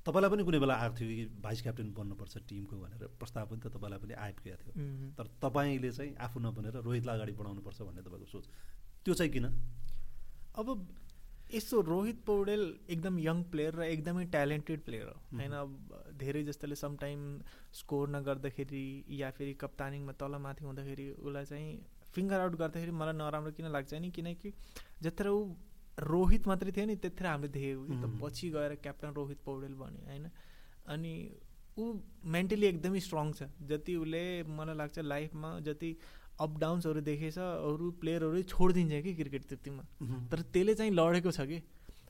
तपाईँलाई 0.09 0.29
पनि 0.29 0.43
कुनै 0.43 0.59
बेला 0.59 0.75
आएको 0.75 0.95
थियो 0.97 1.09
कि 1.09 1.25
भाइस 1.41 1.61
क्याप्टेन 1.61 1.93
बन्नुपर्छ 1.93 2.37
टिमको 2.49 2.75
भनेर 2.81 3.07
प्रस्ताव 3.19 3.45
पनि 3.47 3.59
त 3.61 3.67
तपाईँलाई 3.77 3.99
पनि 3.99 4.13
आइपुगेको 4.25 4.63
थियो। 4.63 4.73
तर 5.17 5.25
तपाईँले 5.41 5.91
चाहिँ 5.91 6.15
आफू 6.17 6.39
नबनेर 6.39 6.81
रोहितलाई 6.81 7.15
अगाडि 7.15 7.33
बढाउनुपर्छ 7.37 7.81
भन्ने 7.81 8.01
तपाईँको 8.01 8.25
सोच। 8.25 8.45
त्यो 9.05 9.13
चाहिँ 9.13 9.31
किन? 9.31 9.45
अब 10.55 10.67
यस्तो 11.53 11.81
रोहित 11.81 12.19
पौडेल 12.25 12.63
एकदम 12.89 13.19
यङ 13.19 13.43
प्लेयर 13.51 13.75
र 13.75 13.81
एकदमै 13.83 14.25
ट्यालेन्टेड 14.25 14.79
प्लेयर 14.85 15.07
हो। 15.07 15.15
होइन 15.37 15.51
अब 15.51 15.69
धेरै 16.17 16.43
जस्तोले 16.43 16.75
समटाइम 16.75 17.21
स्कोर 17.73 18.09
नगर्दाखेरि 18.09 18.83
या 19.21 19.29
फेरि 19.31 19.53
कप्तानिङमा 19.53 20.13
तलमाथि 20.13 20.65
हुँदाखेरि 20.65 21.09
उसलाई 21.09 21.45
चाहिँ 21.45 21.69
फिङ्गर 22.13 22.39
आउट 22.39 22.55
गर्दाखेरि 22.55 22.91
मलाई 22.91 23.13
नराम्रो 23.13 23.51
किन 23.51 23.71
लाग्छ 23.71 23.93
नि? 23.93 24.09
किनकि 24.11 24.53
जत्र 25.01 25.27
ऊ 25.29 25.41
रोहित 25.99 26.47
मात्रै 26.47 26.71
थियो 26.71 26.85
नि 26.85 26.95
त्यतिखेर 26.95 27.27
हामीले 27.27 27.51
देखेको 27.53 27.95
त 28.01 28.05
पछि 28.21 28.49
गएर 28.49 28.75
क्याप्टन 28.83 29.13
रोहित 29.15 29.39
पौडेल 29.45 29.73
भन्यो 29.81 30.05
होइन? 30.09 30.25
अनि 30.87 31.13
ऊ 31.77 31.83
मेन्टली 32.35 32.65
एकदमै 32.67 32.99
स्ट्रङ 32.99 33.31
छ। 33.33 33.49
जति 33.69 33.95
उसले 33.95 34.23
मलाई 34.43 34.75
लाग्छ 34.75 34.99
लाइफमा 34.99 35.59
जति 35.67 35.89
अप 36.39 36.57
डाउन्सहरू 36.59 37.01
देखेछ 37.01 37.37
अरू 37.39 37.91
प्लेयरहरू 37.99 38.41
छोडिदिन्छ 38.47 39.03
कि 39.03 39.13
क्रिकेट 39.13 39.43
त्यतिमा। 39.49 39.83
तर 40.31 40.41
त्यसले 40.53 40.73
चाहिँ 40.75 40.91
लडेको 40.91 41.31
छ 41.31 41.41
कि? 41.51 41.59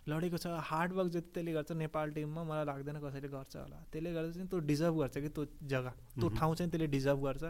लडेको 0.09 0.37
छ। 0.37 0.47
हार्डवर्क 0.69 1.09
जति 1.11 1.29
त्यसले 1.33 1.51
गर्छ 1.53 1.71
नेपाल 1.71 2.11
टिममा 2.11 2.43
मलाई 2.43 2.65
लाग्दैन 2.65 2.97
कसैले 3.01 3.27
गर्छ 3.29 3.55
होला। 3.55 3.77
त्यसले 3.91 4.13
गर्दा 4.13 4.31
चाहिँ 4.31 4.49
त्यो 4.49 4.59
डिजर्भ 4.71 4.95
गर्छ 4.99 5.17
कि 5.17 5.29
त्यो 5.29 5.45
जग्गा। 5.69 5.93
त्यो 6.17 6.27
ठाउँ 6.37 6.55
चाहिँ 6.55 6.71
त्यसले 6.71 6.87
डिजर्भ 6.87 7.19
गर्छ। 7.25 7.43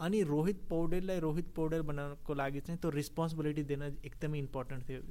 अनि 0.00 0.22
रोहित 0.22 0.58
पौडेललाई 0.68 1.18
रोहित 1.20 1.48
पौडेल 1.56 1.82
बनाउनको 1.88 2.34
लागि 2.34 2.60
चाहिँ 2.60 2.78
त्यो 2.80 2.90
रिस्पोन्सिबिलिटी 2.90 3.62
दिन 3.62 3.82
एकदमै 4.04 4.38
इम्पोर्टेन्ट 4.38 4.88
थियो। 4.88 5.02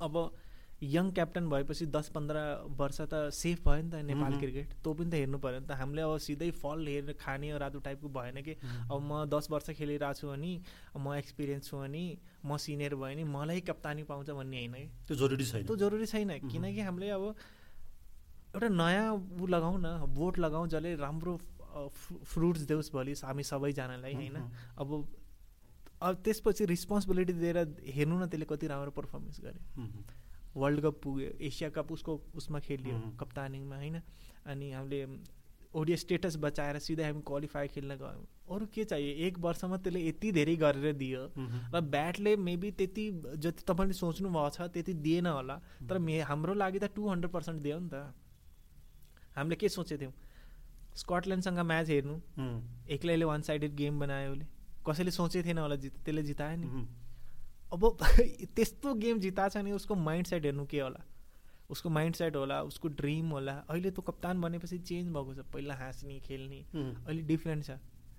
अब 0.00 0.32
यङ 0.82 1.10
क्याप्टन 1.12 1.48
भएपछि 1.48 1.86
दस 1.86 2.08
पन्ध्र 2.14 2.36
वर्ष 2.76 3.00
त 3.00 3.30
सेफ 3.32 3.60
भयो 3.64 3.82
नि 3.82 3.90
त 3.90 3.94
नेपाल 4.04 4.32
क्रिकेट 4.40 4.72
त्यो 4.82 4.92
पनि 4.92 5.10
त 5.10 5.14
हेर्नु 5.14 5.38
पऱ्यो 5.38 5.60
नि 5.60 5.66
त। 5.66 5.78
हामीले 5.80 6.02
अब 6.02 6.18
सिधै 6.18 6.50
फल 6.50 6.86
हेरेर 6.86 7.16
खाने 7.20 7.52
रातो 7.58 7.78
टाइपको 7.80 8.08
भएन 8.08 8.42
कि। 8.42 8.54
अब 8.90 8.98
म 9.00 9.24
दस 9.30 9.48
वर्ष 9.50 9.70
खेलिरहेको 9.78 10.14
छु 10.20 10.28
अनि 10.28 10.52
म 10.98 11.14
एक्सपिरियन्स 11.14 11.70
छु 11.70 11.76
अनि 11.78 12.04
म 12.44 12.56
सिनियर 12.58 12.94
भयो 13.00 13.16
नि 13.16 13.24
मलाई 13.24 13.60
कप्तानी 13.64 14.02
पाउँछ 14.04 14.30
भन्ने 14.30 14.58
होइन 14.60 14.74
कि। 14.74 14.84
त्यो 15.08 15.16
जरुरी 15.16 15.44
छैन। 15.46 15.66
त्यो 15.66 15.76
जरुरी 15.76 16.06
छैन। 16.06 16.30
किनकि 16.52 16.80
हामीले 16.80 17.08
अब 17.16 17.24
एउटा 18.54 18.68
नयाँ 18.68 19.08
ऊ 19.14 19.46
लगाउँ 19.46 19.78
न 19.80 20.12
भोट 20.12 20.38
लगाउँ 20.38 20.68
जसले 20.68 20.94
राम्रो 21.00 21.34
फ्रुट्स 22.28 22.60
देऊ 22.68 22.80
भोलि 22.92 23.14
हामी 23.24 23.42
सबैजनालाई 23.42 24.14
होइन। 24.14 24.36
अब 24.78 24.88
अब 26.04 26.20
त्यसपछि 26.24 26.64
रिस्पोन्सिबिलिटी 26.66 27.32
दिएर 27.32 27.58
हेर्नु 27.96 28.18
न 28.18 28.26
त्यसले 28.28 28.46
कति 28.46 28.66
राम्रो 28.66 28.90
पर्फर्मेन्स 28.92 29.40
गरे। 29.40 29.60
वर्ल्ड 30.56 30.80
कप 30.80 31.00
पुग्यो 31.02 31.30
एसिया 31.40 31.68
कप 31.76 31.92
उसको 31.92 32.12
उसमा 32.36 32.58
खेलियो 32.60 32.96
कप्तानिङमा 33.20 33.76
होइन? 33.76 33.96
अनि 34.46 34.70
हामीले 34.72 35.00
ओडिया 35.74 35.96
स्टेटस 35.96 36.36
बचाएर 36.38 36.78
सिधै 36.78 37.04
हामी 37.04 37.22
क्वालिफाई 37.26 37.68
खेल्न 37.68 37.94
गयौँ। 37.98 38.26
अरू 38.46 38.66
के 38.70 38.84
चाहियो? 38.84 39.12
एक 39.26 39.38
वर्षमा 39.38 39.76
त्यसले 39.82 40.00
यति 40.06 40.30
धेरै 40.32 40.54
गरेर 40.56 40.92
दियो। 40.94 41.22
र 41.74 41.80
ब्याटले 41.80 42.36
मेबी 42.38 42.70
त्यति 42.78 43.04
जति 43.42 43.64
तपाईँले 43.66 43.94
सोच्नु 43.98 44.28
भएको 44.30 44.50
छ 44.54 44.70
त्यति 44.70 44.94
दिएन 45.02 45.26
होला। 45.26 45.56
तर 45.88 45.98
मे 45.98 46.20
हाम्रो 46.30 46.54
लागि 46.54 46.78
त 46.78 46.94
टु 46.94 47.08
हन्ड्रेड 47.10 47.32
पर्सेन्ट 47.32 47.62
दियो 47.62 47.78
नि 47.80 47.88
त। 47.90 48.14
हामीले 49.34 49.56
के 49.56 49.68
सोचेको 49.68 50.00
थियौँ? 50.00 50.14
स्कटल्यान्डसँग 50.94 51.58
म्याच 51.58 51.88
हेर्नु। 51.90 52.16
एक्लैले 52.94 53.24
वान 53.24 53.42
साइडेड 53.42 53.74
गेम 53.74 53.98
बनायो 53.98 54.30
उसले। 54.32 54.46
कसैले 54.86 55.10
सोचेको 55.10 55.46
थिएन 55.48 55.58
होला 55.58 55.76
जित 55.76 55.94
त्यसले 56.04 56.22
जितायो 56.22 56.56
नि। 56.60 56.86
अब 57.72 57.82
त्यस्तो 58.56 58.94
गेम 58.94 59.18
जिताएको 59.20 59.58
छ 59.58 59.64
नि 59.64 59.72
उसको 59.72 59.94
माइन्ड 59.94 60.26
सेट 60.26 60.44
हेर्नु 60.44 60.66
के 60.66 60.80
होला? 60.80 61.00
उसको 61.70 61.90
माइन्ड 61.90 62.14
सेट 62.16 62.36
होला 62.36 62.62
उसको 62.68 62.88
ड्रिम 63.00 63.28
होला। 63.34 63.52
अहिले 63.70 63.90
त 63.90 64.00
कप्तान 64.06 64.40
बनेपछि 64.40 64.78
चेन्ज 64.78 65.08
भएको 65.16 65.34
छ। 65.34 65.46
पहिला 65.52 65.74
हाँस्ने 65.74 66.20
खेल्ने। 66.20 66.60
अहिले 66.74 67.22
डिफ्रेन्ट 67.32 67.64
छ। 67.64 67.78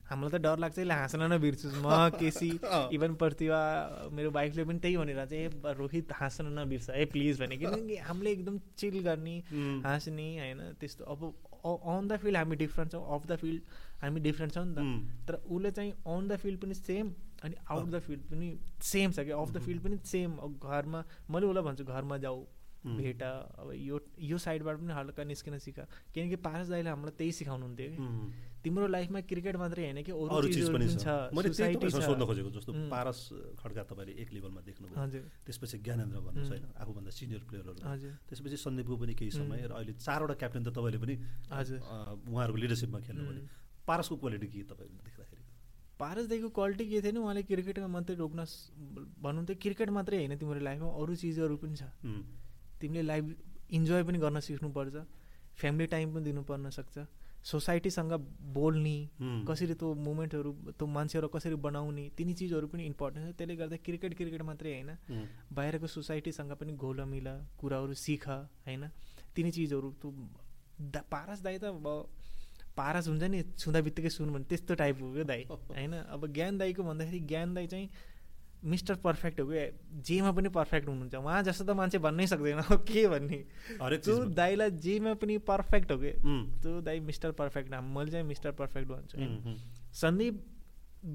हामीलाई 0.09 0.31
त 0.37 0.41
डर 0.41 0.57
लाग्छ 0.59 0.77
यसले 0.79 0.93
हाँस्न 0.93 1.21
न 1.33 1.37
बिर्छु 1.41 1.67
म 1.81 1.89
केसी 2.21 2.49
इभन 2.93 3.13
प्रतिभा 3.21 3.61
मेरो 4.13 4.31
वाइफले 4.31 4.63
पनि 4.65 4.79
त्यही 4.79 4.97
भनेर 4.97 5.25
चाहिँ 5.25 5.45
ए 5.45 5.73
रोहित 5.77 6.11
हाँस्न 6.13 6.45
नबिर्छ 6.59 6.89
है 6.89 7.05
प्लिज 7.09 7.41
भने। 7.41 7.57
किनकि 7.61 7.95
हामीले 8.05 8.31
एकदम 8.31 8.59
चिल 8.77 8.99
गर्ने 9.01 9.35
हाँस्ने 9.85 10.27
होइन 10.39 10.61
त्यस्तो। 10.79 11.03
अब 11.05 11.21
अन 11.65 12.07
द 12.07 12.17
फिल्ड 12.21 12.37
हामी 12.37 12.55
डिफ्रेन्ट 12.55 12.91
छौँ। 12.91 13.01
अफ 13.15 13.25
द 13.25 13.35
फिल्ड 13.41 13.61
हामी 14.01 14.19
डिफ्रेन्ट 14.21 14.53
छौँ 14.53 14.65
नि 14.65 14.73
त। 14.73 14.79
तर 15.27 15.33
उसले 15.45 15.71
चाहिँ 15.71 15.91
अन 16.07 16.27
द 16.27 16.37
फिल्ड 16.37 16.59
पनि 16.61 16.73
सेम 16.75 17.13
अनि 17.43 17.55
आउट 17.69 17.87
द 17.89 17.99
फिल्ड 18.01 18.23
पनि 18.31 18.47
सेम 18.81 19.11
छ 19.11 19.19
कि? 19.19 19.31
अफ 19.31 19.49
द 19.51 19.57
फिल्ड 19.61 19.81
पनि 19.83 19.97
सेम 20.05 20.29
घरमा 20.57 21.03
मैले 21.29 21.45
उसलाई 21.47 21.63
भन्छु 21.63 21.83
घरमा 21.85 22.17
जाऊ 22.25 22.45
भेट 22.85 23.21
अब 23.23 23.71
यो 23.73 23.97
यो 24.21 24.37
साइडबाट 24.37 24.75
पनि 24.77 24.93
हल्का 24.93 25.23
निस्किन 25.25 25.57
सिक। 25.57 25.79
किनकि 26.13 26.37
पारस 26.37 26.67
दाईले 26.69 26.89
हामीलाई 26.89 27.17
त्यही 27.17 27.31
सिकाउनु 27.33 27.65
हुन्थ्यो 27.65 27.89
कि 27.91 27.97
तिम्रो 28.61 28.87
लाइफमा 28.87 29.19
क्रिकेट 29.25 29.55
मात्रै 29.57 29.83
होइन 29.85 30.01
कि 30.05 30.13
अरू 30.13 30.47
चिज 30.53 30.69
पनि 30.69 30.85
छ। 30.93 31.33
मैले 31.33 31.49
सोध्न 31.89 32.25
खोजेको 32.29 32.49
जस्तो 32.53 32.71
पारस 32.93 33.19
खड्का 33.57 33.83
तपाईँले 33.89 34.13
एक 34.21 34.29
लेभलमा 34.37 34.61
देख्नुभयो। 34.69 35.21
त्यसपछि 35.49 35.77
ज्ञानेन्द्र 35.81 36.19
भन्नुहोस् 36.29 36.51
होइन 36.53 36.65
आफूभन्दा 36.77 37.11
सिनियर 37.17 37.41
प्लेयरहरू 37.49 37.77
त्यसपछि 38.29 38.57
सन्दीपको 38.65 38.95
पनि 39.01 39.13
केही 39.17 39.31
समय 39.33 39.65
र 39.65 39.71
अहिले 39.81 39.93
चारवटा 40.05 40.35
क्याप्टेन 40.41 40.61
त 40.61 40.69
तपाईँले 40.77 40.99
पनि 41.01 41.15
उहाँहरूको 41.49 42.57
लिडरसिपमा 42.61 42.99
खेल्नु 43.01 43.23
भने 43.25 43.41
पारसको 43.87 44.15
क्वालिटी 44.17 44.47
के 44.47 44.63
तपाईँले 44.69 45.01
देख्दाखेरि? 45.05 45.43
पारसदेखिको 45.99 46.49
क्वालिटी 46.49 46.85
के 46.89 47.01
थिएन 47.01 47.17
उहाँले 47.17 47.43
क्रिकेटमा 47.43 47.87
मात्रै 47.87 48.15
रोक्न 48.15 48.39
भन्नुहुन्थ्यो 49.23 49.55
क्रिकेट 49.63 49.89
मात्रै 49.97 50.17
होइन 50.17 50.37
तिम्रो 50.37 50.59
लाइफमा 50.59 50.89
अरू 51.01 51.15
चिजहरू 51.15 51.55
पनि 51.57 51.75
छ। 51.75 51.83
तिमीले 52.81 53.01
लाइफ 53.01 53.23
इन्जोय 53.71 54.03
पनि 54.03 54.17
गर्न 54.19 54.39
सिक्नुपर्छ 54.47 54.95
फ्यामिली 55.55 55.87
टाइम 55.87 56.13
पनि 56.13 56.23
दिनुपर्न 56.23 56.69
सक्छ 56.69 57.05
सोसाइटीसँग 57.45 58.13
बोल्ने 58.53 58.97
कसरी 59.47 59.73
त्यो 59.77 59.93
मुमेन्टहरू 59.93 60.51
त्यो 60.73 60.85
मान्छेहरू 60.89 61.27
कसरी 61.29 61.55
बनाउने 61.61 62.05
तिनी 62.17 62.33
चिजहरू 62.33 62.67
पनि 62.67 62.83
इम्पोर्टेन्ट 62.85 63.23
छ। 63.25 63.37
त्यसले 63.37 63.55
गर्दा 63.55 63.77
क्रिकेट 63.85 64.13
क्रिकेट 64.17 64.41
मात्रै 64.41 64.71
होइन। 64.73 64.91
बाहिरको 65.53 65.87
सोसाइटीसँग 65.87 66.51
पनि 66.59 66.73
घोल 66.73 66.99
मिल 67.05 67.27
कुराहरू 67.61 67.93
सिक 67.93 68.25
होइन। 68.65 68.89
तिनी 69.35 69.51
चिजहरू 69.51 69.89
त्यो 70.01 70.09
पारस 71.07 71.39
दाई 71.45 71.57
त 71.61 71.63
अब 71.69 71.85
पारस 72.77 73.07
हुन्छ 73.07 73.23
नि 73.23 73.41
छुँदा 73.59 73.81
बित्तिकै 73.81 74.09
सुन 74.09 74.33
भने 74.33 74.45
त्यस्तो 74.49 74.75
टाइपको 74.75 75.05
हो 75.05 75.23
दाई। 75.23 75.43
होइन? 75.49 75.93
अब 75.93 76.27
ज्ञान 76.33 76.57
दाईको 76.57 76.83
भन्दाखेरि 76.83 77.19
ज्ञान 77.31 77.53
दाई 77.53 77.67
चाहिँ 77.67 77.89
मिस्टर 78.65 78.95
पर्फेक्ट 78.95 79.39
हो 79.39 79.45
कि 79.47 80.01
जेमा 80.01 80.31
पनि 80.31 80.49
पर्फेक्ट 80.49 80.87
हुनुहुन्छ। 80.87 81.15
उहाँ 81.15 81.41
जस्तो 81.43 81.63
त 81.65 81.69
मान्छे 81.77 81.97
भन्नै 82.01 82.27
सक्दैन। 82.27 82.61
के 82.89 83.07
भन्ने? 83.07 83.39
त्यो 84.05 84.15
दाईलाई 84.35 84.71
जेमा 84.85 85.13
पनि 85.21 85.37
पर्फेक्ट 85.49 85.91
हो 85.91 85.97
कि 85.97 86.11
त्यो 86.61 86.81
दाई 86.81 86.99
मिस्टर 86.99 87.31
पर्फेक्ट 87.31 87.73
मैले 87.73 88.11
चाहिँ 88.11 88.25
मिस्टर 88.25 88.51
पर्फेक्ट 88.51 88.87
भन्छु। 88.89 89.17
सन्दीप 90.01 90.35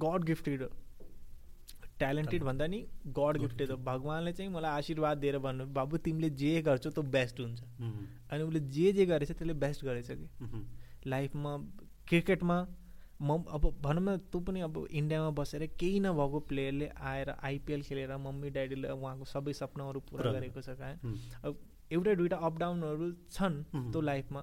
गड 0.04 0.24
गिफ्टेड 0.24 0.62
ट्यालेन्टेड 1.98 2.42
भन्दा 2.42 2.66
नि 2.66 2.78
गड 3.18 3.36
गिफ्टेड 3.38 3.70
हो। 3.70 3.76
भगवान्ले 3.76 4.32
चाहिँ 4.32 4.50
मलाई 4.52 4.70
आशीर्वाद 4.70 5.18
दिएर 5.18 5.38
भन्नु 5.38 5.66
बाबु 5.68 5.96
तिमीले 6.06 6.30
जे 6.30 6.62
गर्छौ 6.62 6.90
त्यो 6.90 7.02
बेस्ट 7.02 7.40
हुन्छ। 7.40 7.60
अनि 8.30 8.42
उसले 8.42 8.60
जे 8.60 8.92
जे 8.92 9.06
गरेछ 9.06 9.30
त्यसले 9.32 9.54
बेस्ट 9.54 9.84
गरेछ 9.84 10.10
कि। 10.10 10.28
लाइफमा 11.06 11.56
क्रिकेटमा 12.08 12.66
म 13.22 13.36
अब 13.48 13.64
भनौँ 13.82 14.02
न 14.04 14.16
तँ 14.32 14.40
पनि 14.40 14.60
अब 14.60 14.86
इन्डियामा 14.90 15.30
बसेर 15.30 15.66
केही 15.78 16.00
नभएको 16.00 16.40
प्लेयरले 16.40 16.88
आएर 16.88 17.30
आइपिएल 17.30 17.82
खेलेर 17.82 18.16
मम्मी 18.16 18.50
ड्याडीले 18.50 18.88
उहाँको 18.88 19.24
सबै 19.24 19.52
सपनाहरू 19.52 20.00
पुरा 20.00 20.32
गरेको 20.32 20.60
छ 20.60 20.68
कहाँ? 20.70 20.96
अब 21.44 21.58
एउटा 21.92 22.14
दुइटा 22.14 22.36
अप 22.36 22.58
डाउनहरू 22.58 23.12
छन् 23.30 23.62
त्यो 23.92 24.00
लाइफमा। 24.00 24.40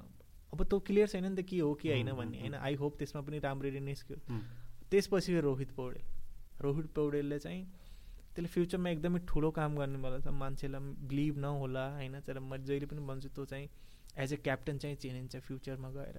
अब 0.53 0.63
त्यो 0.63 0.79
क्लियर 0.79 1.07
छैन 1.07 1.25
नि 1.25 1.41
त 1.41 1.45
के 1.45 1.59
हो 1.59 1.73
कि 1.73 1.89
होइन 1.89 2.11
भन्ने 2.13 2.39
होइन? 2.39 2.53
आई 2.53 2.75
होप 2.75 2.97
त्यसमा 2.97 3.21
पनि 3.21 3.39
राम्ररी 3.39 3.79
निस्क्यो। 3.79 4.17
त्यसपछि 4.91 5.39
रोहित 5.39 5.71
पौडेल। 5.71 6.03
रोहित 6.61 6.87
पौडेलले 6.95 7.39
चाहिँ 7.39 7.65
त्यसले 8.35 8.47
फ्युचरमा 8.47 8.89
एकदमै 8.89 9.19
ठुलो 9.27 9.51
काम 9.51 9.77
गर्नेवाला 9.77 10.19
छ। 10.19 10.27
मान्छेलाई 10.27 10.81
बिलिभ 11.09 11.37
नहोला 11.37 11.85
होइन? 11.95 12.19
तर 12.21 12.39
म 12.39 12.57
जहिले 12.57 12.85
पनि 12.85 13.01
भन्छु 13.01 13.29
त्यो 13.29 13.45
चाहिँ 13.45 13.67
एज 14.17 14.33
ए 14.33 14.37
क्याप्टन 14.37 14.77
चाहिँ 14.77 14.95
चिनिन्छ 14.97 15.35
फ्युचरमा 15.47 15.89
गएर। 15.91 16.17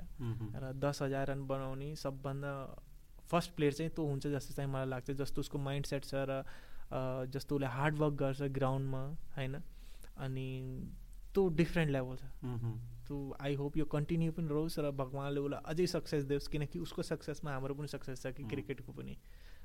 र 0.62 0.72
दस 0.78 1.02
हजार 1.02 1.26
रन 1.30 1.46
बनाउने 1.46 1.94
सबभन्दा 1.96 2.52
फर्स्ट 3.30 3.50
प्लेयर 3.56 3.72
चाहिँ 3.72 3.90
त्यो 3.94 4.04
हुन्छ 4.06 4.26
जस्तो 4.26 4.54
चाहिँ 4.54 4.70
मलाई 4.70 4.88
लाग्छ 4.88 5.10
जस्तो 5.20 5.40
उसको 5.40 5.58
माइन्ड 5.58 5.86
सेट 5.86 6.04
छ 6.04 6.14
र 6.30 6.42
जस्तो 7.28 7.54
उसले 7.54 7.66
हार्डवर्क 7.68 8.14
गर्छ 8.14 8.42
ग्राउन्डमा 8.58 9.02
होइन? 9.36 9.54
अनि 10.16 10.48
त्यो 11.34 11.48
डिफ्रेन्ट 11.56 11.90
लेभल 11.92 12.16
छ। 12.16 12.24
त्यो 13.08 13.16
आई 13.40 13.54
होप 13.54 13.76
यो 13.76 13.84
कन्टिन्यू 13.84 14.32
पनि 14.32 14.48
रहोस् 14.48 14.78
र 14.78 14.90
भगवान्ले 14.92 15.40
उसलाई 15.40 15.60
अझै 15.64 15.86
सक्सेस 15.86 16.24
दियोस् 16.24 16.48
किनकि 16.48 16.78
उसको 16.78 17.02
सक्सेसमा 17.02 17.52
हाम्रो 17.52 17.74
पनि 17.74 17.88
सक्सेस 17.88 18.22
छ 18.22 18.32
कि 18.32 18.44
क्रिकेटको 18.48 18.92
पनि। 18.92 19.14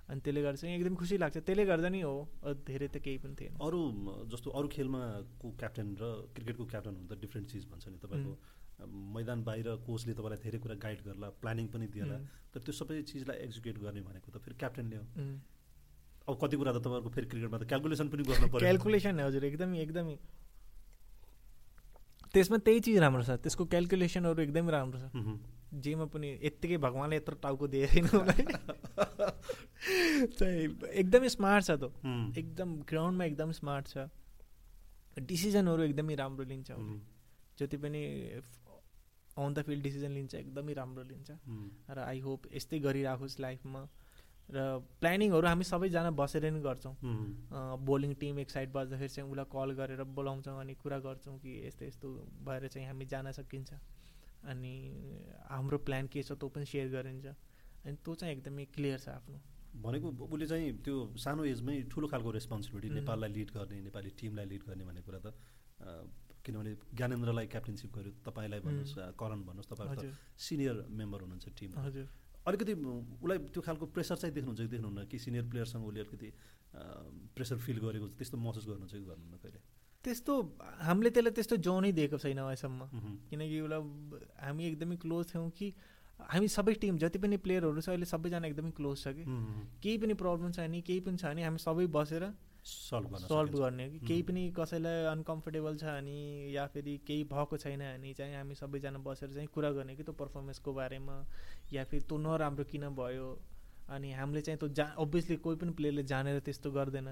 अनि 0.10 0.20
त्यसले 0.20 0.42
गर्दा 0.44 0.58
चाहिँ 0.60 0.76
एकदम 0.76 0.96
खुसी 1.00 1.16
लाग्छ। 1.18 1.38
त्यसले 1.48 1.64
गर्दा 1.66 1.90
नि 1.90 2.02
हो 2.04 2.16
धेरै 2.68 2.88
त 2.88 2.98
केही 3.00 3.18
पनि 3.24 3.36
थिएन। 3.40 3.54
अरू 3.60 3.80
जस्तो 4.32 4.50
अरू 4.52 4.68
खेलमा 4.68 5.02
को 5.40 5.48
क्याप्टेन 5.62 5.88
र 6.02 6.04
क्रिकेटको 6.36 6.66
क्याप्टन 6.72 6.94
हुनु 6.96 7.08
त 7.08 7.16
डिफ्रेन्ट 7.24 7.48
चिज 7.52 7.64
भन्छ 7.72 7.88
नि 7.88 7.98
तपाईँको। 8.04 8.34
मैदान 8.84 9.40
बाहिर 9.48 9.68
कोचले 9.88 10.14
तपाईँलाई 10.14 10.40
धेरै 10.44 10.60
कुरा 10.60 10.76
गाइड 10.76 11.00
गर्ला 11.08 11.28
प्लानिङ 11.40 11.66
पनि 11.72 11.88
दिएला 11.88 12.18
तर 12.52 12.60
त्यो 12.68 12.74
सबै 12.74 13.02
चिजलाई 13.08 13.38
एक्जिक्युट 13.48 13.78
गर्ने 13.80 14.02
भनेको 14.04 14.28
त 14.28 14.38
फेरि 14.44 14.56
क्याप्टेनले 14.60 14.98
हो। 15.00 15.06
अब 16.28 16.36
कति 16.42 16.56
कुरा 16.60 16.72
त 16.74 16.78
तपाईँहरूको 16.84 17.10
फेरि 17.16 17.28
क्रिकेटमा 17.32 17.58
त 17.58 17.64
क्यालकुलेसन 17.72 18.08
पनि 18.12 18.24
गर्नु 18.28 18.48
पर्यो। 18.52 18.64
क्यालकुलेसन 18.66 19.20
हजुर 19.24 19.44
एकदमै 19.44 19.78
एकदमै। 19.88 20.16
त्यसमा 22.34 22.58
त्यही 22.66 22.80
चिज 22.86 22.98
राम्रो 22.98 23.24
छ 23.24 23.32
त्यसको 23.40 23.64
क्यालकुलेसनहरू 23.72 24.42
एकदमै 24.42 24.72
राम्रो 24.74 24.98
छ। 25.00 25.06
जेमा 25.82 26.06
पनि 26.14 26.30
यत्तिकै 26.44 26.78
भगवान्ले 26.78 27.16
यत्रो 27.18 27.36
टाउको 27.44 27.68
दिएन 27.74 28.08
चाहिँ 30.38 30.68
एकदमै 31.02 31.30
स्मार्ट 31.30 31.64
छ 31.66 31.72
त 31.82 31.84
एकदम 32.38 32.70
ग्राउन्डमा 32.90 33.24
एकदम 33.26 33.52
स्मार्ट 33.60 33.88
छ। 33.88 34.10
डिसिजनहरू 35.32 35.82
एकदमै 35.84 36.16
राम्रो 36.16 36.44
लिन्छ 36.52 36.70
जति 37.60 37.78
पनि 37.78 38.02
अन 39.38 39.54
द 39.54 39.62
फिल्ड 39.66 39.84
डिसिजन 39.84 40.12
लिन्छ 40.12 40.34
एकदमै 40.36 40.74
राम्रो 40.74 41.04
लिन्छ। 41.04 41.30
र 41.90 41.98
आई 42.06 42.20
होप 42.20 42.48
यस्तै 42.54 42.80
गरिराखोस् 42.86 43.40
लाइफमा। 43.42 43.82
र 44.50 44.58
प्लानिङहरू 45.02 45.48
हामी 45.48 45.64
सबैजना 45.64 46.12
बसेर 46.20 46.52
नै 46.52 46.62
गर्छौँ। 46.62 46.96
बोलिङ 47.90 48.14
टिम 48.22 48.40
एक 48.40 48.50
साइड 48.50 48.70
बस्दाखेरि 48.74 49.10
चाहिँ 49.10 49.30
उसलाई 49.32 49.48
कल 49.54 49.70
गरेर 49.80 50.04
बोलाउँछौँ 50.18 50.60
अनि 50.60 50.74
कुरा 50.84 51.00
गर्छौँ 51.08 51.38
कि 51.40 51.52
यस्तो 51.68 51.86
यस्तो 51.86 52.08
भएर 52.46 52.68
चाहिँ 52.68 52.88
हामी 52.88 53.06
जान 53.06 53.32
सकिन्छ। 53.40 53.74
अनि 54.44 54.74
हाम्रो 55.50 55.78
प्लान 55.88 56.08
के 56.14 56.24
छ 56.24 56.38
त्यो 56.40 56.50
पनि 56.56 56.66
सेयर 56.66 56.88
गरिन्छ 56.96 57.26
अनि 57.86 57.96
त्यो 58.04 58.16
चाहिँ 58.16 58.36
एकदमै 58.36 58.66
क्लियर 58.76 59.00
छ 59.00 59.08
आफ्नो 59.20 59.38
भनेको 59.84 60.08
उसले 60.26 60.48
चाहिँ 60.48 60.72
त्यो 60.86 60.96
सानो 61.26 61.46
एजमै 61.54 61.76
ठुलो 61.92 62.08
खालको 62.08 62.32
रेस्पोन्सिबिलिटी 62.38 62.94
नेपाललाई 62.96 63.32
लिड 63.38 63.50
गर्ने 63.56 63.82
नेपाली 63.88 64.10
टिमलाई 64.20 64.46
लिड 64.54 64.64
गर्ने 64.68 64.84
भन्ने 64.90 65.02
कुरा 65.08 65.20
त 65.26 65.28
किनभने 66.44 66.72
ज्ञानेन्द्रलाई 67.00 67.48
क्याप्टेनसिप 67.54 67.92
गर्यो 67.96 68.12
तपाईँलाई 68.28 68.60
भन्नुहोस् 68.68 69.16
करण 69.20 69.40
भन्नुहोस् 69.48 69.70
तपाईँहरू 69.72 70.12
सिनियर 70.48 70.76
मेम्बर 71.00 71.20
हुनुहुन्छ 71.24 71.48
टिम 71.60 71.72
हजुर। 71.80 72.08
अलिकति 72.48 72.74
उसलाई 73.24 73.38
त्यो 73.56 73.62
खालको 73.68 73.86
प्रेसर 73.96 74.16
चाहिँ 74.22 74.34
देख्नुहुन्छ 74.36 74.62
कि 74.62 74.72
देख्नुहुन्न 74.76 75.06
कि 75.08 75.18
सिनियर 75.26 75.44
प्लेयरसँग 75.52 75.86
उसले 75.88 76.00
अलिकति 76.04 76.30
प्रेसर 77.36 77.58
फिल 77.66 77.78
गरेको 77.86 78.08
त्यस्तो 78.20 78.38
महसुस 78.38 78.66
गर्नुहुन्छ 78.68 78.94
कि 78.94 79.06
गर्नुहुन्न 79.08 79.38
कहिले? 79.44 79.60
त्यस्तो 80.04 80.34
हामीले 80.88 81.10
त्यसलाई 81.10 81.34
त्यस्तो 81.34 81.58
जोनै 81.68 81.92
दिएको 82.00 82.18
छैन 82.24 82.38
अहिलेसम्म। 82.38 82.82
किनकि 83.30 83.60
उसलाई 83.62 83.82
हामी 84.46 84.64
एकदमै 84.68 84.96
क्लोज 85.04 85.34
थियौँ 85.34 85.50
कि 85.58 85.74
हामी 86.20 86.48
सबै 86.48 86.74
टिम 86.82 86.98
जति 87.04 87.20
पनि 87.20 87.38
प्लेयरहरू 87.46 87.82
छ 87.82 87.90
अहिले 87.90 88.06
सबैजना 88.06 88.48
एकदमै 88.48 88.72
क्लोज 88.80 88.98
छ 89.04 89.14
कि। 89.18 89.24
केही 89.84 89.98
पनि 89.98 90.14
प्रब्लम 90.24 90.52
छ 90.52 90.60
भने 90.60 90.82
केही 90.90 91.00
पनि 91.08 91.18
छ 91.18 91.26
भने 91.26 91.44
हामी 91.44 91.60
सबै 91.66 91.88
बसेर 91.96 92.26
सल्भ 92.66 93.16
सल्भ 93.22 93.56
गर्ने 93.56 93.90
कि। 93.90 94.00
केही 94.08 94.22
पनि 94.24 94.42
कसैलाई 94.58 95.04
अनकम्फर्टेबल 95.14 95.78
छ 95.78 95.96
अनि 96.02 96.20
या 96.56 96.66
फेरि 96.76 96.94
केही 97.08 97.24
भएको 97.32 97.58
छैन 97.64 97.80
भने 97.80 98.14
चाहिँ 98.14 98.36
हामी 98.36 98.56
सबैजना 98.56 99.00
बसेर 99.08 99.34
चाहिँ 99.34 99.48
कुरा 99.56 99.72
गर्ने 99.80 99.96
कि 99.96 100.04
त्यो 100.04 100.14
पर्फर्मेन्सको 100.22 100.74
बारेमा 100.74 101.18
या 101.74 101.84
फेरि 101.84 102.04
त्यो 102.08 102.18
नराम्रो 102.20 102.64
किन 102.72 102.88
भयो? 102.96 103.28
अनि 103.90 104.12
हामीले 104.14 104.42
चाहिँ 104.42 104.60
त्यो 104.60 104.70
जा 104.80 104.84
अभियसली 104.98 105.36
कोही 105.44 105.56
पनि 105.60 105.72
प्लेयरले 105.76 106.04
जानेर 106.08 106.40
त्यस्तो 106.40 106.72
गर्दैन। 106.72 107.08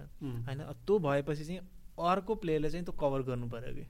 होइन 0.48 0.62
त्यो 0.88 1.00
भएपछि 1.00 1.46
चाहिँ 1.46 1.60
अर्को 1.98 2.36
प्लेयरले 2.36 2.70
चाहिँ 2.70 2.86
त्यो 2.86 2.96
कभर 3.00 3.22
गर्नु 3.28 3.48
पऱ्यो 3.50 3.74
कि। 3.76 3.86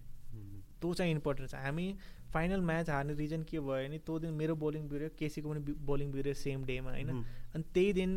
त्यो 0.82 0.94
चाहिँ 0.94 1.12
इम्पोर्टेन्ट 1.12 1.50
छ। 1.52 1.56
हामी 1.56 1.88
फाइनल 2.34 2.62
म्याच 2.62 2.90
हार्ने 2.90 3.14
रिजन 3.14 3.44
के 3.44 3.60
भयो 3.60 3.88
भने 3.88 3.98
त्यो 4.02 4.20
दिन 4.20 4.32
मेरो 4.34 4.56
बोलिङ 4.56 4.88
बिग्रियो 4.90 5.10
केसीको 5.20 5.50
पनि 5.50 5.74
बोलिङ 5.86 6.12
बिग्रियो 6.12 6.34
सेम 6.34 6.66
डेमा 6.66 6.92
होइन? 6.92 7.10
अनि 7.56 7.64
त्यही 7.74 7.94
दिन 7.94 8.12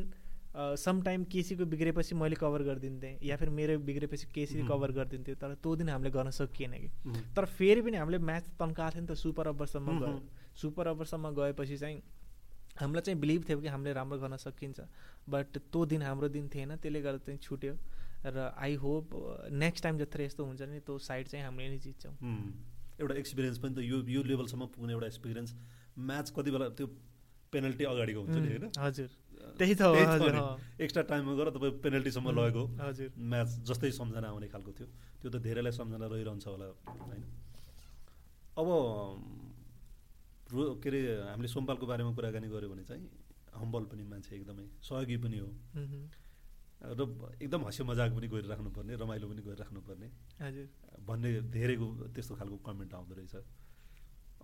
समटाइम 0.55 1.25
केसीको 1.27 1.65
बिग्रेपछि 1.67 2.15
मैले 2.15 2.37
कभर 2.39 2.63
गरिदिन्थेँ 2.63 3.19
या 3.27 3.37
फिर 3.37 3.49
मेरो 3.51 3.79
बिग्रेपछि 3.83 4.27
केसी 4.35 4.63
कभर 4.71 4.91
गरिदिन्थ्यो 4.95 5.35
तर 5.35 5.55
त्यो 5.59 5.77
दिन 5.77 5.89
हामीले 5.89 6.11
गर्न 6.15 6.31
सकिएन 6.31 6.73
कि। 6.79 6.89
तर 7.35 7.45
फेरि 7.59 7.83
पनि 7.83 7.97
हामीले 7.97 8.19
म्याच 8.23 8.45
तन्काएको 8.55 8.95
थियो 8.95 9.03
नि 9.03 9.09
त 9.11 9.19
सुपर 9.19 9.49
ओभरसम्म 9.51 9.99
गयो। 10.01 10.21
सुपर 10.55 10.89
ओभरसम्म 10.89 11.35
गएपछि 11.35 11.77
चाहिँ 11.77 11.99
हामीलाई 12.79 13.03
चाहिँ 13.03 13.19
बिलिभ 13.21 13.43
थियो 13.49 13.59
कि 13.61 13.69
हामीले 13.69 13.93
राम्रो 13.99 14.19
गर्न 14.19 14.37
सकिन्छ। 14.39 14.81
बट 15.27 15.59
त्यो 15.59 15.85
दिन 15.91 16.03
हाम्रो 16.03 16.29
दिन 16.31 16.49
थिएन 16.55 16.77
त्यसले 16.79 17.01
गर्दा 17.03 17.27
चाहिँ 17.27 17.41
छुट्यो। 17.43 17.75
र 18.25 18.53
आई 18.57 18.75
होप 18.85 19.07
नेक्स्ट 19.53 19.83
टाइम 19.85 19.99
जत्र 19.99 20.23
यस्तो 20.23 20.45
हुन्छ 20.45 20.63
नि 20.69 20.79
त्यो 20.81 20.99
साइड 20.99 21.29
चाहिँ 21.29 21.45
हामीले 21.45 21.69
नै 21.69 21.79
जित्छौँ। 21.79 22.15
एउटा 23.01 23.15
एक्सपिरियन्स 23.15 23.59
पनि 23.59 23.75
त 23.75 23.79
यो 23.85 23.97
यो 24.09 24.23
लेभलसम्म 24.23 24.67
पुग्ने 24.75 24.93
एउटा 24.93 25.07
एक्सपिरियन्स 25.07 25.51
म्याच 25.99 26.31
कति 26.37 26.51
बेला 26.51 26.69
त्यो 26.79 26.87
पेनल्टी 27.53 27.85
अगाडिको 27.85 28.21
हुन्छ 28.21 28.37
नि 28.37 28.49
होइन? 28.49 28.65
हजुर। 28.79 29.11
त्यही 29.59 29.75
त 29.77 29.83
एक्स्ट्रा 30.81 31.03
टाइममा 31.11 31.35
गएर 31.39 31.49
तपाईँ 31.55 31.73
पेनल्टीसम्म 31.85 32.29
लगेको 32.39 32.65
हजुर। 32.81 33.11
म्याच 33.33 33.49
जस्तै 33.69 33.91
सम्झना 34.01 34.29
आउने 34.29 34.49
खालको 34.49 34.73
थियो। 34.73 34.89
त्यो 35.21 35.31
त 35.31 35.37
धेरैलाई 35.45 35.73
सम्झना 35.73 36.07
रहिरहन्छ 36.07 36.47
होला 36.47 36.67
होइन? 37.07 37.23
अब 38.59 38.69
के 40.83 40.89
अरे 40.89 41.01
हामीले 41.29 41.49
सोमपालको 41.51 41.87
बारेमा 41.87 42.11
कुराकानी 42.15 42.49
गऱ्यो 42.49 42.69
भने 42.73 42.85
चाहिँ 42.89 43.05
हम्बल 43.55 43.85
पनि 43.91 44.03
मान्छे 44.07 44.31
एकदमै 44.37 44.67
सहयोगी 44.83 45.17
पनि 45.25 45.39
हो। 45.39 45.49
र 46.85 47.01
एकदम 47.41 47.61
हँसी 47.65 47.83
मजाक 47.85 48.11
पनि 48.13 48.29
गरिराख्नुपर्ने 48.29 48.93
रमाइलो 49.01 49.27
पनि 49.29 49.43
गरिराख्नुपर्ने। 49.49 50.09
हजुर। 50.41 50.67
भन्ने 51.01 51.29
धेरैको 51.49 51.87
त्यस्तो 52.13 52.35
खालको 52.37 52.57
कमेन्ट 52.61 52.93
आउँदो 52.95 53.15
रहेछ। 53.15 53.35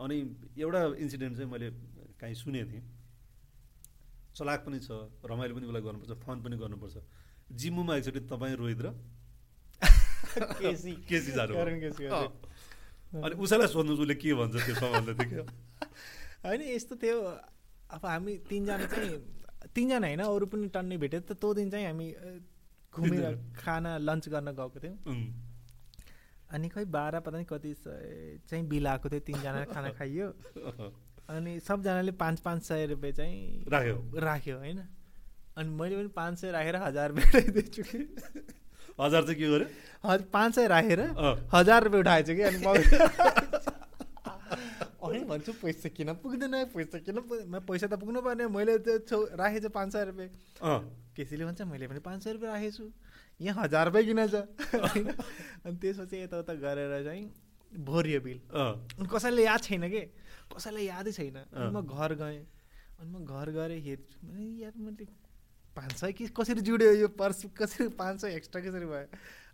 अनि 0.01 0.17
एउटा 0.57 0.81
इन्सिडेन्ट 1.05 1.37
चाहिँ 1.37 1.51
मैले 1.53 1.69
काहीँ 2.17 2.35
सुनेको 2.35 2.71
थिएँ। 2.73 2.85
चलाक 4.37 4.61
पनि 4.65 4.79
छ 4.81 4.89
रमाइलो 5.21 5.53
पनि 5.57 5.67
उसलाई 5.69 5.83
गर्नुपर्छ 5.85 6.13
फन 6.25 6.37
पनि 6.41 6.57
गर्नुपर्छ। 6.57 6.97
जिम्मूमा 7.53 7.93
एकचोटि 7.97 8.21
तपाईँ 8.33 8.57
रोहित 8.57 8.81
र 8.81 8.89
केसी। 11.11 11.33
जानु 11.37 11.53
अनि 13.21 13.35
उसैलाई 13.43 13.69
सोध्नु 13.69 13.93
उसले 13.99 14.15
के 14.15 14.35
भन्छ 14.39 14.55
त्यो 14.55 14.75
सम्बन्ध 14.81 15.09
होइन 16.47 16.61
यस्तो 16.63 16.95
थियो। 16.97 17.19
अब 17.91 18.07
हामी 18.07 18.33
तिनजना 18.49 18.87
चाहिँ 18.87 19.11
तिनजना 19.75 20.07
होइन 20.07 20.21
अरू 20.27 20.47
पनि 20.53 20.69
टन्ने 20.75 20.97
भेट्यो। 21.03 21.21
त 21.21 21.33
त्यो 21.41 21.49
दिन 21.55 21.71
चाहिँ 21.71 21.87
हामी 21.87 22.09
घुमेर 22.93 23.25
खाना 23.59 23.91
लन्च 23.99 24.29
गर्न 24.29 24.49
गएको 24.59 24.79
थियौँ। 24.83 24.97
अनि 26.51 26.69
खै 26.69 26.85
बाह्र 26.91 27.21
पता 27.23 27.39
नि 27.39 27.45
कति 27.47 27.71
चाहिँ 28.51 28.65
बिल 28.69 28.87
आएको 28.87 29.09
थियो 29.09 29.21
तिनजना 29.27 29.65
खाना 29.71 29.89
खाइयो। 29.99 30.27
अनि 31.31 31.53
सबजनाले 31.63 32.13
पाँच 32.19 32.41
पाँच 32.43 32.63
सय 32.67 32.87
रुपियाँ 32.91 33.15
चाहिँ 33.15 33.65
राख्यो। 33.71 33.97
राख्यो 34.19 34.57
होइन? 34.59 34.79
अनि 35.59 35.69
मैले 35.79 35.95
पनि 35.97 36.09
पाँच 36.17 36.39
सय 36.41 36.51
राखेर 36.51 36.77
हजार 36.77 37.13
भेटाइदिन्छु 37.13 37.83
कि। 37.91 37.99
हजार 39.01 39.23
चाहिँ 39.23 39.39
के 39.39 39.47
गर्यो? 39.51 39.69
हजुर 40.05 40.27
पाँच 40.33 40.55
सय 40.55 40.67
राखेर 40.69 41.01
हजार 41.55 41.81
रुपियाँ 41.85 42.01
उठाएछु 42.03 42.35
कि। 42.35 42.43
अनि 42.43 42.59
अनि 45.11 45.25
भन्छु 45.27 45.53
पैसा 45.63 45.89
किन 45.91 46.09
पुग्दैन 46.23 46.55
पैसा 46.75 46.99
किन 47.05 47.17
पैसा 47.67 47.87
त 47.87 47.95
पुग्नु 48.01 48.21
पर्ने 48.23 48.47
मैले 48.49 48.79
त्यो 48.87 48.99
छौ 49.05 49.19
राखेको 49.35 49.67
छु 49.67 49.71
पाँच 49.75 49.89
सय 49.93 50.05
रुपियाँ। 50.11 50.31
केसीले 51.17 51.45
भन्छ 51.45 51.61
मैले 51.67 51.87
पनि 51.91 52.01
पाँच 52.01 52.19
सय 52.25 52.33
रुपियाँ 52.39 52.53
राखेको 52.55 52.77
छु 52.77 52.87
यहाँ 53.41 53.65
हजार 53.65 53.85
रुपियाँ 53.91 54.05
किन 54.07 54.21
छ? 54.27 54.35
होइन। 54.75 55.09
अनि 55.67 55.77
त्यसपछि 55.77 56.17
यताउता 56.23 56.55
गरेर 56.61 56.93
चाहिँ 57.05 57.25
भरियो 57.73 58.21
बिल। 58.21 58.39
अनि 58.53 59.07
कसैले 59.09 59.45
याद 59.45 59.61
छैन 59.63 59.89
कि? 59.91 60.03
कसैलाई 60.51 60.85
यादै 60.87 61.13
छैन। 61.13 61.37
अनि 61.49 61.71
म 61.71 61.81
घर 61.83 62.15
गएँ। 62.21 62.43
अनि 63.01 63.09
म 63.11 63.25
घर 63.25 63.51
गएर 63.57 63.73
हेर्छु 63.81 64.17
यार 64.61 64.73
मैले 64.77 65.07
पाँच 65.77 65.93
सय 65.97 66.13
कि 66.13 66.27
कसरी 66.37 66.61
जुड्यो 66.67 66.93
यो 66.93 67.09
पर्स 67.15 67.45
कसरी 67.57 67.89
पाँच 67.97 68.21
सय 68.21 68.35
एक्स्ट्रा 68.37 68.61
कसरी 68.61 68.87
भयो? 68.87 69.07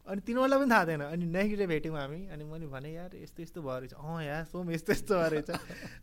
अनि 0.06 0.20
तिनीहरूलाई 0.22 0.58
पनि 0.62 0.70
थाहा 0.70 0.84
थिएन। 0.86 1.02
अनि 1.02 1.24
नेक्स्ट 1.34 1.58
डे 1.58 1.66
भेट्यौँ 1.66 1.96
हामी। 1.98 2.20
अनि 2.30 2.44
मैले 2.46 2.66
भने 2.70 2.90
यार 2.94 3.10
यस्तो 3.18 3.42
यस्तो 3.42 3.60
भयो 3.62 3.78
रहेछ। 3.82 3.94
अँ 3.98 4.22
यार 4.22 4.44
सोम 4.54 4.70
यस्तो 4.70 4.92
यस्तो 4.92 5.14
भयो 5.18 5.28
रहेछ। 5.34 5.50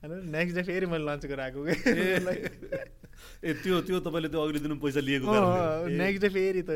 अनि 0.03 0.13
नेक्स्ट 0.27 0.55
डे 0.57 0.63
फेरि 0.67 0.85
मैले 0.91 1.05
लन्च 1.07 1.23
गरेर 1.31 1.39
आएको 1.39 1.59
ए 3.43 3.53
त्यो 3.63 3.81
त्यो 3.87 3.99
तपाईँले 4.03 4.29
त्यो 4.29 4.39
अघिल्लो 4.43 4.59
दिन 4.67 4.75
पैसा 4.83 4.99
लिएको 4.99 5.31
नेक्स्ट 5.87 6.21
डे 6.23 6.29
फेरि 6.35 6.61
त 6.67 6.71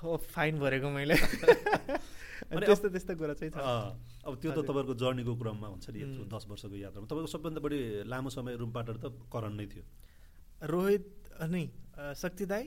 हो 0.00 0.16
फाइन 0.32 0.58
भरेको 0.60 0.88
मैले। 0.90 1.16
त्यस्तो 2.46 2.88
त्यस्तो 2.88 3.12
कुरा 3.16 3.34
चाहिँ 3.36 3.52
छ। 3.52 3.60
अब 4.24 4.32
त्यो 4.40 4.50
त 4.52 4.58
तपाईँको 4.64 4.94
जर्नीको 4.96 5.32
क्रममा 5.40 5.66
हुन्छ 5.72 5.86
नि 5.92 6.00
दस 6.30 6.44
वर्षको 6.48 6.76
यात्रामा। 6.76 7.06
तपाईँको 7.08 7.30
सबभन्दा 7.32 7.60
बढी 7.60 7.78
लामो 8.08 8.28
समय 8.32 8.56
रुम 8.60 8.70
पाटर 8.72 8.96
त 8.96 9.12
करण 9.28 9.52
नै 9.56 9.66
थियो। 9.66 9.84
रोहित 10.72 11.06
नै 11.52 11.64
शक्ति 12.16 12.44
दाई? 12.46 12.64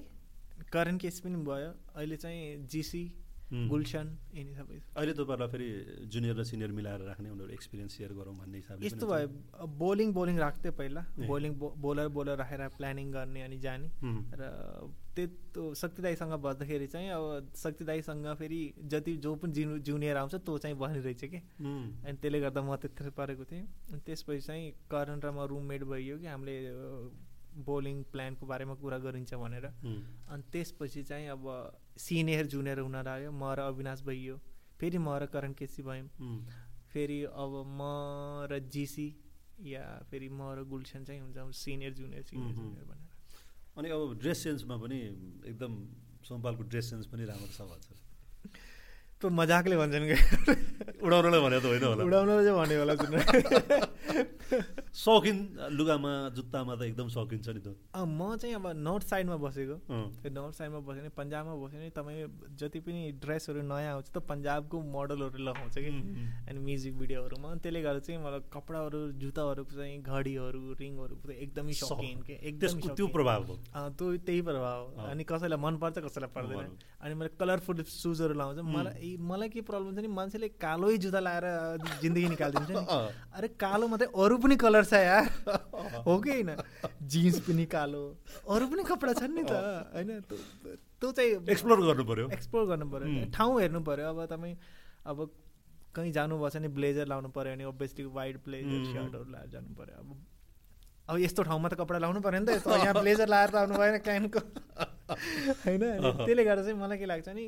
करेन्ट 0.67 1.01
केस 1.01 1.19
पनि 1.23 1.37
भयो। 1.47 1.71
अहिले 1.95 2.17
चाहिँ 2.17 2.67
जिसी 2.67 3.03
गुलसन 3.49 4.07
यिनी 4.37 4.53
सबै। 4.53 4.75
अहिले 4.93 5.13
तपाईँहरूलाई 5.17 5.49
फेरि 5.49 5.69
जुनियर 6.13 6.35
र 6.37 6.43
सिनियर 6.45 6.71
मिलाएर 6.71 7.01
राख्ने 7.01 7.29
उनीहरू 7.33 7.53
एक्सपिरियन्स 7.53 7.93
सेयर 7.97 8.13
गरौँ 8.13 8.35
भन्ने 8.37 8.57
हिसाबले 8.61 8.85
यस्तो 8.85 9.05
भयो। 9.09 9.65
बोलिङ 9.65 10.13
बोलिङ 10.13 10.37
राख्थ्यो 10.37 10.71
पहिला। 10.77 11.01
बोलिङ 11.25 11.51
बोलर 11.57 12.07
बोलर 12.13 12.37
राखेर 12.37 12.61
प्लानिङ 12.77 13.11
गर्ने 13.11 13.41
अनि 13.41 13.57
जाने। 13.57 13.89
र 14.37 14.43
त्यो 15.17 15.73
शक्ति 15.73 16.01
दाईसँग 16.01 16.33
बस्दाखेरि 16.45 16.87
चाहिँ 16.87 17.09
अब 17.09 17.49
शक्ति 17.57 17.83
दाईसँग 17.89 18.27
फेरि 18.37 18.61
जति 18.85 19.15
जो 19.17 19.35
पनि 19.35 19.51
जिउ 19.53 19.77
जुनियर 19.81 20.17
आउँछ 20.17 20.35
त्यो 20.45 20.57
चाहिँ 20.57 20.77
बनिरहेछ 20.77 21.23
कि। 21.25 21.41
अनि 22.05 22.17
त्यसले 22.21 22.39
गर्दा 22.39 22.61
म 22.61 22.77
त्यत्रो 22.77 23.11
परेको 23.17 23.43
थिएँ। 23.49 23.65
अनि 23.89 24.01
त्यसपछि 24.05 24.41
चाहिँ 24.45 24.71
करण 24.93 25.17
र 25.25 25.33
म 25.33 25.49
रुममेट 25.49 25.83
भइयो 25.89 26.21
कि। 26.21 26.27
हामीले 26.29 26.55
बोलिङ 27.65 28.03
प्लानको 28.11 28.45
बारेमा 28.45 28.73
कुरा 28.81 28.97
गरिन्छ 29.05 29.33
भनेर। 29.33 29.65
अनि 29.65 30.43
त्यसपछि 30.51 31.03
चाहिँ 31.03 31.27
अब 31.29 31.43
सिनियर 31.97 32.45
जुनियर 32.47 32.79
हुन 32.79 32.95
लाग्यो। 33.05 33.31
म 33.31 33.43
र 33.53 33.59
अविनाश 33.71 34.01
भइयो 34.03 34.35
फेरि 34.79 34.97
म 34.97 35.17
र 35.19 35.25
करण 35.33 35.53
केसी 35.53 35.83
भयौँ। 35.83 36.07
फेरि 36.91 37.19
अब 37.23 37.51
म 37.67 37.81
र 38.51 38.59
जिसी 38.73 39.07
या 39.63 39.83
फेरि 40.09 40.29
म 40.29 40.55
र 40.57 40.63
गुलसन 40.63 41.03
चाहिँ 41.03 41.21
हुन्छ। 41.21 41.37
सिनियर 41.55 41.93
जुनियर 41.93 42.23
सिनियर 42.23 42.53
जुनियर 42.55 42.85
भनेर। 42.89 43.11
अनि 43.77 43.87
अब 43.89 44.19
ड्रेस 44.19 44.43
सेन्समा 44.43 44.75
पनि 44.77 44.99
एकदम 45.51 45.73
सोमपालको 46.27 46.63
ड्रेस 46.63 46.89
सेन्स 46.89 47.05
पनि 47.11 47.25
राम्रो 47.25 47.51
छ 47.53 47.61
भन्छ। 47.69 47.87
त्यो 49.19 49.29
मजाकले 49.29 49.75
भन्छन् 49.77 50.07
कि 50.09 50.17
उडाउनलाई 50.79 51.41
भनेको 51.45 51.59
त 51.59 51.61
होइन 51.69 51.83
होला। 51.83 52.03
उडाउनलाई 52.09 52.43
चाहिँ 52.45 52.57
भन्यो 52.59 52.79
होला 52.79 52.93
सौकिन 54.99 55.37
लुगामा 55.77 56.11
जुत्तामा 56.35 56.73
त 56.75 56.81
एकदम 56.81 57.07
सौकिन 57.13 57.39
छ 57.45 57.47
नि 57.55 57.61
त। 57.61 57.63
म 57.93 58.35
चाहिँ 58.41 58.55
अब 58.55 58.65
नर्थ 58.87 59.03
साइडमा 59.09 59.35
बसेको। 59.37 59.75
नर्थ 59.85 60.53
साइडमा 60.57 60.79
बस्यो 60.79 61.01
भने 61.01 61.09
पन्जाबमा 61.13 61.53
बस्यो 61.61 61.79
भने 61.79 61.89
तपाईँ 61.93 62.25
जति 62.57 62.79
पनि 62.85 63.01
ड्रेसहरू 63.21 63.61
नयाँ 63.61 63.93
आउँछ 63.93 64.07
त 64.09 64.17
पन्जाबको 64.25 64.81
मोडलहरू 64.95 65.37
लगाउँछ 65.37 65.75
कि। 65.77 65.91
अनि 66.49 66.59
म्युजिक 66.59 66.93
भिडियोहरूमा 66.99 67.49
त्यसले 67.61 67.81
गर्दा 67.85 67.99
चाहिँ 68.07 68.19
मलाई 68.25 68.41
कपडाहरू 68.49 68.99
जुत्ताहरूको 69.21 69.73
चाहिँ 69.77 69.97
घडीहरू 70.01 70.61
रिङहरू 70.81 71.15
एकदमै 71.37 71.73
सौकिन 71.85 72.17
के 72.25 72.33
एकदम 72.49 72.73
त्यो 72.97 73.07
प्रभाव 73.13 73.41
हो। 73.49 73.55
त्यो 73.93 74.05
त्यही 74.25 74.41
प्रभाव 74.49 74.81
अनि 75.05 75.23
कसैलाई 75.29 75.59
मनपर्छ 75.61 75.97
कसैलाई 76.09 76.31
पर्दैन। 76.33 76.73
अनि 77.05 77.13
मैले 77.13 77.29
कलरफुल 77.39 77.77
सुजहरू 77.85 78.33
लाउँछ 78.41 78.57
मलाई 78.65 79.21
मलाई 79.21 79.49
के 79.53 79.61
प्रब्लम 79.69 79.93
छ 79.95 79.97
नि 80.01 80.09
मान्छेले 80.17 80.49
कालै 80.69 80.97
जुत्ता 81.03 81.19
लाएर 81.27 81.45
जिन्दगी 82.01 82.27
निकालिदिन्छ 82.37 82.71
नि। 82.77 82.83
अरे 83.37 83.47
कालो 83.65 83.85
मात्रै 83.89 84.07
अरू 84.13 84.35
पनि 84.45 84.55
कलर 84.63 84.83
छ 84.85 84.93
यार। 85.01 85.25
हो 86.05 86.13
कि 86.21 86.29
होइन? 86.29 86.51
जिन्स 87.11 87.39
पनि 87.49 87.65
कालो 87.73 88.03
अरू 88.53 88.65
पनि 88.69 88.83
कपडा 88.89 89.13
छन् 89.19 89.33
नि 89.35 89.43
त 89.49 89.53
होइन? 89.97 90.09
त्यो 90.99 91.11
चाहिँ 91.11 91.31
एक्सप्लोर 91.49 91.79
गर्नु 91.87 92.03
पऱ्यो 92.07 92.25
एक्सप्लोर 92.37 92.65
गर्नु 92.71 92.85
पऱ्यो 92.93 93.07
ठाउँ 93.35 93.53
हेर्नु 93.61 93.79
पऱ्यो 93.87 94.07
अब 94.13 94.19
तपाईँ 94.31 94.55
अब 95.09 95.17
कहीँ 95.95 96.11
जानुभएछ 96.11 96.55
भने 96.57 96.67
ब्लेजर 96.77 97.05
लाउनु 97.07 97.29
पऱ्यो 97.37 97.53
भने 97.55 97.65
ओभियसली 97.71 98.03
वाइट 98.17 98.35
ब्लेजर 98.45 98.83
सर्टहरू 98.89 99.25
लाएर 99.31 99.47
जानु 99.53 99.73
पऱ्यो 99.79 99.95
अब 100.03 100.09
अब 101.09 101.15
यस्तो 101.19 101.43
ठाउँमा 101.47 101.67
त 101.69 101.73
कपडा 101.79 101.97
लाउनु 102.03 102.19
पऱ्यो 102.21 102.39
नि 102.39 102.45
त। 102.45 102.67
यहाँ 102.85 102.93
ब्लेजर 102.99 103.27
लाएर 103.33 103.49
त 103.49 103.55
आउनु 103.63 103.75
भएन 103.79 103.97
क्यानको 104.05 104.39
होइन 105.63 105.81
त्यसले 106.27 106.43
गर्दा 106.45 106.61
चाहिँ 106.61 106.77
मलाई 106.77 106.97
के 106.99 107.05
लाग्छ 107.09 107.29
नि 107.33 107.45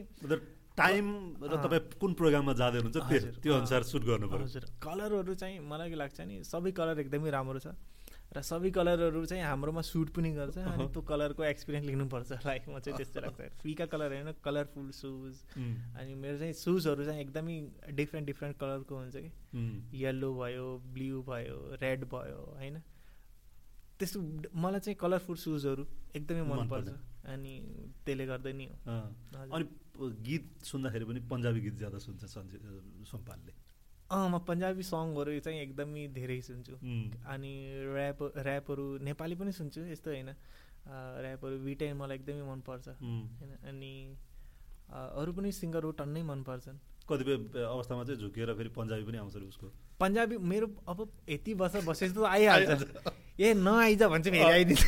टाइम 0.82 1.08
र 1.46 1.54
तपाईँ 1.64 1.82
कुन 2.02 2.12
प्रोग्राममा 2.20 2.54
जाँदै 2.62 2.78
हुनुहुन्छ 2.82 3.40
त्यो 3.44 3.54
अनुसार 3.54 3.82
सुट 3.92 4.04
गर्नु 4.10 4.28
पर्यो। 4.34 4.46
हजुर। 4.46 4.66
कलरहरू 4.82 5.34
चाहिँ 5.42 5.60
मलाई 5.72 5.96
लाग्छ 6.04 6.20
नि 6.28 6.36
सबै 6.52 6.72
कलर 6.80 7.00
एकदमै 7.06 7.30
राम्रो 7.38 7.60
छ 7.62 7.76
र 8.32 8.42
सबै 8.48 8.70
कलरहरू 8.72 9.26
चाहिँ 9.28 9.44
हाम्रोमा 9.44 9.82
सुट 9.84 10.10
पनि 10.16 10.30
गर्छ 10.32 10.58
अनि 10.64 10.86
त्यो 10.96 11.02
कलरको 11.04 11.44
एक्सपिरियन्स 11.44 11.88
लिनुपर्छ 11.88 12.32
लाइफमा 12.48 12.80
चाहिँ 12.80 12.98
त्यस्तो 12.98 13.20
लाग्छ। 13.22 13.60
फिका 13.64 13.86
कलर 13.92 14.10
होइन 14.16 14.30
कलरफुल 14.40 14.88
सुज 14.96 15.36
अनि 16.00 16.16
मेरो 16.16 16.38
चाहिँ 16.40 16.54
सुजहरू 16.56 17.06
चाहिँ 17.06 17.22
एकदमै 17.22 17.56
डिफ्रेन्ट 17.92 18.26
डिफ्रेन्ट 18.28 18.56
कलरको 18.64 18.96
हुन्छ 18.96 19.16
कि। 19.18 19.32
यल्लो 20.04 20.30
भयो 20.40 20.68
ब्लू 20.96 21.22
भयो 21.28 21.58
रेड 21.84 22.08
भयो 22.08 22.40
होइन। 22.56 22.80
त्यस्तो 24.00 24.20
मलाई 24.56 24.80
चाहिँ 24.80 24.98
कलरफुल 25.04 25.36
सुजहरू 25.38 25.84
एकदमै 26.16 26.44
मनपर्छ 26.48 26.90
अनि 27.36 27.54
त्यसले 28.06 28.26
गर्दै 28.32 28.54
नि 28.54 28.66
हो। 28.66 28.76
अनि 29.52 29.66
गीत 29.98 30.64
सुन्दाखेरि 30.64 31.06
पनि 31.06 31.20
पन्जाबी 31.30 31.60
गीत 31.62 31.76
ज्यादा 31.78 31.98
सुन्छ 32.00 32.24
सोमपालले। 32.26 33.54
अँ 34.12 34.30
म 34.30 34.40
पन्जाबी 34.48 34.84
सङहरू 34.84 35.40
चाहिँ 35.40 35.60
एकदमै 35.62 36.08
धेरै 36.12 36.42
सुन्छु। 36.42 36.76
अनि 37.26 37.52
ऱ्याप 37.96 38.20
ऱ्यापहरू 38.38 38.86
नेपाली 39.08 39.36
पनि 39.36 39.52
सुन्छु 39.52 39.82
यस्तो 39.88 40.10
होइन। 40.12 40.30
ऱ्यापहरू 40.88 41.56
विटाइन 41.58 41.96
मलाई 41.98 42.18
एकदमै 42.18 42.44
मनपर्छ। 42.52 42.88
होइन 42.88 43.52
अनि 43.70 43.94
अरू 44.92 45.32
पनि 45.34 45.52
सिङ्गरहरू 45.52 45.92
टन्नै 45.92 46.22
मनपर्छन्। 46.24 46.78
कतिपय 47.08 47.36
अवस्थामा 47.64 48.04
चाहिँ 48.04 48.20
झुकेर 48.20 48.54
फेरि 48.54 48.70
पन्जाबी 48.70 49.04
पनि 49.04 49.18
आउँछ 49.18 49.36
उसको। 49.36 49.68
पन्जाबी 50.02 50.36
मेरो 50.52 50.68
अब 50.90 50.98
यति 51.30 51.52
वर्ष 51.62 51.76
बसेपछि 51.86 52.14
त 52.18 52.20
आइहाल्छ। 52.26 52.82
ए 53.40 53.54
नआइज 53.58 54.04
भन्छ 54.14 54.28
फेरि 54.28 54.40
आइदिन्छ। 54.42 54.84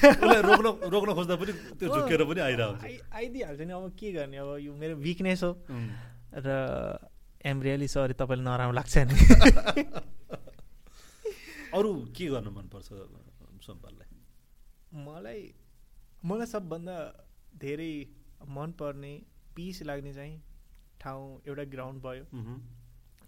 रोक्न 0.50 0.68
रोक्न 0.94 1.10
खोज्दा 1.18 1.36
पनि 1.42 1.52
त्यो 1.80 1.88
झुकेर 1.96 2.22
पनि 2.30 2.42
आइरहन्छ। 2.50 2.82
आइदिइहाल्छ 3.14 3.62
नि। 3.62 3.74
अब 3.74 3.84
के 4.00 4.08
गर्ने? 4.12 4.38
अब 4.38 4.58
यो 4.66 4.72
मेरो 4.74 4.96
विकनेस 5.06 5.44
हो। 5.44 5.52
र 6.34 6.48
एम 7.46 7.62
रियली 7.62 7.88
सरी 7.88 8.14
तपाईँलाई 8.20 8.46
नराम्रो 8.46 8.76
लाग्छ 8.78 8.98
नि। 9.10 9.14
अरू 11.78 11.92
के 12.16 12.26
गर्न 12.30 12.48
मनपर्छ 12.54 12.88
सोमपाललाई 13.66 14.10
मलाई 15.06 15.42
मलाई 16.26 16.48
सबभन्दा 16.48 16.96
धेरै 17.58 17.94
मनपर्ने 18.48 19.14
पिस 19.56 19.82
लाग्ने 19.90 20.14
चाहिँ 20.14 20.42
ठाउँ 21.02 21.42
एउटा 21.48 21.64
ग्राउन्ड 21.74 21.98
भयो। 22.04 22.24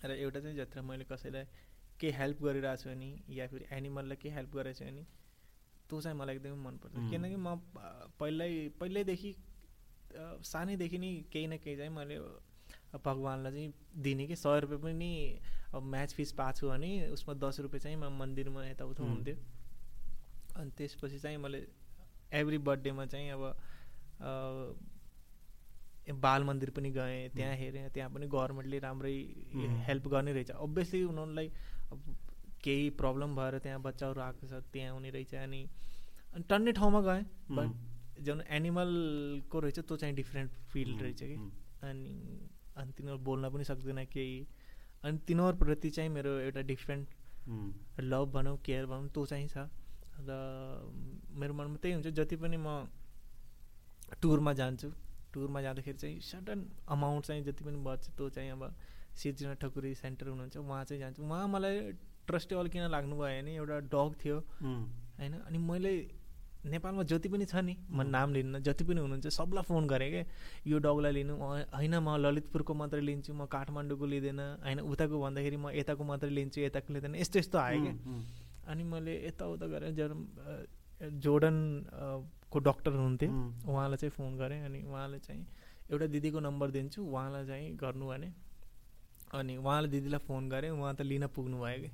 र 0.05 0.11
एउटा 0.11 0.39
चाहिँ 0.39 0.57
जत्र 0.57 0.81
मैले 0.85 1.03
कसैलाई 1.11 1.45
केही 1.99 2.13
हेल्प 2.19 2.37
गरिरहेको 2.43 2.81
छु 2.81 2.89
भने 2.89 3.09
या 3.37 3.47
फेरि 3.47 3.65
एनिमललाई 3.77 4.17
केही 4.21 4.35
हेल्प 4.35 4.51
गरेको 4.55 4.79
छु 4.79 4.85
भने 4.85 5.03
त्यो 5.89 6.01
चाहिँ 6.01 6.17
मलाई 6.17 6.35
एकदमै 6.35 6.57
मनपर्छ। 6.65 6.95
किनकि 7.11 7.37
म 7.37 7.55
पहिल्यै 8.19 8.69
पहिल्यैदेखि 8.79 9.31
सानैदेखि 10.51 10.97
नै 10.97 11.11
केही 11.31 11.47
न 11.47 11.57
केही 11.63 11.75
चाहिँ 11.77 11.93
मैले 11.97 12.17
भगवान्लाई 13.05 13.51
चाहिँ 13.51 13.73
दिने 14.03 14.25
कि 14.27 14.35
सय 14.35 14.59
रुपियाँ 14.63 14.81
पनि 14.81 15.11
अब 15.75 15.83
म्याच 15.93 16.13
फिस 16.13 16.31
पाएको 16.39 16.57
छु 16.57 16.67
भने 16.69 16.89
उसमा 17.15 17.33
दस 17.43 17.59
रुपियाँ 17.59 17.81
चाहिँ 17.83 17.97
म 17.97 18.09
मन्दिरमा 18.19 18.65
यताउता 18.65 19.03
हुन्थ्यो। 19.03 19.35
अनि 20.55 20.71
त्यसपछि 20.77 21.19
चाहिँ 21.19 21.37
मैले 21.37 21.59
एभ्री 22.39 22.57
बर्थडेमा 22.67 23.05
चाहिँ 23.05 23.29
अब 23.31 23.43
बाल 26.25 26.43
मन्दिर 26.43 26.69
पनि 26.69 26.89
गएँ 26.91 27.29
त्यहाँ 27.35 27.55
हेरेँ 27.57 27.89
त्यहाँ 27.93 28.09
पनि 28.13 28.25
गभर्मेन्टले 28.27 28.79
राम्रै 28.79 29.13
हेल्प 29.87 30.07
गर्ने 30.07 30.31
रहेछ। 30.33 30.51
अभियसली 30.51 31.03
उनीहरूलाई 31.03 31.47
अब 31.91 31.99
केही 32.63 32.89
प्रब्लम 33.01 33.35
भएर 33.35 33.57
त्यहाँ 33.59 33.81
बच्चाहरू 33.81 34.21
आएको 34.21 34.47
छ 34.47 34.63
त्यहाँ 34.73 34.93
हुने 34.93 35.09
रहेछ 35.09 35.33
अनि 35.35 35.61
अनि 36.33 36.43
टन्ने 36.49 36.71
ठाउँमा 36.71 37.01
गएँ 37.01 37.23
बट 37.51 38.21
जुन 38.25 38.41
एनिमल 38.49 38.89
रहेछ 39.55 39.79
त्यो 39.79 39.97
चाहिँ 39.97 40.15
डिफ्रेन्ट 40.15 40.51
फिल्ड 40.71 41.01
रहेछ 41.01 41.21
कि। 41.21 41.35
अनि 41.83 42.13
अनि 42.77 42.91
तिनीहरू 42.91 43.19
बोल्न 43.19 43.49
पनि 43.49 43.63
सक्दैन 43.63 44.03
केही। 44.05 44.37
अनि 45.03 45.17
तिनीहरूप्रति 45.27 45.89
चाहिँ 45.89 46.09
मेरो 46.09 46.31
एउटा 46.39 46.61
डिफ्रेन्ट 46.61 47.07
लभ 48.01 48.31
भनौँ 48.33 48.57
केयर 48.65 48.85
भनौँ 48.85 49.09
त्यो 49.09 49.25
चाहिँ 49.25 49.47
छ। 49.47 49.67
र 50.19 50.31
मेरो 51.35 51.53
मनमा 51.53 51.77
त्यही 51.81 51.93
हुन्छ 51.93 52.07
जति 52.07 52.35
पनि 52.35 52.57
म 52.57 52.87
टुरमा 54.21 54.53
जान्छु 54.53 54.89
टुरमा 55.33 55.61
जाँदाखेरि 55.61 55.97
चाहिँ 55.97 56.19
सडन 56.21 56.59
अमाउन्ट 56.87 57.25
चाहिँ 57.25 57.43
जति 57.43 57.63
पनि 57.63 57.77
बच्छ 57.83 58.09
त्यो 58.09 58.29
चाहिँ 58.29 58.51
अब 58.51 58.63
सिर्जना 59.15 59.53
ठकुरी 59.61 59.93
सेन्टर 59.95 60.27
हुनुहुन्छ 60.27 60.57
उहाँ 60.57 60.83
चाहिँ 60.83 60.99
जान्छु। 61.01 61.23
उहाँ 61.23 61.47
मलाई 61.47 61.75
ट्रस्टेबल 62.27 62.67
किन 62.67 62.83
लाग्नुभयो 62.91 63.41
भने 63.41 63.51
एउटा 63.55 63.77
डग 63.93 64.11
थियो। 64.21 64.37
होइन? 65.19 65.33
अनि 65.47 65.57
मैले 65.57 65.93
नेपालमा 66.65 67.03
जति 67.05 67.29
पनि 67.29 67.45
छ 67.45 67.61
नि 67.61 67.73
म 67.89 68.01
नाम 68.09 68.33
लिन्न 68.33 68.59
जति 68.65 68.83
पनि 68.83 68.99
हुनुहुन्छ 68.99 69.27
सबलाई 69.29 69.63
फोन 69.63 69.87
गरेँ 69.87 70.09
क्या 70.11 70.23
यो 70.65 70.77
डगलाई 70.81 71.11
लिनु 71.13 71.33
होइन 71.37 71.95
म 72.01 72.17
ललितपुरको 72.17 72.73
मात्रै 72.73 73.01
लिन्छु 73.01 73.33
म 73.33 73.45
काठमाडौँको 73.45 74.05
लिँदैन 74.05 74.41
होइन? 74.65 74.79
उताको 74.81 75.15
भन्दाखेरि 75.21 75.57
म 75.57 75.69
यताको 75.77 76.03
मात्रै 76.03 76.31
लिन्छु 76.33 76.61
यताको 76.65 76.93
लिँदैन 76.93 77.15
यस्तो 77.21 77.39
यस्तो 77.39 77.57
आयो 77.61 77.79
क्या 77.85 77.95
अनि 78.65 78.83
मैले 78.83 79.13
यताउता 79.29 79.65
गरेर 79.69 79.93
जर 79.93 80.09
जोर्डन 81.21 81.57
को 82.49 82.57
डक्टर 82.59 82.91
हुनुहुन्थ्यो 82.91 83.29
उहाँलाई 83.69 83.97
चाहिँ 84.01 84.13
फोन 84.17 84.31
गरेँ। 84.41 84.59
अनि 84.65 84.79
उहाँले 84.89 85.19
चाहिँ 85.21 85.45
एउटा 85.91 86.05
दिदीको 86.17 86.39
नम्बर 86.39 86.67
दिन्छु 86.71 86.99
उहाँलाई 87.05 87.45
चाहिँ 87.45 87.75
गर्नु 87.77 88.05
भने 88.09 88.29
अनि 89.33 89.57
उहाँले 89.57 89.87
दिदीलाई 89.89 90.21
फोन 90.27 90.49
गरेँ 90.49 90.71
उहाँ 90.71 90.93
त 90.95 91.01
लिन 91.01 91.27
पुग्नु 91.27 91.57
भयो 91.57 91.79
कि? 91.81 91.89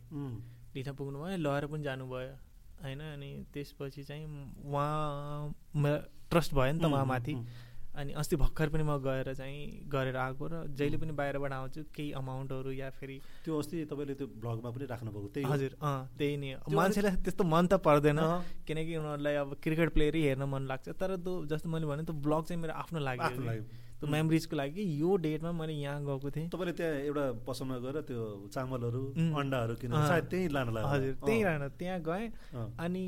लिन 0.75 0.93
पुग्नु 0.93 1.17
भयो 1.23 1.37
लगेर 1.37 1.65
पनि 1.71 1.83
जानुभयो 1.83 2.35
होइन? 2.83 3.01
अनि 3.01 3.29
त्यसपछि 3.53 4.03
चाहिँ 4.03 4.25
उहाँ 4.65 5.53
ट्रस्ट 6.31 6.53
भयो 6.53 6.71
नि 6.73 6.79
त 6.79 6.85
उहाँमाथि। 6.85 7.35
अनि 7.91 8.13
अस्ति 8.15 8.35
भर्खर 8.39 8.69
पनि 8.71 8.83
म 8.83 8.95
गएर 9.03 9.33
चाहिँ 9.35 9.83
गरेर 9.91 10.15
आएको 10.15 10.47
र 10.47 10.63
जहिले 10.79 10.97
पनि 10.97 11.11
बाहिरबाट 11.11 11.51
आउँछु 11.51 11.81
केही 11.91 12.11
अमाउन्टहरू 12.15 12.71
या 12.71 12.89
फेरि 12.95 13.19
त्यो 13.43 13.51
अस्ति 13.59 13.83
तपाईँले 13.91 14.15
त्यो 14.15 14.27
ब्लगमा 14.39 14.69
पनि 14.71 14.85
राख्नुभएको 14.87 15.27
त्यही 15.27 15.45
हजुर 15.51 15.75
अँ 15.75 16.07
त्यही 16.15 16.37
नै 16.39 16.55
मान्छेलाई 16.71 17.15
त्यस्तो 17.19 17.43
मन 17.43 17.67
त 17.67 17.83
पर्दैन 17.83 18.19
किनकि 18.63 18.95
उनीहरूलाई 18.95 19.35
अब 19.43 19.59
क्रिकेट 19.59 19.89
प्लेयरै 19.91 20.21
हेर्न 20.23 20.43
मन 20.47 20.71
लाग्छ। 20.71 20.87
तर 20.95 21.19
त्यो 21.19 21.33
जस्तो 21.51 21.67
मैले 21.67 21.85
भने 21.91 22.03
त्यो 22.07 22.15
ब्लग 22.15 22.43
चाहिँ 22.47 22.61
मेरो 22.63 22.73
आफ्नो 22.79 22.99
लागि 23.03 23.59
त्यो 24.01 24.09
मेमोरिजको 24.09 24.55
लागि 24.57 24.83
यो 24.99 25.15
डेटमा 25.21 25.51
मैले 25.53 25.73
यहाँ 25.77 26.01
गएको 26.01 26.29
थिएँ। 26.33 26.49
तपाईँले 26.49 26.73
त्यहाँ 26.73 26.93
एउटा 27.05 27.25
पसलमा 27.45 27.77
गएर 27.85 28.01
त्यो 28.09 28.49
चामलहरू 28.49 29.01
अन्डाहरू 29.37 29.73
किनेर 29.77 30.07
सायद 30.09 30.25
त्यहीँ 30.31 30.49
लान 30.49 30.67
हजुर 30.73 31.13
त्यहीँ 31.21 31.43
लान 31.45 31.69
त्यहाँ 31.77 31.99
गएँ। 32.01 32.25
अनि 32.81 33.03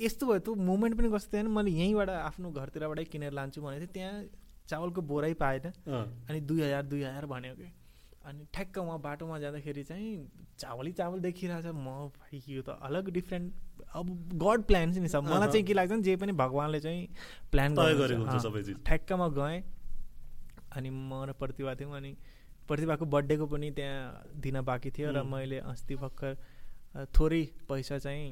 यस्तो 0.00 0.26
भयो 0.26 0.38
त्यो 0.48 0.54
मुभमेन्ट 0.54 0.96
पनि 0.98 1.08
कस्तो 1.12 1.36
थियो 1.36 1.50
मैले 1.52 1.70
यहीँबाट 1.70 2.10
आफ्नो 2.24 2.50
घरतिरबाटै 2.56 3.04
किनेर 3.12 3.32
लान्छु 3.36 3.60
भनेको 3.60 3.84
थिएँ। 3.84 3.92
त्यहाँ 3.92 4.16
चावलको 4.64 5.00
बोरै 5.12 5.34
पाएन। 5.36 5.66
अनि 6.24 6.40
दुई 6.40 6.60
हजार 6.62 6.82
दुई 6.88 7.02
हजार 7.04 7.26
भन्यो 7.28 7.54
कि। 7.60 7.68
अनि 8.24 8.44
ठ्याक्क 8.52 8.78
उहाँ 8.78 8.98
बाटोमा 9.00 9.38
जाँदाखेरि 9.38 9.82
चाहिँ 9.84 10.08
चावलै 10.56 10.92
चावल 10.92 11.20
देखिरहेछ। 11.20 11.66
म 11.68 12.12
भाइ 12.16 12.40
यो 12.48 12.62
त 12.62 12.80
अलग 12.80 13.10
डिफ्रेन्ट 13.12 13.52
अब 13.92 14.06
गड 14.36 14.62
प्लान 14.68 14.92
चाहिँ 14.92 15.02
नि 15.02 15.08
सब। 15.08 15.24
मलाई 15.24 15.48
चाहिँ 15.48 15.64
के 15.64 15.74
लाग्छ 15.74 15.92
जे 16.04 16.16
पनि 16.16 16.32
भगवान्ले 16.32 16.80
चाहिँ 16.80 17.08
प्लान 17.52 17.74
गरेको 17.74 18.24
ठ्याक्कमा 18.84 19.28
गएँ। 19.36 19.62
अनि 20.78 20.90
म 20.90 21.24
र 21.28 21.32
प्रतिभा 21.34 21.74
थियौँ 21.74 21.96
अनि 21.96 22.12
प्रतिभाको 22.68 23.04
बर्थडेको 23.14 23.46
पनि 23.46 23.70
त्यहाँ 23.74 24.38
दिन 24.38 24.60
बाँकी 24.62 24.90
थियो 24.94 25.10
र 25.12 25.22
मैले 25.26 25.58
अस्ति 25.66 25.94
भर्खर 25.96 26.32
थोरै 27.16 27.42
पैसा 27.68 27.98
चाहिँ 27.98 28.26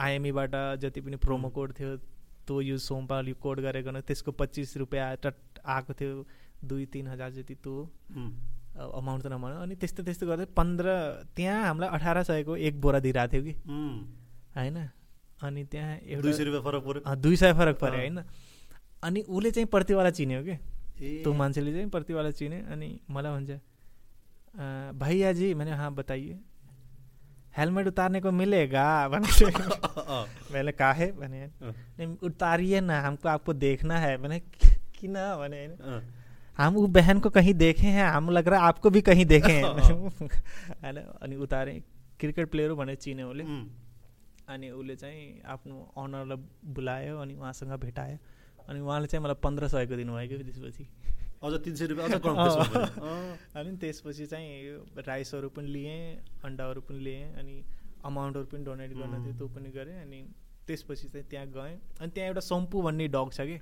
आइएमईबाट 0.00 0.54
जति 0.82 1.00
पनि 1.00 1.16
प्रोमो 1.24 1.48
कोड 1.56 1.72
थियो 1.78 1.96
त्यो 2.46 2.60
युज 2.60 2.80
सोमपाल 2.82 3.28
यो 3.28 3.34
कोड 3.40 3.60
गरेको 3.60 4.00
त्यसको 4.02 4.30
पच्चिस 4.32 4.76
रुपियाँ 4.76 5.16
टट 5.22 5.36
आएको 5.66 5.92
थियो 6.00 6.24
दुई 6.64 6.86
तिन 6.92 7.06
हजार 7.08 7.30
जति 7.32 7.54
त्यो 7.54 7.74
अमाउन्ट 8.76 9.22
त 9.24 9.26
नभन 9.32 9.50
अनि 9.62 9.74
त्यस्तो 9.76 10.02
त्यस्तो 10.02 10.26
गर्दै 10.26 10.44
पन्ध्र 10.56 10.86
त्यहाँ 11.36 11.62
हामीलाई 11.64 11.88
अठार 11.96 12.22
सयको 12.22 12.56
एक 12.56 12.80
बोरा 12.80 12.98
दिइरहेको 13.00 13.32
थियो 13.32 13.42
कि। 13.44 13.54
होइन? 14.56 14.76
अनि 15.42 15.64
त्यहाँ 15.64 15.96
एउटा 15.96 16.22
दुई 16.22 16.32
सय 16.32 16.44
रुपियाँ 16.44 16.62
फरक 16.64 16.82
पऱ्यो। 16.84 17.14
दुई 17.16 17.36
सय 17.36 17.52
फरक 17.52 17.76
पऱ्यो 17.78 18.00
होइन? 18.00 18.18
अनि 19.02 19.20
उसले 19.20 19.50
चाहिँ 19.50 19.66
प्रतिवाला 19.66 20.10
चिन्यो 20.10 20.42
कि। 20.44 20.56
त्यो 21.00 21.32
मान्छेले 21.34 21.72
चाहिँ 21.72 21.88
प्रतिवाला 21.90 22.30
चिने 22.30 22.60
अनि 22.72 22.88
मलाई 23.10 23.32
भन्छ 23.32 23.50
भैयाजी 25.00 25.52
मैंने 25.54 25.72
हाँ 25.80 25.92
बताइए. 25.94 26.38
हेलमेट 27.56 27.86
उतारने 27.86 28.20
को? 28.20 28.30
मिलेगा 28.30 28.86
भने 29.08 29.26
मैंने 30.52 30.72
कहा 30.72 30.92
है? 30.92 31.10
भने 31.12 31.46
नहीं 31.62 32.16
उतारिए 32.22 32.80
ना 32.80 33.00
हमको 33.02 33.28
आपको 33.28 33.52
देखना 33.52 33.98
है. 33.98 34.16
मैंने 34.18 34.38
किन 34.98 35.14
भने 35.14 35.66
होइन 35.66 36.02
हम 36.58 36.76
ऊ 36.76 36.86
बहन 36.86 37.20
को 37.20 37.30
कहीं 37.30 37.54
देखे 37.54 37.86
हैं 37.86 38.06
हम 38.10 38.30
लग 38.30 38.48
रहा 38.48 38.60
है 38.60 38.66
आपको 38.66 38.90
भी 38.90 39.00
कहीं 39.02 39.24
देखे 39.26 39.52
हैं. 39.52 39.64
अनि 41.22 41.36
उतारे 41.36 41.82
क्रिकेट 42.20 42.50
प्लेयर 42.50 42.70
हो 42.70 42.76
भनेर 42.76 42.96
चिन्यो 42.96 43.28
उसले 43.30 43.44
अनि 44.52 44.70
उसले 44.70 44.96
चाहिँ 44.96 45.40
आफ्नो 45.46 45.76
अनरलाई 45.98 46.36
बोलायो 46.74 47.18
अनि 47.18 47.34
उहाँसँग 47.34 47.72
भेटायो. 47.80 48.16
अनि 48.70 48.80
उहाँले 48.80 49.06
चाहिँ 49.10 49.22
मलाई 49.24 49.38
पन्ध्र 49.42 49.68
सयको 49.68 49.96
दिनुभयो 49.98 50.38
कि 50.38 50.44
त्यसपछि। 50.46 50.84
अझ 51.42 51.52
तिन 51.64 51.74
सय 51.74 51.86
रुपियाँ 51.90 52.08
अनि 53.58 53.70
त्यसपछि 53.82 54.26
चाहिँ 54.26 55.02
राइसहरू 55.06 55.48
पनि 55.56 55.68
लिएँ 55.74 55.98
अन्डाहरू 56.44 56.80
पनि 56.88 56.98
लिएँ 57.04 57.24
अनि 57.38 57.54
अमाउन्टहरू 58.04 58.46
पनि 58.52 58.64
डोनेट 58.64 58.90
गर्न 58.94 59.24
थियो 59.24 59.34
त्यो 59.38 59.48
पनि 59.56 59.70
गरेँ 59.74 59.96
अनि 60.02 60.20
त्यसपछि 60.66 61.08
चाहिँ 61.08 61.26
त्यहाँ 61.30 61.46
गएँ। 61.50 61.74
अनि 62.00 62.10
त्यहाँ 62.14 62.28
एउटा 62.28 62.40
सम्पु 62.40 62.82
भन्ने 62.82 63.08
डग 63.08 63.30
छ 63.32 63.40
कि? 63.48 63.58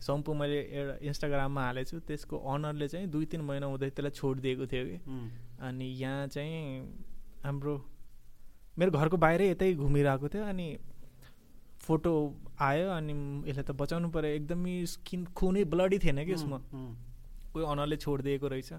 सम्पु 0.00 0.34
मैले 0.34 0.58
एउटा 0.72 0.94
इन्स्टाग्राममा 1.06 1.62
हालेको 1.64 1.90
छु 1.90 1.98
त्यसको 2.08 2.36
अनरले 2.54 2.88
चाहिँ 2.88 3.06
दुई 3.10 3.24
तिन 3.28 3.40
महिना 3.44 3.66
हुँदै 3.66 3.90
त्यसलाई 3.90 4.10
छोडिदिएको 4.10 4.66
थियो 4.66 4.84
कि। 4.86 4.98
अनि 5.68 5.86
यहाँ 6.00 6.26
चाहिँ 6.26 6.60
हाम्रो 7.44 7.74
मेरो 8.78 8.90
घरको 8.90 9.16
बाहिरै 9.16 9.50
यतै 9.50 9.74
घुमिरहेको 9.74 10.28
थियो 10.32 10.44
अनि 10.44 10.66
फोटो 11.80 12.12
आयो 12.60 12.86
अनि 12.92 13.14
यसलाई 13.48 13.64
त 13.64 13.72
बचाउनु 13.72 14.08
पऱ्यो। 14.12 14.30
एकदमै 14.38 14.74
स्किन 14.86 15.20
खुनै 15.34 15.64
ब्लडी 15.64 15.98
थिएन 15.98 16.24
कि 16.24 16.32
यसमा। 16.32 16.58
कोही 17.52 17.64
अनरले 17.64 17.96
छोडिदिएको 17.96 18.46
रहेछ। 18.48 18.72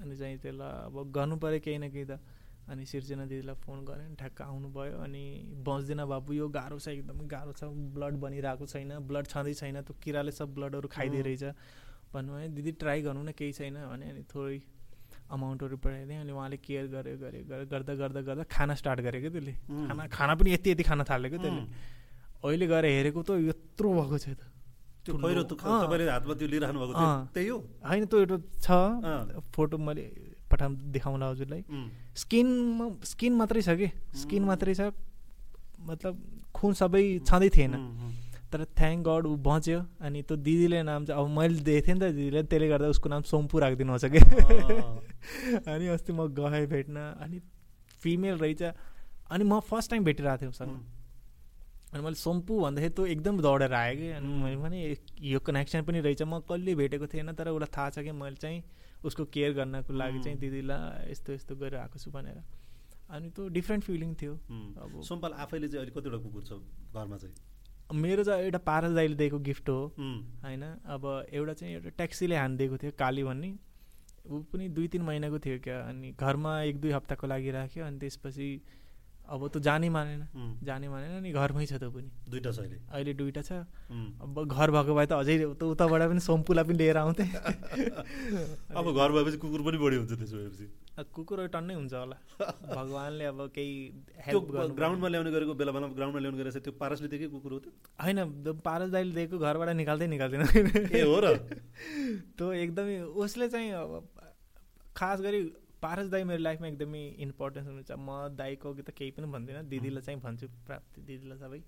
अनि 0.00 0.14
चाहिँ 0.16 0.38
त्यसलाई 0.38 0.70
अब 0.86 0.94
गर्नु 1.10 1.36
पऱ्यो 1.36 1.60
केही 1.60 1.78
न 1.78 1.90
केही 1.90 2.06
त। 2.06 2.18
अनि 2.66 2.82
सिर्जना 2.86 3.24
दिदीलाई 3.30 3.56
फोन 3.62 3.78
गरेँ 3.86 4.14
ठ्याक्क 4.18 4.42
आउनुभयो। 4.42 4.94
अनि 4.98 5.22
बस्दैन 5.66 6.02
बाबु 6.06 6.32
यो 6.34 6.46
गाह्रो 6.50 6.78
छ 6.78 6.88
एकदमै 6.94 7.26
गाह्रो 7.26 7.52
छ। 7.54 7.70
ब्लड 7.94 8.14
बनिरहेको 8.22 8.66
छैन 8.66 8.90
ब्लड 9.06 9.26
छँदै 9.26 9.54
छैन 9.54 9.76
त्यो 9.86 9.94
किराले 10.02 10.32
सब 10.34 10.54
ब्लडहरू 10.54 10.88
खाइदिइरहेछ 10.90 11.44
भन्नुभयो 12.14 12.48
दिदी 12.56 12.72
ट्राई 12.82 13.02
गर्नु 13.06 13.22
न 13.22 13.30
केही 13.38 13.52
छैन। 13.58 13.74
भने 13.90 14.06
अनि 14.10 14.22
थोरै 14.26 14.58
अमाउन्टहरू 15.30 15.76
पठाइदिएँ 15.82 16.20
अनि 16.22 16.32
उहाँले 16.32 16.56
केयर 16.58 16.86
गऱ्यो 16.94 17.16
गऱ्यो 17.22 17.42
गर्दा 17.70 17.94
गर्दा 17.94 18.20
गर्दा 18.22 18.44
खाना 18.50 18.74
स्टार्ट 18.74 19.00
गरेँ 19.06 19.20
क्या 19.22 19.30
त्यसले। 19.30 19.54
खाना 19.86 20.06
खाना 20.06 20.34
पनि 20.34 20.50
यति 20.54 20.70
यति 20.70 20.82
खाना 20.82 21.04
थाल्यो 21.06 21.30
क्या 21.30 21.42
त्यसले। 21.42 21.64
अहिले 22.46 22.66
गएर 22.66 22.84
हेरेको 22.86 23.20
त 23.22 23.30
यत्रो 23.50 23.88
भएको 23.96 24.18
छ 24.18 24.26
त। 24.34 24.42
पहिरो 25.06 25.42
तपाईँले 25.46 26.10
हातमा 26.10 26.34
त्यो 26.34 26.48
लिइराख्नु 26.50 26.78
भएको 26.80 26.94
त्यही 27.34 27.48
हो। 27.48 27.58
होइन 27.86 28.04
त्यो 28.10 28.18
एउटा 28.26 28.36
छ। 28.62 28.68
फोटो 29.54 29.78
मैले 29.78 30.04
पठाउ 30.50 30.70
देखाउँला 30.94 31.26
हजुरलाई। 31.30 31.62
स्किनमा 32.14 32.86
स्किन 33.02 33.32
मात्रै 33.34 33.62
छ 33.62 33.70
कि? 33.78 33.88
स्किन 34.14 34.42
मात्रै 34.50 34.74
छ। 34.74 34.90
मतलब 35.86 36.14
खुन 36.54 36.72
सबै 36.74 37.02
छँदै 37.22 37.50
थिएन। 37.54 37.74
तर 38.50 38.62
थ्याङ्क 38.78 39.00
गड 39.06 39.26
ऊ 39.26 39.34
बच्यो 39.42 39.78
अनि 40.00 40.22
त्यो 40.22 40.36
दिदीले 40.38 40.82
नाम 40.82 41.04
चाहिँ 41.06 41.18
अब 41.18 41.26
मैले 41.38 41.60
दिएको 41.66 41.86
थिएँ 41.86 41.94
नि 41.94 42.00
त 42.00 42.04
दिदीले। 42.14 42.42
त्यसले 42.46 42.66
गर्दा 42.68 42.86
उसको 42.94 43.08
नाम 43.10 43.22
सोम्पु 43.26 43.58
राखिदिनु 43.58 43.98
छ 43.98 44.06
कि? 44.06 44.20
अनि 45.70 45.86
अस्ति 45.94 46.12
म 46.14 46.30
गएँ 46.30 46.66
भेट्न 46.66 46.96
अनि 47.22 47.38
फिमेल 48.02 48.36
रहेछ। 48.38 48.62
अनि 49.30 49.44
म 49.44 49.58
फर्स्ट 49.60 49.90
टाइम 49.90 50.02
भेटिरहेको 50.04 50.40
थिएँ 50.42 50.50
उसँग 50.50 50.70
अनि 51.96 52.04
मैले 52.04 52.20
सम्पु 52.20 52.60
भन्दाखेरि 52.60 52.92
त्यो 52.92 53.06
एकदम 53.08 53.40
दौडेर 53.40 53.72
आएँ 53.72 53.96
कि। 53.96 54.08
अनि 54.20 54.28
मैले 54.44 54.56
भने 54.60 54.78
यो 55.24 55.38
कनेक्सन 55.40 55.82
पनि 55.88 56.00
रहेछ। 56.04 56.22
म 56.22 56.44
कहिले 56.44 56.74
भेटेको 56.76 57.06
थिएन 57.08 57.32
तर 57.32 57.48
उसलाई 57.48 57.72
थाहा 57.72 57.90
छ 57.90 58.04
कि 58.04 58.12
मैले 58.12 58.36
चाहिँ 58.36 58.62
उसको 59.00 59.24
केयर 59.32 59.52
गर्नको 59.56 59.92
लागि 59.96 60.20
चाहिँ 60.20 60.38
दिदीलाई 60.38 61.10
यस्तो 61.10 61.32
यस्तो 61.32 61.56
गरेर 61.56 61.80
आएको 61.80 61.98
छु 61.98 62.10
भनेर। 62.12 62.44
अनि 63.08 63.30
त्यो 63.32 63.48
डिफ्रेन्ट 63.48 63.84
फिलिङ 63.84 64.14
थियो। 64.20 64.32
अब 64.76 65.00
सोमपाल 65.08 65.32
आफैले 65.32 65.68
चाहिँ 65.68 65.80
अहिले 65.80 66.00
कतिवटा 66.00 66.18
कुकुर 66.20 66.42
छ 66.44 66.52
घरमा 66.92 67.16
चाहिँ? 67.16 67.34
मेरो 67.94 68.22
चाहिँ 68.24 68.44
एउटा 68.44 68.58
पारस 68.66 68.92
दाइले 68.92 69.14
दिएको 69.16 69.38
गिफ्ट 69.48 69.68
हो। 69.68 69.80
होइन 70.44 70.62
अब 70.84 71.02
एउटा 71.32 71.52
चाहिँ 71.52 71.74
एउटा 71.74 71.90
ट्याक्सीले 71.96 72.36
हानिदिएको 72.36 72.76
थियो 72.76 72.92
काली 72.98 73.24
भन्ने। 73.24 73.50
ऊ 74.26 74.42
पनि 74.52 74.68
दुई 74.68 74.88
तिन 74.90 75.02
महिनाको 75.06 75.38
थियो 75.38 75.58
क्या। 75.64 75.78
अनि 75.88 76.10
घरमा 76.18 76.52
एक 76.62 76.80
दुई 76.80 76.90
हप्ताको 76.92 77.26
लागि 77.26 77.50
राख्यो। 77.56 77.84
अनि 77.86 77.98
त्यसपछि 77.98 78.48
अब 79.26 79.42
त 79.48 79.58
जानै 79.58 79.88
मानेन। 79.90 80.22
जानै 80.62 80.88
मानेन 80.88 81.22
नि 81.22 81.30
घरमै 81.34 81.66
छ 81.66 81.78
त 81.82 81.90
पनि। 81.90 82.08
दुइटा 82.30 82.50
छ 82.54 82.58
अहिले। 82.62 82.78
अहिले 82.90 83.12
दुइटा 83.14 83.42
छ। 83.42 83.50
अब 84.22 84.34
घर 84.46 84.68
भएको 84.70 84.92
भए 84.94 85.06
त 85.06 85.12
अझै 85.18 85.34
उताबाट 85.50 86.02
पनि 86.10 86.20
सम्पुला 86.22 86.62
पनि 86.62 86.78
लिएर 86.78 86.96
आउँथेँ। 87.02 87.28
अब 88.78 88.86
घर 88.94 89.08
भएपछि 89.12 89.38
कुकुर 89.42 89.60
पनि 89.66 89.78
बढी 89.82 89.96
हुन्छ 89.96 90.12
त्यसो 90.14 90.36
भएपछि। 90.38 90.66
कुकुर 91.12 91.46
टन्नै 91.52 91.74
हुन्छ 91.74 91.92
होला। 91.92 92.16
भगवान्ले 92.70 93.24
अब 93.26 93.40
केही 93.50 93.74
हेल्प 94.26 94.44
ग्राउन्डमा 94.78 95.08
ल्याउने 95.08 95.30
गरेको 95.34 95.54
बेला 95.54 95.72
बेलामा 95.72 95.92
ग्राउन्डमा 95.98 96.20
ल्याउने 96.22 96.38
गरेको 96.40 96.60
त्यो 96.62 96.72
पारसले 96.80 97.08
दिएकै 97.10 97.28
कुकुर 97.34 97.52
हो 97.52 97.58
त्यो? 97.66 97.72
होइन 98.00 98.18
पारस 98.62 98.90
दाइले 98.94 99.12
दिएको 99.18 99.36
घरबाट 99.38 99.68
निकाल्दै 99.82 100.06
निकाल्दैन। 100.06 100.42
ए 100.94 101.02
हो 101.02 101.18
र। 101.20 101.26
त्यो 102.38 102.46
एकदमै 102.64 102.96
उसले 103.12 103.48
चाहिँ 103.48 103.70
अब 103.74 103.90
खास 104.96 105.20
गरी 105.20 105.40
पारस 105.86 106.06
दाई 106.10 106.24
मेरो 106.34 106.42
लाइफमा 106.42 106.66
एकदमै 106.68 107.02
इम्पोर्टेन्स 107.30 107.66
हुनुहुन्छ। 107.66 107.92
म 107.94 108.36
दाईको 108.42 108.74
त 108.82 108.90
केही 108.90 109.10
पनि 109.16 109.26
भन्दिनँ। 109.32 109.62
दिदीलाई 109.70 110.02
चाहिँ 110.02 110.20
भन्छु 110.20 110.46
प्राप्ति 110.66 111.00
दिदीलाई 111.08 111.38
सबै। 111.38 111.60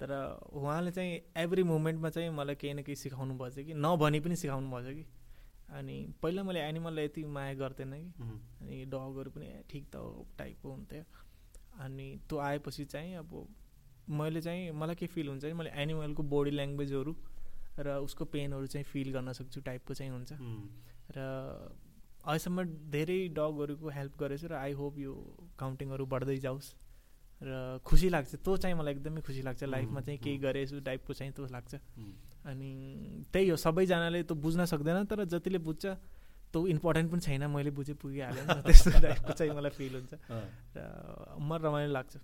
तर 0.00 0.10
उहाँले 0.56 0.90
चाहिँ 0.96 1.20
एभ्री 1.36 1.62
मोमेन्टमा 1.70 2.08
चाहिँ 2.10 2.30
मलाई 2.32 2.54
केही 2.56 2.74
न 2.74 2.82
केही 2.82 2.96
सिकाउनु 2.96 3.34
भएछ 3.36 3.56
कि। 3.66 3.74
नभनी 3.76 4.20
पनि 4.24 4.36
सिकाउनु 4.36 4.70
भएछ 4.70 4.86
कि। 4.96 5.04
अनि 5.78 5.96
पहिला 6.22 6.42
मैले 6.42 6.60
एनिमललाई 6.60 7.04
यति 7.04 7.24
माया 7.36 7.54
गर्थेन 7.54 7.92
कि। 7.92 8.08
अनि 8.60 8.84
डगहरू 8.92 9.30
पनि 9.30 9.46
ठिक 9.70 9.84
त 9.94 9.96
टाइपको 10.38 10.68
हुन्थ्यो। 10.70 11.02
अनि 11.84 12.06
त्यो 12.28 12.38
आएपछि 12.38 12.84
चाहिँ 12.84 13.14
अब 13.16 13.30
मैले 14.20 14.40
चाहिँ 14.40 14.70
मलाई 14.72 14.94
के 14.94 15.06
फिल 15.06 15.28
हुन्छ 15.28 15.44
मैले 15.44 15.70
एनिमलको 15.82 16.22
बडी 16.32 16.50
ल्याङ्ग्वेजहरू 16.50 17.12
र 17.78 17.88
उसको 18.06 18.24
पेनहरू 18.24 18.66
चाहिँ 18.66 18.84
फिल 18.84 19.12
गर्न 19.12 19.32
सक्छु 19.32 19.60
टाइपको 19.68 19.94
चाहिँ 19.94 20.12
हुन्छ। 20.12 20.32
र 21.16 21.18
अहिलेसम्म 22.24 22.64
धेरै 22.92 23.18
डगहरूको 23.32 23.88
हेल्प 23.88 24.14
गरेछु 24.20 24.46
र 24.52 24.54
आई 24.60 24.72
होप 24.76 24.98
यो 24.98 25.12
काउन्टिङहरू 25.58 26.04
बढ्दै 26.06 26.36
जाओस् 26.46 26.68
र 27.42 27.80
खुसी 27.84 28.08
लाग्छ। 28.08 28.34
त्यो 28.44 28.56
चाहिँ 28.56 28.76
मलाई 28.76 28.94
एकदमै 28.94 29.20
खुसी 29.24 29.42
लाग्छ। 29.42 29.64
लाइफमा 29.64 30.00
चाहिँ 30.00 30.18
केही 30.20 30.38
गरेछु 30.38 30.80
टाइपको 30.84 31.12
चाहिँ 31.16 31.32
त्यो 31.32 31.46
लाग्छ। 31.48 31.74
अनि 32.44 32.70
त्यही 33.32 33.48
हो 33.48 33.56
सबैजनाले 33.56 34.22
त्यो 34.28 34.36
बुझ्न 34.36 34.64
सक्दैन 34.68 35.04
तर 35.08 35.24
जतिले 35.24 35.58
बुझ्छ 35.64 35.84
त्यो 36.52 36.66
इम्पोर्टेन्ट 36.66 37.10
पनि 37.10 37.20
छैन। 37.20 37.46
मैले 37.48 37.70
बुझेँ 37.70 37.96
पुगिहालेँ। 37.96 38.44
त्यस्तो 38.68 39.00
टाइपको 39.00 39.32
चाहिँ 39.32 39.52
मलाई 39.56 39.72
फिल 39.72 39.94
हुन्छ। 39.96 40.12
र 40.76 40.78
म 41.40 41.56
रमाइलो 41.56 41.92
लाग्छ। 41.92 42.14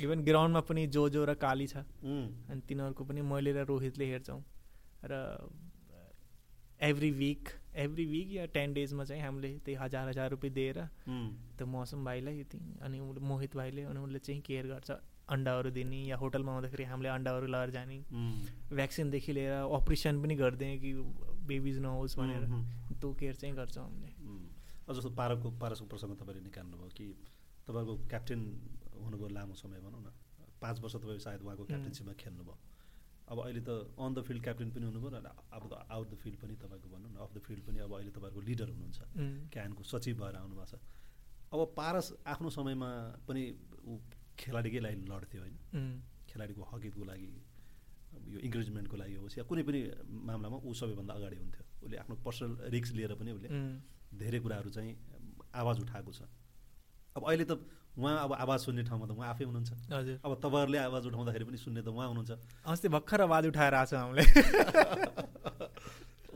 इभन 0.00 0.24
ग्राउन्डमा 0.24 0.60
पनि 0.64 0.86
जो 0.88 1.08
जो 1.12 1.24
र 1.24 1.34
काली 1.36 1.66
छ। 1.66 1.84
अनि 2.00 2.60
तिनीहरूको 2.64 3.04
पनि 3.04 3.20
मैले 3.20 3.52
र 3.52 3.68
रोहितले 3.68 4.04
हेर्छौँ। 4.04 4.40
र 5.04 5.12
एभ्री 6.80 7.10
विक 7.10 7.44
एभ्री 7.74 8.04
विक 8.06 8.32
या 8.32 8.44
टेन 8.54 8.74
डेजमा 8.74 9.04
चाहिँ 9.04 9.22
हामीले 9.22 9.48
त्यही 9.64 9.76
हजार 9.76 10.08
हजार 10.08 10.30
रुपियाँ 10.30 10.54
दिएर 10.54 10.78
त्यो 11.58 11.66
मौसम 11.66 12.04
भाइलाई 12.04 12.44
अनि 12.82 13.00
मोहित 13.00 13.56
भाइले 13.56 13.82
अनि 13.82 14.00
उसले 14.00 14.18
चाहिँ 14.18 14.40
केयर 14.42 14.66
गर्छ 14.66 14.90
अन्डाहरू 15.28 15.70
दिने 15.70 16.00
या 16.06 16.16
होटलमा 16.16 16.52
आउँदाखेरि 16.52 16.84
हामीले 16.84 17.08
अन्डाहरू 17.08 17.46
लगाएर 17.46 17.70
जाने। 17.70 17.98
भ्याक्सिनदेखि 18.72 19.32
लिएर 19.32 19.52
अपरेसन 19.52 20.22
पनि 20.22 20.34
गरिदिएँ 20.36 20.78
कि 20.78 20.92
बेबिज 21.48 21.78
नहोस् 21.80 22.18
भनेर 22.18 22.44
त्यो 23.00 23.12
केयर 23.20 23.34
चाहिँ 23.34 23.54
गर्छौँ 23.56 23.84
हामीले 23.84 24.12
जस्तो 24.94 25.10
पारकको 25.10 25.50
पारसको 25.62 25.86
प्रसङ्ग 25.86 26.14
तपाईँले 26.20 26.42
निकाल्नुभयो 26.44 26.90
कि 26.98 27.06
तपाईँको 27.66 27.94
क्याप्टेन 28.12 28.40
हुनुभयो 29.00 29.28
लामो 29.28 29.54
समय 29.56 29.80
भनौँ 29.80 30.02
न। 30.04 30.12
पाँच 30.60 30.80
वर्ष 30.80 30.94
तपाईँ 30.96 31.18
सायद 31.18 31.40
उहाँको 31.42 31.64
क्याप्टेनसिपमा 31.64 32.12
खेल्नुभयो 32.20 32.56
अब 33.24 33.38
अहिले 33.40 33.60
त 33.64 33.70
अन 33.96 34.10
द 34.14 34.18
फिल्ड 34.28 34.42
क्याप्टेन 34.44 34.68
पनि 34.74 34.84
हुनुभयो 34.84 35.10
र 35.16 35.28
अब 35.56 35.62
त 35.70 35.74
आउट 35.88 36.06
द 36.12 36.14
फिल्ड 36.22 36.36
पनि 36.42 36.54
तपाईँको 36.60 36.88
भनौँ 36.92 37.10
न 37.12 37.16
अफ 37.24 37.30
द 37.32 37.38
फिल्ड 37.40 37.62
पनि 37.64 37.78
अब 37.86 37.92
अहिले 37.96 38.12
तपाईँको 38.12 38.40
लिडर 38.48 38.68
हुनुहुन्छ। 38.74 39.00
क्यानको 39.54 39.82
सचिव 39.82 40.14
भएर 40.20 40.36
आउनुभएको 40.44 40.66
छ। 40.68 40.74
अब 41.54 41.60
पारस 41.72 42.06
आफ्नो 42.26 42.48
समयमा 42.52 42.90
पनि 43.24 43.42
ऊ 43.88 43.92
खेलाडीकै 44.36 44.80
लागि 44.84 44.96
लड्थ्यो 45.08 45.40
होइन। 45.40 45.56
खेलाडीको 46.28 46.62
हकितको 46.70 47.04
लागि 47.04 47.30
यो 48.34 48.38
इन्करेजमेन्टको 48.46 48.96
लागि 48.96 49.14
होस् 49.22 49.38
या 49.38 49.44
कुनै 49.48 49.62
पनि 49.68 49.80
मामलामा 50.28 50.56
ऊ 50.60 50.70
सबैभन्दा 50.74 51.12
अगाडि 51.14 51.36
हुन्थ्यो। 51.42 51.64
उसले 51.84 51.96
आफ्नो 52.02 52.14
पर्सनल 52.26 52.52
रिक्स 52.74 52.90
लिएर 52.98 53.12
पनि 53.18 53.30
उसले 53.38 53.48
धेरै 54.20 54.38
कुराहरू 54.44 54.70
चाहिँ 54.70 54.92
आवाज 55.54 55.76
उठाएको 55.80 56.12
छ। 56.12 56.20
अब 57.16 57.22
अहिले 57.24 57.44
त 57.44 57.52
उहाँ 57.94 58.14
अब 58.24 58.32
आवाज 58.34 58.58
सुन्ने 58.66 58.82
ठाउँमा 58.84 59.06
त 59.06 59.10
उहाँ 59.14 59.28
आफै 59.30 59.44
हुनुहुन्छ। 59.44 59.70
हजुर। 59.92 60.16
अब 60.24 60.32
तपाईँहरूले 60.42 60.78
आवाज 60.90 61.02
उठाउँदाखेरि 61.06 61.44
पनि 61.46 61.58
सुन्ने 61.62 61.82
त 61.82 61.88
उहाँ 61.94 62.08
हुनुहुन्छ। 62.10 62.32
अस्ति 62.66 62.88
भर्खर 62.90 63.20
आवाज 63.22 63.44
उठाएर 63.54 63.74
आएको 63.74 63.90
छ 63.90 63.94
हामीले। 63.94 64.24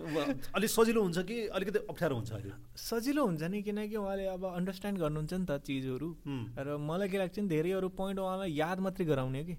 अलिक 0.08 0.70
सजिलो 0.70 1.02
हुन्छ 1.02 1.18
कि 1.28 1.36
अलिकति 1.52 1.78
अप्ठ्यारो 1.90 2.14
हुन्छ 2.16 2.30
अहिले? 2.32 2.54
सजिलो 2.78 3.22
हुन्छ 3.26 3.42
नि 3.42 3.58
किनकि 3.62 3.96
उहाँले 3.98 4.26
अब 4.38 4.44
अन्डरस्ट्यान्ड 4.54 4.98
गर्नुहुन्छ 4.98 5.32
नि 5.34 5.46
त 5.50 5.58
चिजहरू। 5.66 6.08
र 6.56 6.76
मलाई 6.78 7.08
के 7.10 7.18
लाग्छ 7.18 7.38
नि 7.38 7.48
धेरै 7.48 7.72
अरू 7.82 7.88
पोइन्ट 7.98 8.18
उहाँलाई 8.22 8.50
याद 8.54 8.78
मात्रै 8.78 9.04
गराउने 9.04 9.42
कि? 9.44 9.56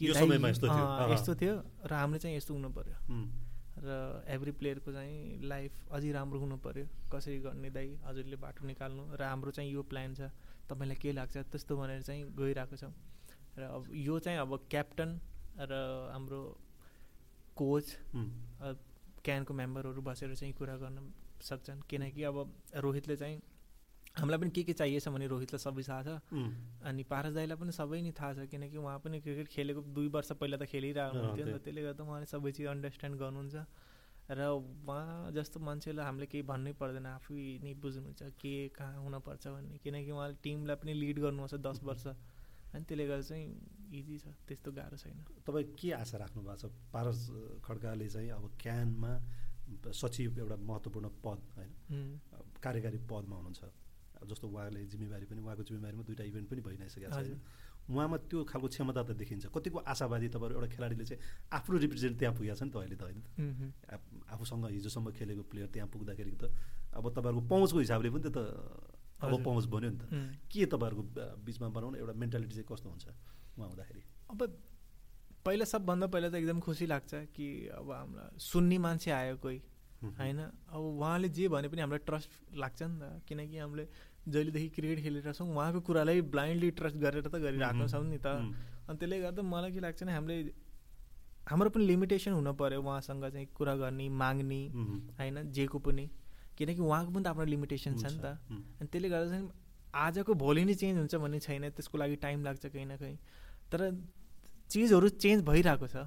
यस्तो 0.00 1.34
थियो। 1.34 1.54
र 1.84 1.92
हामीले 1.92 2.18
चाहिँ 2.22 2.36
यस्तो 2.36 2.54
हुनु 2.54 2.70
पऱ्यो 2.72 2.96
र 3.80 4.22
एभ्री 4.28 4.52
प्लेयरको 4.60 4.92
चाहिँ 4.92 5.44
लाइफ 5.48 5.72
अझै 5.92 6.10
राम्रो 6.12 6.38
हुनु 6.40 6.56
पऱ्यो 6.64 6.84
कसरी 7.12 7.38
गर्ने 7.44 7.70
दाइ 7.72 7.88
हजुरले 8.06 8.36
बाटो 8.36 8.66
निकाल्नु 8.66 9.02
र 9.16 9.22
हाम्रो 9.24 9.50
चाहिँ 9.56 9.72
यो 9.72 9.82
प्लान 9.82 10.14
छ। 10.14 10.30
तपाईँलाई 10.70 10.98
के 11.02 11.12
लाग्छ 11.18 11.36
त्यस्तो 11.50 11.76
भनेर 11.76 12.02
चाहिँ 12.06 12.22
गइरहेको 12.38 12.76
छौँ। 12.78 12.94
र 13.58 13.62
अब 13.76 13.82
यो 13.90 14.18
चाहिँ 14.22 14.38
अब 14.38 14.70
क्याप्टन 14.70 15.10
र 15.58 15.72
हाम्रो 16.14 16.40
कोच 17.58 17.86
क्यानको 19.20 19.52
मेम्बरहरू 19.54 20.00
बसेर 20.00 20.34
चाहिँ 20.34 20.54
कुरा 20.54 20.76
गर्न 20.80 20.98
सक्छन्। 21.42 21.80
किनकि 21.90 22.22
अब 22.24 22.36
रोहितले 22.78 23.16
चाहिँ 23.16 23.36
हामीलाई 24.10 24.38
पनि 24.40 24.50
के 24.50 24.62
के 24.62 24.72
चाहिएछ 24.72 25.08
भने 25.08 25.26
रोहितलाई 25.26 25.60
सबै 25.60 25.82
थाहा 25.82 26.02
छ। 26.02 26.08
अनि 26.82 27.02
पारस 27.06 27.32
दाईलाई 27.34 27.56
पनि 27.56 27.72
सबै 27.72 28.00
नै 28.02 28.12
थाहा 28.16 28.32
छ 28.34 28.48
किनकि 28.50 28.76
उहाँ 28.76 28.98
पनि 29.04 29.20
क्रिकेट 29.20 29.48
खेलेको 29.48 29.80
दुई 29.94 30.08
वर्ष 30.08 30.32
पहिला 30.40 30.56
त 30.56 30.64
खेलिरहेको 30.66 31.18
हुन्थ्यो 31.18 31.44
नि 31.46 31.52
त। 31.52 31.62
त्यसले 31.62 31.82
गर्दा 31.82 32.02
उहाँले 32.04 32.26
सबै 32.26 32.50
चिज 32.56 32.66
अन्डरस्ट्यान्ड 32.74 33.16
गर्नुहुन्छ। 33.22 33.56
र 34.30 34.40
उहाँ 34.86 35.32
जस्तो 35.34 35.60
मान्छेलाई 35.60 36.04
हामीले 36.06 36.26
केही 36.30 36.42
भन्नै 36.46 36.72
पर्दैन 36.78 37.06
आफै 37.18 37.58
नै 37.66 37.74
बुझ्नुहुन्छ 37.82 38.22
के 38.38 38.52
कहाँ 38.78 39.02
हुनपर्छ 39.02 39.44
भन्ने। 39.46 39.78
किनकि 39.82 40.10
उहाँले 40.10 40.36
टिमलाई 40.42 40.76
पनि 40.78 40.92
लिड 40.94 41.18
गर्नुहुन्छ 41.18 41.54
दस 41.66 41.82
वर्ष। 41.82 42.06
अनि 42.70 42.84
त्यसले 42.86 43.04
गर्दा 43.10 43.26
चाहिँ 43.26 43.46
इजी 43.98 44.16
छ 44.22 44.26
त्यस्तो 44.46 44.70
गाह्रो 44.70 44.96
छैन। 45.02 45.18
तपाईँ 45.42 45.66
के 45.74 45.90
आशा 45.98 46.16
राख्नु 46.22 46.42
भएको 46.46 46.56
छ? 46.62 46.70
पारस 46.94 47.18
खड्काले 47.66 48.08
चाहिँ 48.08 48.30
अब 48.30 48.44
क्यानमा 48.62 49.12
सचिव 49.90 50.38
एउटा 50.38 50.56
महत्त्वपूर्ण 50.56 51.08
पद 51.26 51.40
होइन? 51.56 51.70
कार्यकारी 52.62 52.98
पदमा 53.10 53.36
हुनुहुन्छ। 53.36 53.62
जस्तो 54.30 54.46
उहाँले 54.48 54.80
जिम्मेवारी 54.86 55.26
पनि 55.26 55.40
उहाँको 55.40 55.62
जिम्मेवारीमा 55.64 56.02
दुइटा 56.06 56.24
इभेन्ट 56.30 56.46
पनि 56.50 56.60
भइ 56.60 56.76
नै 56.78 56.88
सकेको 56.94 57.22
छ 57.26 57.34
उहाँमा 57.90 58.16
त्यो 58.30 58.38
खालको 58.46 58.68
क्षमता 58.70 59.02
त 59.02 59.10
देखिन्छ। 59.18 59.44
कतिको 59.50 59.78
आशावादी 59.82 60.28
तपाईँहरू 60.30 60.54
एउटा 60.62 60.68
खेलाडीले 60.74 61.04
चाहिँ 61.10 61.20
आफ्नो 61.50 61.76
रिप्रेजेन्ट 61.84 62.14
त्यहाँ 62.18 62.34
पुगेको 62.38 62.54
छ 62.54 62.62
नि 62.62 62.70
त 62.70 62.76
अहिले 62.78 62.96
त। 62.96 63.02
होइन 63.02 63.18
आफूसँग 64.30 64.64
हिजोसम्म 64.70 65.06
खेलेको 65.10 65.42
प्लेयर 65.50 65.68
त्यहाँ 65.74 65.88
पुग्दाखेरि 65.90 66.32
त 66.38 66.44
अब 66.94 67.04
तपाईँहरूको 67.10 67.46
पहुँचको 67.50 67.78
हिसाबले 67.82 68.08
पनि 68.14 68.30
त 68.30 68.38
अब 69.20 69.32
पहुँच 69.44 69.64
बन्यो 69.68 69.90
नि 69.90 69.98
त। 69.98 70.04
के 70.48 70.66
तपाईँहरूको 70.70 71.44
बिचमा 71.44 71.68
बनाउनु 71.74 71.96
एउटा 71.98 72.14
मेन्टालिटी 72.14 72.54
चाहिँ 72.56 72.68
कस्तो 72.70 72.88
हुन्छ 72.88 73.06
उहाँ 73.58 73.68
हुँदाखेरि? 73.68 74.02
अब 74.30 74.40
पहिला 75.44 75.64
सबभन्दा 75.64 76.06
पहिला 76.06 76.28
त 76.30 76.34
एकदम 76.40 76.58
खुसी 76.60 76.86
लाग्छ 76.86 77.12
कि 77.34 77.46
अब 77.74 77.90
हामीलाई 77.90 78.38
सुन्ने 78.38 78.78
मान्छे 78.78 79.10
आयो 79.10 79.36
कोही 79.42 79.58
होइन? 80.00 80.40
अब 80.72 80.80
उहाँले 80.80 81.28
जे 81.28 81.48
भने 81.48 81.68
पनि 81.68 81.80
हामीलाई 81.80 82.04
ट्रस्ट 82.08 82.30
लाग्छ 82.56 82.80
नि 82.82 82.96
त। 82.96 83.04
किनकि 83.28 83.56
हामीले 83.60 83.84
जहिलेदेखि 84.30 84.68
क्रिकेट 84.76 84.98
खेलिरहेको 85.04 85.32
छौँ 85.38 85.48
उहाँको 85.54 85.80
कुरालाई 85.86 86.20
ब्लाइन्डली 86.34 86.70
ट्रस्ट 86.78 86.96
गरेर 87.04 87.26
त 87.28 87.36
गरिरहेको 87.44 87.86
छौँ 87.88 88.04
नि 88.06 88.18
त। 88.18 88.26
अनि 88.88 88.96
त्यसले 88.98 89.20
गर्दा 89.20 89.42
मलाई 89.42 89.70
के 89.72 89.80
लाग्छ 89.80 90.02
नि 90.02 90.12
हामीले 90.12 90.36
हाम्रो 91.50 91.70
पनि 91.74 91.84
लिमिटेसन 91.86 92.32
हुनु 92.32 92.52
पऱ्यो 92.54 92.80
उहाँसँग 92.82 93.24
चाहिँ 93.34 93.46
कुरा 93.56 93.74
गर्ने 93.82 94.08
माग्ने 94.22 94.60
होइन 95.18 95.36
जेको 95.50 95.78
पनि। 95.78 96.04
किनकि 96.58 96.82
उहाँको 96.82 97.10
पनि 97.10 97.22
त 97.24 97.26
आफ्नो 97.32 97.44
लिमिटेसन 97.44 97.92
छ 97.96 98.04
नि 98.12 98.18
त। 98.20 98.36
अनि 98.80 98.88
त्यसले 98.92 99.08
गर्दा 99.08 99.28
चाहिँ 99.30 99.48
आजको 99.94 100.34
भोलि 100.34 100.64
नै 100.64 100.74
चेन्ज 100.74 100.96
हुन्छ 100.98 101.14
भन्ने 101.24 101.38
छैन 101.40 101.68
त्यसको 101.74 101.98
लागि 101.98 102.16
टाइम 102.24 102.44
लाग्छ 102.44 102.66
कहीँ 102.66 102.86
न 102.86 102.96
कहीँ। 102.96 103.16
तर 103.72 103.80
चिजहरू 104.70 105.08
चेन्ज 105.18 105.42
भइरहेको 105.44 105.86
छ। 105.88 106.06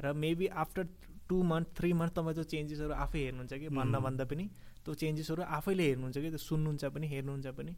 र 0.00 0.12
maybe 0.14 0.46
after 0.62 0.84
two 1.28 1.36
month 1.42 1.66
three 1.76 1.92
month 1.92 2.12
तपाईँ 2.16 2.34
त्यो 2.34 2.44
चेन्जेसहरू 2.52 2.94
आफै 3.04 3.18
हेर्नुहुन्छ 3.18 3.52
कि 3.60 3.68
भन्न 3.68 3.94
भन्दा 4.00 4.24
पनि। 4.24 4.44
त्यो 4.88 4.94
चेन्जेसहरू 5.04 5.42
आफैले 5.44 5.84
हेर्नुहुन्छ 5.84 6.16
कि? 6.16 6.28
त्यो 6.32 6.40
सुन्नुहुन्छ 6.48 6.84
पनि 6.96 7.06
हेर्नुहुन्छ 7.12 7.48
पनि। 7.52 7.72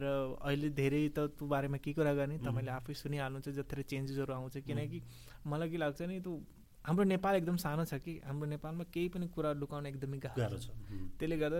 र 0.00 0.04
अहिले 0.40 0.68
धेरै 0.72 1.02
त 1.12 1.36
त्यो 1.36 1.44
बारेमा 1.44 1.78
के 1.84 1.92
कुरा 1.92 2.12
गर्ने 2.16 2.36
तपाईँले 2.40 2.72
आफै 2.80 2.94
सुनिहाल्नुहुन्छ 2.96 3.48
जतिखेर 3.60 3.84
चेन्जेसहरू 3.92 4.32
आउँछ। 4.32 4.64
किनकि 4.64 4.98
मलाई 5.44 5.68
के 5.68 5.78
लाग्छ 5.84 6.00
नि 6.08 6.16
त्यो 6.24 6.32
हाम्रो 6.88 7.04
नेपाल 7.12 7.34
एकदम 7.44 7.56
सानो 7.60 7.84
छ 7.84 8.00
कि? 8.00 8.12
हाम्रो 8.24 8.46
नेपालमा 8.56 8.84
केही 8.88 9.08
पनि 9.12 9.26
कुरा 9.36 9.52
लुकाउन 9.60 9.86
एकदमै 9.92 10.18
गाह्रो 10.24 10.58
छ। 10.64 10.72
त्यसले 11.20 11.36
गर्दा 11.36 11.58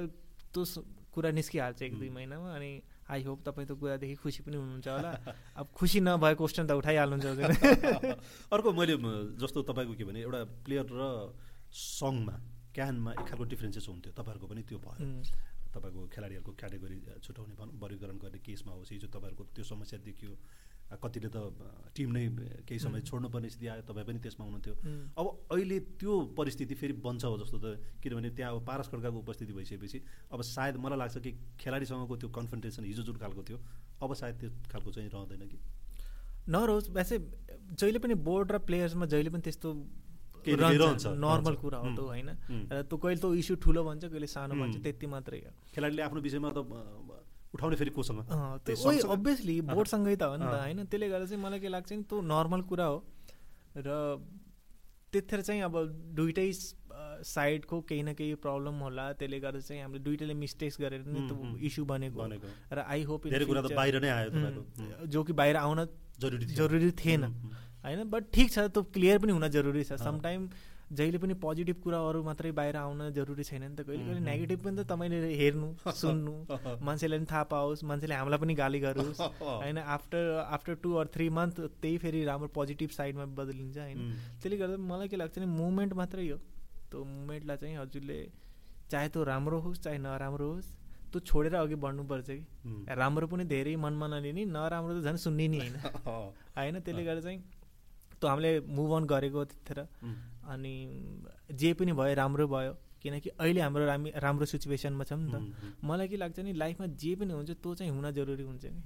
त्यो 0.56 0.64
कुरा 1.12 1.30
निस्किहाल्छ 1.32 1.80
एक 1.82 1.92
दुई 2.00 2.10
महिनामा 2.16 2.48
अनि 2.56 2.70
आई 3.12 3.20
होप 3.28 3.38
तपाईँ 3.44 3.68
त 3.68 3.72
कुरादेखि 3.76 4.16
खुसी 4.24 4.40
पनि 4.48 4.56
हुनुहुन्छ 4.56 4.88
होला। 4.88 5.10
अब 5.60 5.66
खुसी 5.76 6.00
नभएको 6.00 6.40
क्वेसन 6.40 6.64
त 6.66 6.72
उठाइहाल्नुहुन्छ 6.80 7.26
अर्को 8.54 8.68
मैले 8.72 8.96
जस्तो 9.40 9.62
तपाईँको 9.68 9.94
के 9.96 10.04
भने 10.08 10.20
एउटा 10.24 10.40
प्लेयर 10.64 10.86
र 10.92 11.02
सङमा 11.72 12.55
क्यानमा 12.76 13.10
एक 13.12 13.26
खालको 13.26 13.44
डिफ्रेन्सेस 13.52 13.86
हुन्थ्यो। 13.88 14.12
तपाईँहरूको 14.12 14.46
पनि 14.52 14.62
त्यो 14.68 14.78
भयो। 14.84 15.04
तपाईँको 15.74 16.00
खेलाडीहरूको 16.14 16.52
क्याटेगोरी 16.60 16.96
छुट्याउने 17.24 17.54
वर्गीकरण 17.82 18.16
गर्ने 18.20 18.38
केसमा 18.44 18.72
होस् 18.76 18.92
हिजो 18.92 19.08
तपाईँहरूको 19.08 19.44
त्यो 19.56 19.64
समस्या 19.64 19.98
देखियो। 20.04 20.32
कतिले 20.86 21.28
त 21.34 21.36
टिम 21.96 22.10
नै 22.14 22.24
केही 22.62 22.78
समय 22.78 23.00
छोड्नुपर्ने 23.02 23.48
स्थिति 23.50 23.66
आयो 23.66 23.82
तपाईँ 23.90 24.06
पनि 24.06 24.18
त्यसमा 24.22 24.44
हुनुहुन्थ्यो। 24.46 24.74
अब 25.18 25.26
अहिले 25.50 25.78
त्यो 25.98 26.12
परिस्थिति 26.38 26.74
फेरि 26.78 26.94
बन्छ 27.02 27.24
हो 27.24 27.36
जस्तो 27.42 27.58
त 27.58 27.66
किनभने 28.02 28.30
त्यहाँ 28.38 28.54
अब 28.54 28.62
पारस 28.62 28.88
खड्काको 28.94 29.18
उपस्थिति 29.18 29.52
भइसकेपछि 29.52 29.98
अब 30.30 30.42
सायद 30.46 30.76
मलाई 30.78 30.98
लाग्छ 30.98 31.18
कि 31.18 31.32
खेलाडीसँगको 31.58 32.16
त्यो 32.16 32.28
कन्फन्ट्रेसन 32.38 32.84
हिजो 32.86 33.02
जुन 33.02 33.16
खालको 33.18 33.42
थियो 33.42 33.58
अब 34.02 34.14
सायद 34.14 34.34
त्यो 34.40 34.50
खालको 34.70 34.90
चाहिँ 34.94 35.10
रहँदैन 35.10 35.42
कि। 35.50 35.58
नरहोस् 36.54 36.90
वैसे 36.94 37.18
जहिले 37.74 37.98
पनि 37.98 38.14
बोर्ड 38.22 38.52
र 38.52 38.58
प्लेयर्समा 38.62 39.06
जहिले 39.10 39.30
पनि 39.34 39.42
त्यस्तो 39.42 39.68
नर्मल 40.46 41.54
कुरा 41.58 41.78
हो 41.82 41.88
त 41.90 42.00
होइन? 42.06 42.28
र 42.70 42.82
त्यो 42.86 42.96
कहिले 42.96 43.20
त 43.20 43.26
इस्यु 43.42 43.54
ठुलो 43.58 43.80
भन्छ 43.82 44.04
कहिले 44.06 44.28
सानो 44.30 44.54
भन्छ 44.54 44.76
त्यति 44.86 45.06
मात्रै 45.06 45.40
हो। 45.42 45.50
खेलाडीले 45.74 46.02
आफ्नो 46.06 46.20
विषयमा 46.22 46.50
त 46.54 46.58
उठाउने 47.54 47.76
फेरि 47.76 47.92
कोसँग? 47.96 48.20
अभियसली 48.62 49.56
बोर्डसँगै 49.74 50.16
त 50.16 50.22
हो 50.30 50.34
नि 50.36 50.46
त 50.46 50.54
होइन? 50.62 50.78
त्यसले 50.86 51.06
गर्दा 51.08 51.26
चाहिँ 51.26 51.42
मलाई 51.42 51.60
के 51.60 51.68
लाग्छ 51.74 51.90
नि 51.92 52.02
त्यो 52.06 52.16
नर्मल 52.20 52.62
कुरा 52.70 52.86
हो। 52.86 52.98
र 53.76 53.88
त्यतिखेर 55.12 55.40
चाहिँ 55.46 55.62
अब 55.62 55.74
दुइटै 56.18 56.50
साइडको 57.16 57.76
केही 57.88 58.02
न 58.02 58.12
केही 58.12 58.34
प्रब्लम 58.44 58.76
होला। 58.84 59.04
त्यसले 59.16 59.38
गर्दा 59.40 59.60
चाहिँ 59.60 59.82
हामीले 59.82 60.02
दुइटैले 60.04 60.34
मिस्टेक्स 60.36 60.76
गरेर 60.80 61.02
नै 61.08 61.20
त्यो 61.28 61.36
इस्यु 61.64 61.84
बनेको 61.84 62.20
र 62.72 62.78
आई 62.84 63.02
होप 63.08 63.32
बाहिर 63.32 63.94
नै 64.04 64.10
आयो 64.10 65.08
जो 65.08 65.20
कि 65.24 65.32
बाहिर 65.32 65.56
आउन 65.56 65.80
जरुरी 66.20 66.44
जरुरी 66.56 66.90
थिएन। 66.92 67.24
होइन? 67.86 68.08
बट 68.10 68.32
ठिक 68.32 68.50
छ 68.50 68.70
त्यो 68.70 68.82
क्लियर 68.94 69.18
पनि 69.18 69.32
हुन 69.32 69.48
जरुरी 69.48 69.84
छ। 69.84 70.00
समटाइम 70.02 70.48
जहिले 70.92 71.18
पनि 71.18 71.34
पोजिटिभ 71.42 71.78
कुराहरू 71.82 72.22
मात्रै 72.22 72.50
बाहिर 72.56 72.76
आउन 72.76 73.10
जरुरी 73.10 73.44
छैन 73.44 73.62
नि 73.62 73.74
त। 73.74 73.86
कहिले 73.86 74.04
कहिले 74.04 74.20
नेगेटिभ 74.22 74.60
पनि 74.64 74.76
त 74.76 74.86
तपाईँले 74.86 75.30
हेर्नु 75.34 75.68
सुन्नु। 76.00 76.34
मान्छेले 76.86 77.18
पनि 77.18 77.26
थाहा 77.30 77.42
पाओस् 77.52 77.82
मान्छेले 77.84 78.14
हामीलाई 78.14 78.38
पनि 78.38 78.54
गाली 78.54 78.80
गरोस्। 78.80 79.20
होइन? 79.62 79.78
After 79.96 80.30
after 80.46 80.74
two 80.82 80.94
or 80.94 81.06
three 81.14 81.28
month 81.38 81.60
त्यही 81.82 81.98
फेरि 81.98 82.24
राम्रो 82.24 82.48
पोजिटिभ 82.54 82.90
साइडमा 82.98 83.24
बदलिन्छ 83.34 83.78
होइन? 83.78 83.98
त्यसले 84.38 84.56
गर्दा 84.56 84.76
मलाई 84.86 85.08
के 85.08 85.16
लाग्छ 85.16 85.38
नि 85.38 85.46
मुभमेन्ट 85.54 85.92
मात्रै 85.94 86.28
हो। 86.28 86.38
त्यो 86.90 87.04
मुभमेन्टलाई 87.04 87.56
चाहिँ 87.56 87.76
हजुरले 87.76 88.18
चाहे 88.90 89.08
त्यो 89.08 89.24
राम्रो 89.24 89.58
होस् 89.60 89.82
चाहे 89.82 89.98
नराम्रो 89.98 90.46
होस् 90.52 90.70
त्यो 91.10 91.20
छोडेर 91.20 91.54
अघि 91.56 91.74
बढ्नुपर्छ 91.82 92.28
कि। 92.30 92.94
राम्रो 92.94 93.26
पनि 93.26 93.44
धेरै 93.50 93.74
मनमा 93.82 94.06
नलिने 94.06 94.44
नराम्रो 94.54 95.00
त 95.00 95.02
झन् 95.02 95.18
सुन्ने 95.18 95.46
नि 95.48 95.58
होइन? 95.58 95.76
होइन? 96.58 96.80
त्यसले 96.80 97.04
गर्दा 97.04 97.22
चाहिँ 97.26 97.42
त्यो 98.20 98.28
हामीले 98.28 98.60
मुभ 98.60 98.90
अन 98.96 99.04
गरेको 99.04 99.44
त्यतिखेर। 99.44 99.80
अनि 100.46 100.74
जे 101.52 101.72
पनि 101.74 101.92
भयो 101.92 102.14
राम्रो 102.14 102.46
भयो। 102.48 102.74
किनकि 103.02 103.30
अहिले 103.38 103.60
हाम्रो 103.60 103.86
रामी 103.86 104.10
राम्रो 104.16 104.46
सिचुएसनमा 104.46 105.04
छ 105.04 105.12
नि 105.12 105.30
त। 105.30 105.36
मलाई 105.84 106.08
के 106.08 106.16
लाग्छ 106.16 106.38
नि 106.40 106.52
लाइफमा 106.52 106.86
जे 106.86 107.14
पनि 107.14 107.32
हुन्छ 107.32 107.50
त्यो 107.62 107.74
चाहिँ 107.74 107.92
हुन 107.92 108.10
जरुरी 108.10 108.42
हुन्छ 108.42 108.64
नि। 108.66 108.80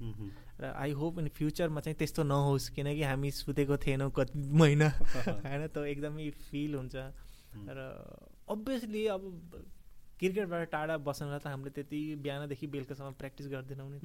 र 0.61 0.73
आई 0.77 0.91
होप 0.91 1.19
इन 1.19 1.27
फ्युचरमा 1.27 1.79
चाहिँ 1.81 1.97
त्यस्तो 1.97 2.23
नहोस्। 2.23 2.69
किनकि 2.69 3.03
हामी 3.03 3.31
सुतेको 3.31 3.77
थिएनौँ 3.77 4.11
कति 4.11 4.37
महिना। 4.37 4.89
होइन 5.47 5.67
त्यो 5.67 5.83
एकदमै 5.83 6.29
फिल 6.29 6.75
हुन्छ। 6.75 6.95
र 6.95 7.79
अभियसली 8.49 9.07
अब 9.07 9.21
क्रिकेटबाट 10.21 10.69
टाढा 10.71 10.97
बस्नलाई 11.01 11.39
त 11.41 11.47
हामीले 11.49 11.71
त्यति 11.73 11.99
बिहानदेखि 12.21 12.67
बेलुकासम्म 12.73 13.11
प्र्याक्टिस 13.17 13.47
गर्दैनौँ 13.53 13.89
नि 13.91 13.99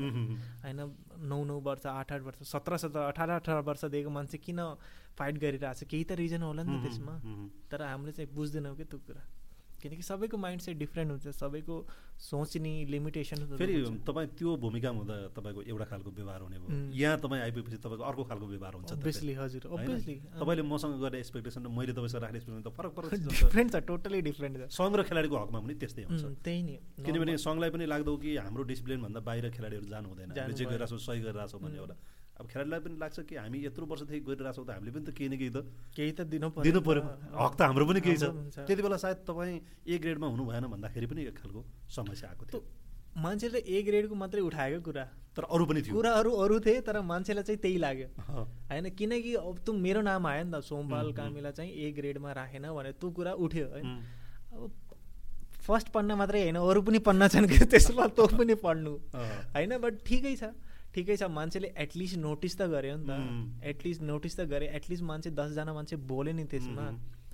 होइन 0.65 0.81
नौ 1.29 1.39
नौ 1.45 1.57
वर्ष 1.61 1.87
आठ 1.93 2.13
आठ 2.13 2.23
वर्ष 2.29 2.49
सत्र 2.53 2.77
सत्र 2.85 2.99
अठार 3.13 3.31
अठार 3.37 3.61
वर्षदेखिको 3.69 4.11
मान्छे 4.11 4.39
किन 4.41 4.61
फाइट 5.19 5.35
गरिरहेको 5.45 5.77
छ 5.77 5.89
केही 5.93 6.05
त 6.05 6.13
रिजन 6.17 6.43
होला 6.43 6.63
नि 6.65 6.73
त 6.73 6.83
त्यसमा। 6.85 7.15
तर 7.71 7.83
हामीले 7.83 8.13
चाहिँ 8.13 8.33
बुझ्दैनौँ 8.33 8.77
कि 8.77 8.85
त्यो 8.85 8.99
कुरा। 9.07 9.23
किनकि 9.89 10.03
सबैको 10.03 10.37
माइन्ड 10.37 10.61
सेट 10.63 10.77
डिफ्रेन्ट 10.79 11.11
हुन्छ 11.11 11.35
सबैको 11.37 11.75
सोच्ने 12.27 12.73
लिमिटेसन 12.91 13.39
फेरि 13.57 13.75
तपाईँ 14.07 14.29
त्यो 14.39 14.57
भूमिकामा 14.57 14.99
हुँदा 14.99 15.17
तपाईँको 15.37 15.63
एउटा 15.63 15.85
खालको 15.91 16.11
व्यवहार 16.19 16.41
हुने 16.41 16.59
भयो। 16.59 16.77
यहाँ 16.97 17.17
तपाईँ 17.21 17.43
आइपुगेपछि 17.43 17.77
तपाईँको 17.87 18.05
अर्को 18.11 18.23
खालको 18.25 18.47
व्यवहार 18.47 18.75
हुन्छ 18.75 18.93
अभियसली 18.93 19.35
हजुर 19.41 19.63
अभियसली 19.69 20.15
तपाईँले 20.41 20.63
मसँग 20.73 20.95
गर्ने 21.03 21.19
एक्सपेक्टेसन 21.19 21.61
र 21.65 21.69
मैले 21.69 21.93
तपाईँसँग 21.93 22.23
राख्ने 22.23 22.39
एक्सपेक्टेसन 22.39 22.65
त 22.67 22.75
फरक 22.77 22.93
फरक 22.97 23.11
डिफ्रेन्ट 23.31 23.73
छ 23.73 23.77
टोटली 23.87 24.21
डिफ्रेन्ट 24.29 24.55
छ। 24.57 24.73
सङ्घ 24.73 24.95
र 24.97 25.03
खेलाडीको 25.07 25.37
हकमा 25.37 25.59
पनि 25.61 25.75
त्यस्तै 25.77 26.03
हुन्छ। 26.09 26.25
त्यही 26.41 26.61
नै। 26.63 26.77
किनभने 27.05 27.37
सङ्घलाई 27.37 27.71
पनि 27.77 27.85
लाग्दो 27.87 28.17
कि 28.17 28.37
हाम्रो 28.43 28.63
डिसिप्लिनभन्दा 28.73 29.21
बाहिर 29.29 29.45
खेलाडीहरू 29.57 29.87
जानु 29.93 30.07
हुँदैन 30.09 30.29
जे 30.57 30.65
गरिरहेको 30.65 30.87
छौँ 30.89 31.01
सही 31.07 31.21
गरिरहेको 31.21 31.53
छौँ 31.53 31.61
भन्ने 31.61 31.79
होला 31.85 31.97
अब 32.37 32.47
खेलाडीलाई 32.47 32.81
पनि 32.85 32.97
लाग्छ 33.01 33.21
कि 33.29 33.35
हामी 33.37 33.59
यत्रो 33.65 33.85
वर्षदेखि 33.89 34.21
गरिरहेको 34.29 34.57
छौँ 34.57 34.67
त 34.67 34.71
हामीले 34.77 34.91
पनि 34.93 35.05
त 35.09 35.11
केही 35.17 35.29
न 35.29 35.35
केही 35.41 35.51
त 35.57 35.59
केही 35.97 36.13
त 36.13 36.21
दिनु 36.29 36.49
दिनु 36.61 36.81
पऱ्यो 36.85 37.03
हक 37.33 37.53
त 37.57 37.61
हाम्रो 37.65 37.85
पनि 37.89 38.01
केही 38.05 38.17
छ। 38.21 38.25
त्यति 38.69 38.83
बेला 38.85 38.97
सायद 39.01 39.19
तपाईँ 39.25 39.57
ए 39.89 39.97
ग्रेडमा 39.97 40.27
हुनु 40.29 40.45
भएन 40.45 40.65
भन्दाखेरि 40.69 41.07
पनि 41.09 41.21
एक 41.33 41.37
खालको 41.41 41.61
समस्या 41.97 42.29
आएको 42.31 42.45
थियो। 42.53 42.61
मान्छेले 43.17 43.59
ए 43.65 43.83
ग्रेडको 43.89 44.15
मात्रै 44.15 44.41
उठाएको 44.45 44.81
कुरा। 44.85 45.05
तर 45.33 45.43
अरू 45.49 45.65
पनि 45.65 45.81
थियो। 45.81 45.97
कुराहरू 45.97 46.31
अरू 46.45 46.57
थिए 46.61 46.81
तर 46.85 47.01
मान्छेलाई 47.01 47.45
चाहिँ 47.49 47.61
त्यही 47.65 47.79
लाग्यो। 47.81 48.09
होइन 48.69 48.87
किनकि 48.93 49.33
अब 49.41 49.57
त 49.65 49.73
मेरो 49.73 50.01
नाम 50.05 50.27
आयो 50.29 50.45
नि 50.45 50.53
त 50.53 50.61
सोमपाल 50.61 51.13
कामीलाई 51.17 51.53
चाहिँ 51.57 51.73
ए 51.73 51.93
ग्रेडमा 51.97 52.33
राखेन 52.37 52.69
भने 52.69 52.93
त्यो 53.01 53.09
कुरा 53.17 53.33
उठ्यो 53.33 53.67
होइन। 53.73 53.89
अब 54.53 54.71
फर्स्ट 55.65 55.89
पढ्न 55.89 56.13
मात्रै 56.21 56.41
होइन 56.45 56.61
अरू 56.61 56.81
पनि 56.85 56.99
पढ्न 57.01 57.29
छन् 57.33 57.49
कि 57.49 57.65
त्यसमा 57.65 58.07
तँ 58.17 58.29
पनि 58.37 58.55
पढ्नु। 58.61 58.93
होइन 59.57 59.73
बट 59.81 60.05
ठिकै 60.05 60.37
छ। 60.37 60.53
ठिकै 60.97 61.17
छ 61.17 61.29
मान्छेले 61.39 61.69
एटलिस्ट 61.85 62.17
नोटिस 62.25 62.57
त 62.57 62.69
गर्यो 62.75 62.97
नि 62.97 63.07
त। 63.07 63.13
एटलिस्ट 63.73 64.03
नोटिस 64.11 64.37
त 64.39 64.49
गरे 64.53 64.67
एटलिस्ट 64.81 65.05
मान्छे 65.11 65.31
दसजना 65.41 65.73
मान्छे 65.79 65.97
बोल्यो 66.11 66.35
नि 66.41 66.45
त्यसमा 66.55 66.87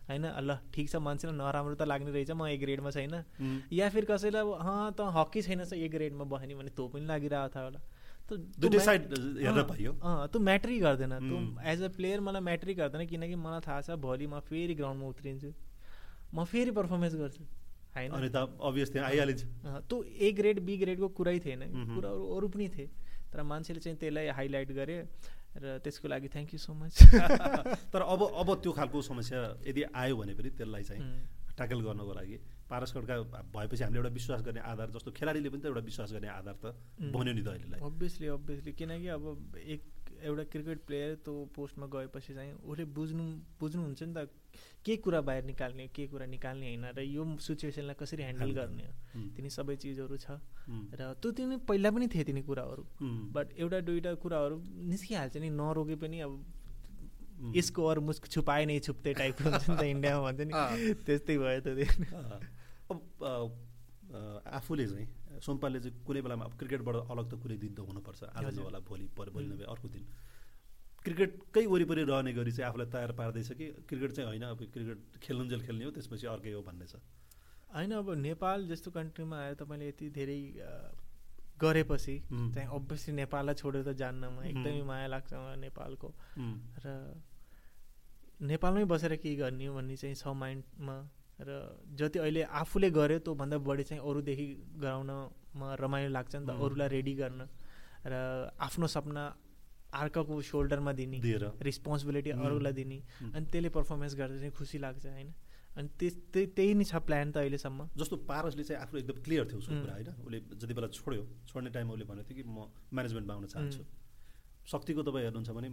होइन 0.08 0.24
ल 0.26 0.56
ठिक 0.74 0.86
छ 0.90 0.96
मान्छेलाई 1.06 1.36
नराम्रो 1.38 1.74
त 1.74 1.86
लाग्ने 1.88 2.10
रहेछ 2.12 2.30
म 2.32 2.46
ए 2.46 2.56
ग्रेडमा 2.58 2.90
छैन 2.90 3.14
या 3.72 3.88
फिर 3.96 4.04
कसैलाई 4.10 4.42
अँ 4.42 4.92
त 4.92 5.00
हकी 5.16 5.42
छैन 5.48 5.64
छ 5.64 5.72
ए 5.78 5.88
ग्रेडमा 5.88 6.24
बस्ने 6.32 6.54
भने 6.60 6.70
तँ 6.78 6.88
पनि 6.92 7.06
लागिरहेको 7.06 7.52
थियो 7.54 7.64
होला 7.66 7.80
त्यो 10.28 10.38
म्याट्री 10.40 10.78
गर्दैन 10.80 11.14
त्यो 11.20 11.38
एज 11.72 11.82
अ 11.82 11.88
प्लेयर 11.96 12.20
मलाई 12.28 12.42
म्याट्री 12.48 12.74
गर्दैन 12.74 13.06
किनकि 13.06 13.36
मलाई 13.46 13.60
थाहा 13.66 13.80
छ 13.80 13.98
भोलि 14.04 14.26
म 14.26 14.40
फेरि 14.50 14.74
ग्राउन्डमा 14.74 15.06
उत्रिन्छु 15.14 15.50
म 16.34 16.44
फेरि 16.52 16.70
पर्फर्मेन्स 16.78 17.14
गर्छु 17.22 17.42
होइन 17.96 18.10
त्यो 19.88 20.02
ए 20.02 20.32
ग्रेड 20.32 20.60
बी 20.66 20.76
ग्रेडको 20.82 21.08
कुरै 21.18 21.38
थिएन 21.46 21.62
कुराहरू 21.94 22.22
अरू 22.36 22.48
पनि 22.56 22.68
थिए 22.76 22.88
तर 23.32 23.42
मान्छेले 23.42 23.80
चाहिँ 23.80 23.98
त्यसलाई 23.98 24.26
हाइलाइट 24.38 24.72
गरे 24.78 24.96
र 25.62 25.78
त्यसको 25.84 26.08
लागि 26.08 26.28
थ्याङ्क 26.32 26.52
यू 26.54 26.58
सो 26.58 26.72
मच 26.72 26.94
तर 27.92 28.02
अब 28.02 28.20
अब 28.40 28.48
त्यो 28.62 28.72
खालको 28.72 29.02
समस्या 29.02 29.38
यदि 29.68 29.82
आयो 29.92 30.16
भने 30.16 30.34
पनि 30.34 30.50
त्यसलाई 30.56 30.84
चाहिँ 30.88 31.02
ट्याकल 31.56 31.80
गर्नको 31.84 32.12
लागि 32.16 32.36
पारस 32.68 32.92
खड्का 32.96 33.16
भएपछि 33.52 33.82
हामीले 33.84 33.98
एउटा 34.00 34.12
विश्वास 34.16 34.40
गर्ने 34.42 34.60
आधार 34.72 34.88
जस्तो 34.96 35.10
खेलाडीले 35.12 35.48
पनि 35.52 35.60
त 35.60 35.66
एउटा 35.68 35.82
विश्वास 35.90 36.12
गर्ने 36.12 36.28
आधार 36.28 36.56
त 36.64 36.64
बन्यो 37.12 37.32
नि 37.36 37.42
त 37.44 37.48
अहिलेलाई। 37.52 37.80
अभियसली 37.84 38.26
अभियसली 38.36 38.72
किनकि 38.72 39.08
अब 39.16 39.24
एक 39.76 39.82
एउटा 40.24 40.44
क्रिकेट 40.52 40.78
प्लेयर 40.88 41.14
त्यो 41.20 41.34
पोस्टमा 41.56 41.86
गएपछि 41.92 42.34
चाहिँ 42.34 42.52
उसले 42.64 42.84
बुझ्नु 42.96 43.24
बुझ्नुहुन्छ 43.60 44.02
नि 44.02 44.14
त 44.16 44.18
के 44.84 44.96
कुरा 44.98 45.20
बाहिर 45.22 45.44
निकाल्ने 45.44 45.86
के 45.94 46.06
कुरा 46.06 46.26
निकाल्ने 46.26 46.66
होइन 46.66 46.84
र 46.96 47.00
यो 47.00 47.22
सिचुएसनलाई 47.38 47.96
कसरी 47.98 48.22
ह्यान्डल 48.22 48.50
गर्ने? 48.52 48.86
तिनी 49.36 49.50
सबै 49.50 49.76
चिजहरू 49.78 50.16
छ। 50.16 50.38
र 50.98 51.12
त्यो 51.22 51.30
तिनी 51.38 51.56
पहिला 51.68 51.90
पनि 51.90 52.06
थिए 52.08 52.24
तिनी 52.24 52.42
कुराहरू। 52.42 52.84
बट 53.34 53.46
एउटा 53.58 53.78
दुइटा 53.86 54.12
कुराहरू 54.22 54.56
निस्किहाल्छ 54.90 55.36
नि 55.36 55.50
नरोके 55.50 55.96
पनि 56.02 56.18
अब 56.26 56.32
यसको 57.54 57.80
अरू 57.90 58.00
मुस्क 58.06 58.26
छुपाए 58.28 58.64
नै 58.66 58.78
छुप्ते 58.86 59.10
टाइपको 59.18 59.50
हुन्छ 59.50 59.64
नि 59.70 59.76
त 59.76 59.82
इन्डियामा 59.94 60.20
भन्छ 60.22 60.40
नि। 60.46 60.52
त्यस्तै 61.06 61.34
भयो 61.38 61.60
त 61.62 61.68
अब 62.90 62.98
आफूले 64.12 64.84
चाहिँ 64.86 65.08
सोमपालले 65.40 65.78
चाहिँ 65.80 66.04
कुनै 66.06 66.20
बेलामा 66.22 66.44
अब 66.44 66.52
क्रिकेटबाट 66.60 66.96
अलग 67.08 67.26
त 67.30 67.34
कुनै 67.42 67.56
दिन 67.56 67.72
त 67.74 67.80
हुनुपर्छ। 67.80 68.20
आज 68.36 68.58
होला 68.58 68.78
भोलि 68.84 69.06
पर 69.16 69.30
भोलि 69.34 69.46
नभए 69.48 69.64
अर्को 69.64 69.88
दिन। 69.88 70.04
क्रिकेटकै 71.04 71.64
वरिपरि 71.66 72.02
रहने 72.04 72.32
गरी 72.32 72.52
चाहिँ 72.52 72.68
आफूलाई 72.68 72.88
तयार 72.90 73.12
पार्दैछ 73.18 73.52
कि 73.52 73.66
क्रिकेट 73.88 74.10
चाहिँ 74.12 74.28
होइन 74.28 74.42
अब 74.48 74.60
क्रिकेट 74.72 75.18
खेल्नुन्जेल 75.22 75.60
खेल्ने 75.66 75.84
हो 75.84 75.90
त्यसपछि 75.90 76.26
अर्कै 76.26 76.52
हो 76.52 76.62
भन्ने 76.62 76.86
छ। 76.86 77.02
होइन 77.74 77.92
अब 77.92 78.10
नेपाल 78.22 78.66
जस्तो 78.68 78.90
कन्ट्रीमा 78.90 79.36
आयो 79.38 79.54
तपाईँले 79.58 79.88
यति 79.88 80.10
धेरै 80.10 80.40
गरेपछि 81.58 82.16
चाहिँ 82.28 82.68
अभियसली 82.68 83.14
नेपाललाई 83.14 83.54
छोडेर 83.54 83.82
त 83.82 83.96
जान्नमा 83.98 84.42
एकदमै 84.44 84.82
माया 84.82 85.06
लाग्छ 85.14 85.32
मलाई 85.32 85.58
नेपालको। 85.66 86.08
र 86.84 86.86
नेपालमै 88.42 88.84
बसेर 88.90 89.16
के 89.22 89.34
गर्ने 89.36 89.66
हो 89.66 89.74
भन्ने 89.74 89.96
चाहिँ 89.96 90.14
छ 90.14 90.26
माइन्डमा 90.38 90.96
र 91.40 91.50
जति 91.98 92.18
अहिले 92.18 92.42
आफूले 92.62 92.90
गर्यो 92.90 93.18
त्योभन्दा 93.26 93.58
बढी 93.58 93.84
चाहिँ 93.90 94.02
अरूदेखि 94.02 94.46
गराउनमा 94.78 95.66
रमाइलो 95.82 96.10
लाग्छ 96.12 96.34
नि 96.36 96.46
त 96.46 96.50
अरूलाई 96.50 96.88
रेडी 96.88 97.14
गर्न 97.14 97.40
र 98.06 98.14
आफ्नो 98.58 98.86
सपना 98.86 99.24
अर्काको 99.92 100.40
सोल्डरमा 100.42 100.92
दिने 100.92 101.18
रिस्पोन्सिबिलिटी 101.62 102.30
अरूलाई 102.30 102.72
दिने 102.72 102.98
अनि 103.34 103.46
त्यसले 103.52 103.68
पर्फर्मेन्स 103.76 104.14
गर्दा 104.16 104.36
चाहिँ 104.38 104.52
खुसी 104.52 104.78
लाग्छ 104.78 105.06
होइन। 105.06 105.32
अनि 105.72 105.88
त्यही 105.98 106.46
त्यही 106.56 106.74
नै 106.74 106.84
छ 106.84 106.94
प्लान 107.08 107.32
त 107.32 107.36
अहिलेसम्म। 107.42 107.88
जस्तो 107.96 108.16
पारसले 108.28 108.64
चाहिँ 108.64 108.82
आफू 108.82 108.96
एकदम 108.98 109.16
क्लियर 109.24 109.44
थियो 109.48 109.58
उसको 109.58 109.74
कुरा 109.80 109.94
होइन? 109.96 110.08
उसले 110.24 110.38
जति 110.60 110.74
बेला 110.74 110.88
छोड्यो 110.92 111.22
छोड्ने 111.48 111.70
टाइममा 111.72 111.92
उसले 111.92 112.04
भनेको 112.04 112.28
थियो 112.28 112.36
कि 112.40 112.44
म 112.44 112.68
म्यानेजमेन्टमा 112.92 113.34
आउन 113.34 113.46
चाहन्छु। 113.46 113.82
शक्तिको 114.62 115.02
तपाईँ 115.02 115.24
हेर्नुहुन्छ 115.26 115.50
भने 115.50 115.68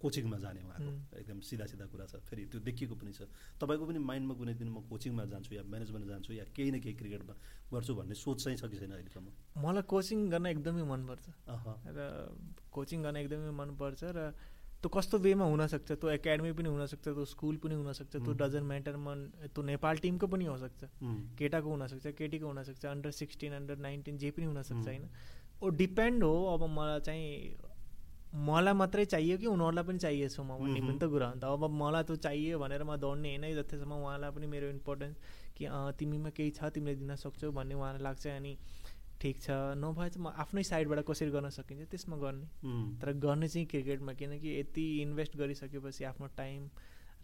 कोचिङमा 0.00 0.36
जाने 0.40 0.60
उहाँको। 0.64 0.92
एकदम 1.20 1.40
सिधा 1.40 1.64
सिधा 1.68 1.86
कुरा 1.92 2.06
छ। 2.06 2.16
फेरि 2.24 2.42
त्यो 2.48 2.60
देखिएको 2.64 2.94
पनि 2.96 3.12
छ। 3.12 3.28
तपाईँको 3.60 3.84
पनि 3.86 3.98
माइन्डमा 4.00 4.34
कुनै 4.40 4.54
दिन 4.56 4.68
म 4.72 4.80
कोचिङमा 4.88 5.24
जान्छु 5.32 5.54
या 5.54 5.62
म्यानेजमेन्ट 5.62 6.06
जान्छु 6.08 6.32
या 6.32 6.44
केही 6.56 6.70
न 6.70 6.80
केही 6.80 6.94
क्रिकेटमा 6.96 7.34
गर्छु 7.72 7.92
भन्ने 7.94 8.14
सोच 8.16 8.36
चाहिँ 8.44 8.56
छ 8.56 8.64
कि 8.72 8.76
छैन 8.80 8.92
अहिलेसम्म 8.96 9.28
मलाई 9.60 9.84
कोचिङ 9.84 10.18
गर्न 10.32 10.46
एकदमै 10.46 10.84
मनपर्छ। 10.88 11.26
र 11.92 12.00
कोचिङ 12.72 12.98
गर्न 13.04 13.16
एकदमै 13.20 13.52
मनपर्छ 13.52 14.00
र 14.16 14.32
त्यो 14.76 14.88
कस्तो 14.92 15.18
वेमा 15.18 15.44
हुनसक्छ? 15.44 15.88
त्यो 15.92 16.08
एकाडेमी 16.20 16.52
पनि 16.52 16.68
हुनसक्छ 16.68 17.04
त्यो 17.04 17.24
स्कुल 17.24 17.56
पनि 17.64 17.74
हुनसक्छ 17.80 18.12
त्यो 18.16 18.32
डजन्ट 18.32 18.66
म्याटर 18.68 18.96
मन 18.96 19.18
त्यो 19.52 19.62
नेपाल 19.72 19.96
टिमको 20.04 20.26
पनि 20.32 20.44
हुनसक्छ। 20.46 20.80
केटाको 21.36 21.68
हुनसक्छ 21.68 22.04
केटीको 22.16 22.46
हुनसक्छ 22.46 22.84
अन्डर 22.86 23.10
सिक्सटिन 23.20 23.52
अन्डर 23.60 23.76
नाइन्टिन 23.76 24.18
जे 24.20 24.30
पनि 24.36 24.46
हुनसक्छ 24.46 24.86
होइन। 24.86 25.04
ओ 25.60 25.68
डिपेन्ड 25.80 26.22
हो 26.24 26.34
अब 26.54 26.62
मलाई 26.76 27.00
चाहिँ 27.08 27.28
मलाई 28.36 28.74
मात्रै 28.74 29.04
चाहियो 29.04 29.36
कि 29.38 29.46
उनीहरूलाई 29.46 29.84
पनि 29.84 29.98
चाहिएछु 29.98 30.42
म 30.42 30.60
भन्ने 30.60 30.80
पनि 30.80 30.98
त 30.98 31.04
कुरा 31.08 31.26
हो 31.28 31.34
नि 31.34 31.40
त। 31.40 31.44
अब 31.46 31.62
मलाई 31.72 32.02
त्यो 32.04 32.16
चाहियो 32.26 32.58
भनेर 32.58 32.82
म 32.84 32.96
दौड्ने 33.00 33.28
होइन 33.32 33.44
जतिसम्म 33.56 33.92
उहाँलाई 33.96 34.30
पनि 34.36 34.46
मेरो 34.46 34.66
इम्पोर्टेन्स 34.76 35.14
कि 35.56 35.64
तिमीमा 35.98 36.30
केही 36.36 36.50
छ 36.52 36.68
तिमीले 36.76 36.96
दिन 37.00 37.14
सक्छौ 37.16 37.50
भन्ने 37.56 37.74
उहाँलाई 37.74 38.02
लाग्छ 38.02 38.26
अनि 38.36 38.52
ठिक 39.16 39.36
छ। 39.40 39.48
नभए 39.80 40.08
चाहिँ 40.12 40.24
म 40.24 40.32
आफ्नै 40.36 40.62
साइडबाट 40.68 41.00
कसरी 41.08 41.30
गर्न 41.32 41.48
सकिन्छ 41.48 41.88
त्यसमा 41.88 42.16
गर्ने। 42.20 42.46
तर 43.00 43.12
गर्ने 43.24 43.48
चाहिँ 43.48 43.66
क्रिकेटमा 43.72 44.12
किनकि 44.20 44.48
यति 44.60 44.84
इन्भेस्ट 45.02 45.36
गरिसकेपछि 45.40 46.04
आफ्नो 46.12 46.26
टाइम 46.36 46.68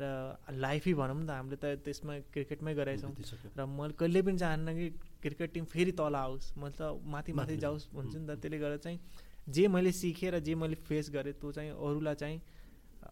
र 0.00 0.04
लाइफै 0.48 0.92
भनौँ 0.96 1.16
न 1.20 1.26
त 1.28 1.30
हामीले 1.36 1.56
त 1.60 1.84
त्यसमा 1.84 2.12
क्रिकेटमै 2.32 2.74
गराएछौँ 2.74 3.12
र 3.58 3.66
मैले 3.68 3.92
कहिले 4.00 4.22
पनि 4.24 4.38
चाहन्न 4.40 4.68
कि 4.72 4.88
क्रिकेट 5.20 5.52
टिम 5.52 5.64
फेरि 5.68 5.92
तल 5.92 6.16
आओस्। 6.16 6.46
मतलब 6.56 7.04
माथि 7.04 7.32
माथि 7.36 7.56
जाओस् 7.60 7.84
हुन्छ 7.92 8.16
नि 8.16 8.26
त। 8.26 8.40
त्यसले 8.40 8.58
गर्दा 8.58 8.76
चाहिँ 8.80 8.98
जे 9.48 9.68
मैले 9.68 9.92
सिकेँ 9.92 10.30
र 10.30 10.38
जे 10.40 10.54
मैले 10.54 10.74
फेस 10.88 11.10
गरेँ 11.10 11.32
त्यो 11.34 11.52
चाहिँ 11.52 11.70
अरूलाई 11.70 12.14
चाहिँ 12.14 12.40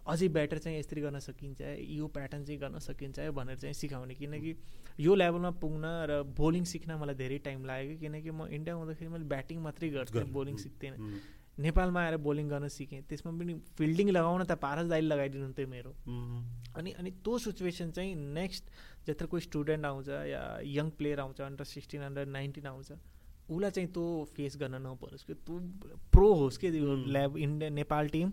अझै 0.06 0.28
बेटर 0.28 0.58
चाहिँ 0.58 0.78
यसरी 0.78 1.00
गर्न 1.00 1.18
सकिन्छ 1.18 1.60
यो 1.90 2.06
प्याटर्न 2.08 2.44
चाहिँ 2.44 2.60
गर्न 2.60 2.78
सकिन्छ 2.78 3.20
भनेर 3.34 3.58
चाहिँ 3.58 3.74
सिकाउने। 3.74 4.14
किनकि 4.14 4.54
यो 5.00 5.14
लेभलमा 5.14 5.50
पुग्न 5.58 5.84
र 6.10 6.22
बोलिङ 6.38 6.64
सिक्न 6.64 6.96
मलाई 7.02 7.14
धेरै 7.14 7.38
टाइम 7.44 7.64
लाग्यो 7.66 7.98
किनकि 7.98 8.30
म 8.30 8.46
इन्डिया 8.48 8.74
हुँदाखेरि 8.74 9.10
मैले 9.10 9.26
ब्याटिङ 9.26 9.58
मात्रै 9.60 9.88
गर्थेँ 9.90 10.24
बोलिङ 10.30 10.56
सिक्थेन। 10.56 10.94
नेपालमा 11.60 12.00
आएर 12.00 12.16
बोलिङ 12.16 12.48
गर्न 12.48 12.68
सिकेँ 12.72 13.02
त्यसमा 13.10 13.32
पनि 13.36 13.54
फिल्डिङ 13.76 14.08
लगाउन 14.16 14.44
त 14.44 14.56
पारस 14.56 14.86
दाइले 14.88 15.08
लगाइदिनुहुन्थ्यो 15.12 15.66
मेरो। 15.68 15.92
अनि 16.78 16.90
अनि 16.96 17.10
त्यो 17.20 17.38
सिचुएसन 17.38 17.90
चाहिँ 17.90 18.14
नेक्स्ट 18.14 18.64
जत्र 19.06 19.26
कोही 19.26 19.42
स्टुडेन्ट 19.42 19.84
आउँछ 19.84 20.08
या 20.08 20.42
यङ 20.64 20.90
प्लेयर 20.96 21.20
आउँछ 21.20 21.40
अन्डर 21.40 21.64
सिक्सटिन 21.74 22.00
अन्डर 22.08 22.26
नाइन्टिन 22.38 22.66
आउँछ 22.66 22.92
उसलाई 23.50 23.70
चाहिँ 23.70 23.88
त्यो 23.92 24.06
फेस 24.36 24.56
गर्न 24.56 24.82
नपरोस् 24.86 25.24
कि 25.26 25.34
तँ 25.34 25.58
प्रो 26.12 26.32
होस् 26.34 26.58
कि 26.58 26.70
ल्याब 26.70 27.36
इन्डिया 27.36 27.70
नेपाल 27.70 28.08
टिम 28.08 28.32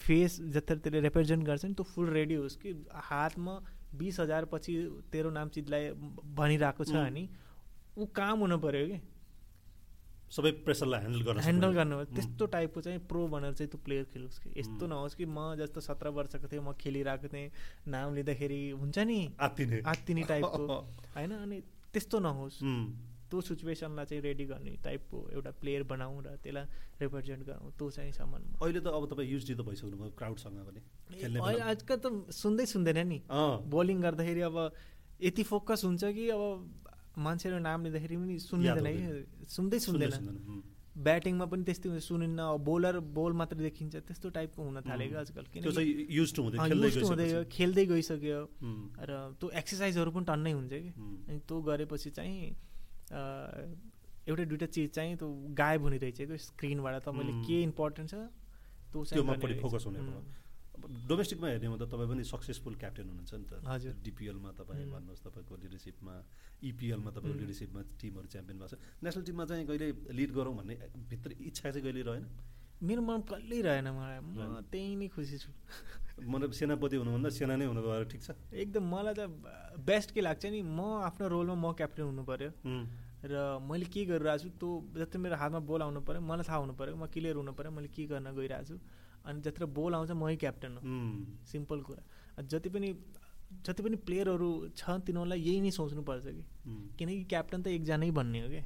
फेस 0.00 0.40
जत्र 0.54 0.76
त्यसले 0.76 1.00
रिप्रेजेन्ट 1.00 1.46
गर्छ 1.46 1.64
नि 1.64 1.74
त्यो 1.74 1.84
फुल 1.94 2.08
रेडी 2.10 2.34
होस् 2.34 2.56
कि 2.56 2.70
हातमा 3.08 3.54
बिस 3.94 4.20
हजार 4.20 4.44
पछि 4.52 4.74
तेरो 5.12 5.30
नाम 5.30 5.48
चिजलाई 5.54 5.90
भनिरहेको 6.34 6.84
छ 6.84 6.94
अनि 7.02 7.28
ऊ 7.98 8.06
काम 8.16 8.38
हुनु 8.40 8.58
पऱ्यो 8.58 8.86
कि? 8.86 8.98
सबै 10.34 10.50
प्रेसरलाई 10.66 11.00
ह्यान्डल 11.00 11.22
गर्न 11.22 11.40
ह्यान्डल 11.40 11.72
गर्नु 11.72 11.96
त्यस्तो 12.10 12.46
टाइपको 12.54 12.80
चाहिँ 12.80 12.98
प्रो 13.06 13.26
भनेर 13.28 13.52
चाहिँ 13.54 13.70
त्यो 13.70 13.80
प्लेयर 13.84 14.04
खेलोस् 14.12 14.38
कि। 14.42 14.50
यस्तो 14.60 14.86
नहोस् 14.90 15.14
कि 15.14 15.24
म 15.30 15.54
जस्तो 15.60 15.80
सत्र 15.80 16.08
वर्षको 16.10 16.48
थिएँ 16.50 16.62
म 16.62 16.72
खेलिरहेको 16.74 17.28
थिएँ 17.30 17.50
नाम 17.86 18.14
लिँदाखेरि 18.14 18.60
हुन्छ 18.80 18.98
नि 18.98 19.18
आत्तिने। 19.40 19.82
आत्तिने 19.86 20.22
टाइपको 20.28 20.66
होइन 21.16 21.32
अनि 21.38 21.60
त्यस्तो 21.94 22.18
नहोस्। 22.18 22.58
त्यो 23.30 23.40
सिचुएसनलाई 23.40 24.06
चाहिँ 24.10 24.22
रेडी 24.22 24.44
गर्ने 24.52 24.72
टाइपको 24.84 25.18
एउटा 25.34 25.50
प्लेयर 25.60 25.82
बनाऊ 25.92 26.14
र 26.26 26.36
त्यसलाई 26.44 26.64
रिप्रेजेन्ट 27.00 27.42
गरौँ 27.46 27.70
त्यो 27.78 27.90
चाहिँ 27.96 28.12
सामान 28.12 28.42
अहिले 28.62 28.80
त 28.80 28.86
अब 28.98 29.04
तपाईँ 29.12 29.28
युज 29.32 29.42
त 29.50 29.60
भइसक्नु 29.68 29.96
भयो 29.96 30.12
क्राउडसँग 30.18 30.58
पनि। 30.68 30.80
अहिले 31.22 31.60
आजकल 31.72 31.96
त 32.04 32.06
सुन्दै 32.32 32.66
सुन्दैन 32.74 33.00
नि। 33.08 33.18
बोलिङ 33.74 33.96
गर्दाखेरि 34.06 34.42
अब 34.50 34.56
यति 35.22 35.42
फोकस 35.50 35.84
हुन्छ 35.84 36.02
कि 36.04 36.24
अब 36.36 36.42
मान्छेहरू 37.24 37.58
नाम 37.62 37.78
लिँदाखेरि 37.84 38.16
पनि 38.16 38.38
सुन्दैन 38.50 38.78
कि 38.84 39.46
सुन्दै 39.56 39.78
सुन्दैन। 39.86 40.62
ब्याटिङमा 40.94 41.46
पनि 41.50 41.62
त्यस्तै 41.66 41.88
हुन्छ 41.90 42.02
सुनिन्न 42.06 42.40
बोलर 42.62 42.98
बोल 43.18 43.32
मात्र 43.34 43.56
देखिन्छ 43.66 43.94
त्यस्तो 44.06 44.30
टाइपको 44.30 44.60
हुन 44.62 44.78
थाल्यो 44.86 45.18
आजकल। 45.18 45.44
हुँदै 45.66 47.50
खेल्दै 47.50 47.84
गइसक्यो। 47.90 48.40
र 49.02 49.10
त्यो 49.40 49.46
एक्सर्साइजहरू 49.60 50.10
पनि 50.14 50.24
टन्नै 50.30 50.52
हुन्छ 50.54 50.70
कि। 50.70 50.90
अनि 50.94 51.38
त्यो 51.50 51.56
गरेपछि 51.66 52.10
चाहिँ 52.14 52.54
एउटा 53.12 54.44
दुइटा 54.44 54.66
चिज 54.66 54.90
चाहिँ 54.90 55.16
त्यो 55.16 55.28
गायब 55.52 55.80
हुने 55.82 55.98
रहेछ 56.00 56.18
कि 56.24 56.36
स्क्रिनबाट। 56.38 56.94
तपाईँले 57.04 57.32
के 57.44 57.56
इम्पोर्टेन्ट 57.62 58.08
छ 58.10 58.14
त्यो 58.92 59.04
चाहिँ 59.04 59.60
फोकस 59.60 59.84
हुने 59.86 60.00
डोमेस्टिकमा 60.84 61.48
हेर्ने 61.48 61.66
हो 61.66 61.76
त 61.76 61.88
तपाईँ 61.88 62.08
पनि 62.08 62.24
सक्सेसफुल 62.24 62.74
क्याप्टेन 62.76 63.08
हुनुहुन्छ 63.08 63.32
नि 63.34 63.46
त। 63.48 63.52
हजुर। 63.64 63.92
डिपिएलमा 64.04 64.50
तपाईँ 64.52 64.84
भन्नुहोस् 64.92 65.22
तपाईँको 65.24 65.54
लिडरसिपमा 65.64 66.14
इपिएलमा 66.60 67.10
तपाईँको 67.16 67.38
लिडरसिपमा 67.40 67.80
टिमहरू 68.00 68.26
च्याम्पियन 68.28 68.56
भएको 68.60 68.68
छ। 68.68 68.76
नेसनल 69.00 69.24
टिममा 69.24 69.44
चाहिँ 69.48 69.64
कहिले 69.64 69.88
लिड 70.12 70.30
गरौँ 70.34 70.54
भन्ने 70.60 70.74
भित्र 71.08 71.30
इच्छा 71.40 71.70
चाहिँ 71.72 71.84
कहिले 71.84 72.02
रहेन? 72.04 72.24
मेरो 72.84 73.00
मन 73.00 73.20
कहिल्यै 73.24 73.60
रहेन 73.64 73.88
मलाई। 73.96 74.18
म 74.20 74.60
त्यही 74.68 74.92
नै 75.00 75.08
खुसी 75.08 75.36
छु। 75.40 75.50
मतलब 76.18 76.50
सेनापति 76.52 76.96
हुनुभन्दा 76.96 77.28
सेना 77.30 77.54
नै 77.56 77.66
हुनु 77.66 77.82
गएर 77.82 78.04
ठिक 78.10 78.22
छ? 78.22 78.30
एकदम 78.54 78.84
मलाई 78.86 79.14
त 79.18 79.22
बेस्ट 79.82 80.10
के 80.14 80.20
लाग्छ 80.20 80.46
नि 80.46 80.62
म 80.62 80.80
आफ्नो 81.10 81.28
रोलमा 81.28 81.54
म 81.54 81.72
क्याप्टेन 81.74 82.04
हुनु 82.06 82.22
पऱ्यो 82.22 82.50
र 83.24 83.34
मैले 83.64 83.86
के 83.88 84.04
गरिरहेको 84.04 84.42
छु 84.42 84.48
त्यो 84.60 84.70
जति 85.00 85.18
मेरो 85.18 85.36
हातमा 85.42 85.60
बोल 85.64 85.82
आउनु 85.82 86.00
पऱ्यो 86.06 86.20
मलाई 86.20 86.44
थाहा 86.44 86.58
हुनु 86.62 86.74
पऱ्यो 86.78 86.94
म 86.96 87.06
क्लियर 87.10 87.34
हुनु 87.40 87.52
पऱ्यो 87.58 87.70
मैले 87.72 87.88
के 87.88 88.06
गर्न 88.06 88.30
गइरहेको 88.30 88.64
छु। 88.68 88.76
अनि 89.24 89.40
जत्र 89.40 89.66
बोल 89.72 89.94
आउँछ 89.94 90.10
मै 90.12 90.36
क्याप्टन 90.36 90.72
हो। 90.76 90.82
सिम्पल 91.48 91.80
कुरा। 91.88 92.02
जति 92.44 92.68
पनि 92.68 92.88
जति 93.64 93.82
पनि 93.82 93.96
प्लेयरहरू 94.06 94.48
छ 94.76 95.00
तिनीहरूलाई 95.08 95.40
यही 95.40 95.60
नै 95.60 95.70
सोच्नुपर्छ 95.72 96.26
कि। 96.26 96.44
किनकि 96.98 97.24
क्याप्टन 97.32 97.62
त 97.62 97.66
एकजनै 97.74 98.10
भन्ने 98.12 98.40
हो 98.44 98.48
क्या 98.52 98.64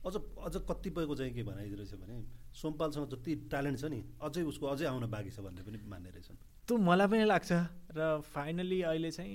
अझ 0.00 0.14
अझ 0.16 0.54
कतिपयको 0.68 1.14
चाहिँ 1.14 1.32
के 1.34 1.42
भनाइदिरहेछ 1.44 1.94
भने 2.02 2.16
सोमपालसँग 2.50 3.06
जति 3.14 3.34
ट्यालेन्ट 3.46 3.78
छ 3.78 3.84
नि 3.94 4.00
अझै 4.20 4.42
उसको 4.42 4.66
अझै 4.66 4.86
आउन 4.90 5.06
बाँकी 5.06 5.30
छ 5.30 5.38
भन्ने 5.44 5.62
पनि 5.62 5.78
मान्ने 5.86 6.10
रहेछन्। 6.10 6.38
त्यो 6.70 6.78
मलाई 6.78 7.06
पनि 7.10 7.24
लाग्छ। 7.26 7.50
र 7.98 8.22
फाइनली 8.22 8.80
अहिले 8.86 9.10
चाहिँ 9.10 9.34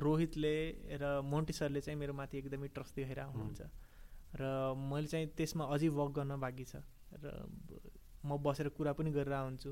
रोहितले 0.00 0.54
र 0.96 1.20
मोन्टी 1.20 1.52
सरले 1.52 1.80
चाहिँ 1.84 1.98
मेरो 2.00 2.12
माथि 2.16 2.38
एकदमै 2.40 2.68
ट्रस्ट 2.72 2.96
देखाएर 2.96 3.20
आउनुहुन्छ। 3.20 3.60
र 4.40 4.72
मैले 4.80 5.08
चाहिँ 5.12 5.26
त्यसमा 5.36 5.64
अझै 5.68 5.88
वर्क 5.92 6.12
गर्न 6.16 6.40
बाँकी 6.40 6.64
छ। 6.64 6.80
र 7.20 7.26
म 8.24 8.40
बसेर 8.40 8.72
कुरा 8.72 8.92
पनि 8.96 9.12
गरेर 9.12 9.36
हुन्छु 9.36 9.70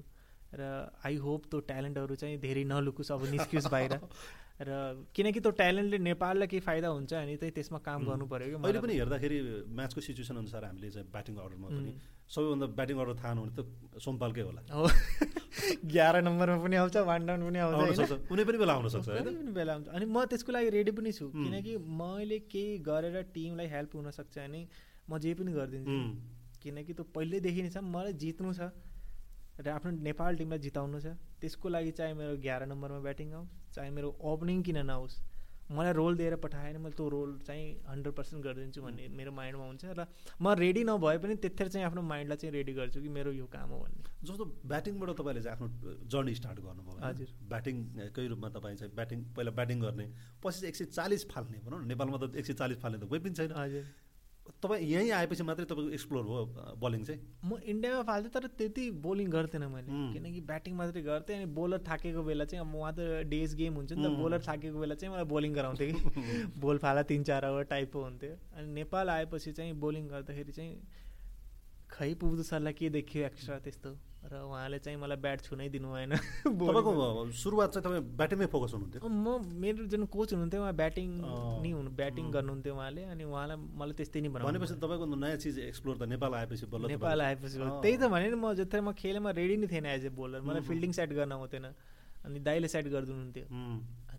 र 0.53 0.61
आई 1.01 1.16
होप 1.24 1.49
त्यो 1.49 1.61
ट्यालेन्टहरू 1.65 2.15
चाहिँ 2.20 2.37
धेरै 2.45 2.65
नलुकोस् 2.69 3.12
अब 3.16 3.24
निस्कियोस् 3.32 3.73
बाहिर। 3.73 3.97
र 4.69 4.70
किनकि 5.16 5.41
त्यो 5.41 5.51
ट्यालेन्टले 5.57 5.99
नेपाललाई 6.05 6.49
केही 6.53 6.61
फाइदा 6.61 6.89
हुन्छ 6.93 7.12
अनि 7.24 7.37
चाहिँ 7.41 7.53
त्यसमा 7.57 7.78
काम 7.81 8.05
गर्नु 8.05 8.27
पऱ्यो 8.28 8.49
कि 8.53 8.57
अहिले 8.61 8.81
पनि 8.85 8.95
हेर्दाखेरि 9.01 9.39
म्याचको 9.73 10.01
सिचुएसन 10.05 10.37
अनुसार 10.45 10.65
हामीले 10.69 10.91
चाहिँ 10.93 11.09
ब्याटिङ 11.09 11.35
अर्डरमा 11.41 11.69
पनि 11.73 11.93
सबैभन्दा 12.28 12.66
ब्याटिङ 12.77 12.97
अर्डर 13.01 13.16
थाहा 13.24 13.32
नहुने 13.35 13.53
त 13.57 13.61
सोमपालकै 14.05 14.43
होला। 14.45 14.61
एघार 15.70 16.20
नम्बरमा 16.22 16.59
पनि 16.64 16.76
आउँछ 16.82 16.97
वान 17.10 17.26
डाउन 17.26 17.40
पनि 17.47 17.59
आउँछ 17.59 18.12
कुनै 18.28 18.44
पनि 18.44 18.59
बेला 18.59 18.72
आउन 18.72 18.88
सक्छ 18.94 19.09
कुनै 19.09 19.22
पनि 19.30 19.52
बेला 19.59 19.72
आउँछ 19.72 19.88
अनि 19.88 20.06
म 20.06 20.24
त्यसको 20.30 20.52
लागि 20.52 20.70
रेडी 20.76 20.92
पनि 20.98 21.12
छु 21.12 21.26
किनकि 21.32 21.76
मैले 22.02 22.38
केही 22.52 22.78
गरेर 22.88 23.16
टिमलाई 23.34 23.66
हेल्प 23.74 23.97
हुनसक्छ 23.97 24.36
भने 24.38 24.60
म 25.10 25.18
जे 25.18 25.34
पनि 25.34 25.52
गरिदिन्छु। 25.52 25.97
किनकि 26.62 26.92
त्यो 26.92 27.05
पहिल्यैदेखि 27.14 27.62
नै 27.62 27.70
छ 27.70 27.82
मलाई 27.94 28.12
जित्नु 28.22 28.52
छ 28.59 28.70
र 29.64 29.68
आफ्नो 29.76 29.90
नेपाल 30.06 30.36
टिमलाई 30.36 30.60
जिताउनु 30.66 30.98
छ। 31.01 31.16
त्यसको 31.40 31.66
लागि 31.68 31.90
चाहे 31.98 32.12
मेरो 32.20 32.32
एघार 32.36 32.66
नम्बरमा 32.72 33.01
ब्याटिङ 33.06 33.28
आओस् 33.34 33.74
चाहे 33.74 33.90
मेरो 33.97 34.09
ओपनिङ 34.30 34.62
किन 34.62 34.78
नहोस् 34.90 35.14
मलाई 35.70 35.92
रोल 35.92 36.16
दिएर 36.16 36.36
पठाएन 36.42 36.76
मैले 36.82 36.94
त्यो 36.98 37.09
रोल 37.09 37.30
चाहिँ 37.47 37.66
हन्ड्रेड 37.88 38.14
पर्सेन्ट 38.14 38.44
गरिदिन्छु 38.44 38.82
भन्ने 38.82 39.09
मेरो 39.14 39.32
माइन्डमा 39.32 39.64
हुन्छ 39.66 39.84
र 39.98 40.06
म 40.42 40.55
रेडी 40.59 40.82
नभए 40.84 41.16
पनि 41.22 41.34
त्यतिखेर 41.38 41.68
चाहिँ 41.68 41.86
आफ्नो 41.86 42.02
माइन्डलाई 42.02 42.36
चाहिँ 42.36 42.52
रेडी 42.55 42.72
गर्छु 42.74 43.01
कि 43.01 43.09
मेरो 43.09 43.32
यो 43.32 43.47
काम 43.47 43.70
हो 43.70 43.78
भन्ने। 43.78 44.02
जस्तो 44.26 44.44
ब्याटिङबाट 44.66 45.10
तपाईँले 45.20 45.42
चाहिँ 45.42 45.55
आफ्नो 45.56 45.68
जर्नी 46.10 46.34
स्टार्ट 46.34 46.59
गर्नुभयो 46.60 46.98
हजुर। 47.06 47.28
ब्याटिङकै 47.48 48.26
रूपमा 48.28 48.48
तपाईँ 48.51 48.76
चाहिँ 48.76 48.94
ब्याटिङ 48.94 49.18
पहिला 49.36 49.51
ब्याटिङ 49.59 49.80
गर्ने 49.80 50.06
पछि 50.42 50.66
एक 50.66 50.76
सय 50.76 50.84
चालिस 50.98 51.22
फाल्ने 51.30 51.59
भनौँ 51.64 51.80
न 51.80 51.86
नेपालमा 51.86 52.18
त 52.18 52.34
एक 52.34 52.47
सय 52.47 52.55
चालिस 52.60 52.78
फाल्ने 52.82 52.98
त 52.98 53.05
कोही 53.06 53.20
पनि 53.24 53.34
छैन। 53.38 53.52
हजुर। 53.55 53.84
तपाईँ 54.62 54.84
यहीँ 54.84 55.10
आएपछि 55.10 55.42
मात्रै 55.42 55.64
तपाईँको 55.64 55.90
एक्सप्लोर 55.90 56.24
हो 56.24 56.44
बलिङ 56.80 57.04
चाहिँ? 57.04 57.20
म 57.44 57.56
इन्डियामा 57.64 58.02
फाल्थेँ 58.02 58.30
तर 58.30 58.46
त्यति 58.58 58.90
बोलिङ 58.90 59.30
गर्थेन 59.30 59.62
मैले। 59.62 59.88
किनकि 60.12 60.40
ब्याटिङ 60.40 60.74
मात्रै 60.74 61.02
गर्थेँ 61.02 61.36
अनि 61.36 61.46
बोलर 61.46 61.78
थाकेको 61.88 62.22
बेला 62.22 62.44
चाहिँ 62.44 62.64
अब 62.66 62.74
उहाँ 62.74 62.92
त 62.98 63.24
डेज 63.30 63.54
गेम 63.54 63.74
हुन्छ 63.74 63.92
नि 63.92 64.04
त 64.04 64.10
बोलर 64.20 64.40
थाकेको 64.48 64.80
बेला 64.80 64.94
चाहिँ 64.94 65.14
मलाई 65.14 65.24
बोलिङ 65.24 65.52
गराउँथ्यो 65.54 65.86
कि। 65.92 66.44
बोल 66.60 66.78
फाला 66.78 67.02
तिन 67.02 67.24
चार 67.24 67.46
ओभर 67.46 67.64
टाइपको 67.72 68.02
हुन्थ्यो। 68.04 68.34
अनि 68.56 68.72
नेपाल 68.72 69.10
आएपछि 69.10 69.52
चाहिँ 69.52 69.72
बोलिङ 69.72 70.08
गर्दाखेरि 70.08 70.52
चाहिँ 70.52 70.72
खै 71.90 72.14
पुग्दो 72.14 72.42
सरलाई 72.42 72.72
के 72.72 72.90
देखियो 72.90 73.26
एक्स्ट्रा 73.26 73.58
त्यस्तो? 73.58 73.96
र 74.20 74.36
उहाँले 74.36 74.78
चाहिँ 74.84 74.98
मलाई 75.01 75.16
ब्याट 75.16 75.40
छुनै 75.48 75.68
दिनु 75.72 75.88
भएन 75.90 76.12
तपाईँको 76.44 76.92
सुरुवात 77.32 77.68
चाहिँ 77.72 77.84
तपाईँ 77.84 78.02
ब्याटिङमै 78.20 78.47
फोकस 78.52 78.72
हुनुहुन्थ्यो? 78.76 79.09
म 79.09 79.26
मेरो 79.56 79.86
जुन 79.88 80.05
कोच 80.12 80.32
हुनुहुन्थ्यो 80.36 80.60
उहाँ 80.60 80.74
ब्याटिङ 80.76 81.09
नै 81.64 81.70
हुनु 81.72 81.90
ब्याटिङ 81.97 82.24
गर्नुहुन्थ्यो 82.30 82.74
उहाँले 82.76 83.02
अनि 83.16 83.24
उहाँलाई 83.24 83.56
मलाई 83.80 83.94
त्यस्तै 83.97 84.20
नै 84.20 84.28
भनेपछि 84.36 84.76
तपाईँको 84.76 85.06
नयाँ 85.16 85.36
चिज 85.40 85.59
एक्सप्लोर 85.72 85.97
त 85.97 86.02
नेपाल 86.12 86.32
आएपछि 86.36 86.66
बल्ल 86.68 86.84
नेपाल 86.92 87.20
आएपछि 87.26 87.56
त्यही 87.80 87.97
त 87.97 88.05
भने 88.12 88.28
म 88.36 88.52
जति 88.60 88.80
म 88.84 88.92
खेलेमा 88.92 89.30
रेडी 89.40 89.56
नै 89.56 89.66
थिएन 89.72 89.86
एज 89.88 90.05
ए 90.05 90.10
बोलर 90.12 90.44
मलाई 90.44 90.62
फिल्डिङ 90.68 90.92
सेट 91.01 91.10
गर्न 91.16 91.32
आउँथेन 91.40 91.64
अनि 92.20 92.38
दाइले 92.44 92.68
सेट 92.68 92.86
गरिदिनुहुन्थ्यो। 92.92 93.47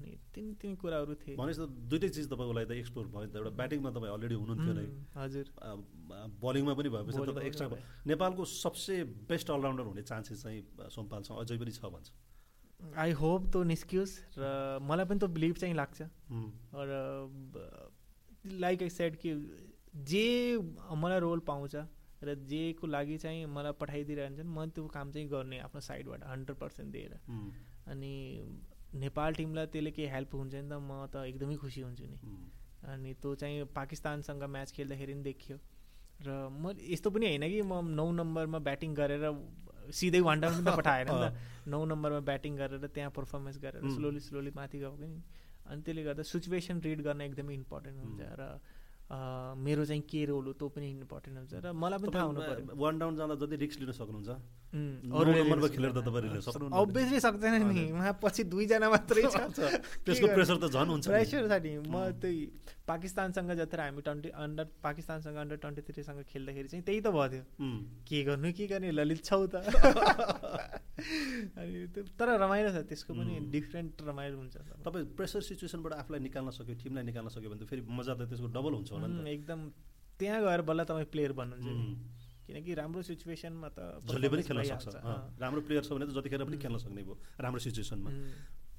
अनि 0.02 0.18
तिन 0.34 0.46
तिन 0.58 0.76
कुराहरू 0.82 1.14
थिए। 1.22 1.36
भनेपछि 1.38 1.62
त 1.62 1.70
दुइटै 1.94 2.10
चिज 2.10 2.26
तपाईँको 2.34 2.54
लागि 2.58 2.68
त 2.68 2.74
एक्सप्लोर 2.82 3.06
भयो 3.14 3.26
नि 3.26 3.32
त 3.32 3.36
एउटा 3.38 3.52
ब्याटिङमा 3.62 3.90
तपाईँ 3.94 4.14
अलरेडी 4.18 4.36
हुनुहुन्थ्यो 4.42 4.74
नै। 4.74 4.86
हजुर। 5.14 5.48
बलिङमा 6.42 6.74
पनि 6.74 6.90
भएपछि 6.90 7.20
त 7.22 7.38
एक्स्ट्रा 7.46 7.78
नेपालको 8.10 8.44
सबसे 8.50 8.94
बेस्ट 9.30 9.48
अलराउन्डर 9.54 9.86
हुने 9.94 10.04
चान्सेस 10.10 10.38
चाहिँ 10.42 10.90
सोमपालसँग 10.90 11.38
अझै 11.38 11.58
पनि 11.62 11.72
छ 11.78 11.86
भन्छ। 11.86 12.10
आई 12.98 13.12
होप 13.22 13.42
त्यो 13.54 13.62
निस्कियोस् 13.70 14.14
र 14.42 14.44
मलाई 14.82 15.06
पनि 15.06 15.20
त्यो 15.22 15.30
बिलिभ 15.38 15.56
चाहिँ 15.62 15.76
लाग्छ। 15.78 16.00
र 16.74 16.92
लाइक 18.58 18.82
आई 18.82 18.90
सेड 18.90 19.22
कि 19.22 19.30
जे 20.10 20.26
मलाई 20.98 21.20
रोल 21.22 21.40
पाउँछ 21.46 21.76
र 22.26 22.34
जेको 22.50 22.88
लागि 22.88 23.18
चाहिँ 23.18 23.46
मलाई 23.46 23.74
पठाइदिइरहन्छन् 23.78 24.50
म 24.50 24.66
त्यो 24.74 24.88
काम 24.90 25.12
चाहिँ 25.14 25.28
गर्ने 25.30 25.58
आफ्नो 25.62 25.82
साइडबाट 25.82 26.22
हन्ड्रेड 26.26 26.58
पर्सेन्ट 26.58 26.90
दिएर। 26.90 27.14
अनि 27.92 28.14
नेपाल 28.94 29.34
टिमलाई 29.34 29.66
त्यसले 29.74 29.92
केही 29.92 30.10
हेल्प 30.12 30.36
हुन्छ 30.36 30.54
नि 30.56 30.70
त 30.70 30.74
म 30.74 31.06
त 31.14 31.16
एकदमै 31.30 31.56
खुसी 31.56 31.82
हुन्छु 31.82 32.06
नि। 32.06 32.18
अनि 32.92 33.14
त्यो 33.22 33.36
चाहिँ 33.36 33.66
पाकिस्तानसँग 33.76 34.44
म्याच 34.44 34.72
खेल्दाखेरि 34.72 35.14
पनि 35.14 35.24
देखियो। 35.24 35.58
र 36.22 36.30
म 36.52 36.76
यस्तो 36.78 37.10
पनि 37.10 37.26
होइन 37.26 37.46
कि 37.50 37.62
म 37.62 37.82
नौ 37.96 38.06
नम्बरमा 38.12 38.60
ब्याटिङ 38.68 38.94
गरेर 38.94 39.24
सिधै 39.92 40.22
वान 40.22 40.40
डाउन 40.42 40.64
पनि 40.64 40.76
पठाएन 40.78 41.08
नि 41.08 41.18
त। 41.24 41.34
नौ 41.74 41.80
नम्बरमा 41.86 42.20
ब्याटिङ 42.30 42.58
गरेर 42.58 42.88
त्यहाँ 42.88 43.12
पर्फर्मेन्स 43.16 43.58
गरेर 43.64 43.82
स्लोली 43.96 44.20
स्लोली 44.28 44.52
माथि 44.56 44.78
गएको 44.84 44.98
नि। 44.98 45.10
अनि 45.66 45.82
त्यसले 45.82 46.04
गर्दा 46.04 46.24
सिचुएसन 46.24 46.82
रिड 46.86 47.02
गर्न 47.08 47.22
एकदमै 47.22 47.54
इम्पोर्टेन्ट 47.54 47.98
हुन्छ 48.04 48.22
र 48.40 48.44
मेरो 49.58 49.86
चाहिँ 49.86 50.04
के 50.08 50.26
रोल 50.26 50.46
हो 50.46 50.54
त्यो 50.54 50.68
पनि 50.76 50.90
इम्पोर्टेन्ट 50.90 51.38
हुन्छ 51.38 51.54
र 51.66 51.72
मलाई 51.74 52.00
पनि 52.00 52.12
थाहा 52.16 52.26
हुनु 52.28 52.42
पऱ्यो। 52.42 52.76
वान 52.76 53.00
डाउन 53.00 53.16
जाँदा 53.16 53.36
जति 53.46 53.56
रिक्स 53.64 53.80
लिन 53.80 53.92
सक्नुहुन्छ? 53.92 54.30
खेलेर 54.72 55.92
त 55.92 56.00
अभियसली 56.08 57.20
सक्दैन 57.20 57.54
नि 57.68 57.84
उहाँ 57.92 58.14
पछि 58.24 58.44
दुईजना 58.52 58.88
मात्रै 58.90 59.24
छ 59.28 59.38
त्यसको 60.06 60.28
प्रेसर 60.36 60.58
त 60.64 60.66
झन् 60.72 60.90
हुन्छ 60.96 61.06
प्रेसर 61.08 61.48
छ 61.52 61.54
नि 61.66 61.72
म 61.92 61.96
त्यही 62.22 62.40
पाकिस्तानसँग 62.88 63.52
जत्र 63.60 63.80
हामी 63.82 64.02
ट्वेन्टी 64.02 64.30
अन्डर 64.44 64.66
पाकिस्तानसँग 64.84 65.36
अन्डर 65.44 65.58
ट्वेन्टी 65.64 65.82
थ्रीसँग 65.88 66.24
खेल्दाखेरि 66.32 66.68
चाहिँ 66.72 66.84
त्यही 66.88 67.00
त 67.02 67.08
भयो 67.12 67.44
के 68.08 68.24
गर्नु 68.24 68.50
के 68.58 68.66
गर्ने 68.72 68.92
ललित 68.92 69.20
छौ 69.28 69.44
त 69.52 69.56
अनि 71.60 71.80
तर 72.20 72.28
रमाइलो 72.40 72.70
छ 72.72 72.88
त्यसको 72.88 73.12
पनि 73.20 73.34
डिफ्रेन्ट 73.52 74.02
रमाइलो 74.08 74.36
हुन्छ 74.38 74.56
तपाईँ 74.88 75.06
प्रेसर 75.20 75.42
सिचुएसनबाट 75.52 75.94
आफूलाई 76.00 76.22
निकाल्न 76.32 76.50
सक्यो 76.58 76.76
टिमलाई 76.84 77.04
निकाल्न 77.12 77.30
सक्यो 77.36 77.50
भने 77.52 77.60
त 77.60 77.68
फेरि 77.70 77.82
मजा 78.00 78.14
त 78.16 78.22
त्यसको 78.32 78.48
डबल 78.56 78.74
हुन्छ 78.80 78.92
होला 78.92 79.08
एकदम 79.36 79.60
त्यहाँ 80.20 80.40
गएर 80.48 80.62
बल्ल 80.70 80.84
तपाईँ 80.90 81.10
प्लेयर 81.12 81.32
भन्नुहुन्छ 81.40 82.21
किनकि 82.48 82.72
राम्रो 82.74 83.02
सिचुएसनमा 83.02 83.70
त 83.76 83.80
जसले 84.06 84.28
पनि 84.30 84.44
खेल्न 84.44 84.62
सक्छ। 84.64 84.96
राम्रो 85.42 85.62
प्लेयर 85.68 85.84
छ 85.86 85.90
भने 85.94 86.06
त 86.06 86.12
जतिखेर 86.18 86.44
पनि 86.48 86.58
खेल्न 86.58 86.78
सक्ने 86.82 87.02
भयो। 87.04 87.16
राम्रो 87.40 87.60
सिचुएसनमा। 87.62 88.12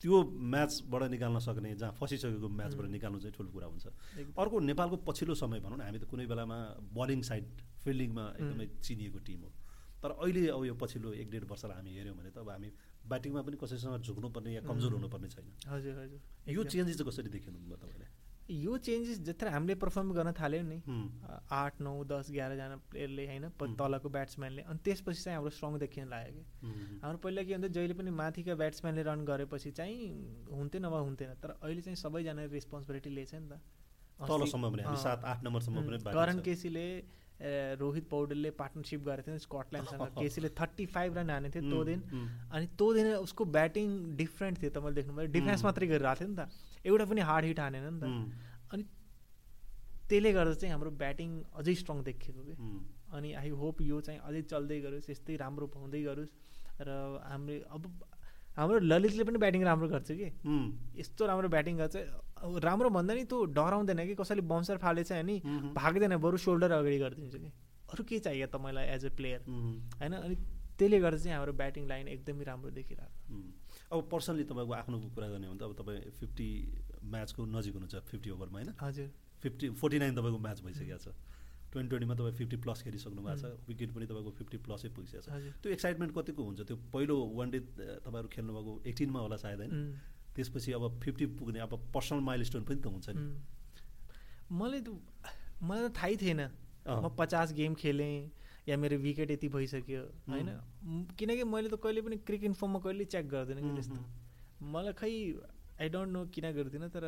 त्यो 0.02 0.18
म्याचबाट 0.34 1.02
निकाल्न 1.14 1.38
सक्ने 1.38 1.70
जहाँ 1.78 1.94
फसिसकेको 1.94 2.48
म्याचबाट 2.58 2.86
निकाल्नु 2.90 3.18
चाहिँ 3.22 3.34
ठुलो 3.38 3.50
कुरा 3.54 3.66
हुन्छ। 3.70 3.86
अर्को 4.34 4.56
नेपालको 4.66 4.96
पछिल्लो 5.06 5.34
समय 5.38 5.60
भनौँ 5.62 5.78
न 5.78 5.82
हामी 5.86 5.98
त 6.02 6.10
कुनै 6.10 6.26
बेलामा 6.26 6.58
बलिङ 6.90 7.22
साइड 7.22 7.46
फिल्डिङमा 7.86 8.24
एकदमै 8.42 8.66
चिनिएको 8.82 9.18
टिम 9.22 9.40
हो। 9.46 9.50
तर 10.02 10.10
अहिले 10.18 10.42
अब 10.50 10.62
यो 10.66 10.74
पछिल्लो 10.74 11.14
एक 11.22 11.30
डेढ 11.30 11.44
वर्षलाई 11.46 11.76
हामी 11.78 11.90
हेऱ्यौँ 11.94 12.16
भने 12.18 12.30
त 12.34 12.42
अब 12.42 12.50
हामी 12.50 12.68
ब्याटिङमा 13.06 13.40
पनि 13.46 13.56
कसैसँग 13.62 14.02
झुक्नुपर्ने 14.02 14.50
या 14.58 14.62
कमजोर 14.66 14.92
हुनुपर्ने 14.98 15.28
छैन। 15.30 15.46
हजुर 15.70 15.94
हजुर। 16.02 16.20
यो 16.50 16.62
चेन्जेस 16.66 16.96
चाहिँ 16.98 17.06
कसरी 17.06 17.30
देख्नुभयो 17.30 17.76
तपाईँले 17.78 18.06
यो 18.50 18.76
चेन्जेस 18.78 19.20
जत्र 19.22 19.48
हामीले 19.48 19.74
पर्फर्म 19.74 20.12
गर्न 20.12 20.32
थाल्यौँ 20.40 20.64
नि। 20.64 20.78
आठ 21.50 21.80
नौ 21.80 21.92
दस 22.04 22.30
एघारजना 22.30 22.76
प्लेयरले 22.90 23.26
होइन 23.26 23.48
तलको 23.78 24.08
ब्याट्सम्यानले 24.08 24.62
अनि 24.62 24.78
त्यसपछि 24.84 25.22
चाहिँ 25.22 25.36
हाम्रो 25.36 25.50
स्ट्रङ 25.50 25.78
देखिन 25.78 26.08
लाग्यो 26.10 26.32
कि 26.32 26.44
हाम्रो 27.02 27.18
पहिला 27.18 27.42
के 27.42 27.54
हुन्छ 27.54 27.72
जहिले 27.72 27.94
पनि 27.94 28.10
माथिका 28.10 28.54
ब्याट्सम्यानले 28.62 29.02
रन 29.02 29.24
गरेपछि 29.24 29.70
चाहिँ 29.70 29.96
हुन्थ्यो 30.50 30.80
नभए 30.82 31.02
हुन्थेन। 31.08 31.34
तर 31.42 31.50
अहिले 31.62 31.80
चाहिँ 31.82 31.96
सबैजनाले 31.96 32.46
रेस्पोन्सिबिलिटी 32.58 33.10
लिएछ 33.10 33.34
नि 33.34 33.48
त। 33.48 33.60
करण 36.14 36.40
केसीले 36.40 36.86
रोहित 37.78 38.08
पौडेलले 38.10 38.50
पार्टनरसिप 38.58 39.00
गरेको 39.06 39.30
थियो 39.30 39.38
स्कटल्यान्डसँग। 39.38 40.02
केसीले 40.22 40.48
थर्टी 40.60 40.86
फाइभ 40.86 41.18
रन 41.18 41.30
हानेको 41.30 41.60
थियो 41.60 41.70
त्यो 41.70 41.84
दिन। 41.84 42.00
अनि 42.50 42.66
त्यो 42.66 42.92
दिन 42.94 43.06
उसको 43.22 43.44
ब्याटिङ 43.56 43.88
डिफ्रेन्ट 44.16 44.62
थियो 44.62 44.70
तपाईँले 44.70 44.94
देख्नुभयो। 45.02 45.32
डिफेन्स 45.38 45.64
मात्रै 45.64 45.86
गरिरहेको 45.86 46.20
थियो 46.20 46.28
नि 46.28 46.36
त। 46.36 46.48
एउटा 46.84 47.04
पनि 47.10 47.20
हार्ड 47.30 47.44
हिट 47.46 47.60
हानेन 47.60 47.84
नि 47.88 48.00
त। 48.00 48.04
अनि 48.72 48.82
त्यसले 50.08 50.30
गर्दा 50.32 50.54
चाहिँ 50.60 50.72
हाम्रो 50.74 50.90
ब्याटिङ 51.02 51.30
अझै 51.60 51.74
स्ट्रङ 51.82 52.02
देखिएको 52.08 52.42
कि? 52.48 52.54
अनि 53.16 53.28
आई 53.40 53.50
होप 53.60 53.76
यो 53.82 54.00
चाहिँ 54.06 54.20
अझै 54.20 54.42
चल्दै 54.52 54.78
गरोस् 54.86 55.10
यस्तै 55.10 55.36
राम्रो 55.44 55.66
हुँदै 55.74 56.02
गरोस्। 56.08 56.32
र 56.80 56.90
हामीले 57.30 57.56
अब 57.70 57.82
हाम्रो 58.56 58.78
ललितले 58.84 59.24
पनि 59.24 59.38
ब्याटिङ 59.44 59.62
राम्रो 59.64 59.88
गर्छ 59.88 60.10
कि? 60.12 60.28
यस्तो 61.00 61.22
राम्रो 61.30 61.48
ब्याटिङ 61.48 61.74
गर्छ। 61.80 61.96
राम्रो 62.66 62.88
भन्दा 62.96 63.12
नि 63.14 63.24
त्यो 63.30 63.38
डराउँदैन 63.56 64.00
कि? 64.08 64.14
कसैले 64.20 64.42
बम्सर 64.52 64.76
फालेछ 64.84 65.12
अनि 65.12 65.36
भाग्दैन 65.78 66.16
बरु 66.24 66.36
सोल्डर 66.46 66.70
अगाडि 66.80 66.98
गरिदिन्छ 67.04 67.34
कि? 67.36 67.50
अरू 67.92 68.02
के 68.04 68.18
चाहियो 68.18 68.46
त 68.52 68.56
मलाई 68.60 68.86
एज 68.96 69.02
अ 69.06 69.10
प्लेयर 69.16 69.40
होइन? 69.48 70.12
अनि 70.26 70.34
त्यसले 70.76 70.98
गर्दा 71.04 71.18
चाहिँ 71.22 71.36
हाम्रो 71.36 71.52
ब्याटिङ 71.62 71.82
लाइन 71.88 72.08
एकदमै 72.08 72.44
राम्रो 72.44 72.70
देखिरहेको 72.76 73.40
अब 73.92 74.08
पर्सनली 74.12 74.44
तपाईँको 74.48 74.72
आफ्नो 74.72 74.96
कुरा 75.14 75.28
गर्ने 75.28 75.46
हो 75.46 75.52
भने 75.52 75.60
त 75.60 75.62
अब 75.68 75.72
तपाईँ 75.80 76.00
फिफ्टी 76.20 76.48
म्याचको 77.12 77.40
नजिक 77.44 77.72
हुनुहुन्छ 77.76 77.96
फिफ्टी 78.10 78.30
ओभरमा 78.30 78.58
होइन? 78.58 78.70
हजुर। 78.80 79.08
फिफ्टी 79.42 79.66
फोर्टी 79.80 79.98
नाइन 79.98 80.14
तपाईँको 80.16 80.38
म्याच 80.38 80.60
भइसकेको 80.64 80.98
छ। 80.98 81.08
ट्वेन्टी 81.72 81.88
ट्वेन्टीमा 81.88 82.14
तपाईँ 82.14 82.36
फिफ्टी 82.36 82.56
प्लस 82.64 82.82
खेलिसक्नु 82.82 83.22
भएको 83.22 83.36
छ 83.42 83.68
विकेट 83.68 83.90
पनि 83.92 84.06
तपाईँको 84.06 84.30
फिफ्टी 84.38 84.56
प्लसै 84.64 84.88
पुगिसकेको 84.96 85.24
छ। 85.24 85.60
त्यो 85.62 85.72
एक्साइटमेन्ट 85.72 86.12
कतिको 86.16 86.42
हुन्छ? 86.44 86.60
त्यो 86.68 86.76
पहिलो 86.92 87.16
वान 87.36 87.48
डे 87.50 87.60
तपाईँहरू 88.04 88.28
खेल्नुभएको 88.28 88.72
एटिनमा 88.86 89.20
होला 89.20 89.36
सायद 89.36 89.58
होइन? 89.60 89.72
त्यसपछि 90.36 90.72
अब 90.72 91.00
फिफ्टी 91.00 91.26
पुग्ने 91.36 91.58
अब 91.60 91.72
पर्सनल 91.94 92.20
माइल 92.20 92.42
स्टोन 92.48 92.64
पनि 92.64 92.80
त 92.80 92.86
हुन्छ 92.92 93.08
नि। 93.12 93.22
मलाई 94.52 94.80
त 94.80 94.88
मलाई 95.62 95.88
त 95.88 95.92
थाहै 95.96 96.16
थिएन। 96.16 96.40
म 96.82 97.08
पचास 97.18 97.52
गेम 97.52 97.74
खेलेँ 97.74 98.14
या 98.68 98.76
मेरो 98.76 98.96
विकेट 99.04 99.30
यति 99.30 99.48
भइसक्यो 99.48 100.02
होइन? 100.30 100.48
किनकि 101.18 101.44
मैले 101.44 101.68
त 101.68 101.80
कहिले 101.82 102.00
पनि 102.06 102.16
क्रिकेट 102.28 102.52
फर्ममा 102.60 102.78
कहिले 102.86 103.04
चेक 103.14 103.28
गर्दिनँ 103.28 103.62
कि 103.62 103.70
त्यस्तो। 103.74 103.98
मलाई 104.74 104.92
खै 105.00 105.10
आई 105.82 105.88
डोन्ट 105.88 106.10
नो 106.12 106.24
किन 106.34 106.46
गर्दिनँ 106.58 106.88
तर 106.94 107.04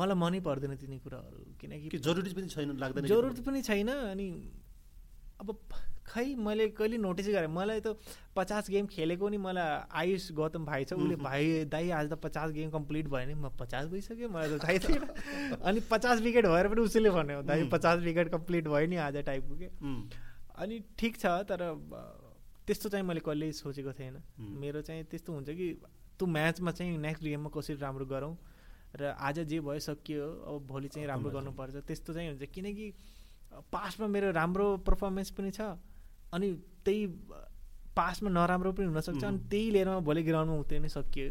मलाई 0.00 0.16
मनै 0.18 0.40
पर्दैन 0.46 0.76
तिनी 0.76 0.98
कुराहरू 1.02 1.58
किनकि 1.60 1.98
जरुरी 1.98 2.32
पनि 2.38 2.48
छैन 2.54 2.78
लाग्दैन 2.78 3.06
जरुरत 3.06 3.40
पनि 3.46 3.62
छैन 3.62 3.88
अनि 3.88 4.28
अब 5.40 5.48
खै 6.06 6.24
मैले 6.38 6.68
कहिले 6.78 6.98
नोटिस 7.02 7.28
गरेँ 7.34 7.50
मलाई 7.50 7.80
त 7.82 7.98
पचास 8.36 8.70
गेम 8.70 8.86
खेलेको 8.86 9.28
नि 9.28 9.38
मलाई 9.42 9.70
आयुष 10.00 10.30
गौतम 10.38 10.64
भाइ 10.64 10.84
छ 10.84 10.94
उसले 10.94 11.16
भाइ 11.26 11.64
दाइ 11.74 11.90
आज 11.90 12.10
त 12.10 12.18
पचास 12.22 12.52
गेम 12.58 12.70
कम्प्लिट 12.70 13.08
भयो 13.10 13.26
नि। 13.26 13.34
म 13.34 13.50
पचास 13.58 13.86
भइसक्यो 13.90 14.28
मलाई 14.30 14.48
त 14.54 14.62
थाहै 14.62 14.78
थिएन। 14.78 15.02
अनि 15.70 15.80
पचास 15.90 16.20
विकेट 16.22 16.46
भएर 16.46 16.68
पनि 16.68 16.80
उसैले 16.86 17.10
भन्यो 17.18 17.42
दाइ 17.50 17.68
पचास 17.74 17.98
विकेट 18.06 18.28
कम्प्लिट 18.36 18.68
भयो 18.68 18.86
नि 18.86 18.96
आज 19.08 19.16
टाइपको 19.26 19.56
के? 19.58 19.68
अनि 20.58 20.76
ठिक 20.98 21.18
छ 21.18 21.26
तर 21.48 21.60
त्यस्तो 22.66 22.88
चाहिँ 22.88 23.06
मैले 23.06 23.20
कहिले 23.20 23.52
सोचेको 23.52 23.92
थिएन। 23.92 24.16
मेरो 24.60 24.80
चाहिँ 24.82 25.04
त्यस्तो 25.06 25.32
हुन्छ 25.32 25.50
कि 25.50 25.68
त्यो 26.18 26.26
म्याचमा 26.26 26.70
चाहिँ 26.70 26.98
नेक्स्ट 26.98 27.24
गेममा 27.24 27.50
कसरी 27.54 27.76
राम्रो 27.76 28.06
गरौँ 28.06 28.34
र 28.96 29.12
आज 29.20 29.38
जे 29.46 29.60
भयो 29.60 29.78
सकियो 29.78 30.24
अब 30.48 30.66
भोलि 30.66 30.88
चाहिँ 30.88 31.06
राम्रो 31.06 31.30
गर्नुपर्छ। 31.30 31.76
त्यस्तो 31.86 32.12
चाहिँ 32.14 32.28
हुन्छ। 32.30 32.48
किनकि 32.48 32.86
पास्टमा 33.72 34.06
मेरो 34.08 34.30
राम्रो 34.32 34.66
पर्फर्मेन्स 34.88 35.30
पनि 35.36 35.50
छ। 35.50 35.76
अनि 36.32 36.48
त्यही 36.84 37.02
पासमा 37.96 38.28
नराम्रो 38.30 38.70
पनि 38.76 38.86
हुनसक्छ 38.86 39.24
अनि 39.24 39.38
त्यही 39.50 39.70
लिएर 39.74 39.88
भोलि 40.08 40.22
ग्राउन्डमा 40.28 40.56
उत्रिनै 40.62 40.88
सकियो 40.92 41.26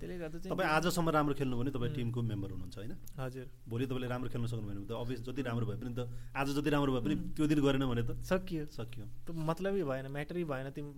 त्यसले 0.00 0.16
गर्दा 0.22 0.38
चाहिँ 0.40 0.52
तपाईँ 0.52 0.70
आजसम्म 0.76 1.08
राम्रो 1.16 1.34
खेल्नु 1.40 1.56
भने 1.60 1.70
तपाईँ 1.76 1.92
टिमको 1.94 2.20
मेम्बर 2.30 2.48
हुनुहुन्छ 2.50 2.76
होइन? 2.80 2.92
हजुर। 3.20 3.46
भोलि 3.68 3.84
तपाईँले 3.86 4.08
राम्रो 4.08 4.28
खेल्न 4.32 4.46
सक्नु 4.52 4.66
भने 4.70 4.80
त 4.88 4.92
अभियस 4.96 5.20
जति 5.28 5.42
राम्रो 5.48 5.66
भए 5.68 5.76
पनि 5.80 5.92
त 5.92 6.00
आज 6.40 6.48
जति 6.56 6.70
राम्रो 6.70 6.92
भए 6.96 7.02
पनि 7.04 7.14
त्यो 7.36 7.44
दिन 7.52 7.60
गरेन 7.60 7.84
भने 7.92 8.02
त? 8.08 8.10
सकियो। 8.24 8.64
सकियो। 8.72 9.04
त 9.26 9.28
मतलबै 9.48 9.82
भएन 9.84 10.06
म्याटरै 10.08 10.44
भएन। 10.48 10.66
तिमी 10.72 10.90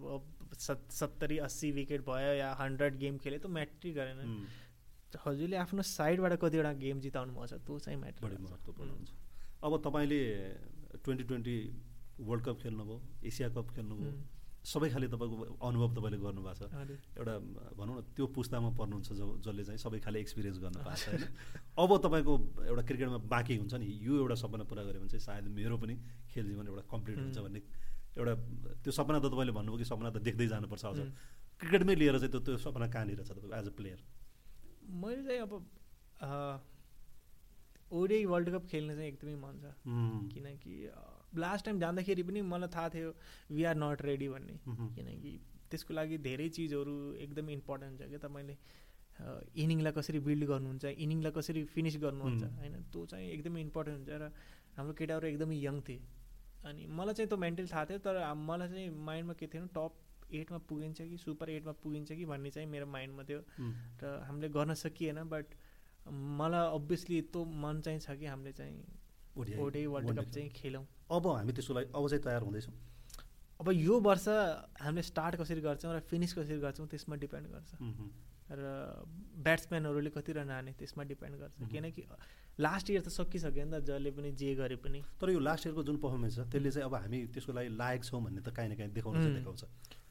सत्तरी 0.55 1.37
अस्सी 1.47 1.70
विकेट 1.73 2.01
भयो 2.07 2.33
या 2.39 2.49
हन्ड्रेड 2.61 2.93
गेम 3.03 3.15
खेल्यो 3.19 3.41
त 3.43 3.47
म्याट्रै 3.51 3.91
गरेन। 3.99 4.20
हजुरले 5.12 5.57
आफ्नो 5.65 5.83
साइडबाट 5.83 6.33
कतिवटा 6.41 6.73
गेम 6.85 7.01
जिताउनु 7.05 7.33
भएको 7.35 7.47
छ 7.51 7.55
त्यो 7.66 7.79
चाहिँ 7.85 7.99
म्याटर 8.01 8.20
बढी 8.23 8.37
महत्त्वपूर्ण 8.45 8.91
हुन्छ। 8.97 9.11
अब 9.65 9.73
तपाईँले 9.85 10.20
ट्वेन्टी 11.05 11.24
ट्वेन्टी 11.24 11.57
वर्ल्ड 12.23 12.45
कप 12.45 12.57
खेल्नुभयो 12.62 12.99
एसिया 13.29 13.49
कप 13.57 13.66
खेल्नुभयो 13.77 14.12
सबै 14.62 14.89
खाले 14.94 15.06
तपाईँको 15.10 15.59
अनुभव 15.59 15.90
तपाईँले 15.98 16.18
गर्नुभएको 16.22 16.66
छ। 16.70 16.72
एउटा 17.18 17.34
भनौँ 17.74 17.94
न 17.98 18.01
त्यो 18.14 18.26
पुस्तामा 18.30 18.70
पर्नुहुन्छ 18.78 19.09
जो 19.12 19.26
जसले 19.43 19.62
चाहिँ 19.66 19.80
सबै 19.82 19.98
खाले 19.98 20.18
एक्सपिरियन्स 20.22 20.59
गर्नु 20.62 20.78
भएको 20.86 20.97
छ 20.97 21.06
होइन। 21.10 21.22
अब 21.82 21.90
तपाईँको 21.98 22.32
एउटा 22.70 22.82
क्रिकेटमा 22.86 23.18
बाँकी 23.26 23.55
हुन्छ 23.59 23.74
नि 23.82 23.86
यो 24.06 24.12
एउटा 24.22 24.36
सपना 24.39 24.64
पुरा 24.70 24.82
गऱ्यो 24.86 25.01
भने 25.02 25.10
चाहिँ 25.10 25.24
सायद 25.26 25.44
मेरो 25.51 25.76
पनि 25.82 25.94
खेल 26.30 26.47
जीवन 26.47 26.66
एउटा 26.70 26.84
कम्प्लिट 26.86 27.18
हुन्छ 27.18 27.39
भन्ने 27.43 27.60
एउटा 28.18 28.34
त्यो 28.86 28.93
सपना 28.93 29.18
त 29.18 29.26
तपाईँले 29.34 29.52
भन्नुभयो 29.59 29.78
कि 29.82 29.86
सपना 29.90 30.09
त 30.14 30.16
देख्दै 30.22 30.47
जानुपर्छ 30.47 30.84
अझ। 30.84 31.01
क्रिकेटमै 31.60 31.94
लिएर 31.94 32.16
चाहिँ 32.18 32.30
त्यो 32.30 32.40
त्यो 32.47 32.59
सपना 32.62 32.86
कहाँनिर 32.86 33.22
छ 33.22 33.30
तपाईँको 33.34 33.55
एज 33.59 33.66
अ 33.66 33.74
प्लेयर 33.74 33.98
मैले 35.02 35.22
चाहिँ 35.26 35.40
अब 35.43 35.52
ओडिआई 37.93 38.24
वर्ल्ड 38.32 38.48
कप 38.55 38.66
खेल्न 38.73 38.94
चाहिँ 38.97 39.09
एकदमै 39.09 39.35
मन 39.44 39.55
छ। 39.62 39.64
किनकि 40.35 40.73
लास्ट 41.44 41.64
टाइम 41.64 41.81
जाँदाखेरि 41.81 42.23
पनि 42.28 42.40
मलाई 42.52 42.70
थाहा 42.74 42.89
थियो 42.94 43.10
वी 43.51 43.64
आर 43.64 43.77
नट 43.77 44.02
रेडी 44.09 44.28
भन्ने। 44.28 44.56
किनकि 44.97 45.32
त्यसको 45.70 45.94
लागि 45.94 46.19
धेरै 46.28 46.48
चिजहरू 46.56 46.94
एकदम 47.24 47.51
इम्पोर्टेन्ट 47.51 48.01
छ 48.01 48.09
क्या। 48.09 48.19
तपाईँले 48.24 48.56
इनिङलाई 49.62 49.93
कसरी 49.93 50.19
बिल्ड 50.27 50.44
गर्नुहुन्छ 50.51 50.85
इनिङलाई 51.05 51.32
कसरी 51.36 51.64
फिनिस 51.74 51.97
गर्नुहुन्छ 52.05 52.43
होइन? 52.59 52.74
त्यो 52.93 53.06
चाहिँ 53.12 53.28
एकदमै 53.31 53.60
इम्पोर्टेन्ट 53.60 53.98
हुन्छ 53.98 54.20
र 54.23 54.32
हाम्रो 54.77 54.94
केटाहरू 55.01 55.27
एकदमै 55.28 55.56
यङ 55.60 55.81
थिए। 55.89 56.01
अनि 56.69 56.86
मलाई 56.98 57.14
चाहिँ 57.14 57.28
त्यो 57.28 57.39
मेन्टल 57.44 57.66
थाहा 57.73 57.85
थियो 57.90 57.98
तर 58.06 58.16
मलाई 58.48 58.69
चाहिँ 58.69 58.89
माइन्डमा 59.09 59.35
के 59.40 59.47
थियो 59.52 59.66
टप 59.77 59.93
एटमा 60.32 60.59
पुगिन्छ 60.69 60.98
कि 61.10 61.16
सुपर 61.19 61.51
एटमा 61.51 61.73
पुगिन्छ 61.82 62.12
कि 62.12 62.24
भन्ने 62.24 62.51
चाहिँ 62.51 62.69
मेरो 62.69 62.86
माइन्डमा 62.89 63.23
थियो। 63.28 63.40
र 64.02 64.05
हामीले 64.27 64.48
गर्न 64.48 64.74
सकिएन 64.81 65.19
बट 65.28 65.47
मलाई 66.09 66.74
अभियसली 66.74 67.20
त्यो 67.33 67.45
मन 67.45 67.81
चाहिँ 67.81 68.01
छ 68.01 68.16
कि 68.19 68.27
हामीले 68.27 68.53
चाहिँ 68.53 68.83
ओडे 69.59 69.87
वर्ल्ड 69.87 70.19
कप 70.19 70.29
चाहिँ 70.31 70.51
खेलौँ। 70.51 70.85
अब 71.11 71.27
हामी 71.27 71.53
त्यसको 71.53 71.74
लागि 71.74 71.91
अब 71.95 72.09
चाहिँ 72.09 72.23
तयार 72.24 72.43
हुँदैछौँ। 72.43 72.74
अब 73.61 73.70
यो 73.73 74.01
वर्ष 74.01 74.29
हामीले 74.81 75.03
स्टार्ट 75.03 75.37
कसरी 75.37 75.61
गर्छौँ 75.61 75.95
र 75.95 76.01
फिनिस 76.11 76.33
कसरी 76.35 76.59
गर्छौँ 76.59 76.87
त्यसमा 76.89 77.16
डिपेन्ड 77.16 77.47
गर्छ। 77.49 77.70
र 78.53 78.62
ब्याट्सम्यानहरूले 79.43 80.11
कति 80.12 80.33
रन 80.33 80.51
हाने 80.51 80.73
त्यसमा 80.79 81.03
डिपेन्ड 81.09 81.35
गर्छ। 81.41 81.57
किनकि 81.73 82.03
लास्ट 82.61 82.91
इयर 82.91 83.03
त 83.03 83.09
सकिसक्यो 83.09 83.65
नि 83.65 83.70
त 83.73 83.85
जसले 83.89 84.11
पनि 84.12 84.31
जे 84.37 84.55
गरे 84.55 84.77
पनि। 84.77 85.01
तर 85.20 85.31
यो 85.33 85.41
लास्ट 85.41 85.66
इयरको 85.66 85.83
जुन 85.89 85.97
पर्फर्मेन्स 86.05 86.37
छ 86.37 86.41
त्यसले 86.53 86.70
चाहिँ 86.70 86.87
अब 86.87 86.95
हामी 86.95 87.19
त्यसको 87.33 87.53
लागि 87.53 87.69
लायक 87.81 88.01
छौँ 88.05 88.20
भन्ने 88.23 88.41
त 88.45 88.49
काहीँ 88.53 88.69
न 88.69 88.77
काहीँ 88.77 88.93
देखाउनु 88.93 89.19
चाहिँ 89.24 89.35
देखाउँछ। 89.41 89.62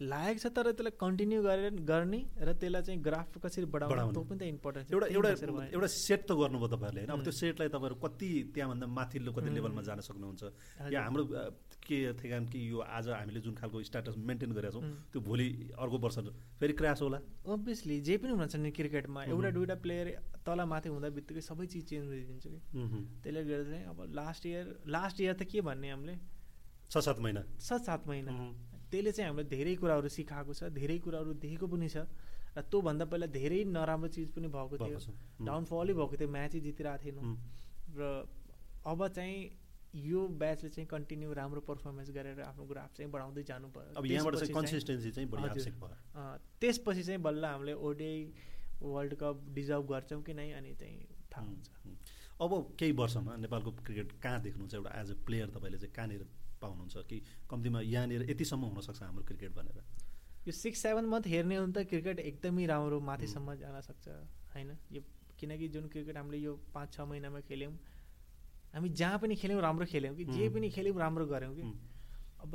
लायक 0.02 0.36
छ 0.42 0.46
तर 0.50 0.72
त्यसलाई 0.74 0.98
कन्टिन्यू 0.98 1.40
गरेर 1.46 1.74
गर्ने 1.86 2.22
र 2.42 2.50
त्यसलाई 2.58 2.82
चाहिँ 2.82 3.00
ग्राफ 3.06 3.38
कसरी 3.46 3.66
बढाउने 3.70 4.10
त्यो 4.10 4.24
पनि 4.26 4.40
त 4.42 4.44
इम्पोर्टेन्ट 4.58 4.86
एउटा 4.90 5.08
एउटा 5.14 5.30
एउटा 5.70 5.88
सेट 5.88 6.22
त 6.26 6.32
गर्नुभयो 6.42 6.68
तपाईँहरूले 6.74 7.02
होइन? 7.06 7.14
अब 7.14 7.22
त्यो 7.22 7.34
सेटलाई 7.42 7.70
तपाईँहरू 7.70 7.96
कति 8.02 8.30
त्यहाँभन्दा 8.58 8.88
माथिल्लो 8.90 9.32
कति 9.38 9.50
लेभलमा 9.54 9.82
जान 9.86 10.00
सक्नुहुन्छ? 10.02 10.44
या 10.90 11.00
हाम्रो 11.06 11.24
के 11.82 11.98
थियो 12.14 12.40
कि 12.48 12.60
यो 12.72 12.80
आज 12.80 13.10
हामीले 13.10 13.40
जुन 13.41 13.56
खालको 13.56 13.84
स्ट्याटस 13.84 14.16
मेन्टेन 14.30 14.52
गरेका 14.53 14.72
छौँ 14.72 14.84
त्यो 15.12 15.22
भोलि 15.22 15.48
अर्को 15.76 15.98
वर्ष 15.98 16.18
फेरि 16.60 16.74
क्रास 16.74 17.02
होला। 17.02 17.20
अभियसली 17.45 17.99
जे 18.02 18.18
पनि 18.18 18.32
हुनुहुन्छ 18.32 18.56
नि 18.56 18.72
क्रिकेटमा 18.72 19.24
एउटा 19.24 19.49
दुइटा 19.52 19.76
प्लेयर 19.84 20.08
तल 20.45 20.60
माथि 20.66 20.90
हुँदा 20.90 21.10
बित्तिकै 21.18 21.41
सबै 21.41 21.66
चिज 21.68 21.84
चेन्ज 21.90 22.06
गरिदिन्छ 22.10 22.45
कि। 22.48 22.60
त्यसले 23.24 23.44
गर्दा 23.44 23.70
चाहिँ 23.72 23.86
अब 23.86 23.98
लास्ट 24.16 24.45
इयर 24.45 24.66
लास्ट 24.88 25.22
इयर 25.22 25.34
त 25.34 25.44
के 25.52 25.62
भन्ने 25.62 25.90
हामीले? 25.91 26.16
छ 26.91 26.98
सात 26.98 27.20
महिना। 27.20 27.41
छ 27.60 27.82
सात 27.82 28.08
महिना। 28.08 28.32
त्यसले 28.91 29.12
चाहिँ 29.12 29.30
हामीले 29.30 29.48
धेरै 29.49 29.76
कुराहरू 29.82 30.10
सिकाएको 30.12 30.53
छ 30.53 30.70
धेरै 30.76 30.98
कुराहरू 30.99 31.34
देखेको 31.40 31.68
पनि 31.68 31.90
छ 31.90 32.06
र 32.52 32.62
त्योभन्दा 32.68 33.06
पहिला 33.08 33.28
धेरै 33.32 33.60
नराम्रो 33.72 34.08
चिज 34.12 34.30
पनि 34.36 34.48
भएको 34.52 34.76
थियो। 34.78 34.99
डाउनफलै 35.48 35.94
भएको 35.95 36.16
थियो 36.20 36.30
म्याचै 36.30 36.60
जितिरहेको 36.60 37.03
थिएन। 37.03 37.18
र 37.95 38.28
अब 38.91 39.08
चाहिँ 39.08 39.38
यो 39.96 40.28
ब्याचले 40.42 40.70
चाहिँ 40.70 40.88
कन्टिन्यू 40.88 41.34
राम्रो 41.34 41.62
पर्फर्मेन्स 41.68 42.10
गरेर 42.16 42.40
आफ्नो 42.42 42.66
ग्राफ 42.66 42.90
चाहिँ 42.98 43.12
बढाउँदै 43.12 43.44
जानु 43.44 43.68
पर्यो 43.76 43.92
त्यसपछि 46.62 47.04
चाहिँ 47.04 47.22
बल्ल 47.22 47.46
हामीले 47.46 47.74
ओडिआई 47.74 48.20
वर्ल्ड 48.82 49.14
कप 49.22 49.36
डिजर्भ 49.54 49.86
गर्छौँ 49.92 50.22
कि 50.24 50.34
नै 50.34 50.52
अनि 50.52 50.74
चाहिँ 50.80 51.00
थाहा 51.34 51.46
हुन्छ। 51.46 51.68
अब 52.42 52.52
केही 52.80 52.92
वर्षमा 52.98 53.36
नेपालको 53.38 53.72
क्रिकेट 53.86 54.12
कहाँ 54.24 54.42
देख्नुहुन्छ 54.42 54.74
एउटा 54.74 54.92
एज 55.02 55.12
अ 55.12 55.16
प्लेयर 55.26 55.48
तपाईँले 55.56 55.78
चाहिँ 55.78 55.94
कहाँनिर 55.96 56.24
पाउनुहुन्छ? 56.62 56.96
कि 57.10 57.18
कम्तीमा 57.50 57.82
यहाँनिर 57.82 58.22
यतिसम्म 58.32 58.64
हुनसक्छ 58.74 59.02
हाम्रो 59.04 59.24
क्रिकेट 59.30 59.52
भनेर? 59.56 59.78
यो 60.48 60.52
सिक्स 60.52 60.80
सेभेन 60.82 61.06
मन्थ 61.06 61.28
हेर्ने 61.28 61.56
हो 61.56 61.66
भने 61.66 61.74
त 61.74 61.88
क्रिकेट 61.90 62.20
एकदमै 62.20 62.66
राम्रो 62.66 63.00
माथिसम्म 63.00 63.56
जान 63.62 63.76
सक्छ 63.82 64.08
होइन? 64.56 64.70
यो 64.92 65.02
किनकि 65.40 65.68
जुन 65.68 65.88
क्रिकेट 65.94 66.18
हामीले 66.18 66.38
यो 66.38 66.54
पाँच 66.74 66.94
छ 66.94 67.00
महिनामा 67.12 67.40
खेल्यौँ 67.46 67.74
हामी 68.73 68.89
जहाँ 68.89 69.18
पनि 69.19 69.35
खेल्यौँ 69.35 69.61
राम्रो 69.61 69.85
खेल्यौँ 69.85 70.15
कि 70.15 70.26
जे 70.26 70.49
पनि 70.49 70.69
खेल्यौँ 70.69 70.99
राम्रो 70.99 71.26
गऱ्यौँ 71.27 71.53
कि। 71.56 71.64
अब 72.43 72.52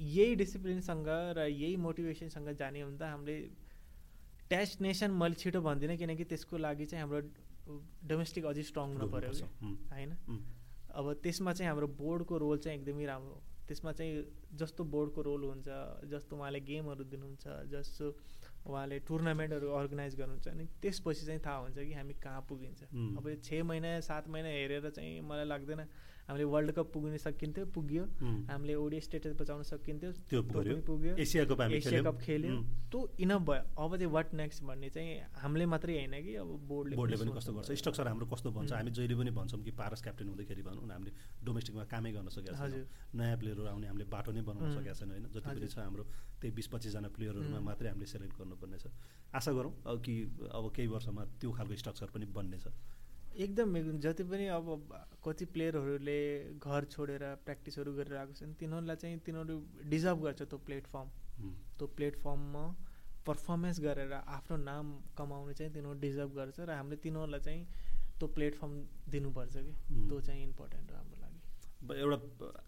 यही 0.00 0.34
डिसिप्लिनसँग 0.34 1.08
र 1.36 1.46
यही 1.48 1.76
मोटिभेसनसँग 1.76 2.48
जाने 2.56 2.80
हो 2.80 2.88
भने 2.88 2.98
त 2.98 3.02
हामीले 3.02 3.36
टेस्ट 4.50 4.80
नेसन 4.80 5.10
मैले 5.10 5.34
छिटो 5.34 5.60
भन्दिनँ 5.60 5.96
किनकि 5.96 6.24
त्यसको 6.24 6.56
लागि 6.56 6.86
चाहिँ 6.86 7.02
हाम्रो 7.04 7.20
डोमेस्टिक 8.08 8.44
अझै 8.44 8.62
स्ट्रङ 8.62 8.86
हुनु 8.96 9.06
पऱ्यो 9.12 9.32
कि। 9.32 9.44
होइन? 9.92 10.10
अब 10.88 11.04
त्यसमा 11.22 11.52
चाहिँ 11.52 11.68
हाम्रो 11.68 11.86
बोर्डको 12.00 12.34
रोल 12.38 12.58
चाहिँ 12.64 12.78
एकदमै 12.80 13.04
राम्रो 13.06 13.36
त्यसमा 13.68 13.92
चाहिँ 13.92 14.12
जस्तो 14.56 14.84
बोर्डको 14.88 15.20
रोल 15.22 15.42
हुन्छ 15.44 15.68
जस्तो 16.08 16.32
उहाँले 16.36 16.60
गेमहरू 16.64 17.04
दिनुहुन्छ 17.12 17.44
जस्तो 17.68 18.04
उहाँले 18.68 18.98
टुर्नामेन्टहरू 19.08 19.68
अर्गनाइज 19.72 20.14
गर्नुहुन्छ 20.16 20.48
अनि 20.48 20.64
त्यसपछि 20.82 21.26
चाहिँ 21.26 21.40
थाहा 21.46 21.56
हुन्छ 21.56 21.78
कि 21.78 21.92
हामी 21.92 22.14
कहाँ 22.22 22.40
पुगिन्छ। 22.48 22.82
अब 23.18 23.24
छ 23.42 23.62
महिना 23.64 24.00
सात 24.00 24.28
महिना 24.28 24.48
हेरेर 24.48 24.90
चाहिँ 24.90 25.20
मलाई 25.20 25.44
लाग्दैन 25.44 25.80
हामीले 26.28 26.44
वर्ल्ड 26.44 26.70
कप 26.76 26.86
पुग्न 26.92 27.16
सकिन्थ्यो 27.16 27.64
पुग्यो। 27.72 28.02
हामीले 28.48 28.74
ओडिया 28.76 29.00
स्टेटस 29.00 29.32
बचाउन 29.40 29.62
सकिन्थ्यो 29.64 30.10
त्यो 30.28 30.42
पुग्यो। 30.84 31.16
एसिया 31.16 31.44
कप 31.48 31.60
एसिया 31.80 32.02
कप 32.04 32.18
खेल्यो। 32.20 32.56
त्यो 32.92 33.00
इनफ 33.24 33.40
भयो 33.48 33.62
अब 33.80 33.96
चाहिँ 33.96 34.12
वाट 34.12 34.34
नेक्स्ट 34.36 34.62
भन्ने 34.68 34.88
चाहिँ 34.92 35.08
हामीले 35.40 35.66
मात्रै 35.72 35.94
होइन 35.96 36.14
कि 36.20 36.34
अब 36.36 36.48
बोर्डले 36.68 36.96
बोर्डले 37.00 37.16
पनि 37.16 37.32
कस्तो 37.32 37.52
गर्छ? 37.56 37.72
स्ट्रक्चर 37.80 38.06
हाम्रो 38.12 38.26
कस्तो 38.28 38.48
भन्छ? 38.52 38.72
हामी 38.72 38.90
जहिले 38.92 39.14
पनि 39.16 39.30
भन्छौँ 39.40 39.60
कि 39.64 39.72
पारस 39.72 40.00
क्याप्टेन 40.04 40.28
हुँदाखेरि 40.28 40.62
भनौँ 40.68 40.84
न 40.84 40.90
हामीले 40.92 41.12
डोमेस्टिकमा 41.48 41.84
कामै 41.88 42.12
गर्न 42.12 42.28
सकेका 42.28 42.56
छैन। 42.60 42.84
नयाँ 43.16 43.36
प्लेयरहरू 43.40 43.66
आउने 43.72 43.86
हामीले 43.88 44.04
बाटो 44.12 44.30
नै 44.36 44.42
बनाउन 44.44 44.68
सकेका 44.76 44.94
छैन 45.00 45.10
होइन? 45.16 45.24
जति 45.32 45.48
पनि 45.48 45.68
छ 45.68 45.78
हाम्रो 45.80 46.04
त्यही 46.40 46.52
बिस 46.52 46.66
पच्चिसजना 46.68 47.08
प्लेयरहरूमा 47.08 47.60
मात्रै 47.72 47.88
हामीले 47.88 48.06
सेलेक्ट 48.06 48.36
गर्नुपर्ने 48.36 48.78
छ 48.78 48.92
आशा 49.32 49.50
गरौँ 49.56 49.72
कि 50.04 50.14
अब 50.52 50.64
केही 50.76 50.88
वर्षमा 50.92 51.22
त्यो 51.40 51.50
खालको 51.56 51.74
स्ट्रक्चर 51.82 52.08
पनि 52.12 52.26
बन्नेछ। 52.36 52.66
एकदम 53.38 53.76
एकदम 53.76 53.98
जति 54.04 54.24
पनि 54.30 54.46
अब 54.50 54.66
कति 55.24 55.44
प्लेयरहरूले 55.54 56.20
घर 56.58 56.84
छोडेर 56.92 57.22
प्र्याक्टिसहरू 57.44 57.92
गरेर 57.94 58.16
आएको 58.18 58.32
छन् 58.34 58.54
तिनीहरूलाई 58.60 58.96
चाहिँ 58.96 59.18
तिनीहरू 59.26 59.56
डिजर्भ 59.88 60.22
गर्छ 60.22 60.42
त्यो 60.42 60.58
प्लेटफर्म। 60.66 61.08
त्यो 61.78 61.86
प्लेटफर्ममा 61.96 62.64
पर्फर्मेन्स 63.26 63.80
गरेर 63.80 64.12
आफ्नो 64.12 64.56
नाम 64.64 64.86
कमाउने 65.18 65.54
चाहिँ 65.54 65.72
तिनीहरू 65.72 65.98
डिजर्भ 66.00 66.30
गर्छ 66.34 66.60
र 66.60 66.70
हामीले 66.78 66.96
तिनीहरूलाई 67.04 67.40
चाहिँ 67.40 67.62
त्यो 68.18 68.26
प्लेटफर्म 68.36 68.72
दिनुपर्छ 69.12 69.54
कि। 69.56 69.72
त्यो 70.08 70.20
चाहिँ 70.20 70.42
इम्पोर्टेन्ट 70.42 70.90
हो 70.90 70.96
हाम्रो 70.98 71.16
लागि। 71.22 71.38
एउटा 72.02 72.18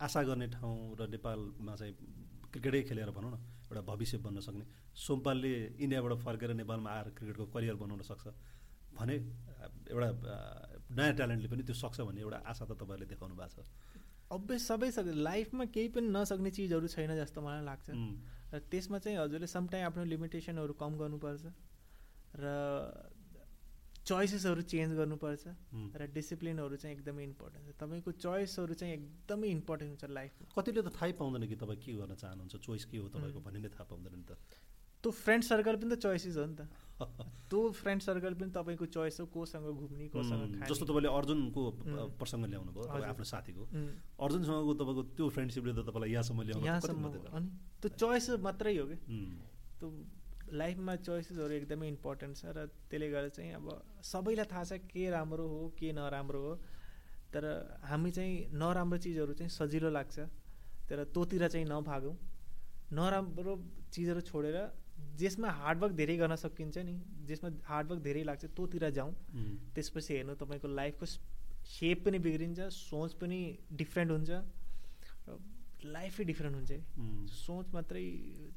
आशा 0.07 0.23
गर्ने 0.23 0.47
ठाउँ 0.55 0.79
र 1.01 1.09
नेपालमा 1.11 1.75
चाहिँ 1.77 1.95
क्रिकेटै 2.53 2.83
खेलेर 2.89 3.11
भनौँ 3.11 3.31
न 3.31 3.37
एउटा 3.67 3.83
भविष्य 3.91 4.19
बन्न 4.23 4.41
सक्ने। 4.47 4.65
सोमपालले 4.95 5.53
इन्डियाबाट 5.83 6.13
फर्केर 6.23 6.51
नेपालमा 6.63 6.91
आएर 6.91 7.09
क्रिकेटको 7.19 7.47
करियर 7.55 7.75
बनाउन 7.83 8.03
सक्छ। 8.07 8.27
भने 8.99 9.15
एउटा 9.91 10.09
नयाँ 10.91 11.15
ट्यालेन्टले 11.19 11.49
पनि 11.53 11.63
त्यो 11.69 11.77
सक्छ 11.83 12.01
भन्ने 12.09 12.21
एउटा 12.27 12.39
आशा 12.51 12.65
त 12.65 12.73
तपाईँहरूले 12.81 13.07
देखाउनु 13.13 13.35
भएको 13.39 13.63
छ। 13.63 13.69
अभियस 14.31 14.63
सबै 14.71 14.91
सक्छ 14.91 15.11
लाइफमा 15.27 15.65
केही 15.75 15.89
पनि 15.95 16.09
नसक्ने 16.15 16.51
चिजहरू 16.57 16.87
छैन 16.95 17.13
जस्तो 17.19 17.39
मलाई 17.43 17.65
लाग्छ। 17.71 17.89
र 18.51 18.59
त्यसमा 18.71 18.99
चाहिँ 18.99 19.19
हजुरले 19.19 19.47
समटाइम 19.47 19.87
आफ्नो 19.87 20.05
लिमिटेसनहरू 20.11 20.75
कम 20.75 20.93
गर्नुपर्छ 20.99 21.45
र 22.43 22.47
चोइसेसहरू 24.01 24.63
चेन्ज 24.73 24.91
गर्नुपर्छ 24.99 25.45
र 25.95 26.03
डिसिप्लिनहरू 26.11 26.77
चाहिँ 26.83 26.95
एकदमै 26.97 27.23
इम्पोर्टेन्ट 27.31 27.65
छ। 27.67 27.73
तपाईँको 27.79 28.11
चोइसहरू 28.19 28.75
चाहिँ 28.75 28.95
एकदमै 28.95 29.49
इम्पोर्टेन्ट 29.55 29.91
हुन्छ 29.93 30.05
लाइफमा। 30.11 30.45
कतिले 30.57 30.83
त 30.83 30.89
थाहै 30.99 31.13
पाउँदैन 31.21 31.47
कि 31.47 31.57
तपाईँ 31.63 31.79
के 31.79 31.93
गर्न 32.01 32.15
चाहनुहुन्छ 32.19 32.55
चोइस 32.59 32.85
के 32.91 32.97
हो 32.99 33.07
तपाईँको 33.15 33.41
भन्ने 33.47 33.61
नै 33.61 33.71
थाहा 33.71 33.87
पाउँदैन 33.87 34.15
नि 34.19 34.27
त। 34.27 34.33
त्यो 35.03 35.11
फ्रेन्ड 35.11 35.45
सर्कल 35.47 35.75
पनि 35.79 35.91
त 35.95 35.99
चोइसेस 36.01 36.37
हो 36.37 36.47
नि 36.51 36.57
त। 36.59 36.63
त्यो 37.51 37.61
फ्रेन्ड 37.81 38.03
सर्कल 38.03 38.35
पनि 38.41 38.51
तपाईँको 38.57 38.87
चोइस 38.97 39.21
हो 39.21 39.27
कोसँग 39.35 39.67
घुम्ने 39.75 40.07
कोसँग 40.15 40.65
जस्तो 40.71 40.85
तपाईँले 40.87 41.11
अर्जुनको 41.19 41.63
प्रसङ्ग 42.21 42.45
ल्याउनु 42.53 42.71
भयो 42.77 42.87
आफ्नो 43.11 43.25
साथीको। 43.33 43.63
अर्जुनसँगको 44.25 44.73
तपाईँको 44.81 45.03
त्यो 45.17 45.29
फ्रेन्डसिपले 45.35 45.73
त 45.73 45.81
तपाईँलाई 45.89 46.11
यहाँसम्म 46.15 46.41
ल्याउनु 46.49 46.67
यहाँसम्म 46.67 47.05
अनि 47.37 47.49
त्यो 47.83 47.89
चोइस 48.01 48.27
मात्रै 48.47 48.77
हो 48.79 48.87
कि 48.91 48.97
त्यो 49.81 49.89
लाइफमा 50.61 50.95
चोइसेसहरू 51.07 51.53
एकदमै 51.55 51.89
इम्पोर्टेन्ट 51.95 52.35
छ 52.37 52.45
र 52.57 52.67
त्यसले 52.91 53.09
गर्दा 53.11 53.31
चाहिँ 53.39 53.53
अब 53.55 53.67
सबैलाई 54.03 54.47
थाहा 54.53 54.65
छ 54.71 54.73
के 54.91 55.11
राम्रो 55.11 55.47
हो 55.47 55.61
के 55.79 55.93
नराम्रो 55.95 56.41
हो। 56.43 56.55
तर 57.31 57.45
हामी 57.87 58.11
चाहिँ 58.11 58.35
नराम्रो 58.59 58.99
चिजहरू 58.99 59.33
चाहिँ 59.39 59.51
सजिलो 59.51 59.91
लाग्छ। 59.91 60.19
तर 60.91 60.99
तँतिर 61.15 61.47
चाहिँ 61.49 61.67
नभागौँ। 61.71 62.15
नराम्रो 62.99 63.55
चिजहरू 63.95 64.21
छोडेर 64.27 64.57
जसमा 65.21 65.49
हार्डवर्क 65.61 65.95
धेरै 66.01 66.17
गर्न 66.17 66.37
सकिन्छ 66.45 66.79
नि 66.89 66.95
जसमा 67.29 67.51
हार्डवर्क 67.67 68.01
धेरै 68.03 68.23
लाग्छ 68.31 68.45
तँतिर 68.57 68.91
जाउँ। 68.99 69.13
त्यसपछि 69.75 70.15
हेर्नु 70.15 70.35
तपाईँको 70.43 70.69
लाइफको 70.81 71.07
सेप 71.71 72.05
पनि 72.05 72.19
बिग्रिन्छ 72.27 72.61
सोच 72.75 73.13
पनि 73.21 73.41
डिफ्रेन्ट 73.81 74.11
हुन्छ 74.11 74.31
लाइफै 75.97 76.25
डिफ्रेन्ट 76.25 76.57
हुन्छ 76.57 76.71
सोच 77.35 77.67
मात्रै 77.75 78.05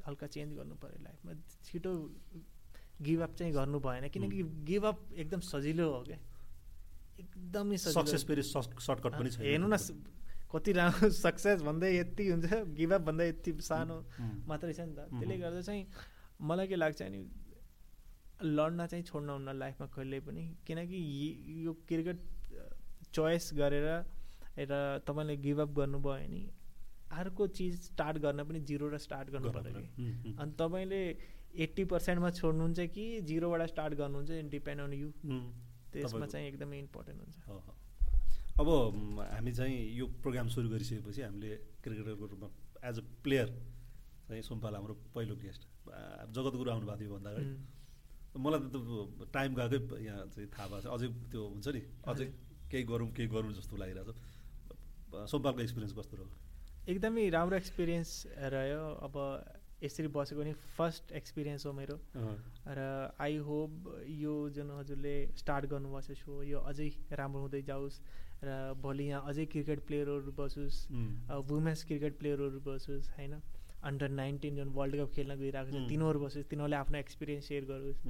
हल्का 0.06 0.26
चेन्ज 0.34 0.56
गर्नु 0.56 0.74
पऱ्यो 0.82 1.02
लाइफमा 1.04 1.32
छिटो 1.66 1.92
गिभअप 3.02 3.34
चाहिँ 3.38 3.52
गर्नु 3.52 3.78
भएन 3.86 4.08
किनकि 4.14 4.42
गिभअप 4.70 4.98
एकदम 5.14 5.40
सजिलो 5.50 5.90
हो 5.92 6.02
क्या। 6.08 6.18
एकदमै 7.20 7.76
सक्सेस 7.76 8.24
फेरि 8.28 8.42
सर्टकट 8.42 9.12
पनि 9.18 9.30
छ 9.30 9.40
हेर्नु 9.40 9.68
न 9.68 9.76
कति 10.52 10.72
राम्रो 10.72 11.10
सक्सेस 11.24 11.62
भन्दै 11.62 11.90
यति 11.96 12.28
हुन्छ 12.30 12.62
गिभअप 12.78 13.02
भन्दा 13.06 13.24
यति 13.24 13.52
सानो 13.68 13.96
मात्रै 14.48 14.72
छ 14.72 14.80
नि 14.80 14.94
त। 14.94 15.08
त्यसले 15.10 15.36
गर्दा 15.38 15.60
चाहिँ 15.68 15.82
मलाई 16.40 16.66
के 16.66 16.76
लाग्छ 16.76 17.02
नि 17.02 17.20
लड्न 18.42 18.86
चाहिँ 18.86 19.04
छोड्न 19.04 19.28
हुन्न 19.30 19.52
लाइफमा 19.58 19.86
कहिले 19.94 20.20
पनि 20.20 20.44
किनकि 20.66 20.98
यो 21.66 21.72
क्रिकेट 21.88 22.18
चोइस 23.14 23.50
गरेर 23.54 23.86
र 24.58 25.00
तपाईँले 25.06 25.36
गिभअप 25.36 25.70
गर्नुभयो 25.76 26.12
भने 26.14 26.42
अर्को 27.20 27.46
चिज 27.56 27.80
स्टार्ट 27.82 28.18
गर्न 28.18 28.44
पनि 28.44 28.60
जिरोबाट 28.68 29.00
स्टार्ट 29.00 29.30
गर्नु 29.30 29.50
पऱ्यो 29.52 29.72
कि। 29.74 30.34
अनि 30.38 30.52
तपाईँले 30.58 31.00
एट्टी 31.64 31.84
पर्सेन्टमा 31.92 32.30
छोड्नुहुन्छ 32.30 32.80
कि 32.94 33.04
जिरोबाट 33.30 33.62
स्टार्ट 33.70 33.94
गर्नुहुन्छ 33.94 34.30
डिपेन्ड 34.50 34.80
अन 34.80 34.92
यु। 34.92 35.08
त्यसमा 35.92 36.26
चाहिँ 36.26 36.46
एकदमै 36.48 36.78
इम्पोर्टेन्ट 36.78 37.18
हुन्छ। 37.22 37.36
अब 38.60 38.68
हामी 39.30 39.52
चाहिँ 39.52 39.78
यो 39.98 40.06
प्रोग्राम 40.22 40.48
सुरु 40.54 40.68
गरिसकेपछि 40.70 41.22
हामीले 41.22 41.56
क्रिकेटरको 41.82 42.26
रूपमा 42.26 42.48
एज 42.88 42.98
अ 42.98 43.02
प्लेयर 43.22 43.48
चाहिँ 44.28 44.42
सोमपाल 44.42 44.74
हाम्रो 44.74 44.94
पहिलो 45.14 45.36
गेस्ट। 45.36 45.62
जगतगुरु 45.84 46.70
आउनुभएको 46.70 47.00
थियो 47.00 47.12
भन्दा 47.14 47.30
अगाडि। 47.30 47.48
मलाई 48.34 48.60
त 48.60 48.76
टाइम 49.32 49.50
गएकै 49.54 49.78
यहाँ 50.04 50.22
चाहिँ 50.34 50.48
थाहा 50.50 50.66
भएको 50.68 50.80
छ। 50.82 50.86
अझै 50.94 51.08
त्यो 51.30 51.42
हुन्छ 51.54 51.66
नि 51.76 51.82
अझै 52.04 52.26
केही 52.70 52.84
गरौँ 52.90 53.08
केही 53.14 53.28
गरौँ 53.30 53.52
जस्तो 53.54 53.74
लागिरहेको 53.76 54.12
छ। 54.12 54.20
सोमपालको 55.30 55.60
एक्सपिरियन्स 55.62 55.94
कस्तो 55.94 56.14
रह्यो? 56.16 56.28
एकदमै 56.90 57.24
राम्रो 57.30 57.56
एक्सपिरियन्स 57.56 58.10
रह्यो। 58.54 58.82
अब 59.06 59.14
यसरी 59.84 60.08
बसेको 60.08 60.42
नि 60.42 60.52
फर्स्ट 60.74 61.12
एक्सपिरियन्स 61.12 61.66
हो 61.66 61.72
मेरो। 61.72 61.96
र 62.66 62.80
आई 63.20 63.36
होप 63.46 63.70
यो 64.08 64.34
जुन 64.50 64.70
हजुरले 64.80 65.16
स्टार्ट 65.38 65.64
गर्नुभएको 65.70 66.14
सो 66.18 66.42
यो 66.42 66.58
अझै 66.64 66.88
राम्रो 67.12 67.40
हुँदै 67.46 67.62
जाओस्। 67.70 67.96
र 68.44 68.74
भोलि 68.80 69.04
यहाँ 69.08 69.22
अझै 69.30 69.44
क्रिकेट 69.52 69.86
प्लेयरहरू 69.86 70.32
बसोस्। 70.34 70.78
वुमेन्स 71.48 71.84
क्रिकेट 71.84 72.18
प्लेयरहरू 72.18 72.60
बसोस् 72.60 73.08
होइन? 73.16 73.34
अन्डर 73.84 74.08
नाइन्टिन 74.20 74.56
जुन 74.56 74.68
वर्ल्ड 74.78 74.94
कप 75.00 75.10
खेल्न 75.14 75.36
गइरहेको 75.40 75.70
छ 75.70 75.88
तिनीहरू 75.88 76.18
बसोस् 76.24 76.48
तिनीहरूले 76.50 76.76
आफ्नो 76.76 76.98
एक्सपिरियन्स 76.98 77.44
सेयर 77.48 77.64
गरोस्। 77.70 78.00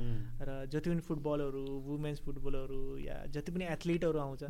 र 0.46 0.66
जति 0.72 0.90
पनि 0.90 1.02
फुटबलहरू 1.08 1.64
वुमेन्स 1.86 2.20
फुटबलहरू 2.26 2.82
या 2.98 3.16
जति 3.34 3.52
पनि 3.52 3.64
एथलिटहरू 3.74 4.18
आउँछ 4.26 4.42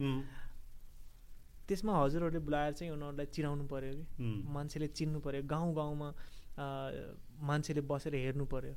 त्यसमा 1.68 1.92
हजुरहरूले 1.96 2.40
बोलाएर 2.44 2.72
चाहिँ 2.78 2.92
उनीहरूलाई 2.92 3.26
चिनाउनु 3.34 3.64
पऱ्यो 3.72 3.92
कि। 3.96 4.04
मान्छेले 4.52 4.88
चिन्नु 4.92 5.18
पऱ्यो 5.24 5.42
गाउँ 5.48 5.70
गाउँमा 5.74 6.08
मान्छेले 7.40 7.80
बसेर 7.88 8.14
हेर्नु 8.14 8.44
पऱ्यो 8.52 8.74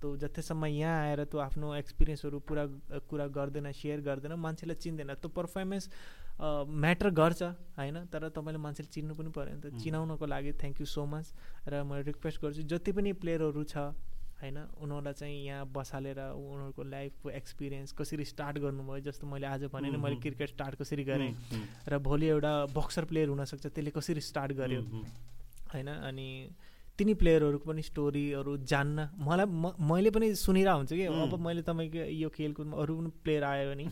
त 0.00 0.16
जतिसम्म 0.16 0.64
यहाँ 0.66 0.96
आएर 1.04 1.20
त्यो 1.28 1.38
आफ्नो 1.38 1.74
एक्सपिरियन्सहरू 1.76 2.38
पुरा 2.48 2.64
कुरा 3.10 3.26
गर्दैन 3.36 3.70
सेयर 3.76 4.00
गर्दैन 4.00 4.32
मान्छेलाई 4.40 4.76
चिन्दैन। 4.80 5.12
त्यो 5.20 5.28
पर्फर्मेन्स 5.28 5.84
म्याटर 6.38 7.10
गर्छ 7.10 7.42
होइन? 7.76 7.96
तर 8.12 8.28
तपाईँले 8.28 8.58
मान्छेले 8.58 8.88
चिन्नु 8.88 9.14
पनि 9.14 9.30
पऱ्यो 9.34 9.54
नि 9.56 9.60
त। 9.60 9.76
चिनाउनको 9.82 10.26
लागि 10.26 10.52
थ्याङ्क 10.60 10.80
यू 10.80 10.86
सो 10.86 11.04
मच 11.06 11.26
र 11.68 11.82
म 11.82 12.00
रिक्वेस्ट 12.06 12.38
गर्छु 12.42 12.62
जति 12.64 12.92
पनि 12.92 13.12
प्लेयरहरू 13.18 13.64
छ 13.64 13.76
होइन? 14.40 14.56
उनीहरूलाई 14.80 15.14
चाहिँ 15.20 15.36
यहाँ 15.44 15.66
बसालेर 15.68 16.20
उनीहरूको 16.32 16.82
लाइफको 16.82 17.30
एक्सपिरियन्स 17.30 17.92
कसरी 17.92 18.24
स्टार्ट 18.24 18.58
गर्नुभयो 18.58 19.00
जस्तो 19.04 19.26
मैले 19.28 19.46
आज 19.46 19.68
भने 19.68 19.90
नि 19.92 19.98
मैले 20.00 20.16
क्रिकेट 20.16 20.48
स्टार्ट 20.56 20.80
कसरी 20.80 21.04
गरेँ? 21.04 21.32
र 21.88 21.98
भोलि 22.00 22.26
एउटा 22.26 22.52
बक्सर 22.72 23.04
प्लेयर 23.04 23.28
हुनसक्छ 23.28 23.66
त्यसले 23.66 23.90
कसरी 23.92 24.20
स्टार्ट 24.20 24.52
गर्यो? 24.56 24.80
होइन? 25.72 25.88
अनि 25.88 26.28
तिनी 27.00 27.14
प्लेयरहरूको 27.16 27.70
पनि 27.70 27.82
स्टोरीहरू 27.82 28.56
जान्न 28.66 29.08
मलाई 29.20 29.46
म 29.46 29.72
मैले 29.90 30.10
पनि 30.10 30.26
सुनिरहेको 30.36 30.78
हुन्छु 30.78 30.96
कि 30.96 31.04
अब 31.16 31.34
मैले 31.40 31.62
तपाईँको 31.62 32.04
यो 32.16 32.28
खेलकुदमा 32.30 32.76
अरू 32.76 32.96
पनि 32.96 33.10
प्लेयर 33.24 33.44
आयो 33.44 33.70
भने 33.70 33.86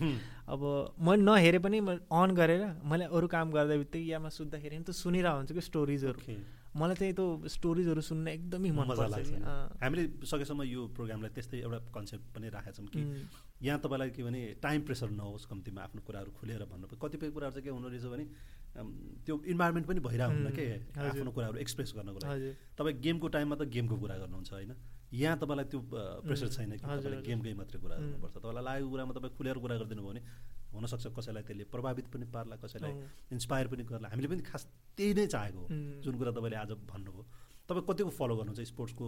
अब 0.48 0.62
मैले 1.00 1.22
नहेरे 1.22 1.58
पनि 1.64 1.78
अन 2.12 2.34
गरेर 2.36 2.64
मैले 2.84 3.10
अरू 3.10 3.26
काम 3.28 3.50
गर्दा 3.52 3.76
बित्तिकै 3.82 4.12
यामा 4.12 4.28
सुत्दाखेरि 4.36 4.76
पनि 4.76 4.84
त 4.84 4.96
सुनिरहेको 4.98 5.38
हुन्छु 5.38 5.54
कि 5.54 5.64
स्टोरिजहरू 5.70 6.38
मलाई 6.80 6.96
चाहिँ 7.00 7.14
त्यो 7.18 7.26
स्टोरिजहरू 7.54 8.02
सुन्न 8.10 8.28
एकदमै 8.28 8.70
मन 8.78 8.86
मजा 8.90 9.06
लाग्छ 9.14 9.30
हामीले 9.82 10.02
सकेसम्म 10.32 10.62
यो 10.74 10.80
प्रोग्रामलाई 10.96 11.30
त्यस्तै 11.36 11.58
एउटा 11.66 11.78
कन्सेप्ट 11.96 12.26
पनि 12.34 12.48
राखेका 12.56 12.72
छौँ 12.76 12.86
कि 12.94 13.02
यहाँ 13.66 13.78
तपाईँलाई 13.84 14.10
के 14.16 14.22
भने 14.22 14.40
टाइम 14.62 14.80
प्रेसर 14.86 15.10
नहोस् 15.20 15.46
कम्तीमा 15.50 15.80
आफ्नो 15.86 16.00
कुराहरू 16.06 16.30
खुलेर 16.38 16.62
भन्नु 16.70 16.86
कतिपय 17.02 17.30
कुराहरू 17.34 17.54
चाहिँ 17.54 17.66
के 17.66 17.70
हुनु 17.74 17.88
रहेछ 17.88 18.06
भने 18.14 18.24
त्यो 19.26 19.34
इन्भाइरोमेन्ट 19.52 19.86
पनि 19.88 20.00
भइरहेको 20.06 20.34
हुन्न 20.34 20.50
के 20.58 20.66
आफ्नो 21.02 21.30
कुराहरू 21.36 21.56
एक्सप्रेस 21.58 21.92
गर्नको 21.96 22.18
लागि। 22.22 22.50
तपाईँ 22.78 22.96
गेमको 23.06 23.28
टाइममा 23.34 23.56
त 23.58 23.62
गेमको 23.74 23.96
कुरा 24.02 24.16
गर्नुहुन्छ 24.22 24.52
होइन? 24.52 24.72
यहाँ 25.12 25.36
तपाईँलाई 25.42 25.66
त्यो 25.72 25.80
प्रेसर 26.28 26.48
छैन 26.54 26.70
कि 26.78 26.84
तपाईँले 26.84 27.22
गेमकै 27.26 27.54
मात्रै 27.58 27.78
कुरा 27.82 27.96
गर्नुपर्छ। 27.98 28.34
तपाईँलाई 28.38 28.64
लागेको 28.68 28.88
कुरामा 28.92 29.12
तपाईँ 29.18 29.34
खुलेर 29.38 29.56
कुरा 29.64 29.74
गरिदिनु 29.82 30.02
भयो 30.02 30.12
भने 30.12 30.22
हुनसक्छ 30.72 31.06
कसैलाई 31.16 31.42
त्यसले 31.48 31.64
प्रभावित 31.74 32.06
पनि 32.12 32.26
पार्ला 32.34 32.56
कसैलाई 32.62 32.92
इन्सपायर 33.34 33.66
पनि 33.72 33.82
गर्ला। 33.90 34.08
हामीले 34.12 34.28
पनि 34.28 34.42
खास 34.50 34.62
त्यही 34.96 35.12
नै 35.18 35.26
चाहेको 35.34 35.58
हो। 35.58 35.66
जुन 36.04 36.14
कुरा 36.20 36.32
तपाईँले 36.36 36.56
आज 36.62 36.72
भन्नुभयो। 36.92 37.24
तपाईँ 37.68 37.84
कतिको 37.88 38.10
फलो 38.18 38.34
गर्नुहुन्छ 38.36 38.60
स्पोर्ट्सको 38.72 39.06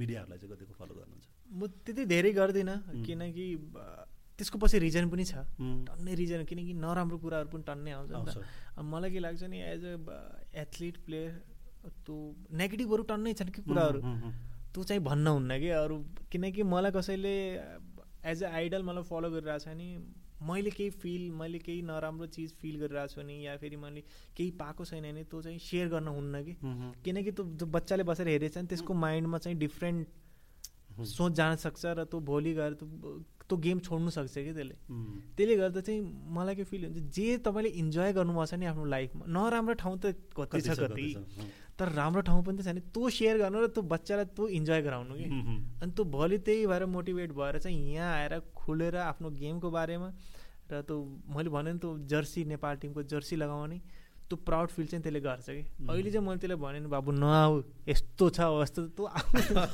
मिडियाहरूलाई 0.00 0.38
चाहिँ 0.40 0.52
कतिको 0.54 0.74
फलो 0.80 0.94
गर्नुहुन्छ? 0.96 1.26
म 1.52 1.60
त्यति 1.84 2.02
धेरै 2.12 2.32
गर्दिनँ 2.32 2.76
किनकि 3.04 3.46
त्यसको 4.32 4.56
पछि 4.58 4.78
रिजन 4.80 5.04
पनि 5.12 5.24
छ। 5.28 5.44
टन्नै 5.60 6.12
रिजन 6.16 6.40
किनकि 6.48 6.72
नराम्रो 6.84 7.16
कुराहरू 7.20 7.48
पनि 7.52 7.64
टन्नै 7.68 7.92
आउँछ 7.92 8.36
मलाई 8.80 9.10
के 9.12 9.20
लाग्छ 9.20 9.42
नि 9.44 9.58
एज 9.60 9.82
अ 9.84 9.94
एथलिट 10.62 10.96
प्लेयर 11.04 11.30
त्यो 12.04 12.16
नेगेटिभहरू 12.48 13.02
टन्नै 13.12 13.32
छन् 13.36 13.52
कि 13.52 13.60
कुराहरू? 13.68 14.00
त्यो 14.72 14.82
चाहिँ 14.88 15.02
भन्न 15.04 15.26
हुन्न 15.36 15.52
कि 15.60 15.68
अरू 15.76 15.96
किनकि 16.32 16.62
मलाई 16.64 16.90
कसैले 16.96 17.34
एज 18.24 18.42
अ 18.42 18.48
आइडल 18.56 18.82
मलाई 18.88 19.04
फलो 19.04 19.28
गरिरहेको 19.36 19.64
छ 19.64 19.76
नि 19.76 19.88
मैले 20.48 20.70
केही 20.70 20.90
फिल 21.02 21.30
मैले 21.40 21.58
केही 21.58 21.82
नराम्रो 21.82 22.26
चिज 22.34 22.54
फिल 22.60 22.76
गरिरहेको 22.80 23.14
छु 23.14 23.22
नि 23.22 23.34
या 23.46 23.56
फेरि 23.56 23.76
मैले 23.76 24.00
केही 24.36 24.50
पाएको 24.60 24.84
छैन 24.84 25.02
भने 25.02 25.24
त्यो 25.24 25.42
चाहिँ 25.42 25.58
सेयर 25.58 25.88
गर्न 25.88 26.08
हुन्न 26.08 26.42
कि। 26.44 26.54
किनकि 27.04 27.30
त्यो 27.32 27.44
जो 27.60 27.66
बच्चाले 27.76 28.02
बसेर 28.04 28.28
हेरेछ 28.28 28.58
नि 28.58 28.66
त्यसको 28.66 28.94
माइन्डमा 28.94 29.38
चाहिँ 29.38 29.58
डिफ्रेन्ट 29.58 30.06
सोच 31.08 31.32
जान 31.32 31.56
सक्छ 31.56 31.82
र 31.86 32.04
त्यो 32.04 32.20
भोलि 32.20 32.52
गएर 32.54 32.72
त्यो 33.48 33.56
गेम 33.58 33.78
छोड्नु 33.80 34.10
सक्छ 34.10 34.34
कि 34.34 34.52
त्यसले। 34.52 34.76
त्यसले 35.36 35.56
गर्दा 35.56 35.80
चाहिँ 35.80 36.00
मलाई 36.36 36.54
के 36.54 36.64
फिल 36.64 36.84
हुन्छ 36.84 36.98
जे 37.16 37.26
तपाईँले 37.44 37.70
इन्जोय 37.82 38.12
गर्नुभएको 38.12 38.46
छ 38.46 38.54
नि 38.54 38.66
आफ्नो 38.66 38.84
लाइफमा 38.84 39.24
नराम्रो 39.28 39.74
ठाउँ 39.82 39.98
त 39.98 40.14
कति 40.36 40.60
छ 40.60 40.78
कति। 40.80 41.08
तर 41.78 41.88
राम्रो 41.92 42.20
ठाउँ 42.28 42.42
पनि 42.44 42.58
त 42.58 42.62
छ 42.62 42.68
नि। 42.76 42.80
त्यो 42.92 43.08
सेयर 43.08 43.36
गर्नु 43.42 43.58
र 43.64 43.66
त्यो 43.72 43.82
बच्चालाई 43.82 44.26
त्यो 44.36 44.44
इन्जोय 44.58 44.80
गराउनु 44.82 45.14
कि। 45.16 45.26
अनि 45.82 45.90
त्यो 45.96 46.04
भोलि 46.04 46.38
त्यही 46.46 46.66
भएर 46.68 46.84
मोटिभेट 46.86 47.30
भएर 47.32 47.58
चाहिँ 47.64 47.78
यहाँ 47.94 48.12
आएर 48.16 48.34
खुलेर 48.52 48.96
आफ्नो 49.08 49.28
गेमको 49.40 49.68
बारेमा 49.72 50.08
र 50.70 50.80
त्यो 50.84 50.96
मैले 51.32 51.50
भने 51.50 51.72
नि 51.72 51.78
त्यो 51.80 51.90
जर्सी 52.12 52.44
नेपाल 52.52 52.74
टिमको 52.82 53.02
जर्सी 53.08 53.36
लगाउने। 53.36 53.78
त्यो 54.28 54.36
प्राउड 54.48 54.68
फिल 54.72 54.86
चाहिँ 54.86 55.02
त्यसले 55.02 55.20
गर्छ 55.20 55.48
कि। 55.48 55.62
अहिले 55.88 56.10
चाहिँ 56.12 56.24
मैले 56.26 56.38
त्यसलाई 56.40 56.60
भने 56.60 56.78
नि 56.80 56.88
बाबु 56.88 57.10
नआऊ। 57.12 57.54
यस्तो 57.88 58.24
छ 58.36 58.38
यस्तो 58.62 58.80
तँ 58.96 59.08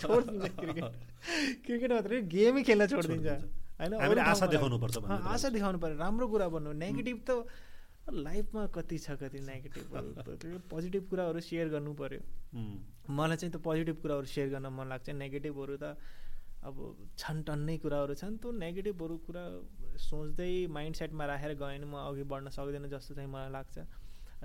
छोडिदिन्छ 0.03 0.55
क्रिकेट। 0.59 0.87
क्रिकेट 1.67 1.91
मात्रै 1.93 2.23
गेमै 2.27 2.63
खेल्न 2.63 2.87
छोडिदिन्छ। 2.91 3.29
होइन 3.79 4.19
आशा 4.19 4.47
देखाउनु 4.51 4.79
पर्छ 4.83 4.97
आशा 5.07 5.49
देखाउनु 5.55 5.79
पर्यो। 5.79 5.97
राम्रो 6.03 6.27
कुरा 6.27 6.47
भन्नु। 6.51 6.71
नेगेटिभ 6.75 7.19
त 7.23 7.31
लाइफमा 8.13 8.67
कति 8.75 8.99
छ 8.99 9.11
कति 9.23 9.41
नेगेटिभ 9.47 9.85
पोजिटिभ 10.71 11.09
कुराहरू 11.11 11.41
सेयर 11.41 11.69
गर्नु 11.69 11.93
पऱ्यो 11.95 12.21
मलाई 13.11 13.37
चाहिँ 13.37 13.53
त्यो 13.53 13.61
पोजिटिभ 13.61 13.97
कुराहरू 14.03 14.27
सेयर 14.27 14.49
गर्न 14.51 14.67
मन 14.73 14.89
लाग्छ। 14.89 15.11
नेगेटिभहरू 15.11 15.77
त 15.77 15.97
अब 16.69 16.77
छन् 17.19 17.43
टन्नै 17.49 17.77
कुराहरू 17.85 18.15
छन्। 18.15 18.37
त्यो 18.43 18.51
नेगेटिभहरू 18.53 19.17
कुरा 19.27 19.45
सोच्दै 20.01 20.67
माइन्ड 20.77 20.97
सेटमा 20.97 21.25
राखेर 21.27 21.53
गयो 21.55 21.69
भने 21.69 21.87
म 21.87 21.95
अघि 22.09 22.25
बढ्न 22.33 22.49
सक्दैन 22.57 22.89
जस्तो 22.89 23.15
चाहिँ 23.15 23.31
मलाई 23.31 23.51
लाग्छ। 23.53 23.77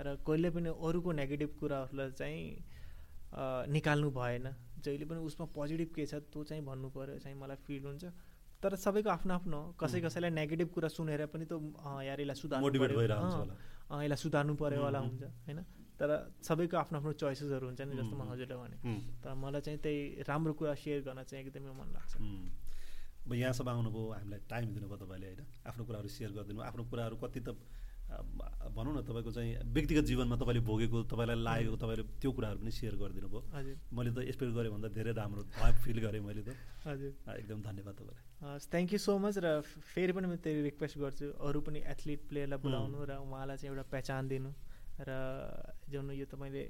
र 0.00 0.16
कहिले 0.26 0.50
पनि 0.50 0.70
अरूको 0.74 1.10
नेगेटिभ 1.20 1.50
कुराहरूलाई 1.60 2.10
चाहिँ 2.20 2.42
निकाल्नु 3.74 4.10
भएन। 4.10 4.46
जहिले 4.84 5.04
पनि 5.10 5.20
उसमा 5.28 5.46
पोजिटिभ 5.56 5.88
के 5.96 6.06
छ 6.06 6.14
त्यो 6.30 6.44
चाहिँ 6.44 6.64
भन्नु 6.64 6.88
पऱ्यो 6.96 7.18
चाहिँ 7.24 7.36
मलाई 7.40 7.58
फिल 7.66 7.84
हुन्छ। 7.88 8.04
तर 8.64 8.76
सबैको 8.80 9.10
आफ्नो 9.12 9.32
आफ्नो 9.38 9.58
कसै 9.76 10.00
कसैलाई 10.00 10.30
नेगेटिभ 10.40 10.68
कुरा 10.74 10.88
सुनेर 10.88 11.22
पनि 11.28 11.44
त 11.44 11.52
यार 12.08 12.18
यसलाई 12.24 12.36
सुधार्नु 12.40 12.66
यसलाई 14.02 14.18
सुधार्नु 14.24 14.52
पऱ्यो 14.56 14.80
होला 14.88 15.00
हुन्छ 15.04 15.22
होइन? 15.46 15.60
तर 16.00 16.10
सबैको 16.42 16.76
आफ्नो 16.82 16.96
आफ्नो 16.98 17.12
चोइसेसहरू 17.22 17.64
हुन्छ 17.68 17.80
नि 17.84 17.94
जस्तो 18.00 18.14
म 18.16 18.22
हजुरले 18.32 18.56
भने। 18.56 18.76
तर 19.22 19.34
मलाई 19.36 19.60
चाहिँ 19.66 19.78
त्यही 19.84 20.24
राम्रो 20.28 20.52
कुरा 20.58 20.74
सेयर 20.80 21.00
गर्न 21.06 21.20
चाहिँ 21.28 21.44
एकदमै 21.44 21.72
मन 21.76 21.88
लाग्छ। 21.96 22.12
अब 23.24 23.32
यहाँसम्म 23.32 23.68
आउनुभयो 23.70 24.04
हामीलाई 24.16 24.40
टाइम 24.48 24.66
दिनुभयो 24.74 24.98
तपाईँले 25.04 25.26
होइन? 25.28 25.42
आफ्नो 25.68 25.82
कुराहरू 25.84 26.08
सेयर 26.16 26.30
गरिदिनु 26.36 26.60
आफ्नो 26.70 26.82
कुराहरू 26.90 27.16
कति 27.22 27.40
त 27.46 27.48
भनौँ 28.10 28.92
न 28.94 29.02
तपाईँको 29.02 29.30
चाहिँ 29.30 29.52
व्यक्तिगत 29.74 30.04
जीवनमा 30.04 30.36
तपाईँले 30.36 30.60
भोगेको 30.60 31.02
तपाईँलाई 31.06 31.38
लागेको 31.40 31.76
तपाईँले 31.76 32.04
त्यो 32.20 32.30
कुराहरू 32.32 32.58
पनि 32.60 32.70
सेयर 32.70 32.94
गरिदिनु 32.96 33.28
भयो। 33.28 33.42
मैले 33.90 34.10
त 34.10 34.18
एक्सपेक्ट 34.24 34.52
गरेँ 34.54 34.70
भन्दा 34.70 34.88
धेरै 34.92 35.12
राम्रो 35.12 35.42
फिल 35.84 35.98
गरेँ 36.04 36.20
मैले 36.20 36.42
त। 36.42 36.54
हजुर। 36.84 37.12
एकदम 37.34 37.58
धन्यवाद 37.62 37.94
तपाईँलाई। 37.94 38.58
थ्याङ्क 38.66 38.92
यू 38.92 38.98
सो 38.98 39.18
मच 39.18 39.34
र 39.38 39.60
फेरि 39.64 40.12
पनि 40.12 40.26
म 40.26 40.36
त्यही 40.36 40.62
रिक्वेस्ट 40.62 40.98
गर्छु 40.98 41.26
अरू 41.38 41.60
पनि 41.60 41.80
एथलिट 41.86 42.20
प्लेयरलाई 42.28 42.58
बोलाउनु 42.60 42.98
र 43.04 43.12
उहाँलाई 43.24 43.56
चाहिँ 43.56 43.72
एउटा 43.72 43.84
पहिचान 43.88 44.28
दिनु 44.28 44.50
र 45.00 45.10
जुन 45.90 46.10
यो 46.12 46.26
तपाईँले 46.26 46.62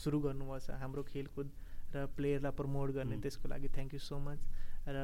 सुरु 0.00 0.18
गर्नुभएको 0.20 0.58
छ 0.58 0.76
हाम्रो 0.76 1.02
खेलकुद 1.08 1.48
र 1.94 2.06
प्लेयरलाई 2.16 2.52
प्रमोट 2.52 2.88
गर्ने 2.98 3.16
त्यसको 3.22 3.48
लागि 3.48 3.68
थ्याङ्क 3.72 3.94
यू 3.94 4.00
सो 4.00 4.18
मच 4.18 4.40
र 4.88 4.98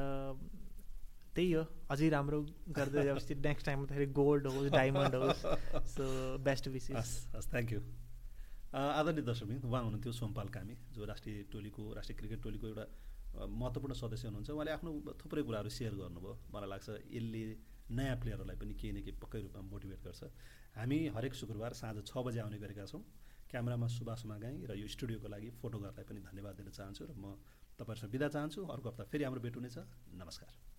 त्यही 1.35 1.51
हो। 1.53 1.63
अझै 1.91 2.09
राम्रो 2.09 2.39
गर्दै 2.77 3.03
जाओस्। 3.07 3.31
नेक्स्ट 3.31 3.65
टाइम 3.65 3.85
त 3.85 3.91
गोल्ड 4.19 4.47
होस् 4.55 4.69
डायमन्ड 4.71 5.15
होस्। 5.15 5.41
सो 5.95 6.03
बेस्ट 6.43 6.67
विसेस 6.75 7.09
हस् 7.35 7.47
थ्याङ्क 7.51 7.71
यू 7.71 7.81
आदरणीय 8.71 9.23
दर्शक 9.27 9.47
उहाँ 9.67 9.81
हुनुहुन्थ्यो 9.83 10.11
सोमपाल 10.11 10.47
कामी 10.55 10.75
जो 10.95 11.05
राष्ट्रिय 11.05 11.35
टोलीको 11.51 11.83
राष्ट्रिय 11.93 12.17
क्रिकेट 12.19 12.39
टोलीको 12.43 12.67
एउटा 12.67 12.85
महत्त्वपूर्ण 13.47 13.93
सदस्य 13.95 14.27
हुनुहुन्छ। 14.27 14.49
उहाँले 14.51 14.71
आफ्नो 14.75 14.91
थुप्रै 15.19 15.43
कुराहरू 15.47 15.69
सेयर 15.71 15.93
गर्नुभयो। 15.95 16.33
मलाई 16.51 16.69
लाग्छ 16.71 16.87
यसले 17.15 17.43
नयाँ 17.95 18.15
प्लेयरहरूलाई 18.23 18.57
पनि 18.59 18.73
केही 18.79 18.91
न 18.91 18.99
केही 19.03 19.19
पक्कै 19.23 19.39
रूपमा 19.43 19.61
मोटिभेट 19.71 19.99
गर्छ। 20.07 20.21
हामी 20.79 20.97
हरेक 21.15 21.33
शुक्रबार 21.35 21.71
साँझ 21.75 21.97
छ 22.07 22.11
बजे 22.27 22.39
आउने 22.43 22.59
गरेका 22.63 22.85
छौँ। 22.91 23.03
क्यामेरामा 23.51 23.87
सुभाष 23.91 24.21
मागाई 24.31 24.55
र 24.67 24.71
यो 24.79 24.87
स्टुडियोको 24.87 25.27
लागि 25.27 25.49
फोटोग्राफलाई 25.59 26.05
पनि 26.07 26.19
धन्यवाद 26.27 26.55
दिन 26.59 26.69
चाहन्छु 26.71 27.03
र 27.07 27.11
म 27.15 27.35
तपाईँहरूसँग 27.75 28.11
बिदा 28.11 28.27
चाहन्छु। 28.35 28.59
अर्को 28.67 28.87
हप्ता 28.89 29.03
फेरि 29.11 29.23
हाम्रो 29.27 29.41
भेट 29.43 29.55
हुनेछ। 29.59 29.77
नमस्कार। 30.15 30.70